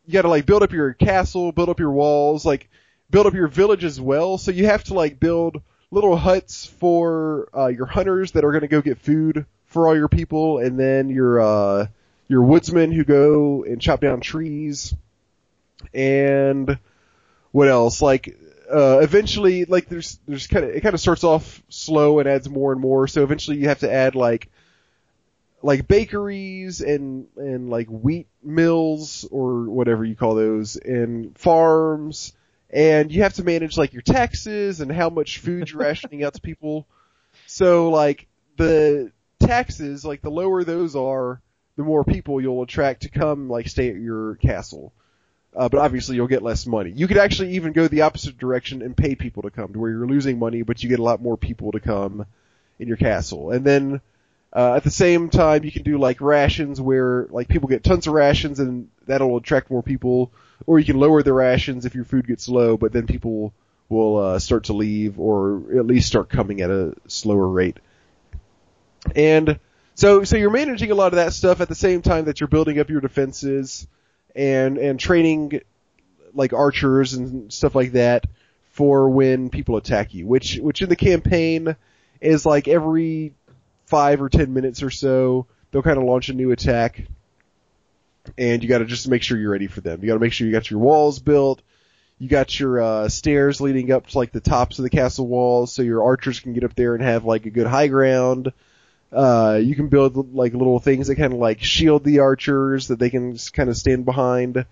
you 0.04 0.14
got 0.14 0.22
to 0.22 0.28
like 0.28 0.46
build 0.46 0.64
up 0.64 0.72
your 0.72 0.94
castle, 0.94 1.52
build 1.52 1.68
up 1.68 1.78
your 1.78 1.92
walls, 1.92 2.44
like 2.44 2.68
build 3.08 3.26
up 3.28 3.34
your 3.34 3.46
village 3.46 3.84
as 3.84 4.00
well. 4.00 4.36
So 4.36 4.50
you 4.50 4.66
have 4.66 4.82
to 4.84 4.94
like 4.94 5.20
build 5.20 5.62
little 5.92 6.16
huts 6.16 6.66
for 6.66 7.48
uh 7.54 7.66
your 7.66 7.86
hunters 7.86 8.32
that 8.32 8.44
are 8.44 8.50
going 8.50 8.62
to 8.62 8.68
go 8.68 8.80
get 8.80 8.98
food 8.98 9.46
for 9.66 9.86
all 9.86 9.94
your 9.94 10.08
people 10.08 10.58
and 10.58 10.80
then 10.80 11.08
your 11.08 11.40
uh 11.40 11.86
your 12.28 12.42
woodsmen 12.42 12.90
who 12.90 13.04
go 13.04 13.62
and 13.62 13.80
chop 13.80 14.00
down 14.00 14.20
trees. 14.20 14.94
And 15.92 16.78
what 17.52 17.68
else? 17.68 18.00
Like 18.00 18.36
uh 18.72 19.00
eventually 19.02 19.66
like 19.66 19.88
there's 19.88 20.18
there's 20.26 20.46
kind 20.46 20.64
of 20.64 20.70
it 20.70 20.80
kind 20.80 20.94
of 20.94 21.00
starts 21.00 21.24
off 21.24 21.62
slow 21.68 22.18
and 22.18 22.28
adds 22.28 22.48
more 22.48 22.72
and 22.72 22.80
more. 22.80 23.06
So 23.06 23.22
eventually 23.22 23.58
you 23.58 23.68
have 23.68 23.80
to 23.80 23.92
add 23.92 24.14
like 24.14 24.50
like 25.62 25.86
bakeries 25.86 26.80
and 26.80 27.26
and 27.36 27.68
like 27.68 27.88
wheat 27.88 28.28
mills 28.42 29.28
or 29.30 29.68
whatever 29.68 30.04
you 30.04 30.16
call 30.16 30.34
those 30.34 30.76
and 30.76 31.36
farms 31.38 32.32
and 32.72 33.12
you 33.12 33.22
have 33.22 33.34
to 33.34 33.44
manage 33.44 33.76
like 33.76 33.92
your 33.92 34.02
taxes 34.02 34.80
and 34.80 34.90
how 34.90 35.10
much 35.10 35.38
food 35.38 35.70
you're 35.70 35.80
rationing 35.80 36.24
out 36.24 36.34
to 36.34 36.40
people 36.40 36.86
so 37.46 37.90
like 37.90 38.26
the 38.56 39.10
taxes 39.38 40.04
like 40.04 40.22
the 40.22 40.30
lower 40.30 40.64
those 40.64 40.96
are 40.96 41.40
the 41.76 41.82
more 41.82 42.04
people 42.04 42.40
you'll 42.40 42.62
attract 42.62 43.02
to 43.02 43.08
come 43.08 43.48
like 43.48 43.68
stay 43.68 43.88
at 43.88 43.96
your 43.96 44.36
castle 44.36 44.92
uh, 45.54 45.68
but 45.68 45.80
obviously 45.80 46.16
you'll 46.16 46.26
get 46.26 46.42
less 46.42 46.66
money. 46.66 46.90
You 46.90 47.06
could 47.06 47.18
actually 47.18 47.56
even 47.56 47.72
go 47.72 47.86
the 47.86 48.02
opposite 48.02 48.38
direction 48.38 48.80
and 48.80 48.96
pay 48.96 49.14
people 49.14 49.42
to 49.42 49.50
come 49.50 49.72
to 49.72 49.78
where 49.78 49.90
you're 49.90 50.06
losing 50.06 50.38
money, 50.38 50.62
but 50.62 50.82
you 50.82 50.88
get 50.88 50.98
a 50.98 51.02
lot 51.02 51.20
more 51.20 51.36
people 51.36 51.72
to 51.72 51.80
come 51.80 52.24
in 52.78 52.88
your 52.88 52.96
castle. 52.96 53.50
And 53.50 53.64
then 53.64 54.00
uh, 54.54 54.74
at 54.74 54.84
the 54.84 54.90
same 54.90 55.28
time, 55.28 55.64
you 55.64 55.72
can 55.72 55.82
do 55.82 55.98
like 55.98 56.20
rations 56.20 56.80
where 56.80 57.26
like 57.30 57.48
people 57.48 57.68
get 57.68 57.84
tons 57.84 58.06
of 58.06 58.14
rations 58.14 58.60
and 58.60 58.88
that'll 59.06 59.36
attract 59.36 59.70
more 59.70 59.82
people, 59.82 60.32
or 60.66 60.78
you 60.78 60.84
can 60.84 60.98
lower 60.98 61.22
the 61.22 61.32
rations 61.32 61.86
if 61.86 61.94
your 61.94 62.04
food 62.04 62.26
gets 62.26 62.48
low, 62.48 62.76
but 62.76 62.92
then 62.92 63.06
people 63.06 63.52
will 63.88 64.18
uh, 64.18 64.38
start 64.38 64.64
to 64.64 64.72
leave 64.72 65.18
or 65.18 65.62
at 65.76 65.86
least 65.86 66.08
start 66.08 66.28
coming 66.28 66.60
at 66.60 66.70
a 66.70 66.94
slower 67.08 67.48
rate. 67.48 67.78
And 69.14 69.58
so, 69.94 70.24
so 70.24 70.36
you're 70.36 70.50
managing 70.50 70.90
a 70.90 70.94
lot 70.94 71.12
of 71.12 71.16
that 71.16 71.32
stuff 71.32 71.60
at 71.60 71.68
the 71.68 71.74
same 71.74 72.02
time 72.02 72.26
that 72.26 72.40
you're 72.40 72.48
building 72.48 72.78
up 72.78 72.88
your 72.88 73.00
defenses 73.00 73.86
and 74.34 74.78
and 74.78 74.98
training 74.98 75.60
like 76.32 76.54
archers 76.54 77.12
and 77.12 77.52
stuff 77.52 77.74
like 77.74 77.92
that 77.92 78.24
for 78.70 79.10
when 79.10 79.50
people 79.50 79.76
attack 79.76 80.14
you. 80.14 80.26
Which 80.26 80.56
which 80.56 80.80
in 80.80 80.88
the 80.88 80.96
campaign 80.96 81.76
is 82.20 82.46
like 82.46 82.68
every 82.68 83.34
five 83.86 84.22
or 84.22 84.30
ten 84.30 84.54
minutes 84.54 84.82
or 84.82 84.90
so 84.90 85.46
they'll 85.72 85.82
kind 85.82 85.98
of 85.98 86.04
launch 86.04 86.28
a 86.28 86.34
new 86.34 86.52
attack, 86.52 87.04
and 88.38 88.62
you 88.62 88.68
got 88.68 88.78
to 88.78 88.84
just 88.84 89.08
make 89.08 89.22
sure 89.22 89.38
you're 89.38 89.50
ready 89.50 89.66
for 89.66 89.80
them. 89.80 90.00
You 90.00 90.08
got 90.08 90.14
to 90.14 90.20
make 90.20 90.32
sure 90.32 90.46
you 90.46 90.52
got 90.52 90.70
your 90.70 90.80
walls 90.80 91.18
built. 91.18 91.62
You 92.18 92.28
got 92.28 92.58
your 92.60 92.80
uh, 92.80 93.08
stairs 93.08 93.60
leading 93.60 93.90
up 93.90 94.06
to 94.06 94.18
like 94.18 94.30
the 94.30 94.40
tops 94.40 94.78
of 94.78 94.84
the 94.84 94.90
castle 94.90 95.26
walls, 95.26 95.72
so 95.72 95.82
your 95.82 96.04
archers 96.04 96.38
can 96.38 96.52
get 96.52 96.62
up 96.62 96.74
there 96.76 96.94
and 96.94 97.02
have 97.02 97.24
like 97.24 97.46
a 97.46 97.50
good 97.50 97.66
high 97.66 97.88
ground. 97.88 98.52
Uh, 99.12 99.60
you 99.62 99.74
can 99.74 99.88
build 99.88 100.34
like 100.34 100.54
little 100.54 100.78
things 100.78 101.08
that 101.08 101.16
kind 101.16 101.32
of 101.32 101.38
like 101.38 101.62
shield 101.62 102.04
the 102.04 102.20
archers 102.20 102.88
that 102.88 102.98
they 102.98 103.10
can 103.10 103.36
kind 103.52 103.68
of 103.68 103.76
stand 103.76 104.04
behind. 104.04 104.64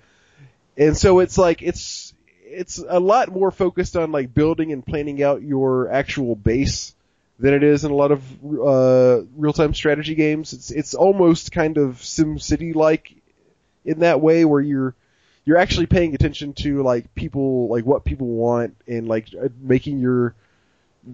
And 0.77 0.97
so 0.97 1.19
it's 1.19 1.37
like, 1.37 1.61
it's, 1.61 2.15
it's 2.45 2.83
a 2.89 3.01
lot 3.01 3.31
more 3.33 3.51
focused 3.51 3.97
on 3.97 4.13
like 4.13 4.33
building 4.33 4.73
and 4.73 4.87
planning 4.87 5.23
out 5.23 5.43
your 5.43 5.91
actual 5.91 6.35
base 6.37 6.95
than 7.39 7.53
it 7.53 7.63
is 7.63 7.85
in 7.85 7.91
a 7.91 7.95
lot 7.95 8.13
of, 8.13 8.23
uh, 8.45 9.23
real-time 9.37 9.75
strategy 9.75 10.15
games. 10.15 10.53
It's, 10.53 10.71
it's 10.71 10.95
almost 10.95 11.53
kind 11.53 11.77
of 11.77 12.03
Sim 12.03 12.39
City-like 12.39 13.13
in 13.85 14.01
that 14.01 14.21
way 14.21 14.45
where 14.45 14.61
you're, 14.61 14.95
you're 15.45 15.57
actually 15.57 15.87
paying 15.87 16.15
attention 16.15 16.53
to 16.53 16.83
like 16.83 17.15
people, 17.15 17.69
like 17.69 17.85
what 17.85 18.05
people 18.05 18.27
want 18.27 18.77
and 18.87 19.09
like 19.09 19.29
uh, 19.35 19.49
making 19.61 19.99
your, 19.99 20.35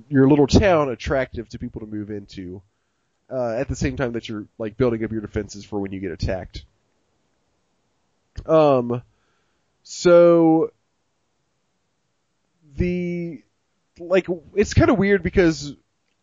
your 0.09 0.29
little 0.29 0.47
town 0.47 0.91
attractive 0.91 1.49
to 1.49 1.59
people 1.59 1.81
to 1.81 1.87
move 1.87 2.11
into 2.11 2.61
uh, 3.31 3.53
at 3.53 3.69
the 3.69 3.77
same 3.77 3.97
time 3.97 4.13
that 4.13 4.29
you're 4.29 4.47
like 4.59 4.77
building 4.77 5.05
up 5.05 5.13
your 5.13 5.21
defenses 5.21 5.65
for 5.65 5.79
when 5.81 5.93
you 5.93 6.01
get 6.01 6.13
attacked. 6.13 6.65
Um, 8.45 9.03
so 9.83 10.73
the 12.77 13.43
like 13.99 14.27
it's 14.55 14.75
kind 14.75 14.91
of 14.91 14.99
weird 14.99 15.23
because 15.23 15.75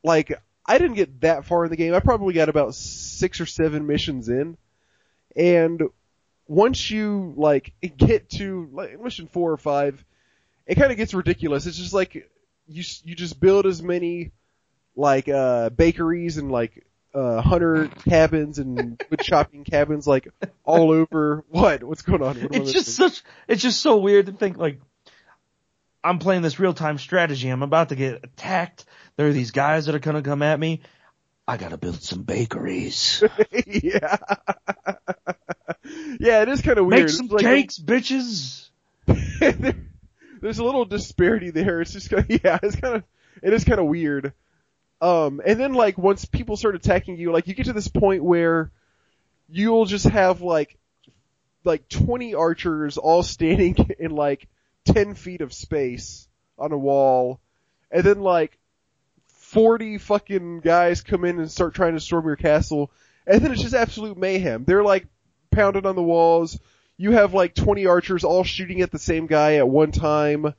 like 0.04 0.40
I 0.66 0.78
didn't 0.78 0.96
get 0.96 1.22
that 1.22 1.46
far 1.46 1.66
in 1.66 1.72
the 1.72 1.78
game. 1.78 1.94
I 1.94 2.00
probably 2.00 2.34
got 2.34 2.50
about 2.50 2.76
six 2.76 3.42
or 3.42 3.46
seven 3.46 3.88
missions 3.88 4.30
in, 4.30 4.58
and 5.36 5.82
once 6.54 6.92
you 6.92 7.34
like 7.36 7.74
get 7.98 8.30
to 8.30 8.70
like 8.72 9.02
mission 9.02 9.28
four 9.28 9.52
or 9.52 9.58
five, 9.58 10.04
it 10.68 10.76
kind 10.76 10.92
of 10.92 10.98
gets 10.98 11.14
ridiculous. 11.14 11.66
It's 11.66 11.78
just 11.78 11.94
like 11.94 12.14
you 12.68 12.84
you 13.04 13.16
just 13.16 13.40
build 13.40 13.66
as 13.66 13.82
many 13.82 14.32
like 14.96 15.28
uh 15.28 15.70
bakeries 15.72 16.38
and 16.38 16.52
like 16.52 16.86
uh 17.16 17.42
hunter 17.42 17.88
cabins 18.08 18.60
and 18.60 19.02
wood 19.10 19.20
chopping 19.20 19.64
cabins 19.64 20.06
like 20.06 20.28
all 20.64 20.92
over 20.92 21.44
what 21.50 21.84
what's 21.84 22.04
going 22.04 22.22
on 22.22 22.36
what 22.36 22.56
It's 22.56 22.72
just 22.72 22.88
missing? 23.00 23.10
such, 23.10 23.24
it's 23.48 23.62
just 23.62 23.82
so 23.82 23.98
weird 23.98 24.28
to 24.28 24.32
think 24.34 24.58
like, 24.58 24.80
I'm 26.04 26.20
playing 26.20 26.44
this 26.44 26.60
real 26.60 26.74
time 26.74 27.00
strategy. 27.00 27.50
I'm 27.50 27.64
about 27.64 27.90
to 27.90 27.96
get 27.96 28.24
attacked. 28.24 28.86
There 29.16 29.28
are 29.28 29.34
these 29.34 29.52
guys 29.52 29.88
that 29.88 29.96
are 29.96 30.00
gonna 30.00 30.22
come 30.22 30.44
at 30.44 30.60
me. 30.60 30.82
I 31.48 31.58
gotta 31.58 31.78
build 31.78 32.02
some 32.04 32.22
bakeries. 32.24 33.24
yeah. 33.66 34.18
yeah, 36.20 36.42
it 36.42 36.50
is 36.50 36.62
kind 36.62 36.78
of 36.78 36.86
weird. 36.86 37.02
Make 37.02 37.10
some 37.10 37.28
like- 37.28 37.44
cakes, 37.44 37.80
bitches. 37.80 38.70
there- 39.40 39.76
there's 40.42 40.60
a 40.60 40.64
little 40.64 40.86
disparity 40.86 41.52
there. 41.52 41.82
It's 41.82 41.94
just 41.94 42.10
kind 42.10 42.30
of, 42.30 42.30
yeah, 42.44 42.60
it's 42.62 42.76
kind 42.76 42.96
of, 42.96 43.04
it 43.42 43.54
is 43.54 43.64
kind 43.64 43.80
of 43.80 43.86
weird. 43.88 44.34
Um, 45.02 45.42
and 45.46 45.60
then 45.60 45.74
like 45.74 45.98
once 45.98 46.26
people 46.26 46.56
start 46.58 46.76
attacking 46.76 47.18
you, 47.18 47.32
like 47.32 47.48
you 47.48 47.54
get 47.54 47.66
to 47.66 47.74
this 47.74 47.88
point 47.88 48.24
where 48.24 48.72
you'll 49.50 49.86
just 49.86 50.06
have 50.06 50.42
like, 50.42 50.78
like 51.64 51.88
20 51.90 52.36
archers 52.36 52.98
all 52.98 53.24
standing 53.24 53.76
in 54.00 54.12
like 54.12 54.48
10 54.86 55.16
feet 55.16 55.42
of 55.42 55.54
space 55.54 56.28
on 56.60 56.72
a 56.72 56.78
wall, 56.78 57.40
and 57.90 58.04
then 58.04 58.20
like 58.20 58.58
40 59.28 59.98
fucking 59.98 60.60
guys 60.60 61.02
come 61.02 61.26
in 61.26 61.40
and 61.40 61.50
start 61.52 61.74
trying 61.74 61.94
to 61.94 62.00
storm 62.00 62.26
your 62.26 62.36
castle, 62.36 62.92
and 63.26 63.42
then 63.42 63.52
it's 63.52 63.62
just 63.62 63.76
absolute 63.76 64.18
mayhem. 64.18 64.66
They're 64.66 64.84
like 64.84 65.08
pounding 65.54 65.86
on 65.86 65.96
the 65.96 66.04
walls, 66.04 66.60
you 66.98 67.12
have 67.12 67.34
like 67.34 67.56
20 67.56 67.86
archers 67.86 68.24
all 68.24 68.44
shooting 68.44 68.82
at 68.82 68.92
the 68.92 69.00
same 69.00 69.28
guy 69.28 69.56
at 69.56 69.68
one 69.68 69.92
time, 69.92 70.54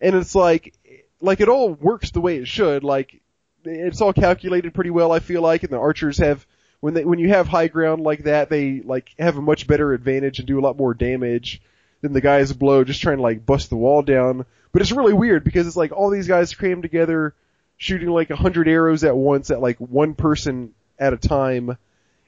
and 0.00 0.14
it's 0.14 0.34
like, 0.34 0.74
like 1.20 1.40
it 1.40 1.48
all 1.48 1.72
works 1.72 2.10
the 2.10 2.20
way 2.20 2.36
it 2.36 2.48
should. 2.48 2.84
Like, 2.84 3.20
it's 3.64 4.00
all 4.00 4.12
calculated 4.12 4.74
pretty 4.74 4.90
well, 4.90 5.12
I 5.12 5.18
feel 5.18 5.42
like, 5.42 5.62
and 5.62 5.72
the 5.72 5.78
archers 5.78 6.18
have, 6.18 6.46
when 6.80 6.94
they, 6.94 7.04
when 7.04 7.18
you 7.18 7.28
have 7.30 7.48
high 7.48 7.68
ground 7.68 8.02
like 8.02 8.24
that, 8.24 8.48
they 8.48 8.80
like 8.80 9.10
have 9.18 9.36
a 9.36 9.42
much 9.42 9.66
better 9.66 9.92
advantage 9.92 10.38
and 10.38 10.46
do 10.46 10.58
a 10.58 10.62
lot 10.62 10.76
more 10.76 10.94
damage 10.94 11.60
than 12.02 12.12
the 12.12 12.20
guys 12.20 12.52
below 12.52 12.84
just 12.84 13.02
trying 13.02 13.16
to 13.16 13.22
like 13.22 13.44
bust 13.44 13.70
the 13.70 13.76
wall 13.76 14.02
down. 14.02 14.44
But 14.72 14.82
it's 14.82 14.92
really 14.92 15.14
weird 15.14 15.42
because 15.42 15.66
it's 15.66 15.76
like 15.76 15.92
all 15.92 16.10
these 16.10 16.28
guys 16.28 16.54
crammed 16.54 16.82
together, 16.82 17.34
shooting 17.76 18.10
like 18.10 18.30
a 18.30 18.36
hundred 18.36 18.68
arrows 18.68 19.04
at 19.04 19.16
once 19.16 19.50
at 19.50 19.60
like 19.60 19.78
one 19.78 20.14
person 20.14 20.74
at 20.98 21.12
a 21.12 21.16
time, 21.16 21.70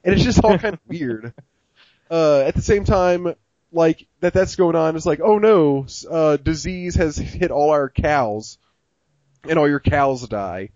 and 0.02 0.14
it's 0.14 0.24
just 0.24 0.42
all 0.42 0.58
kind 0.58 0.74
of 0.74 0.80
weird 0.88 1.34
uh, 2.10 2.40
at 2.46 2.54
the 2.54 2.62
same 2.62 2.84
time, 2.84 3.34
like 3.72 4.06
that 4.20 4.32
that's 4.32 4.56
going 4.56 4.76
on 4.76 4.96
It's 4.96 5.06
like, 5.06 5.20
oh 5.22 5.38
no, 5.38 5.86
uh, 6.10 6.36
disease 6.38 6.94
has 6.96 7.16
hit 7.16 7.50
all 7.50 7.70
our 7.70 7.88
cows, 7.90 8.58
and 9.48 9.58
all 9.58 9.68
your 9.68 9.80
cows 9.80 10.26
die, 10.28 10.70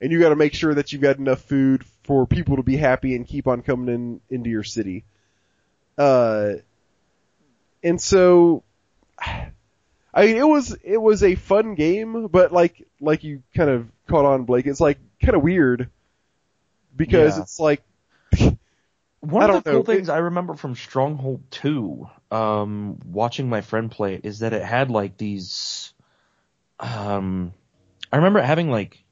and 0.00 0.10
you 0.12 0.20
got 0.20 0.30
to 0.30 0.36
make 0.36 0.54
sure 0.54 0.74
that 0.74 0.92
you've 0.92 1.02
got 1.02 1.18
enough 1.18 1.42
food 1.42 1.84
for 2.04 2.26
people 2.26 2.56
to 2.56 2.62
be 2.62 2.76
happy 2.76 3.14
and 3.14 3.26
keep 3.26 3.46
on 3.46 3.62
coming 3.62 3.94
in 3.94 4.20
into 4.28 4.50
your 4.50 4.64
city. 4.64 5.04
Uh, 5.96 6.54
and 7.82 8.00
so, 8.00 8.62
I 10.14 10.26
mean, 10.26 10.36
it 10.36 10.46
was 10.46 10.76
it 10.82 10.98
was 11.00 11.22
a 11.22 11.36
fun 11.36 11.74
game, 11.74 12.26
but 12.26 12.52
like 12.52 12.86
like 13.00 13.24
you 13.24 13.42
kind 13.54 13.70
of 13.70 13.88
caught 14.08 14.24
on, 14.26 14.44
Blake. 14.44 14.66
It's 14.66 14.80
like 14.80 14.98
kind 15.22 15.34
of 15.36 15.42
weird 15.42 15.88
because 16.94 17.36
Yeah. 17.36 17.42
it's 17.42 17.58
like 17.58 17.82
One 19.22 19.44
of 19.44 19.52
the 19.64 19.70
cool 19.70 19.78
know. 19.78 19.82
things 19.84 20.08
I 20.08 20.18
remember 20.18 20.54
from 20.54 20.74
Stronghold 20.74 21.42
2, 21.52 22.08
um, 22.32 22.98
watching 23.06 23.48
my 23.48 23.60
friend 23.60 23.90
play 23.90 24.14
it, 24.14 24.24
is 24.24 24.40
that 24.40 24.52
it 24.52 24.62
had 24.64 24.90
like 24.90 25.16
these, 25.16 25.94
um, 26.80 27.52
I 28.12 28.16
remember 28.16 28.40
it 28.40 28.44
having 28.44 28.68
like 28.68 29.04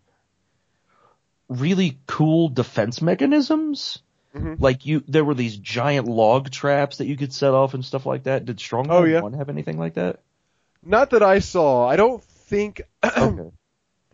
really 1.49 2.01
cool 2.07 2.49
defense 2.49 3.01
mechanisms. 3.01 4.01
Mhm. 4.35 4.61
Like 4.61 4.85
you, 4.85 5.05
there 5.07 5.25
were 5.25 5.35
these 5.35 5.57
giant 5.57 6.09
log 6.09 6.51
traps 6.51 6.97
that 6.99 7.07
you 7.07 7.17
could 7.17 7.33
set 7.33 7.55
off 7.55 7.75
and 7.75 7.85
stuff 7.85 8.05
like 8.05 8.25
that. 8.25 8.45
Did 8.45 8.59
Stronghold 8.59 9.03
Oh, 9.03 9.05
yeah. 9.05 9.21
1 9.21 9.33
have 9.35 9.49
anything 9.49 9.79
like 9.79 9.95
that? 9.95 10.21
Not 10.83 11.11
that 11.11 11.23
I 11.23 11.39
saw. 11.39 11.87
I 11.87 11.97
don't 11.97 12.23
think 12.23 12.83
Okay. 13.05 13.51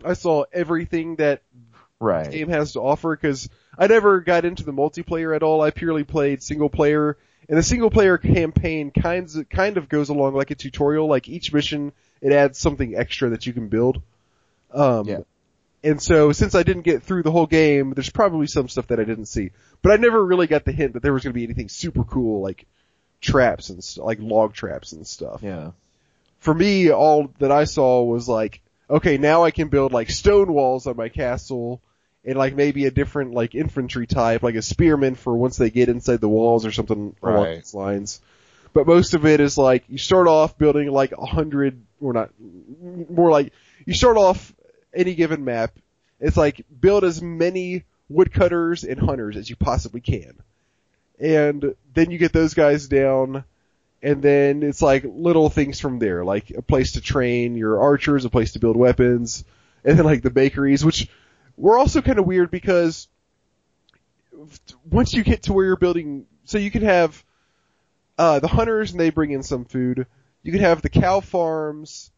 I 0.04 0.12
saw 0.12 0.44
everything 0.52 1.16
that 1.16 1.42
the 1.52 1.60
Right. 2.00 2.30
game 2.30 2.48
has 2.48 2.74
to 2.74 2.80
offer 2.80 3.16
because 3.16 3.48
I 3.78 3.86
never 3.86 4.20
got 4.20 4.44
into 4.44 4.64
the 4.64 4.72
multiplayer 4.72 5.34
at 5.34 5.42
all. 5.42 5.60
I 5.62 5.70
purely 5.70 6.04
played 6.04 6.42
single 6.42 6.68
player, 6.70 7.16
and 7.48 7.58
the 7.58 7.62
single 7.62 7.90
player 7.90 8.18
campaign 8.18 8.90
kinds 8.90 9.36
of, 9.36 9.48
kind 9.48 9.76
of 9.76 9.88
goes 9.88 10.08
along 10.08 10.34
like 10.34 10.50
a 10.50 10.54
tutorial. 10.54 11.06
Like 11.08 11.28
each 11.28 11.52
mission, 11.52 11.92
it 12.20 12.32
adds 12.32 12.58
something 12.58 12.94
extra 12.96 13.30
that 13.30 13.46
you 13.46 13.52
can 13.52 13.68
build. 13.68 14.00
Um, 14.72 15.06
Yeah. 15.08 15.20
And 15.84 16.02
so 16.02 16.32
since 16.32 16.56
I 16.56 16.64
didn't 16.64 16.82
get 16.82 17.04
through 17.04 17.22
the 17.22 17.30
whole 17.30 17.46
game, 17.46 17.92
there's 17.94 18.10
probably 18.10 18.48
some 18.48 18.68
stuff 18.68 18.88
that 18.88 18.98
I 18.98 19.04
didn't 19.04 19.26
see. 19.26 19.50
But 19.82 19.92
I 19.92 19.96
never 19.96 20.24
really 20.24 20.48
got 20.48 20.64
the 20.64 20.72
hint 20.72 20.94
that 20.94 21.02
there 21.02 21.12
was 21.12 21.22
going 21.22 21.32
to 21.32 21.38
be 21.38 21.44
anything 21.44 21.68
super 21.68 22.02
cool 22.02 22.40
like 22.42 22.66
traps 23.20 23.70
and 23.70 23.84
st- 23.84 24.04
like 24.04 24.18
log 24.20 24.52
traps 24.52 24.92
and 24.92 25.06
stuff 25.06 25.40
Yeah. 25.42 25.70
for 26.38 26.52
me, 26.52 26.90
all 26.90 27.30
that 27.38 27.52
I 27.52 27.64
saw 27.64 28.02
was 28.02 28.28
like, 28.28 28.60
okay, 28.90 29.16
now 29.16 29.44
I 29.44 29.52
can 29.52 29.68
build 29.68 29.92
like 29.92 30.10
stone 30.10 30.52
walls 30.52 30.86
on 30.88 30.96
my 30.96 31.08
castle 31.08 31.80
and 32.26 32.36
like 32.36 32.54
maybe 32.54 32.86
a 32.86 32.90
different 32.90 33.32
like 33.32 33.54
infantry 33.54 34.06
type, 34.06 34.42
like 34.42 34.56
a 34.56 34.62
spearman 34.62 35.14
for 35.14 35.34
once 35.34 35.56
they 35.56 35.70
get 35.70 35.88
inside 35.88 36.20
the 36.20 36.28
walls 36.28 36.66
or 36.66 36.72
something 36.72 37.14
along 37.22 37.44
Right. 37.44 37.54
those 37.56 37.72
lines. 37.72 38.20
But 38.72 38.86
most 38.86 39.14
of 39.14 39.24
it 39.24 39.40
is 39.40 39.56
like 39.56 39.84
you 39.88 39.96
start 39.96 40.26
off 40.26 40.58
building 40.58 40.90
like 40.90 41.12
a 41.12 41.24
hundred 41.24 41.80
or 42.00 42.12
not 42.12 42.30
more 42.38 43.30
like 43.30 43.52
you 43.86 43.94
start 43.94 44.16
off 44.16 44.52
any 44.92 45.14
given 45.14 45.44
map. 45.44 45.78
It's 46.20 46.36
like 46.36 46.66
build 46.80 47.04
as 47.04 47.22
many 47.22 47.84
woodcutters 48.08 48.84
and 48.84 48.98
hunters 48.98 49.36
as 49.36 49.48
you 49.48 49.56
possibly 49.56 50.00
can. 50.00 50.34
And 51.18 51.74
then 51.94 52.10
you 52.10 52.18
get 52.18 52.32
those 52.32 52.54
guys 52.54 52.88
down 52.88 53.44
and 54.02 54.22
then 54.22 54.62
it's 54.62 54.82
like 54.82 55.04
little 55.06 55.48
things 55.48 55.80
from 55.80 55.98
there, 55.98 56.24
like 56.24 56.50
a 56.50 56.60
place 56.62 56.92
to 56.92 57.00
train 57.00 57.54
your 57.54 57.80
archers, 57.80 58.24
a 58.24 58.30
place 58.30 58.52
to 58.52 58.58
build 58.58 58.76
weapons, 58.76 59.44
and 59.84 59.98
then 59.98 60.04
like 60.04 60.22
the 60.22 60.30
bakeries, 60.30 60.84
which 60.84 61.08
were 61.56 61.78
also 61.78 62.02
kind 62.02 62.18
of 62.18 62.26
weird 62.26 62.50
because 62.50 63.08
once 64.90 65.14
you 65.14 65.24
get 65.24 65.44
to 65.44 65.52
where 65.52 65.64
you're 65.64 65.76
building, 65.76 66.26
so 66.44 66.58
you 66.58 66.70
can 66.70 66.82
have 66.82 67.24
uh, 68.18 68.38
the 68.38 68.48
hunters 68.48 68.92
and 68.92 69.00
they 69.00 69.10
bring 69.10 69.30
in 69.30 69.42
some 69.42 69.64
food. 69.64 70.06
You 70.42 70.52
can 70.52 70.60
have 70.60 70.82
the 70.82 70.88
cow 70.88 71.20
farms 71.20 72.10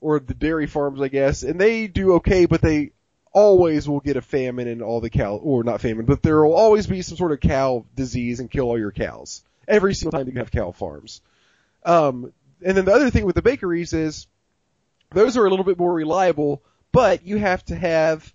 or 0.00 0.18
the 0.18 0.34
dairy 0.34 0.66
farms, 0.66 1.00
I 1.00 1.08
guess, 1.08 1.42
and 1.42 1.60
they 1.60 1.86
do 1.86 2.14
okay, 2.14 2.46
but 2.46 2.60
they 2.60 2.92
always 3.32 3.88
will 3.88 4.00
get 4.00 4.16
a 4.16 4.22
famine 4.22 4.68
in 4.68 4.82
all 4.82 5.00
the 5.00 5.10
cow, 5.10 5.36
or 5.36 5.62
not 5.62 5.80
famine, 5.80 6.06
but 6.06 6.22
there 6.22 6.42
will 6.44 6.54
always 6.54 6.86
be 6.86 7.02
some 7.02 7.16
sort 7.16 7.32
of 7.32 7.40
cow 7.40 7.84
disease 7.94 8.40
and 8.40 8.50
kill 8.50 8.64
all 8.64 8.78
your 8.78 8.92
cows 8.92 9.42
every 9.68 9.94
single 9.94 10.18
time 10.18 10.28
you 10.28 10.38
have 10.38 10.50
cow 10.50 10.72
farms. 10.72 11.20
Um, 11.84 12.32
and 12.64 12.76
then 12.76 12.84
the 12.84 12.92
other 12.92 13.10
thing 13.10 13.26
with 13.26 13.34
the 13.34 13.42
bakeries 13.42 13.92
is 13.92 14.26
those 15.12 15.36
are 15.36 15.46
a 15.46 15.50
little 15.50 15.64
bit 15.64 15.78
more 15.78 15.92
reliable, 15.92 16.62
but 16.92 17.24
you 17.26 17.36
have 17.36 17.64
to 17.66 17.76
have 17.76 18.32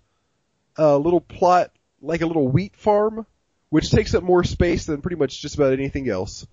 a 0.76 0.96
little 0.96 1.20
plot, 1.20 1.70
like 2.00 2.20
a 2.20 2.26
little 2.26 2.48
wheat 2.48 2.76
farm, 2.76 3.26
which 3.70 3.90
takes 3.90 4.14
up 4.14 4.22
more 4.22 4.44
space 4.44 4.86
than 4.86 5.00
pretty 5.02 5.16
much 5.16 5.40
just 5.40 5.54
about 5.54 5.72
anything 5.72 6.08
else. 6.08 6.46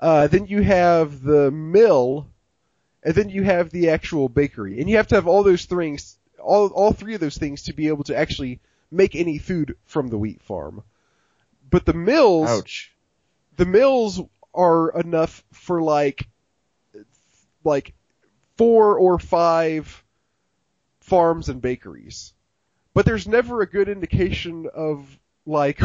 Uh, 0.00 0.26
then 0.26 0.46
you 0.46 0.62
have 0.62 1.22
the 1.22 1.50
mill, 1.50 2.28
and 3.02 3.14
then 3.14 3.28
you 3.28 3.42
have 3.42 3.70
the 3.70 3.90
actual 3.90 4.28
bakery, 4.28 4.80
and 4.80 4.90
you 4.90 4.96
have 4.96 5.06
to 5.08 5.14
have 5.14 5.28
all 5.28 5.42
those 5.42 5.64
things, 5.64 6.18
all 6.40 6.68
all 6.68 6.92
three 6.92 7.14
of 7.14 7.20
those 7.20 7.38
things 7.38 7.62
to 7.62 7.72
be 7.72 7.88
able 7.88 8.04
to 8.04 8.16
actually 8.16 8.60
make 8.90 9.14
any 9.14 9.38
food 9.38 9.76
from 9.86 10.08
the 10.08 10.18
wheat 10.18 10.42
farm. 10.42 10.82
But 11.70 11.86
the 11.86 11.94
mills, 11.94 12.50
Ouch. 12.50 12.92
the 13.56 13.64
mills 13.64 14.20
are 14.54 14.98
enough 14.98 15.44
for 15.52 15.80
like 15.80 16.28
like 17.64 17.94
four 18.56 18.98
or 18.98 19.18
five 19.18 20.04
farms 21.00 21.48
and 21.48 21.62
bakeries. 21.62 22.32
But 22.94 23.06
there's 23.06 23.26
never 23.26 23.62
a 23.62 23.66
good 23.66 23.88
indication 23.88 24.68
of 24.72 25.06
like 25.46 25.80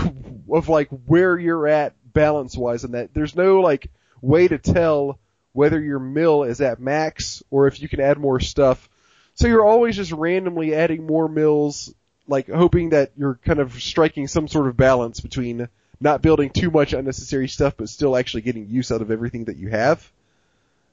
of 0.51 0.69
like 0.69 0.89
where 1.05 1.37
you're 1.37 1.67
at 1.67 1.93
balance 2.13 2.57
wise 2.57 2.83
and 2.83 2.93
that. 2.93 3.13
There's 3.13 3.35
no 3.35 3.61
like 3.61 3.89
way 4.21 4.47
to 4.47 4.57
tell 4.57 5.19
whether 5.53 5.81
your 5.81 5.99
mill 5.99 6.43
is 6.43 6.61
at 6.61 6.79
max 6.79 7.41
or 7.49 7.67
if 7.67 7.81
you 7.81 7.89
can 7.89 7.99
add 8.01 8.17
more 8.17 8.39
stuff. 8.39 8.89
So 9.35 9.47
you're 9.47 9.65
always 9.65 9.95
just 9.95 10.11
randomly 10.11 10.75
adding 10.75 11.05
more 11.05 11.27
mills, 11.27 11.93
like 12.27 12.49
hoping 12.49 12.89
that 12.89 13.11
you're 13.17 13.39
kind 13.45 13.59
of 13.59 13.81
striking 13.81 14.27
some 14.27 14.47
sort 14.47 14.67
of 14.67 14.75
balance 14.75 15.19
between 15.19 15.69
not 15.99 16.21
building 16.21 16.49
too 16.49 16.69
much 16.69 16.93
unnecessary 16.93 17.47
stuff, 17.47 17.75
but 17.77 17.89
still 17.89 18.15
actually 18.15 18.41
getting 18.41 18.67
use 18.67 18.91
out 18.91 19.01
of 19.01 19.11
everything 19.11 19.45
that 19.45 19.57
you 19.57 19.69
have. 19.69 20.11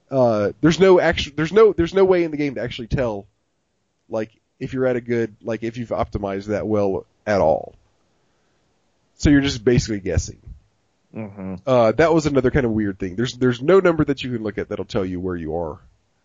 Uh, 0.09 0.51
there's 0.61 0.79
no 0.79 0.99
actual, 0.99 1.33
there's 1.35 1.51
no, 1.51 1.73
there's 1.73 1.93
no 1.93 2.05
way 2.05 2.23
in 2.23 2.31
the 2.31 2.37
game 2.37 2.55
to 2.55 2.61
actually 2.61 2.87
tell, 2.87 3.27
like, 4.09 4.31
if 4.59 4.73
you're 4.73 4.85
at 4.85 4.95
a 4.95 5.01
good, 5.01 5.35
like, 5.41 5.63
if 5.63 5.77
you've 5.77 5.89
optimized 5.89 6.45
that 6.45 6.67
well 6.67 7.05
at 7.25 7.41
all. 7.41 7.75
So 9.17 9.29
you're 9.29 9.41
just 9.41 9.63
basically 9.63 9.99
guessing. 9.99 10.39
hmm 11.13 11.55
Uh, 11.65 11.91
that 11.93 12.13
was 12.13 12.25
another 12.25 12.51
kind 12.51 12.65
of 12.65 12.71
weird 12.71 12.99
thing. 12.99 13.15
There's, 13.15 13.33
there's 13.33 13.61
no 13.61 13.79
number 13.79 14.03
that 14.05 14.23
you 14.23 14.31
can 14.33 14.43
look 14.43 14.57
at 14.57 14.69
that'll 14.69 14.85
tell 14.85 15.05
you 15.05 15.19
where 15.19 15.35
you 15.35 15.55
are 15.57 15.79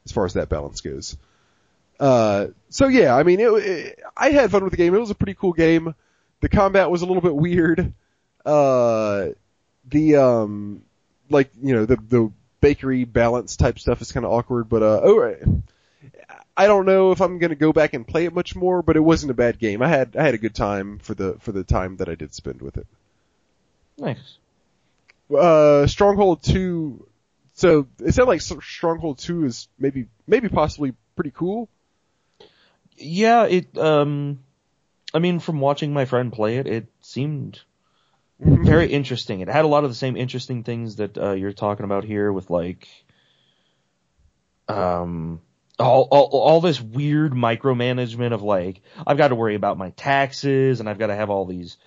as 0.05 0.12
far 0.12 0.24
as 0.24 0.35
that 0.35 0.48
balance 0.48 0.81
goes. 0.81 1.16
Uh, 1.98 2.48
so 2.70 2.89
yeah, 2.89 3.15
I 3.15 3.23
mean, 3.23 3.40
it, 3.40 3.48
it, 3.52 3.98
I 4.16 4.31
had 4.31 4.51
fun 4.51 4.65
with 4.65 4.73
the 4.73 4.77
game. 4.77 4.94
It 4.94 4.98
was 4.98 5.11
a 5.11 5.15
pretty 5.15 5.35
cool 5.35 5.52
game. 5.52 5.94
The 6.40 6.48
combat 6.48 6.90
was 6.90 7.02
a 7.02 7.07
little 7.07 7.20
bit 7.23 7.35
weird. 7.35 7.93
Uh, 8.44 9.28
the, 9.89 10.16
um, 10.16 10.82
like, 11.28 11.51
you 11.62 11.74
know, 11.74 11.85
the, 11.85 11.97
the 11.97 12.32
bakery 12.61 13.05
balance 13.05 13.57
type 13.57 13.78
stuff 13.78 14.01
is 14.01 14.12
kind 14.12 14.24
of 14.24 14.32
awkward, 14.32 14.69
but, 14.69 14.82
uh, 14.82 15.01
oh, 15.02 15.36
I 16.56 16.66
don't 16.66 16.86
know 16.86 17.12
if 17.12 17.20
I'm 17.20 17.39
going 17.39 17.51
to 17.51 17.56
go 17.56 17.72
back 17.72 17.94
and 17.94 18.06
play 18.06 18.24
it 18.24 18.35
much 18.35 18.55
more, 18.55 18.82
but 18.82 18.97
it 18.97 19.01
wasn't 19.01 19.31
a 19.31 19.35
bad 19.35 19.59
game. 19.59 19.82
I 19.82 19.89
had 19.89 20.16
I 20.16 20.24
had 20.24 20.35
a 20.35 20.39
good 20.39 20.55
time 20.55 20.98
for 20.98 21.14
the 21.14 21.36
for 21.40 21.52
the 21.52 21.64
time 21.64 21.97
that 21.97 22.09
I 22.09 22.14
did 22.14 22.35
spend 22.35 22.60
with 22.60 22.77
it. 22.77 22.86
Nice. 23.98 24.36
Uh, 25.35 25.86
Stronghold 25.86 26.43
Two. 26.43 27.06
So 27.55 27.86
it 27.98 28.12
sounded 28.12 28.31
like 28.31 28.40
Stronghold 28.40 29.18
Two 29.18 29.44
is 29.44 29.68
maybe 29.78 30.06
maybe 30.27 30.48
possibly 30.48 30.94
pretty 31.14 31.31
cool. 31.31 31.68
Yeah, 32.97 33.44
it. 33.44 33.77
Um, 33.78 34.40
I 35.12 35.18
mean, 35.18 35.40
from 35.40 35.60
watching 35.60 35.93
my 35.93 36.05
friend 36.05 36.32
play 36.32 36.56
it, 36.59 36.66
it 36.66 36.86
seemed 37.01 37.60
very 38.40 38.90
interesting. 38.93 39.40
It 39.40 39.48
had 39.48 39.64
a 39.64 39.68
lot 39.68 39.85
of 39.85 39.90
the 39.90 39.97
same 39.97 40.16
interesting 40.16 40.64
things 40.64 40.97
that 40.97 41.18
uh, 41.18 41.32
you're 41.32 41.52
talking 41.52 41.85
about 41.85 42.05
here, 42.05 42.32
with 42.32 42.51
like, 42.51 42.89
um, 44.68 45.40
all, 45.81 46.09
all 46.11 46.28
all 46.28 46.61
this 46.61 46.81
weird 46.81 47.32
micromanagement 47.32 48.32
of 48.32 48.43
like, 48.43 48.82
I've 49.07 49.16
got 49.16 49.28
to 49.28 49.35
worry 49.35 49.55
about 49.55 49.78
my 49.78 49.90
taxes, 49.90 50.81
and 50.81 50.89
I've 50.89 50.98
got 50.98 51.09
to 51.09 51.16
have 51.16 51.31
all 51.31 51.47
these 51.47 51.78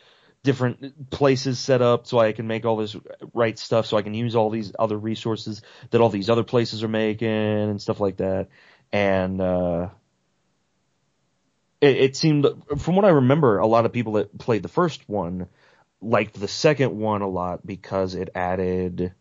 different 0.43 1.09
places 1.09 1.57
set 1.57 1.81
up 1.81 2.05
so 2.05 2.19
I 2.19 2.33
can 2.33 2.47
make 2.47 2.65
all 2.65 2.75
this 2.75 2.95
right 3.33 3.57
stuff, 3.57 3.85
so 3.85 3.95
I 3.95 4.01
can 4.01 4.13
use 4.13 4.35
all 4.35 4.49
these 4.49 4.73
other 4.77 4.97
resources 4.97 5.61
that 5.91 6.01
all 6.01 6.09
these 6.09 6.29
other 6.29 6.43
places 6.43 6.83
are 6.83 6.89
making 6.89 7.29
and 7.29 7.81
stuff 7.81 8.01
like 8.01 8.17
that. 8.17 8.49
And 8.91 9.39
uh, 9.39 9.89
it, 11.79 11.97
it 11.97 12.15
seemed, 12.15 12.45
from 12.77 12.95
what 12.95 13.05
I 13.05 13.09
remember, 13.09 13.59
a 13.59 13.67
lot 13.67 13.85
of 13.85 13.93
people 13.93 14.13
that 14.13 14.37
played 14.37 14.63
the 14.63 14.67
first 14.69 15.07
one 15.07 15.47
liked 16.01 16.37
the 16.37 16.49
second 16.49 16.97
one 16.97 17.21
a 17.21 17.29
lot 17.29 17.65
because 17.65 18.13
it 18.15 18.29
added. 18.35 19.13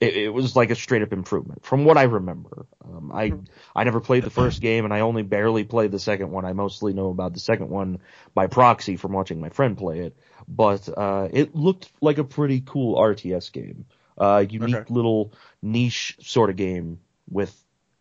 It, 0.00 0.16
it 0.16 0.28
was 0.28 0.54
like 0.54 0.70
a 0.70 0.74
straight 0.74 1.02
up 1.02 1.12
improvement 1.12 1.64
from 1.64 1.84
what 1.84 1.96
I 1.96 2.02
remember. 2.04 2.66
Um, 2.84 3.10
I 3.12 3.32
I 3.74 3.84
never 3.84 4.00
played 4.00 4.24
the 4.24 4.30
first 4.30 4.60
game 4.60 4.84
and 4.84 4.92
I 4.92 5.00
only 5.00 5.22
barely 5.22 5.64
played 5.64 5.90
the 5.90 5.98
second 5.98 6.30
one. 6.30 6.44
I 6.44 6.52
mostly 6.52 6.92
know 6.92 7.10
about 7.10 7.32
the 7.34 7.40
second 7.40 7.70
one 7.70 8.00
by 8.34 8.46
proxy 8.46 8.96
from 8.96 9.12
watching 9.12 9.40
my 9.40 9.48
friend 9.48 9.76
play 9.76 10.00
it. 10.00 10.16
But 10.48 10.88
uh, 10.96 11.28
it 11.32 11.54
looked 11.54 11.90
like 12.02 12.18
a 12.18 12.24
pretty 12.24 12.62
cool 12.64 12.96
RTS 12.96 13.52
game. 13.52 13.86
Uh, 14.18 14.44
unique 14.48 14.74
Okay. 14.74 14.90
little 14.90 15.32
niche 15.62 16.16
sort 16.20 16.50
of 16.50 16.56
game 16.56 17.00
with 17.30 17.54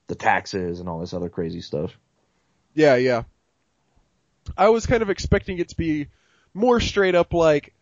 the 0.07 0.15
taxes 0.15 0.79
and 0.81 0.89
all 0.89 0.99
this 0.99 1.13
other 1.13 1.29
crazy 1.29 1.61
stuff. 1.61 1.97
Yeah, 2.73 2.95
yeah. 2.95 3.23
I 4.57 4.69
was 4.69 4.85
kind 4.85 5.01
of 5.01 5.09
expecting 5.09 5.59
it 5.59 5.69
to 5.69 5.75
be 5.77 6.07
more 6.53 6.79
straight 6.79 7.15
up 7.15 7.33
like 7.33 7.73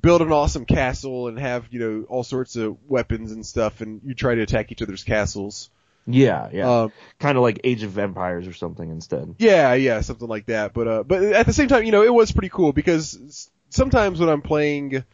build 0.00 0.22
an 0.22 0.32
awesome 0.32 0.64
castle 0.64 1.28
and 1.28 1.38
have, 1.38 1.66
you 1.70 1.80
know, 1.80 2.04
all 2.08 2.24
sorts 2.24 2.56
of 2.56 2.76
weapons 2.88 3.32
and 3.32 3.44
stuff 3.44 3.80
and 3.80 4.00
you 4.04 4.14
try 4.14 4.34
to 4.34 4.40
attack 4.42 4.72
each 4.72 4.82
other's 4.82 5.04
castles. 5.04 5.70
Yeah, 6.06 6.48
yeah. 6.52 6.82
Um, 6.82 6.92
kind 7.20 7.36
of 7.36 7.42
like 7.42 7.60
Age 7.62 7.82
of 7.84 7.96
Empires 7.98 8.48
or 8.48 8.52
something 8.52 8.90
instead. 8.90 9.36
yeah, 9.38 9.74
yeah, 9.74 10.00
something 10.00 10.26
like 10.26 10.46
that. 10.46 10.72
But, 10.72 10.88
uh, 10.88 11.02
but 11.04 11.22
at 11.22 11.46
the 11.46 11.52
same 11.52 11.68
time, 11.68 11.84
you 11.84 11.92
know, 11.92 12.02
it 12.02 12.12
was 12.12 12.32
pretty 12.32 12.48
cool 12.48 12.72
because 12.72 13.50
sometimes 13.70 14.18
when 14.18 14.28
I'm 14.28 14.42
playing, 14.42 15.04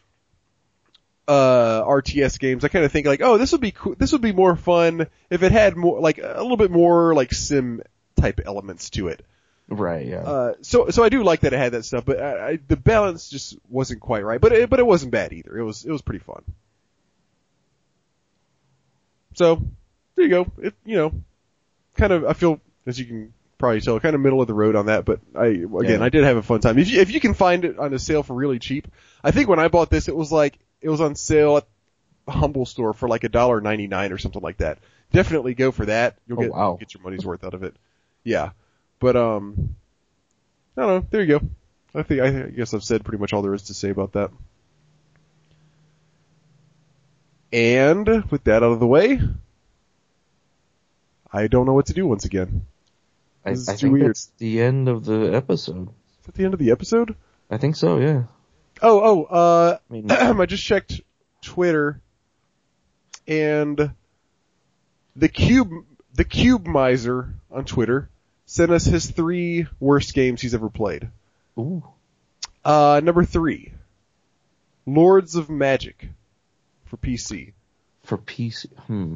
uh, 1.27 1.83
RTS 1.83 2.39
games, 2.39 2.65
I 2.65 2.69
kind 2.69 2.83
of 2.83 2.91
think 2.91 3.05
like, 3.05 3.21
oh, 3.21 3.37
this 3.37 3.51
would 3.51 3.61
be 3.61 3.71
cool, 3.71 3.93
this 3.99 4.13
would 4.13 4.21
be 4.21 4.31
more 4.31 4.55
fun 4.55 5.05
if 5.29 5.43
it 5.43 5.51
had 5.51 5.77
more, 5.77 5.99
like, 5.99 6.17
a 6.17 6.41
little 6.41 6.57
bit 6.57 6.71
more, 6.71 7.13
like, 7.13 7.31
sim 7.33 7.83
type 8.19 8.39
elements 8.43 8.89
to 8.91 9.09
it. 9.09 9.23
Right, 9.71 10.05
yeah. 10.07 10.21
Uh, 10.21 10.53
so 10.61 10.89
so 10.89 11.03
I 11.03 11.09
do 11.09 11.23
like 11.23 11.41
that 11.41 11.53
it 11.53 11.57
had 11.57 11.73
that 11.73 11.83
stuff, 11.85 12.03
but 12.05 12.19
I, 12.19 12.47
I, 12.49 12.59
the 12.67 12.75
balance 12.75 13.29
just 13.29 13.55
wasn't 13.69 14.01
quite 14.01 14.25
right. 14.25 14.41
But 14.41 14.51
it, 14.51 14.69
but 14.69 14.79
it 14.79 14.85
wasn't 14.85 15.11
bad 15.11 15.31
either. 15.31 15.57
It 15.57 15.63
was 15.63 15.85
it 15.85 15.91
was 15.91 16.01
pretty 16.01 16.23
fun. 16.23 16.43
So 19.35 19.61
there 20.15 20.25
you 20.25 20.29
go. 20.31 20.51
It 20.61 20.73
you 20.85 20.95
know, 20.95 21.13
kind 21.95 22.11
of 22.11 22.25
I 22.25 22.33
feel 22.33 22.59
as 22.85 22.99
you 22.99 23.05
can 23.05 23.33
probably 23.57 23.81
tell, 23.81 23.99
kind 23.99 24.15
of 24.15 24.21
middle 24.21 24.41
of 24.41 24.47
the 24.47 24.53
road 24.53 24.75
on 24.75 24.87
that. 24.87 25.05
But 25.05 25.19
I 25.35 25.45
again 25.47 25.99
Yeah. 25.99 26.03
I 26.03 26.09
did 26.09 26.23
have 26.23 26.37
a 26.37 26.41
fun 26.43 26.61
time. 26.61 26.77
If 26.77 26.89
you 26.89 26.99
if 27.01 27.11
you 27.11 27.19
can 27.19 27.33
find 27.33 27.65
it 27.65 27.77
on 27.77 27.93
a 27.93 27.99
sale 27.99 28.23
for 28.23 28.33
really 28.33 28.59
cheap, 28.59 28.87
I 29.23 29.31
think 29.31 29.49
when 29.49 29.59
I 29.59 29.67
bought 29.67 29.89
this 29.89 30.07
it 30.07 30.15
was 30.15 30.31
like 30.31 30.57
it 30.81 30.89
was 30.89 31.01
on 31.01 31.15
sale 31.15 31.57
at 31.57 31.67
the 32.25 32.31
Humble 32.31 32.65
store 32.65 32.93
for 32.93 33.07
like 33.07 33.23
a 33.23 33.29
dollar 33.29 33.61
ninety 33.61 33.87
nine 33.87 34.11
or 34.11 34.17
something 34.17 34.41
like 34.41 34.57
that. 34.57 34.79
Definitely 35.11 35.53
go 35.55 35.71
for 35.71 35.85
that. 35.85 36.17
You'll 36.27 36.39
Oh, 36.39 36.41
get 36.43 36.51
wow. 36.51 36.77
get 36.79 36.93
your 36.93 37.03
money's 37.03 37.25
worth 37.25 37.43
out 37.43 37.53
of 37.53 37.63
it. 37.63 37.75
Yeah. 38.23 38.51
But 38.99 39.15
um, 39.15 39.75
I 40.77 40.81
don't 40.81 40.89
know. 40.89 41.07
There 41.09 41.21
you 41.21 41.39
go. 41.39 41.49
I 41.95 42.03
think 42.03 42.21
I 42.21 42.49
guess 42.49 42.73
I've 42.73 42.83
said 42.83 43.03
pretty 43.03 43.19
much 43.19 43.33
all 43.33 43.41
there 43.41 43.53
is 43.53 43.63
to 43.63 43.73
say 43.73 43.89
about 43.89 44.13
that. 44.13 44.31
And 47.51 48.07
with 48.29 48.43
that 48.43 48.63
out 48.63 48.71
of 48.71 48.79
the 48.79 48.85
way, 48.87 49.19
I 51.31 51.47
don't 51.47 51.65
know 51.65 51.73
what 51.73 51.87
to 51.87 51.93
do 51.93 52.05
once 52.05 52.25
again. 52.25 52.65
I, 53.43 53.49
I 53.49 53.53
this 53.53 53.67
is 53.67 53.67
too 53.67 53.87
think 53.87 53.93
weird. 53.93 54.09
that's 54.09 54.25
the 54.37 54.61
end 54.61 54.87
of 54.87 55.05
the 55.05 55.33
episode. 55.33 55.87
Is 55.87 56.25
that 56.25 56.35
the 56.35 56.45
end 56.45 56.53
of 56.53 56.59
the 56.59 56.71
episode? 56.71 57.15
I 57.49 57.57
think 57.57 57.75
so, 57.75 57.97
yeah. 57.99 58.23
Oh, 58.81 59.01
oh, 59.01 59.23
uh, 59.23 59.77
I 59.89 59.93
mean, 59.93 60.11
I 60.11 60.45
just 60.45 60.63
checked 60.63 61.01
Twitter, 61.41 62.01
and 63.27 63.91
the 65.15 65.27
cube, 65.27 65.71
the 66.13 66.23
cube 66.23 66.67
miser 66.67 67.33
on 67.51 67.65
Twitter 67.65 68.09
sent 68.51 68.71
us 68.71 68.83
his 68.83 69.05
three 69.05 69.67
worst 69.79 70.15
games 70.15 70.41
he's 70.41 70.55
ever 70.55 70.69
played. 70.69 71.07
ooh. 71.57 71.83
Uh, 72.65 72.99
number 73.03 73.23
three, 73.23 73.71
Lords 74.87 75.35
of 75.35 75.49
Magic 75.49 76.09
for 76.85 76.97
PC. 76.97 77.53
For 78.03 78.17
PC. 78.17 78.67
Hmm. 78.87 79.15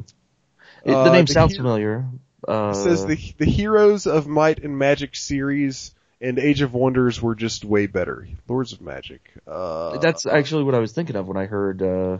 It- 0.84 0.94
Uh, 0.94 1.04
the 1.04 1.12
name 1.12 1.24
the 1.24 1.32
sounds 1.32 1.52
hero- 1.52 1.62
familiar. 1.64 2.04
Uh, 2.46 2.70
It 2.74 2.74
says 2.76 3.06
the 3.06 3.16
the 3.38 3.44
Heroes 3.46 4.06
of 4.06 4.26
Might 4.26 4.62
and 4.62 4.78
Magic 4.78 5.16
series 5.16 5.94
and 6.20 6.38
Age 6.38 6.60
of 6.62 6.72
Wonders 6.74 7.20
were 7.20 7.34
just 7.34 7.64
way 7.64 7.86
better. 7.86 8.28
Lords 8.48 8.72
of 8.72 8.80
Magic. 8.82 9.20
Uh, 9.48 9.98
that's 9.98 10.26
actually 10.26 10.64
what 10.64 10.74
I 10.74 10.78
was 10.78 10.92
thinking 10.92 11.16
of 11.16 11.26
when 11.26 11.36
I 11.36 11.46
heard 11.46 11.82
uh, 11.82 12.18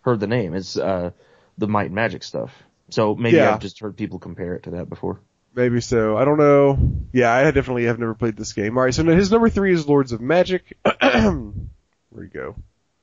heard 0.00 0.20
the 0.20 0.26
name. 0.26 0.54
It's 0.54 0.76
uh, 0.76 1.10
the 1.58 1.68
Might 1.68 1.86
and 1.86 1.94
Magic 1.94 2.22
stuff. 2.24 2.50
So 2.90 3.14
maybe 3.14 3.36
Yeah. 3.36 3.52
I've 3.54 3.60
just 3.60 3.78
heard 3.80 3.96
people 3.96 4.18
compare 4.18 4.54
it 4.54 4.64
to 4.64 4.70
that 4.72 4.88
before. 4.88 5.20
Maybe 5.54 5.80
so. 5.80 6.16
I 6.16 6.24
don't 6.24 6.38
know. 6.38 6.78
Yeah, 7.12 7.32
I 7.32 7.44
definitely 7.50 7.84
have 7.84 7.98
never 7.98 8.14
played 8.14 8.36
this 8.36 8.52
game. 8.52 8.76
All 8.78 8.84
right, 8.84 8.94
so 8.94 9.04
his 9.04 9.30
number 9.30 9.50
three 9.50 9.72
is 9.72 9.86
Lords 9.86 10.12
of 10.12 10.20
Magic. 10.20 10.76
Where 11.00 12.24
you 12.24 12.30
go? 12.32 12.56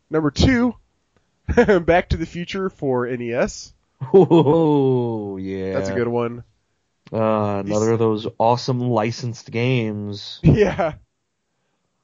Number 0.10 0.32
two, 0.32 0.76
Back 1.56 2.10
to 2.10 2.18
the 2.18 2.26
Future 2.26 2.70
for 2.70 3.06
NES. 3.06 3.74
Oh 4.14 5.38
yeah, 5.38 5.74
That's 5.74 5.90
a 5.90 5.96
good 5.96 6.08
one. 6.08 6.44
Uh, 7.12 7.64
another 7.66 7.92
of 7.92 8.00
those 8.00 8.28
awesome 8.38 8.80
licensed 8.80 9.52
games. 9.52 10.40
Yeah. 10.44 10.94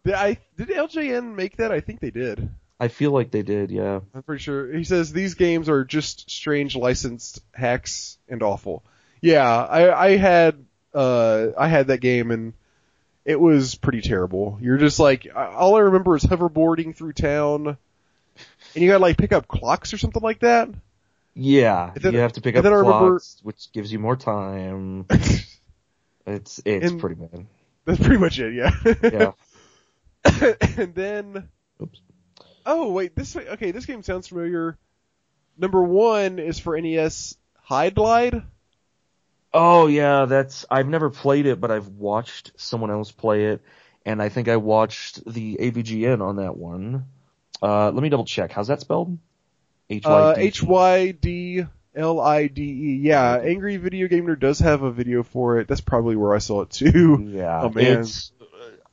Did 0.04 0.14
I 0.14 0.38
did 0.56 0.68
LJN 0.70 1.34
make 1.34 1.58
that? 1.58 1.72
I 1.72 1.80
think 1.80 2.00
they 2.00 2.12
did. 2.12 2.50
I 2.80 2.90
feel 2.90 3.10
like 3.10 3.32
they 3.32 3.42
did, 3.42 3.72
yeah. 3.72 4.02
I'm 4.14 4.22
pretty 4.22 4.44
sure. 4.44 4.72
He 4.72 4.84
says 4.84 5.12
these 5.12 5.34
games 5.34 5.68
are 5.68 5.84
just 5.84 6.30
strange 6.30 6.76
licensed 6.76 7.42
hacks 7.54 8.20
and 8.30 8.44
awful. 8.44 8.84
Yeah, 9.26 9.49
I, 9.64 10.06
I 10.07 10.18
had 10.18 10.64
uh 10.93 11.47
I 11.57 11.68
had 11.68 11.88
that 11.88 11.99
game 11.99 12.31
and 12.31 12.53
it 13.26 13.39
was 13.39 13.76
pretty 13.76 14.02
terrible. 14.02 14.57
You're 14.61 14.77
just 14.77 14.99
like 14.99 15.27
all 15.35 15.76
I 15.76 15.80
remember 15.80 16.15
is 16.15 16.23
hoverboarding 16.23 16.95
through 16.95 17.14
town, 17.14 17.68
and 17.68 17.77
you 18.76 18.88
gotta 18.88 19.02
like 19.02 19.18
pick 19.18 19.34
up 19.34 19.47
clocks 19.47 19.93
or 19.93 19.97
something 19.97 20.22
like 20.22 20.39
that. 20.39 20.69
Yeah, 21.34 21.91
then- 21.95 22.14
you 22.14 22.19
have 22.19 22.34
to 22.34 22.41
pick 22.41 22.56
up 22.56 22.64
I 22.64 22.69
remember- 22.69 23.10
clocks, 23.10 23.39
which 23.43 23.72
gives 23.73 23.91
you 23.91 23.99
more 23.99 24.15
time. 24.15 25.06
It's 26.27 26.60
it's 26.65 26.91
pretty 26.91 27.15
bad. 27.15 27.45
That's 27.85 27.99
pretty 27.99 28.18
much 28.18 28.39
it. 28.39 28.56
Yeah. 28.56 28.72
Yeah. 29.03 29.31
and 30.77 30.95
then 30.95 31.49
Oops. 31.80 32.02
oh 32.65 32.91
wait, 32.93 33.15
this 33.15 33.35
okay. 33.35 33.69
This 33.69 33.85
game 33.85 34.02
sounds 34.02 34.27
familiar. 34.27 34.76
Number 35.56 35.84
one 35.84 36.39
is 36.39 36.57
for 36.60 36.81
NES 36.81 37.38
Hydlide. 37.69 38.43
Oh 39.57 39.88
yeah, 39.88 40.26
that's 40.26 40.65
I've 40.69 40.88
never 40.90 41.10
played 41.10 41.45
it, 41.45 41.61
but 41.61 41.72
I've 41.72 41.88
watched 41.88 42.52
someone 42.57 42.91
else 42.91 43.11
play 43.11 43.45
it, 43.45 43.61
and 44.06 44.22
I 44.22 44.27
think 44.27 44.49
I 44.49 44.57
watched 44.57 45.23
the 45.26 45.57
AVGN 45.61 46.22
on 46.22 46.36
that 46.38 46.57
one. 46.57 47.06
Uh, 47.64 47.90
let 47.91 48.03
me 48.03 48.10
double 48.10 48.26
check. 48.26 48.52
How's 48.52 48.68
that 48.68 48.82
spelled? 48.82 49.18
H 49.90 50.06
Uh, 50.06 50.10
Y 50.10 50.36
D. 50.36 50.41
H 50.41 50.64
Y 50.64 51.11
D 51.11 51.65
L 51.95 52.19
I 52.19 52.48
D 52.48 52.64
E. 52.64 52.99
Yeah, 53.02 53.38
Angry 53.38 53.77
Video 53.77 54.10
Gamer 54.10 54.36
does 54.36 54.60
have 54.60 54.84
a 54.84 54.91
video 54.91 55.23
for 55.23 55.60
it. 55.60 55.69
That's 55.69 55.80
probably 55.80 56.18
where 56.18 56.36
I 56.36 56.40
saw 56.40 56.64
it 56.64 56.72
too. 56.72 57.30
Yeah, 57.32 57.61
Oh, 57.64 57.69
man. 57.69 57.99
it's 58.02 58.34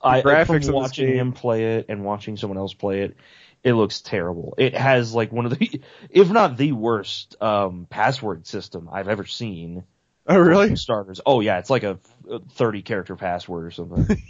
I 0.00 0.22
graphics 0.22 0.66
from 0.66 0.74
watching 0.76 1.06
game- 1.08 1.16
him 1.16 1.32
play 1.32 1.78
it 1.78 1.86
and 1.88 2.04
watching 2.04 2.36
someone 2.36 2.58
else 2.58 2.72
play 2.72 3.00
it. 3.00 3.16
It 3.64 3.72
looks 3.74 4.00
terrible. 4.00 4.54
It 4.58 4.76
has 4.76 5.12
like 5.12 5.32
one 5.32 5.46
of 5.46 5.58
the, 5.58 5.80
if 6.10 6.30
not 6.30 6.56
the 6.56 6.70
worst, 6.70 7.40
um, 7.42 7.88
password 7.90 8.46
system 8.46 8.88
I've 8.92 9.08
ever 9.08 9.26
seen. 9.26 9.82
Oh, 10.26 10.38
really? 10.38 10.76
Starters. 10.76 11.20
Oh 11.26 11.40
yeah, 11.40 11.58
it's 11.58 11.70
like 11.70 11.82
a 11.82 11.98
30 12.52 12.82
character 12.82 13.16
password 13.16 13.66
or 13.66 13.70
something. 13.70 14.16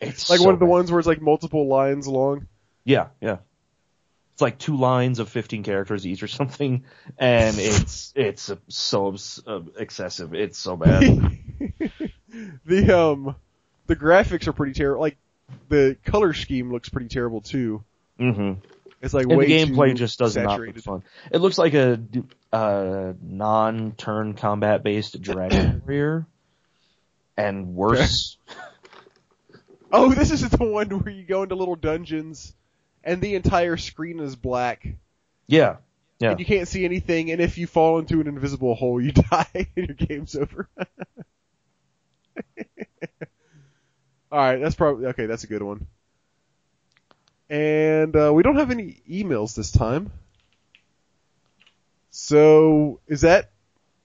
It's 0.00 0.28
Like 0.28 0.40
so 0.40 0.46
one 0.46 0.54
of 0.54 0.58
the 0.58 0.66
bad. 0.66 0.70
ones 0.72 0.90
where 0.90 0.98
it's 0.98 1.06
like 1.06 1.22
multiple 1.22 1.68
lines 1.68 2.08
long. 2.08 2.48
Yeah, 2.84 3.10
yeah. 3.20 3.36
It's 4.32 4.42
like 4.42 4.58
two 4.58 4.76
lines 4.76 5.20
of 5.20 5.28
15 5.28 5.62
characters 5.62 6.04
each 6.04 6.24
or 6.24 6.26
something, 6.28 6.84
and 7.18 7.56
it's 7.58 8.12
it's 8.16 8.50
so 8.66 9.16
uh, 9.46 9.60
excessive. 9.78 10.34
It's 10.34 10.58
so 10.58 10.76
bad. 10.76 11.02
the 12.64 12.98
um 12.98 13.36
the 13.86 13.94
graphics 13.94 14.48
are 14.48 14.52
pretty 14.52 14.72
terrible. 14.72 15.02
Like 15.02 15.18
the 15.68 15.96
color 16.04 16.32
scheme 16.32 16.72
looks 16.72 16.88
pretty 16.88 17.08
terrible 17.08 17.40
too. 17.40 17.84
Mm-hmm. 18.18 18.58
It's 19.02 19.12
like 19.12 19.26
the 19.26 19.34
gameplay 19.34 19.88
too 19.88 19.94
just 19.94 20.18
does 20.20 20.36
not 20.36 20.44
look 20.44 20.50
saturated. 20.52 20.84
fun. 20.84 21.02
It 21.32 21.38
looks 21.38 21.58
like 21.58 21.74
a 21.74 22.00
uh, 22.52 23.14
non-turn 23.20 24.34
combat 24.34 24.84
based 24.84 25.20
Dragon 25.20 25.82
Warrior, 25.86 26.26
and 27.36 27.74
worse. 27.74 28.38
Oh, 29.94 30.14
this 30.14 30.30
is 30.30 30.40
the 30.48 30.64
one 30.64 30.88
where 30.88 31.12
you 31.12 31.22
go 31.22 31.42
into 31.42 31.54
little 31.54 31.76
dungeons, 31.76 32.54
and 33.04 33.20
the 33.20 33.34
entire 33.34 33.76
screen 33.76 34.20
is 34.20 34.34
black, 34.34 34.88
yeah, 35.46 35.76
yeah. 36.18 36.30
and 36.30 36.40
you 36.40 36.46
can't 36.46 36.66
see 36.66 36.86
anything. 36.86 37.30
And 37.30 37.42
if 37.42 37.58
you 37.58 37.66
fall 37.66 37.98
into 37.98 38.18
an 38.22 38.26
invisible 38.26 38.74
hole, 38.74 39.02
you 39.02 39.12
die, 39.30 39.68
and 39.76 39.86
your 39.88 39.94
game's 39.94 40.34
over. 40.34 40.66
All 44.32 44.38
right, 44.38 44.56
that's 44.62 44.74
probably 44.74 45.08
okay. 45.08 45.26
That's 45.26 45.44
a 45.44 45.46
good 45.46 45.62
one. 45.62 45.86
And 47.50 48.16
uh, 48.16 48.32
we 48.34 48.42
don't 48.42 48.56
have 48.56 48.70
any 48.70 49.02
emails 49.08 49.54
this 49.54 49.70
time. 49.70 50.10
So 52.10 53.00
is 53.08 53.22
that 53.22 53.50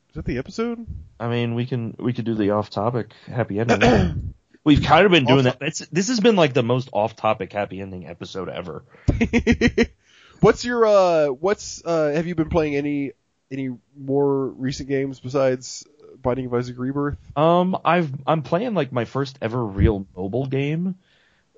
is 0.09 0.15
that 0.15 0.26
the 0.26 0.38
episode? 0.38 0.85
I 1.19 1.30
mean, 1.30 1.55
we 1.55 1.65
can 1.65 1.95
we 1.99 2.14
could 2.14 2.26
do 2.26 2.35
the 2.35 2.51
off-topic 2.51 3.11
happy 3.27 3.59
ending. 3.59 4.34
We've 4.64 4.84
kind 4.84 5.05
of 5.05 5.11
been 5.11 5.26
doing 5.26 5.45
that. 5.45 5.57
It's, 5.61 5.80
this 5.80 6.09
has 6.09 6.19
been 6.19 6.35
like 6.35 6.53
the 6.53 6.64
most 6.64 6.89
off-topic 6.91 7.53
happy 7.53 7.80
ending 7.80 8.05
episode 8.05 8.49
ever. 8.49 8.84
what's 10.41 10.65
your 10.65 10.85
uh 10.85 11.27
what's 11.27 11.81
uh 11.85 12.11
have 12.14 12.27
you 12.27 12.35
been 12.35 12.49
playing 12.49 12.76
any 12.76 13.14
any 13.49 13.69
more 13.95 14.47
recent 14.47 14.89
games 14.89 15.19
besides 15.19 15.85
Binding 16.22 16.47
of 16.47 16.53
Isaac 16.53 16.77
Rebirth? 16.77 17.18
Um, 17.38 17.77
I've 17.84 18.11
I'm 18.26 18.41
playing 18.41 18.73
like 18.73 18.91
my 18.91 19.05
first 19.05 19.38
ever 19.41 19.64
real 19.64 20.05
mobile 20.15 20.47
game. 20.47 20.95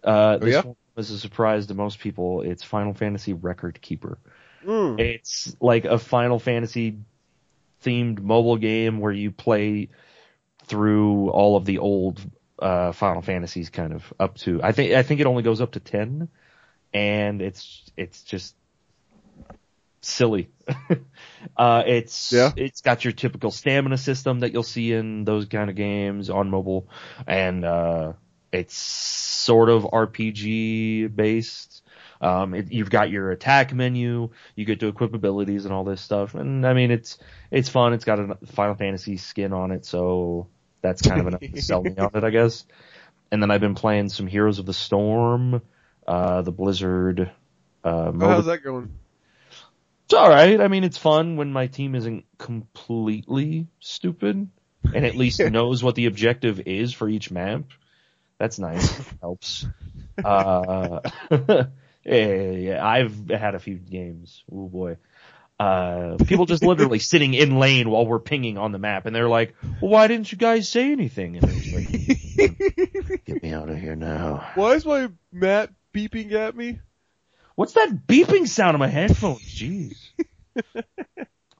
Uh, 0.04 0.38
this 0.38 0.54
yeah? 0.54 0.62
one 0.62 0.76
was 1.00 1.12
a 1.12 1.18
surprise 1.18 1.68
to 1.68 1.74
most 1.74 2.00
people. 2.00 2.42
It's 2.42 2.62
Final 2.62 2.94
Fantasy 2.94 3.32
Record 3.32 3.80
Keeper. 3.82 4.18
Mm. 4.66 5.00
It's 5.00 5.56
like 5.62 5.86
a 5.86 5.98
Final 5.98 6.40
Fantasy 6.40 6.98
themed 7.86 8.20
mobile 8.22 8.58
game 8.58 9.00
where 9.00 9.14
you 9.14 9.32
play 9.32 9.88
through 10.66 11.30
all 11.30 11.56
of 11.56 11.64
the 11.64 11.78
old 11.78 12.20
uh, 12.60 12.92
Final 12.92 13.22
Fantasies, 13.22 13.70
kind 13.70 13.94
of 13.94 14.14
up 14.20 14.36
to. 14.40 14.62
I 14.62 14.74
think 14.74 14.94
I 14.94 15.04
think 15.04 15.22
it 15.22 15.26
only 15.26 15.42
goes 15.42 15.62
up 15.62 15.72
to 15.72 15.80
ten, 15.80 16.28
and 16.94 17.42
it's 17.42 17.90
it's 17.96 18.22
just 18.24 18.54
silly. 20.02 20.50
uh, 21.56 21.84
it's 21.88 22.34
Yeah. 22.34 22.52
it's 22.58 22.82
got 22.82 23.06
your 23.06 23.14
typical 23.14 23.52
stamina 23.52 23.98
system 23.98 24.42
that 24.42 24.52
you'll 24.52 24.64
see 24.64 24.92
in 24.92 25.24
those 25.24 25.46
kind 25.46 25.70
of 25.70 25.78
games 25.78 26.30
on 26.30 26.50
mobile, 26.50 26.90
and 27.26 27.64
uh, 27.64 28.14
it's 28.52 28.76
sort 28.76 29.70
of 29.70 29.84
RPG 29.84 31.16
based. 31.16 31.84
Um, 32.22 32.54
it, 32.54 32.72
you've 32.72 32.90
got 32.90 33.10
your 33.10 33.32
attack 33.32 33.74
menu, 33.74 34.30
you 34.56 34.66
get 34.66 34.82
to 34.82 34.88
equip 34.88 35.14
abilities 35.14 35.64
and 35.66 35.74
all 35.74 35.86
this 35.86 36.02
stuff, 36.02 36.36
and 36.36 36.66
I 36.68 36.74
mean 36.74 36.92
it's 36.92 37.18
it's 37.50 37.70
fun. 37.70 37.94
It's 37.94 38.04
got 38.04 38.20
a 38.20 38.38
Final 38.48 38.76
Fantasy 38.76 39.16
skin 39.18 39.54
on 39.54 39.72
it, 39.72 39.86
so 39.86 40.48
that's 40.82 41.02
kind 41.02 41.22
of 41.22 41.28
enough 41.28 41.40
to 41.54 41.62
sell 41.62 41.82
me 41.82 41.96
on 41.98 42.12
it, 42.14 42.24
I 42.24 42.30
guess. 42.30 42.66
And 43.32 43.42
then 43.42 43.52
I've 43.52 43.62
been 43.62 43.76
playing 43.76 44.10
some 44.10 44.28
Heroes 44.28 44.60
of 44.60 44.66
the 44.66 44.74
Storm, 44.74 45.62
uh, 46.08 46.42
the 46.42 46.52
Blizzard. 46.52 47.32
Uh, 47.84 48.12
Oh, 48.14 48.28
how's 48.28 48.48
that 48.48 48.64
going? 48.64 48.92
it's 50.06 50.14
all 50.14 50.28
right. 50.30 50.60
I 50.60 50.68
mean, 50.68 50.84
it's 50.84 50.98
fun 50.98 51.38
when 51.38 51.54
my 51.54 51.68
team 51.68 51.96
isn't 51.96 52.26
completely 52.38 53.68
stupid 53.80 54.50
and 54.94 55.06
at 55.06 55.16
least 55.16 55.40
knows 55.52 55.84
what 55.84 55.96
the 55.96 56.08
objective 56.08 56.62
is 56.66 56.94
for 56.94 57.08
each 57.08 57.32
map. 57.32 57.64
That's 58.40 58.58
nice. 58.58 58.98
Helps. 59.22 59.68
Uh, 60.24 61.02
yeah, 61.30 61.66
yeah, 62.06 62.86
I've 62.86 63.30
had 63.30 63.54
a 63.54 63.60
few 63.60 63.76
games. 63.76 64.44
Oh 64.52 64.68
boy. 64.68 64.98
Uh, 65.60 66.16
people 66.26 66.46
just 66.46 66.64
literally 66.64 67.00
sitting 67.00 67.34
in 67.34 67.60
lane 67.60 67.90
while 67.90 68.06
we're 68.06 68.20
pinging 68.20 68.58
on 68.58 68.72
the 68.72 68.80
map 68.80 69.06
and 69.06 69.14
they're 69.14 69.28
like, 69.28 69.56
well, 69.82 69.92
why 69.92 70.08
didn't 70.08 70.32
you 70.32 70.38
guys 70.38 70.70
say 70.70 70.94
anything? 70.94 71.36
And 71.36 71.46
it's 71.50 71.74
like, 71.74 73.26
get 73.26 73.44
me 73.44 73.52
out 73.52 73.70
of 73.70 73.78
here 73.78 73.96
now. 73.96 74.52
Why 74.56 74.76
is 74.76 74.86
my 74.86 75.10
map 75.34 75.72
beeping 75.94 76.32
at 76.32 76.56
me? 76.56 76.80
What's 77.56 77.74
that 77.74 78.08
beeping 78.08 78.48
sound 78.48 78.76
on 78.76 78.80
my 78.80 78.88
headphones? 78.88 79.42
Jeez. 79.42 79.98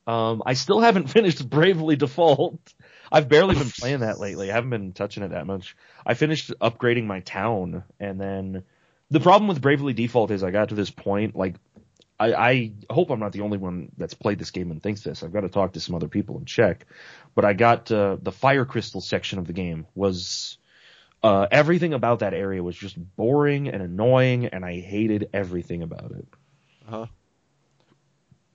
um, 0.08 0.44
I 0.46 0.54
still 0.54 0.80
haven't 0.80 1.08
finished 1.08 1.48
Bravely 1.50 1.98
Default. 1.98 2.74
I've 3.12 3.30
barely 3.30 3.56
been 3.56 3.70
playing 3.80 4.00
that 4.02 4.20
lately. 4.20 4.52
I 4.52 4.56
haven't 4.56 4.70
been 4.70 4.94
touching 4.94 5.24
it 5.24 5.30
that 5.30 5.48
much. 5.48 5.76
I 6.06 6.14
finished 6.14 6.52
upgrading 6.62 7.06
my 7.06 7.22
town, 7.22 7.84
and 8.00 8.20
then 8.20 8.64
the 9.12 9.20
problem 9.20 9.48
with 9.48 9.62
Bravely 9.62 9.94
Default 9.94 10.32
is 10.32 10.44
I 10.44 10.52
got 10.52 10.70
to 10.70 10.76
this 10.76 10.92
point, 10.92 11.36
like, 11.36 11.56
I, 12.20 12.34
I 12.34 12.72
hope 12.90 13.10
I'm 13.10 13.20
not 13.20 13.32
the 13.32 13.42
only 13.42 13.58
one 13.58 13.92
that's 13.98 14.14
played 14.14 14.40
this 14.40 14.52
game 14.52 14.72
and 14.72 14.84
thinks 14.84 15.02
this. 15.02 15.24
I've 15.24 15.32
got 15.32 15.42
to 15.42 15.50
talk 15.50 15.74
to 15.74 15.80
some 15.80 15.96
other 15.96 16.10
people 16.10 16.38
and 16.38 16.46
check. 16.46 16.86
But 17.34 17.46
I 17.46 17.54
got 17.54 17.90
uh, 17.92 18.18
the 18.22 18.32
Fire 18.32 18.66
Crystal 18.66 19.00
section 19.00 19.40
of 19.40 19.48
the 19.48 19.54
game 19.54 19.88
was 19.96 20.58
uh, 21.24 21.48
everything 21.52 21.94
about 21.94 22.20
that 22.20 22.34
area 22.34 22.62
was 22.62 22.76
just 22.76 22.98
boring 23.16 23.70
and 23.70 23.82
annoying, 23.82 24.48
and 24.48 24.66
I 24.66 24.80
hated 24.80 25.30
everything 25.34 25.82
about 25.82 26.12
it. 26.12 26.28
Uh-huh. 26.88 27.06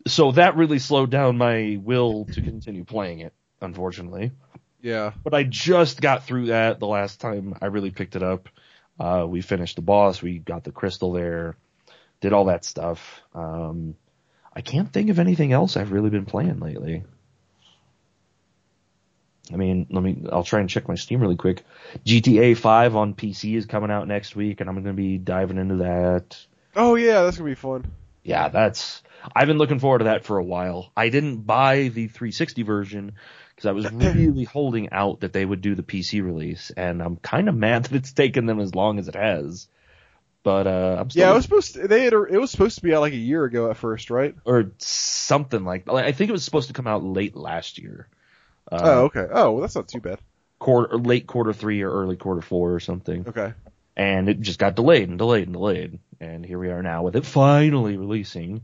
So 0.06 0.32
that 0.32 0.56
really 0.56 0.78
slowed 0.78 1.10
down 1.10 1.39
my 1.39 1.78
will 1.82 2.26
to 2.26 2.43
continue 2.43 2.85
playing 2.85 3.20
it, 3.20 3.32
unfortunately. 3.64 4.32
Yeah. 4.80 5.12
But 5.22 5.34
I 5.34 5.44
just 5.44 6.00
got 6.00 6.26
through 6.26 6.46
that 6.46 6.78
the 6.78 6.86
last 6.86 7.20
time 7.20 7.56
I 7.60 7.66
really 7.66 7.90
picked 7.90 8.16
it 8.16 8.22
up. 8.22 8.48
Uh, 9.00 9.26
we 9.28 9.40
finished 9.40 9.76
the 9.76 9.82
boss, 9.82 10.22
we 10.22 10.38
got 10.38 10.62
the 10.62 10.70
crystal 10.70 11.12
there, 11.12 11.56
did 12.20 12.32
all 12.32 12.44
that 12.44 12.64
stuff. 12.64 13.22
Um, 13.34 13.96
I 14.52 14.60
can't 14.60 14.92
think 14.92 15.10
of 15.10 15.18
anything 15.18 15.52
else 15.52 15.76
I've 15.76 15.90
really 15.90 16.10
been 16.10 16.26
playing 16.26 16.60
lately. 16.60 17.02
I 19.52 19.56
mean, 19.56 19.86
let 19.90 20.02
me, 20.02 20.24
I'll 20.30 20.44
try 20.44 20.60
and 20.60 20.70
check 20.70 20.86
my 20.86 20.94
Steam 20.94 21.20
really 21.20 21.36
quick. 21.36 21.64
GTA 22.06 22.56
5 22.56 22.96
on 22.96 23.14
PC 23.14 23.56
is 23.56 23.66
coming 23.66 23.90
out 23.90 24.06
next 24.06 24.36
week 24.36 24.60
and 24.60 24.70
I'm 24.70 24.76
going 24.76 24.86
to 24.86 24.92
be 24.92 25.18
diving 25.18 25.58
into 25.58 25.76
that. 25.76 26.38
Oh 26.76 26.94
yeah, 26.94 27.22
that's 27.22 27.36
gonna 27.36 27.50
be 27.50 27.54
fun. 27.54 27.84
Yeah, 28.22 28.48
that's, 28.48 29.02
I've 29.34 29.46
been 29.46 29.58
looking 29.58 29.78
forward 29.78 29.98
to 29.98 30.04
that 30.04 30.24
for 30.24 30.38
a 30.38 30.44
while. 30.44 30.90
I 30.96 31.08
didn't 31.08 31.38
buy 31.38 31.88
the 31.88 32.08
360 32.08 32.62
version 32.62 33.12
because 33.55 33.68
I 33.68 33.72
was 33.72 33.90
really 33.93 34.44
holding 34.52 34.90
out 34.90 35.20
that 35.20 35.32
they 35.32 35.44
would 35.44 35.60
do 35.60 35.74
the 35.74 35.82
PC 35.82 36.22
release 36.24 36.70
and 36.76 37.01
I'm 37.02 37.16
kind 37.16 37.48
of 37.48 37.55
mad 37.55 37.85
that 37.85 37.97
it's 37.97 38.12
taken 38.12 38.47
them 38.47 38.60
as 38.60 38.74
long 38.74 38.98
as 38.98 39.09
it 39.09 39.14
has. 39.14 39.68
But, 40.43 40.66
uh, 40.66 40.97
I'm 41.01 41.09
still 41.10 41.22
Yeah, 41.22 41.32
it 41.32 41.35
was 41.36 41.44
supposed 41.44 41.74
to, 41.74 41.89
they 41.89 42.05
had, 42.05 42.12
it 42.12 42.39
was 42.39 42.51
supposed 42.51 42.76
to 42.76 42.82
be 42.82 42.94
out 42.94 43.01
like 43.01 43.14
a 43.14 43.16
year 43.16 43.44
ago 43.44 43.70
at 43.70 43.76
first, 43.78 44.10
right? 44.10 44.35
or 44.44 44.72
something 44.78 45.64
like, 45.64 45.86
like 45.90 46.05
I 46.05 46.12
think 46.12 46.28
it 46.28 46.32
was 46.32 46.44
supposed 46.44 46.68
to 46.68 46.74
come 46.74 46.86
out 46.86 47.02
late 47.02 47.35
last 47.35 47.78
year. 47.78 48.09
Uh, 48.70 48.81
oh, 48.82 49.05
okay. 49.05 49.26
Oh, 49.31 49.52
well, 49.52 49.60
that's 49.62 49.74
not 49.74 49.89
too 49.89 50.01
bad. 50.01 50.18
quarter, 50.59 50.98
late 50.98 51.26
quarter 51.26 51.52
three 51.52 51.81
or 51.82 51.90
early 51.90 52.16
quarter 52.16 52.43
four 52.43 52.74
or 52.74 52.81
something. 52.81 53.26
Okay. 53.28 53.55
And 53.97 54.28
it 54.28 54.40
just 54.40 54.59
got 54.59 54.74
delayed 54.74 55.09
and 55.09 55.18
delayed 55.18 55.44
and 55.44 55.52
delayed. 55.52 55.98
And 56.20 56.44
here 56.44 56.59
we 56.59 56.70
are 56.70 56.82
now 56.82 57.05
with 57.05 57.16
it 57.16 57.24
finally 57.24 57.97
releasing 57.97 58.62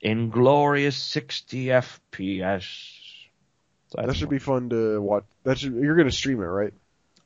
in 0.00 0.30
glorious 0.30 0.96
60 0.96 1.66
FPS. 1.66 2.96
So 3.90 4.02
That 4.06 4.14
should 4.16 4.28
fun. 4.28 4.34
be 4.34 4.38
fun 4.38 4.68
to 4.70 5.00
watch. 5.00 5.24
That 5.44 5.58
should, 5.58 5.74
you're 5.74 5.96
gonna 5.96 6.10
stream 6.12 6.40
it, 6.40 6.44
right? 6.46 6.72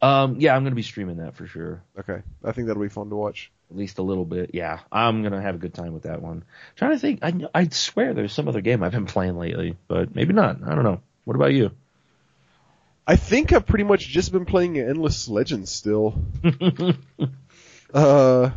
Um, 0.02 0.36
yeah, 0.40 0.54
I'm 0.56 0.64
gonna 0.64 0.74
be 0.74 0.82
streaming 0.82 1.18
that 1.18 1.34
for 1.34 1.46
sure. 1.46 1.82
Okay. 1.98 2.22
I 2.44 2.52
think 2.52 2.66
that'll 2.68 2.82
be 2.82 2.88
fun 2.88 3.10
to 3.10 3.16
watch. 3.16 3.50
At 3.70 3.76
least 3.76 3.98
a 3.98 4.02
little 4.02 4.24
bit. 4.24 4.50
Yeah, 4.54 4.80
I'm 4.92 5.22
gonna 5.22 5.40
have 5.40 5.54
a 5.54 5.58
good 5.58 5.74
time 5.74 5.94
with 5.94 6.02
that 6.04 6.20
one. 6.22 6.44
trying 6.76 6.92
to 6.92 6.98
think. 6.98 7.20
I 7.22 7.32
I 7.54 7.68
swear 7.68 8.12
there's 8.14 8.32
some 8.32 8.48
other 8.48 8.60
game 8.60 8.82
I've 8.82 8.92
been 8.92 9.06
playing 9.06 9.38
lately, 9.38 9.76
but 9.88 10.14
maybe 10.14 10.32
not. 10.34 10.58
I 10.66 10.74
don't 10.74 10.84
know. 10.84 11.00
What 11.24 11.36
about 11.36 11.54
you? 11.54 11.70
I 13.06 13.16
think 13.16 13.52
I've 13.52 13.66
pretty 13.66 13.84
much 13.84 14.06
just 14.08 14.32
been 14.32 14.44
playing 14.46 14.78
Endless 14.78 15.28
Legends 15.28 15.70
still. 15.70 16.14
uh, 17.94 18.50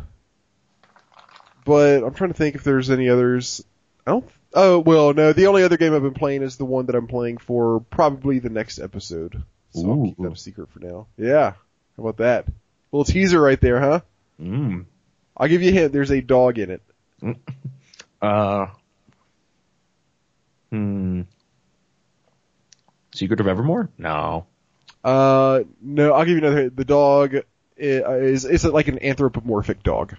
but 1.64 2.02
I'm 2.02 2.14
trying 2.14 2.30
to 2.30 2.34
think 2.36 2.54
if 2.54 2.64
there's 2.64 2.90
any 2.90 3.08
others. 3.08 3.64
Don't. 4.08 4.28
Oh 4.54 4.78
well, 4.78 5.12
no. 5.14 5.32
The 5.32 5.46
only 5.46 5.62
other 5.62 5.76
game 5.76 5.94
I've 5.94 6.02
been 6.02 6.14
playing 6.14 6.42
is 6.42 6.56
the 6.56 6.64
one 6.64 6.86
that 6.86 6.94
I'm 6.96 7.06
playing 7.06 7.38
for 7.38 7.80
probably 7.80 8.38
the 8.38 8.48
next 8.50 8.78
episode. 8.78 9.42
So 9.74 9.90
I'll 9.90 10.04
keep 10.06 10.16
that 10.18 10.32
a 10.32 10.36
secret 10.36 10.70
for 10.70 10.80
now. 10.80 11.06
Yeah. 11.16 11.50
How 11.96 12.02
about 12.02 12.16
that? 12.18 12.46
Little 12.90 13.04
teaser 13.04 13.40
right 13.40 13.60
there, 13.60 13.78
huh? 13.80 14.00
Mm. 14.40 14.86
I'll 15.36 15.48
give 15.48 15.62
you 15.62 15.68
a 15.70 15.72
hint. 15.72 15.92
There's 15.92 16.10
a 16.10 16.20
dog 16.22 16.58
in 16.58 16.70
it. 16.70 16.82
Uh. 18.20 18.66
Hmm. 20.70 21.22
Secret 23.14 23.38
of 23.40 23.46
Evermore? 23.46 23.90
No. 23.96 24.46
Uh, 25.04 25.60
no. 25.80 26.12
I'll 26.12 26.24
give 26.24 26.32
you 26.32 26.38
another 26.38 26.62
hint. 26.62 26.76
The 26.76 26.84
dog 26.84 27.34
i- 27.36 27.42
is 27.78 28.44
is 28.44 28.64
like 28.64 28.88
an 28.88 28.98
anthropomorphic 29.02 29.82
dog. 29.82 30.16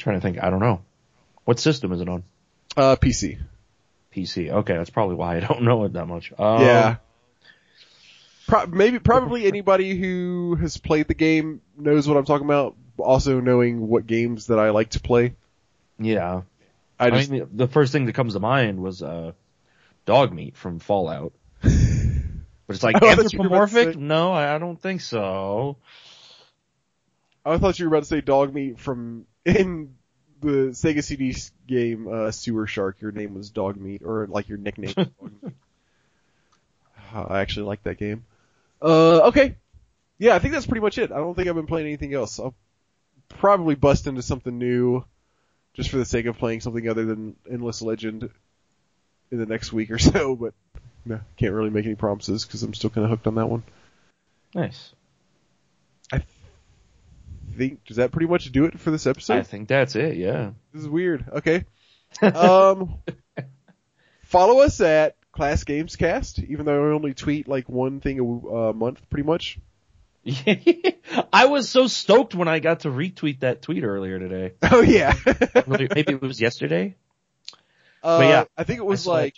Trying 0.00 0.16
to 0.16 0.20
think. 0.20 0.42
I 0.42 0.50
don't 0.50 0.60
know. 0.60 0.82
What 1.44 1.58
system 1.58 1.92
is 1.92 2.00
it 2.00 2.08
on? 2.08 2.24
Uh, 2.76 2.96
PC. 2.96 3.38
PC. 4.14 4.50
Okay, 4.50 4.76
that's 4.76 4.90
probably 4.90 5.16
why 5.16 5.36
I 5.36 5.40
don't 5.40 5.62
know 5.62 5.84
it 5.84 5.92
that 5.94 6.06
much. 6.06 6.32
Um, 6.38 6.62
Yeah. 6.62 6.96
Pro- 8.46 8.66
maybe 8.66 8.98
probably 8.98 9.46
anybody 9.46 9.96
who 9.96 10.56
has 10.56 10.76
played 10.76 11.06
the 11.06 11.14
game 11.14 11.60
knows 11.76 12.08
what 12.08 12.16
I'm 12.16 12.24
talking 12.24 12.46
about. 12.46 12.76
Also 12.98 13.40
knowing 13.40 13.86
what 13.86 14.06
games 14.06 14.48
that 14.48 14.58
I 14.58 14.70
like 14.70 14.90
to 14.90 15.00
play. 15.00 15.34
Yeah. 15.98 16.42
I 16.98 17.06
I, 17.06 17.26
mean, 17.26 17.48
the 17.52 17.68
first 17.68 17.92
thing 17.92 18.06
that 18.06 18.14
comes 18.14 18.34
to 18.34 18.40
mind 18.40 18.82
was 18.82 19.02
uh, 19.02 19.32
dog 20.04 20.32
meat 20.32 20.56
from 20.56 20.80
Fallout. 20.80 21.32
But 22.70 22.76
it's 22.76 22.84
like 22.84 23.02
I 23.02 23.16
thought 23.16 23.32
you 23.32 23.40
were 23.40 23.46
about 23.46 23.68
to 23.70 23.78
anthropomorphic? 23.80 23.98
No, 23.98 24.30
I 24.30 24.54
I 24.54 24.58
don't 24.58 24.80
think 24.80 25.00
so. 25.00 25.76
I 27.44 27.58
thought 27.58 27.80
you 27.80 27.86
were 27.86 27.96
about 27.96 28.04
to 28.04 28.08
say 28.08 28.20
dog 28.20 28.54
meat 28.54 28.78
from 28.78 29.26
in 29.44 29.94
the 30.40 30.70
Sega 30.70 31.02
CD 31.02 31.34
game 31.66 32.08
uh, 32.08 32.30
Sewer 32.30 32.66
Shark. 32.66 33.00
Your 33.00 33.12
name 33.12 33.34
was 33.34 33.50
dog 33.50 33.76
meat, 33.76 34.02
or 34.04 34.26
like 34.26 34.48
your 34.48 34.58
nickname. 34.58 34.94
was 34.96 35.06
dog 35.06 35.32
meat. 35.42 35.52
Uh, 37.12 37.26
I 37.28 37.40
actually 37.40 37.66
like 37.66 37.82
that 37.82 37.98
game. 37.98 38.24
Uh, 38.80 39.22
okay, 39.22 39.56
yeah, 40.18 40.36
I 40.36 40.38
think 40.38 40.54
that's 40.54 40.66
pretty 40.66 40.82
much 40.82 40.96
it. 40.96 41.10
I 41.10 41.16
don't 41.16 41.34
think 41.34 41.48
I've 41.48 41.56
been 41.56 41.66
playing 41.66 41.88
anything 41.88 42.14
else. 42.14 42.38
I'll 42.38 42.54
probably 43.28 43.74
bust 43.74 44.06
into 44.06 44.22
something 44.22 44.56
new, 44.56 45.04
just 45.74 45.90
for 45.90 45.96
the 45.96 46.04
sake 46.04 46.26
of 46.26 46.38
playing 46.38 46.60
something 46.60 46.88
other 46.88 47.04
than 47.04 47.34
Endless 47.50 47.82
Legend 47.82 48.30
in 49.32 49.38
the 49.38 49.46
next 49.46 49.72
week 49.72 49.90
or 49.90 49.98
so. 49.98 50.36
But 50.36 50.54
no, 51.04 51.20
can't 51.36 51.52
really 51.52 51.70
make 51.70 51.86
any 51.86 51.94
promises 51.94 52.44
because 52.44 52.62
I'm 52.62 52.74
still 52.74 52.90
kind 52.90 53.04
of 53.04 53.10
hooked 53.10 53.26
on 53.26 53.36
that 53.36 53.48
one. 53.48 53.62
Nice. 54.54 54.92
Think 57.56 57.84
does 57.84 57.96
that 57.98 58.12
pretty 58.12 58.26
much 58.26 58.50
do 58.52 58.64
it 58.64 58.78
for 58.80 58.90
this 58.90 59.06
episode? 59.06 59.38
I 59.38 59.42
think 59.42 59.68
that's 59.68 59.96
it, 59.96 60.16
yeah. 60.16 60.50
This 60.72 60.82
is 60.82 60.88
weird. 60.88 61.24
Okay. 61.36 61.64
Um, 62.22 62.98
follow 64.24 64.60
us 64.60 64.80
at 64.80 65.16
Class 65.32 65.64
Games 65.64 65.96
Cast, 65.96 66.38
even 66.38 66.66
though 66.66 66.90
I 66.90 66.92
only 66.92 67.14
tweet 67.14 67.48
like 67.48 67.68
one 67.68 68.00
thing 68.00 68.18
a 68.20 68.68
uh, 68.68 68.72
month, 68.72 69.08
pretty 69.10 69.26
much. 69.26 69.58
I 71.32 71.46
was 71.46 71.68
so 71.68 71.86
stoked 71.86 72.34
when 72.34 72.48
I 72.48 72.58
got 72.58 72.80
to 72.80 72.88
retweet 72.88 73.40
that 73.40 73.62
tweet 73.62 73.84
earlier 73.84 74.18
today. 74.18 74.52
Oh 74.72 74.82
yeah. 74.82 75.14
Maybe 75.66 76.12
it 76.12 76.20
was 76.20 76.40
yesterday? 76.40 76.94
uh, 78.02 78.18
But 78.18 78.26
yeah, 78.26 78.44
I 78.56 78.64
think 78.64 78.78
it 78.80 78.86
was 78.86 79.06
like 79.06 79.34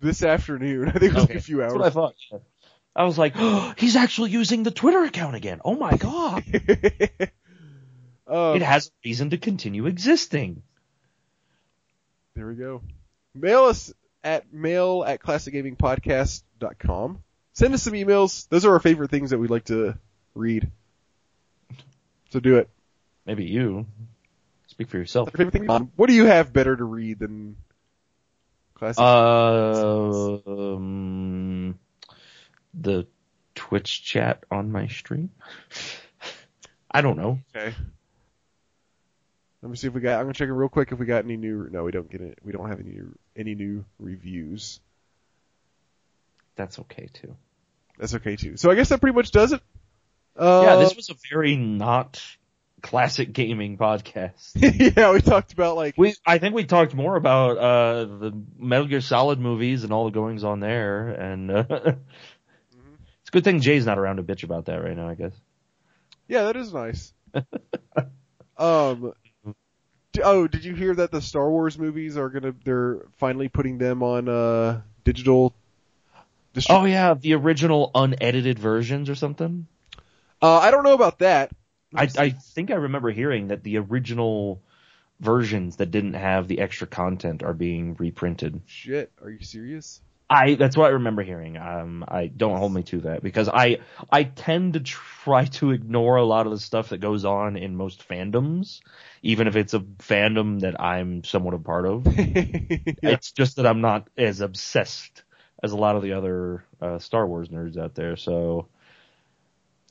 this 0.00 0.22
afternoon. 0.22 0.88
I 0.88 0.92
think 0.92 1.12
it 1.12 1.14
was 1.14 1.28
like 1.28 1.38
a 1.38 1.40
few 1.40 1.58
That's 1.58 1.72
hours. 1.72 1.78
what 1.78 1.86
I 1.86 1.90
thought. 1.90 2.14
I 2.96 3.04
was 3.04 3.18
like, 3.18 3.34
oh, 3.36 3.74
he's 3.78 3.96
actually 3.96 4.30
using 4.30 4.62
the 4.62 4.70
Twitter 4.70 5.02
account 5.04 5.34
again. 5.36 5.60
Oh 5.64 5.74
my 5.74 5.96
god. 5.96 6.44
um, 8.26 8.56
it 8.56 8.62
has 8.62 8.86
a 8.88 8.90
reason 9.08 9.30
to 9.30 9.38
continue 9.38 9.86
existing. 9.86 10.62
There 12.34 12.46
we 12.46 12.54
go. 12.54 12.82
Mail 13.34 13.64
us 13.64 13.92
at 14.22 14.52
mail 14.52 15.04
at 15.06 15.20
classicgamingpodcast.com. 15.20 17.18
Send 17.52 17.74
us 17.74 17.82
some 17.82 17.92
emails. 17.92 18.48
Those 18.48 18.64
are 18.64 18.72
our 18.72 18.80
favorite 18.80 19.10
things 19.10 19.30
that 19.30 19.38
we'd 19.38 19.50
like 19.50 19.66
to 19.66 19.96
read. 20.34 20.70
So 22.30 22.40
do 22.40 22.56
it. 22.56 22.68
Maybe 23.26 23.44
you. 23.44 23.86
Speak 24.66 24.88
for 24.88 24.98
yourself. 24.98 25.30
Favorite 25.30 25.52
thing. 25.52 25.66
What 25.94 26.08
do 26.08 26.14
you 26.14 26.24
have 26.24 26.52
better 26.52 26.76
to 26.76 26.84
read 26.84 27.20
than 27.20 27.54
classic? 28.74 29.00
Uh, 29.00 30.23
the 32.78 33.06
Twitch 33.54 34.04
chat 34.04 34.44
on 34.50 34.72
my 34.72 34.86
stream. 34.88 35.30
I 36.90 37.00
don't 37.00 37.16
know. 37.16 37.40
okay. 37.54 37.74
Let 39.62 39.70
me 39.70 39.76
see 39.76 39.86
if 39.86 39.94
we 39.94 40.02
got. 40.02 40.18
I'm 40.18 40.24
gonna 40.24 40.34
check 40.34 40.48
it 40.48 40.52
real 40.52 40.68
quick 40.68 40.92
if 40.92 40.98
we 40.98 41.06
got 41.06 41.24
any 41.24 41.38
new. 41.38 41.68
No, 41.72 41.84
we 41.84 41.90
don't 41.90 42.10
get 42.10 42.20
it. 42.20 42.38
We 42.44 42.52
don't 42.52 42.68
have 42.68 42.80
any 42.80 42.90
new, 42.90 43.18
any 43.34 43.54
new 43.54 43.84
reviews. 43.98 44.78
That's 46.54 46.78
okay 46.80 47.08
too. 47.12 47.34
That's 47.98 48.14
okay 48.14 48.36
too. 48.36 48.58
So 48.58 48.70
I 48.70 48.74
guess 48.74 48.90
that 48.90 49.00
pretty 49.00 49.16
much 49.16 49.30
does 49.30 49.52
it. 49.52 49.62
Uh, 50.36 50.62
yeah, 50.64 50.76
this 50.76 50.94
was 50.94 51.10
a 51.10 51.14
very 51.30 51.56
not 51.56 52.22
classic 52.82 53.32
gaming 53.32 53.78
podcast. 53.78 54.52
yeah, 54.96 55.12
we 55.12 55.22
talked 55.22 55.54
about 55.54 55.76
like 55.76 55.94
We, 55.96 56.14
I 56.26 56.36
think 56.36 56.54
we 56.54 56.64
talked 56.64 56.94
more 56.94 57.16
about 57.16 57.56
uh 57.56 58.04
the 58.04 58.42
Metal 58.58 58.86
Gear 58.86 59.00
Solid 59.00 59.40
movies 59.40 59.84
and 59.84 59.92
all 59.92 60.04
the 60.04 60.10
goings 60.10 60.44
on 60.44 60.60
there, 60.60 61.08
and 61.08 61.50
uh, 61.50 61.92
good 63.34 63.42
thing 63.44 63.60
Jay's 63.60 63.84
not 63.84 63.98
around 63.98 64.16
to 64.16 64.22
bitch 64.22 64.44
about 64.44 64.66
that 64.66 64.76
right 64.76 64.96
now. 64.96 65.08
I 65.08 65.14
guess. 65.14 65.32
Yeah, 66.28 66.44
that 66.44 66.56
is 66.56 66.72
nice. 66.72 67.12
um, 68.56 69.12
d- 70.12 70.22
oh, 70.24 70.46
did 70.46 70.64
you 70.64 70.74
hear 70.76 70.94
that 70.94 71.10
the 71.10 71.20
Star 71.20 71.50
Wars 71.50 71.76
movies 71.76 72.16
are 72.16 72.30
gonna? 72.30 72.54
They're 72.64 73.02
finally 73.16 73.48
putting 73.48 73.76
them 73.78 74.02
on 74.04 74.28
uh 74.28 74.80
digital. 75.02 75.52
Distri- 76.54 76.66
Oh 76.70 76.84
yeah, 76.84 77.14
the 77.14 77.34
original 77.34 77.90
unedited 77.94 78.58
versions 78.58 79.10
or 79.10 79.16
something. 79.16 79.66
uh, 80.40 80.58
I 80.58 80.70
don't 80.70 80.84
know 80.84 80.94
about 80.94 81.18
that. 81.18 81.50
I, 81.96 82.08
I 82.16 82.30
think 82.30 82.70
I 82.70 82.76
remember 82.76 83.10
hearing 83.10 83.48
that 83.48 83.64
the 83.64 83.78
original 83.78 84.62
versions 85.20 85.76
that 85.76 85.90
didn't 85.90 86.14
have 86.14 86.46
the 86.46 86.60
extra 86.60 86.86
content 86.86 87.42
are 87.42 87.52
being 87.52 87.94
reprinted. 87.94 88.62
Shit, 88.66 89.12
are 89.22 89.30
you 89.30 89.42
serious? 89.44 90.00
I 90.28 90.54
that's 90.54 90.76
what 90.76 90.86
I 90.86 90.90
remember 90.90 91.22
hearing. 91.22 91.56
Um, 91.56 92.04
I 92.08 92.26
don't 92.26 92.56
hold 92.56 92.72
me 92.72 92.82
to 92.84 93.00
that 93.02 93.22
because 93.22 93.48
I 93.48 93.78
I 94.10 94.24
tend 94.24 94.72
to 94.74 94.80
try 94.80 95.44
to 95.46 95.70
ignore 95.72 96.16
a 96.16 96.24
lot 96.24 96.46
of 96.46 96.52
the 96.52 96.58
stuff 96.58 96.88
that 96.90 96.98
goes 96.98 97.24
on 97.24 97.56
in 97.56 97.76
most 97.76 98.06
fandoms, 98.08 98.80
even 99.22 99.46
if 99.48 99.56
it's 99.56 99.74
a 99.74 99.80
fandom 99.80 100.60
that 100.60 100.80
I'm 100.80 101.24
somewhat 101.24 101.54
a 101.54 101.58
part 101.58 101.86
of. 101.86 102.06
yeah. 102.16 102.92
It's 103.02 103.32
just 103.32 103.56
that 103.56 103.66
I'm 103.66 103.82
not 103.82 104.08
as 104.16 104.40
obsessed 104.40 105.22
as 105.62 105.72
a 105.72 105.76
lot 105.76 105.96
of 105.96 106.02
the 106.02 106.14
other 106.14 106.64
uh, 106.80 106.98
Star 106.98 107.26
Wars 107.26 107.48
nerds 107.48 107.76
out 107.78 107.94
there. 107.94 108.16
So 108.16 108.68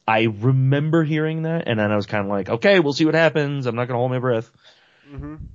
I 0.07 0.23
remember 0.23 1.03
hearing 1.03 1.43
that, 1.43 1.68
and 1.68 1.80
then 1.80 1.91
I 1.91 1.95
was 1.95 2.05
kind 2.07 2.23
of 2.26 2.30
like, 2.30 2.49
okay, 2.49 2.80
we'll 2.80 2.93
see 2.93 3.05
what 3.05 3.15
happens. 3.15 3.65
I'm 3.65 3.76
not 3.76 3.88
gonna 3.88 3.99
hold 3.99 4.11
my 4.11 4.19
breath. 4.19 4.51
hmm 5.05 5.52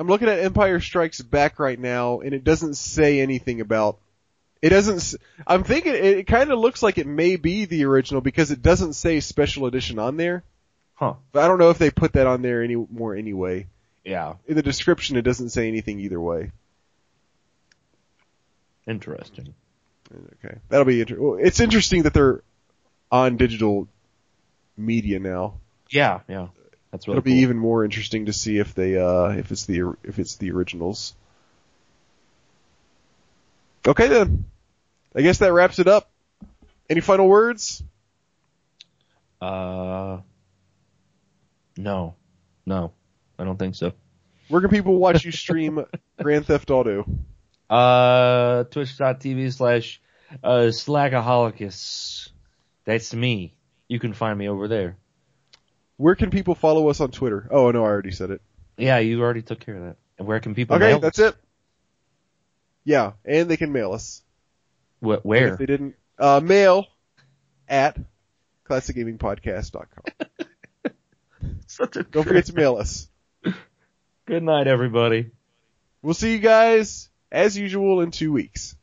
I'm 0.00 0.06
looking 0.08 0.28
at 0.28 0.38
Empire 0.38 0.80
Strikes 0.80 1.20
Back 1.20 1.58
right 1.58 1.78
now, 1.78 2.20
and 2.20 2.32
it 2.32 2.42
doesn't 2.42 2.74
say 2.78 3.20
anything 3.20 3.60
about. 3.60 3.98
It 4.62 4.70
doesn't. 4.70 4.96
s- 4.96 5.16
I'm 5.46 5.62
thinking 5.62 5.94
it, 5.94 6.04
it 6.04 6.26
kind 6.26 6.50
of 6.50 6.58
looks 6.58 6.82
like 6.82 6.96
it 6.96 7.06
may 7.06 7.36
be 7.36 7.66
the 7.66 7.84
original 7.84 8.22
because 8.22 8.50
it 8.50 8.62
doesn't 8.62 8.94
say 8.94 9.20
special 9.20 9.66
edition 9.66 9.98
on 9.98 10.16
there. 10.16 10.42
Huh? 10.94 11.14
But 11.32 11.44
I 11.44 11.48
don't 11.48 11.58
know 11.58 11.68
if 11.68 11.76
they 11.76 11.90
put 11.90 12.14
that 12.14 12.26
on 12.26 12.40
there 12.40 12.62
anymore 12.62 13.14
anyway. 13.14 13.66
Yeah, 14.02 14.36
In 14.46 14.56
the 14.56 14.62
description, 14.62 15.18
it 15.18 15.22
doesn't 15.22 15.50
say 15.50 15.68
anything 15.68 16.00
either 16.00 16.18
way. 16.20 16.50
interesting. 18.86 19.54
Okay, 20.44 20.56
that'll 20.68 20.84
be 20.86 21.00
interesting. 21.00 21.26
Well, 21.28 21.38
it's 21.40 21.60
interesting 21.60 22.02
that 22.02 22.14
they're 22.14 22.42
on 23.12 23.36
digital 23.36 23.86
media 24.76 25.20
now. 25.20 25.54
Yeah, 25.90 26.20
yeah, 26.28 26.48
that's 26.90 27.06
really 27.06 27.18
It'll 27.18 27.24
be 27.24 27.38
even 27.40 27.58
more 27.58 27.84
interesting 27.84 28.26
to 28.26 28.32
see 28.32 28.58
if 28.58 28.74
they 28.74 28.96
uh 28.96 29.28
if 29.30 29.50
it's 29.52 29.66
the 29.66 29.94
if 30.02 30.18
it's 30.18 30.36
the 30.36 30.50
originals. 30.50 31.14
Okay 33.86 34.08
then. 34.08 34.44
I 35.14 35.22
guess 35.22 35.38
that 35.38 35.52
wraps 35.52 35.78
it 35.78 35.88
up. 35.88 36.10
Any 36.88 37.00
final 37.00 37.28
words? 37.28 37.82
Uh, 39.40 40.18
no, 41.76 42.14
no, 42.66 42.92
I 43.38 43.44
don't 43.44 43.58
think 43.58 43.74
so. 43.74 43.92
Where 44.48 44.60
can 44.60 44.70
people 44.70 44.96
watch 44.96 45.24
you 45.24 45.32
stream 45.32 45.84
Grand 46.22 46.46
Theft 46.46 46.70
Auto? 46.70 47.06
Uh, 47.68 48.64
twitch.tv 48.64 49.52
slash, 49.52 50.00
uh, 50.42 50.68
slackaholicus. 50.70 52.28
That's 52.84 53.14
me. 53.14 53.54
You 53.88 53.98
can 53.98 54.12
find 54.12 54.38
me 54.38 54.48
over 54.48 54.68
there. 54.68 54.96
Where 56.00 56.14
can 56.14 56.30
people 56.30 56.54
follow 56.54 56.88
us 56.88 56.98
on 57.00 57.10
Twitter? 57.10 57.46
Oh 57.50 57.70
no, 57.72 57.84
I 57.84 57.88
already 57.88 58.10
said 58.10 58.30
it. 58.30 58.40
Yeah, 58.78 59.00
you 59.00 59.20
already 59.20 59.42
took 59.42 59.60
care 59.60 59.74
of 59.76 59.82
that. 59.82 59.96
And 60.18 60.26
where 60.26 60.40
can 60.40 60.54
people 60.54 60.76
Okay, 60.76 60.98
that's 60.98 61.18
it. 61.18 61.36
Yeah, 62.84 63.12
and 63.26 63.50
they 63.50 63.58
can 63.58 63.70
mail 63.70 63.92
us. 63.92 64.22
Wh- 65.04 65.12
And 65.12 65.24
where? 65.24 65.52
If 65.52 65.58
they 65.58 65.66
didn't, 65.66 65.96
uh, 66.18 66.40
mail 66.42 66.86
at 67.68 67.98
classicgamingpodcast.com. 68.64 70.30
Such 71.66 71.96
a 71.96 72.02
Don't 72.04 72.24
forget 72.26 72.46
to 72.46 72.54
mail 72.54 72.76
us. 72.76 73.06
Good 74.24 74.42
night, 74.42 74.68
everybody. 74.68 75.32
We'll 76.00 76.14
see 76.14 76.32
you 76.32 76.38
guys 76.38 77.10
as 77.30 77.58
usual 77.58 78.00
in 78.00 78.10
two 78.10 78.32
weeks. 78.32 78.74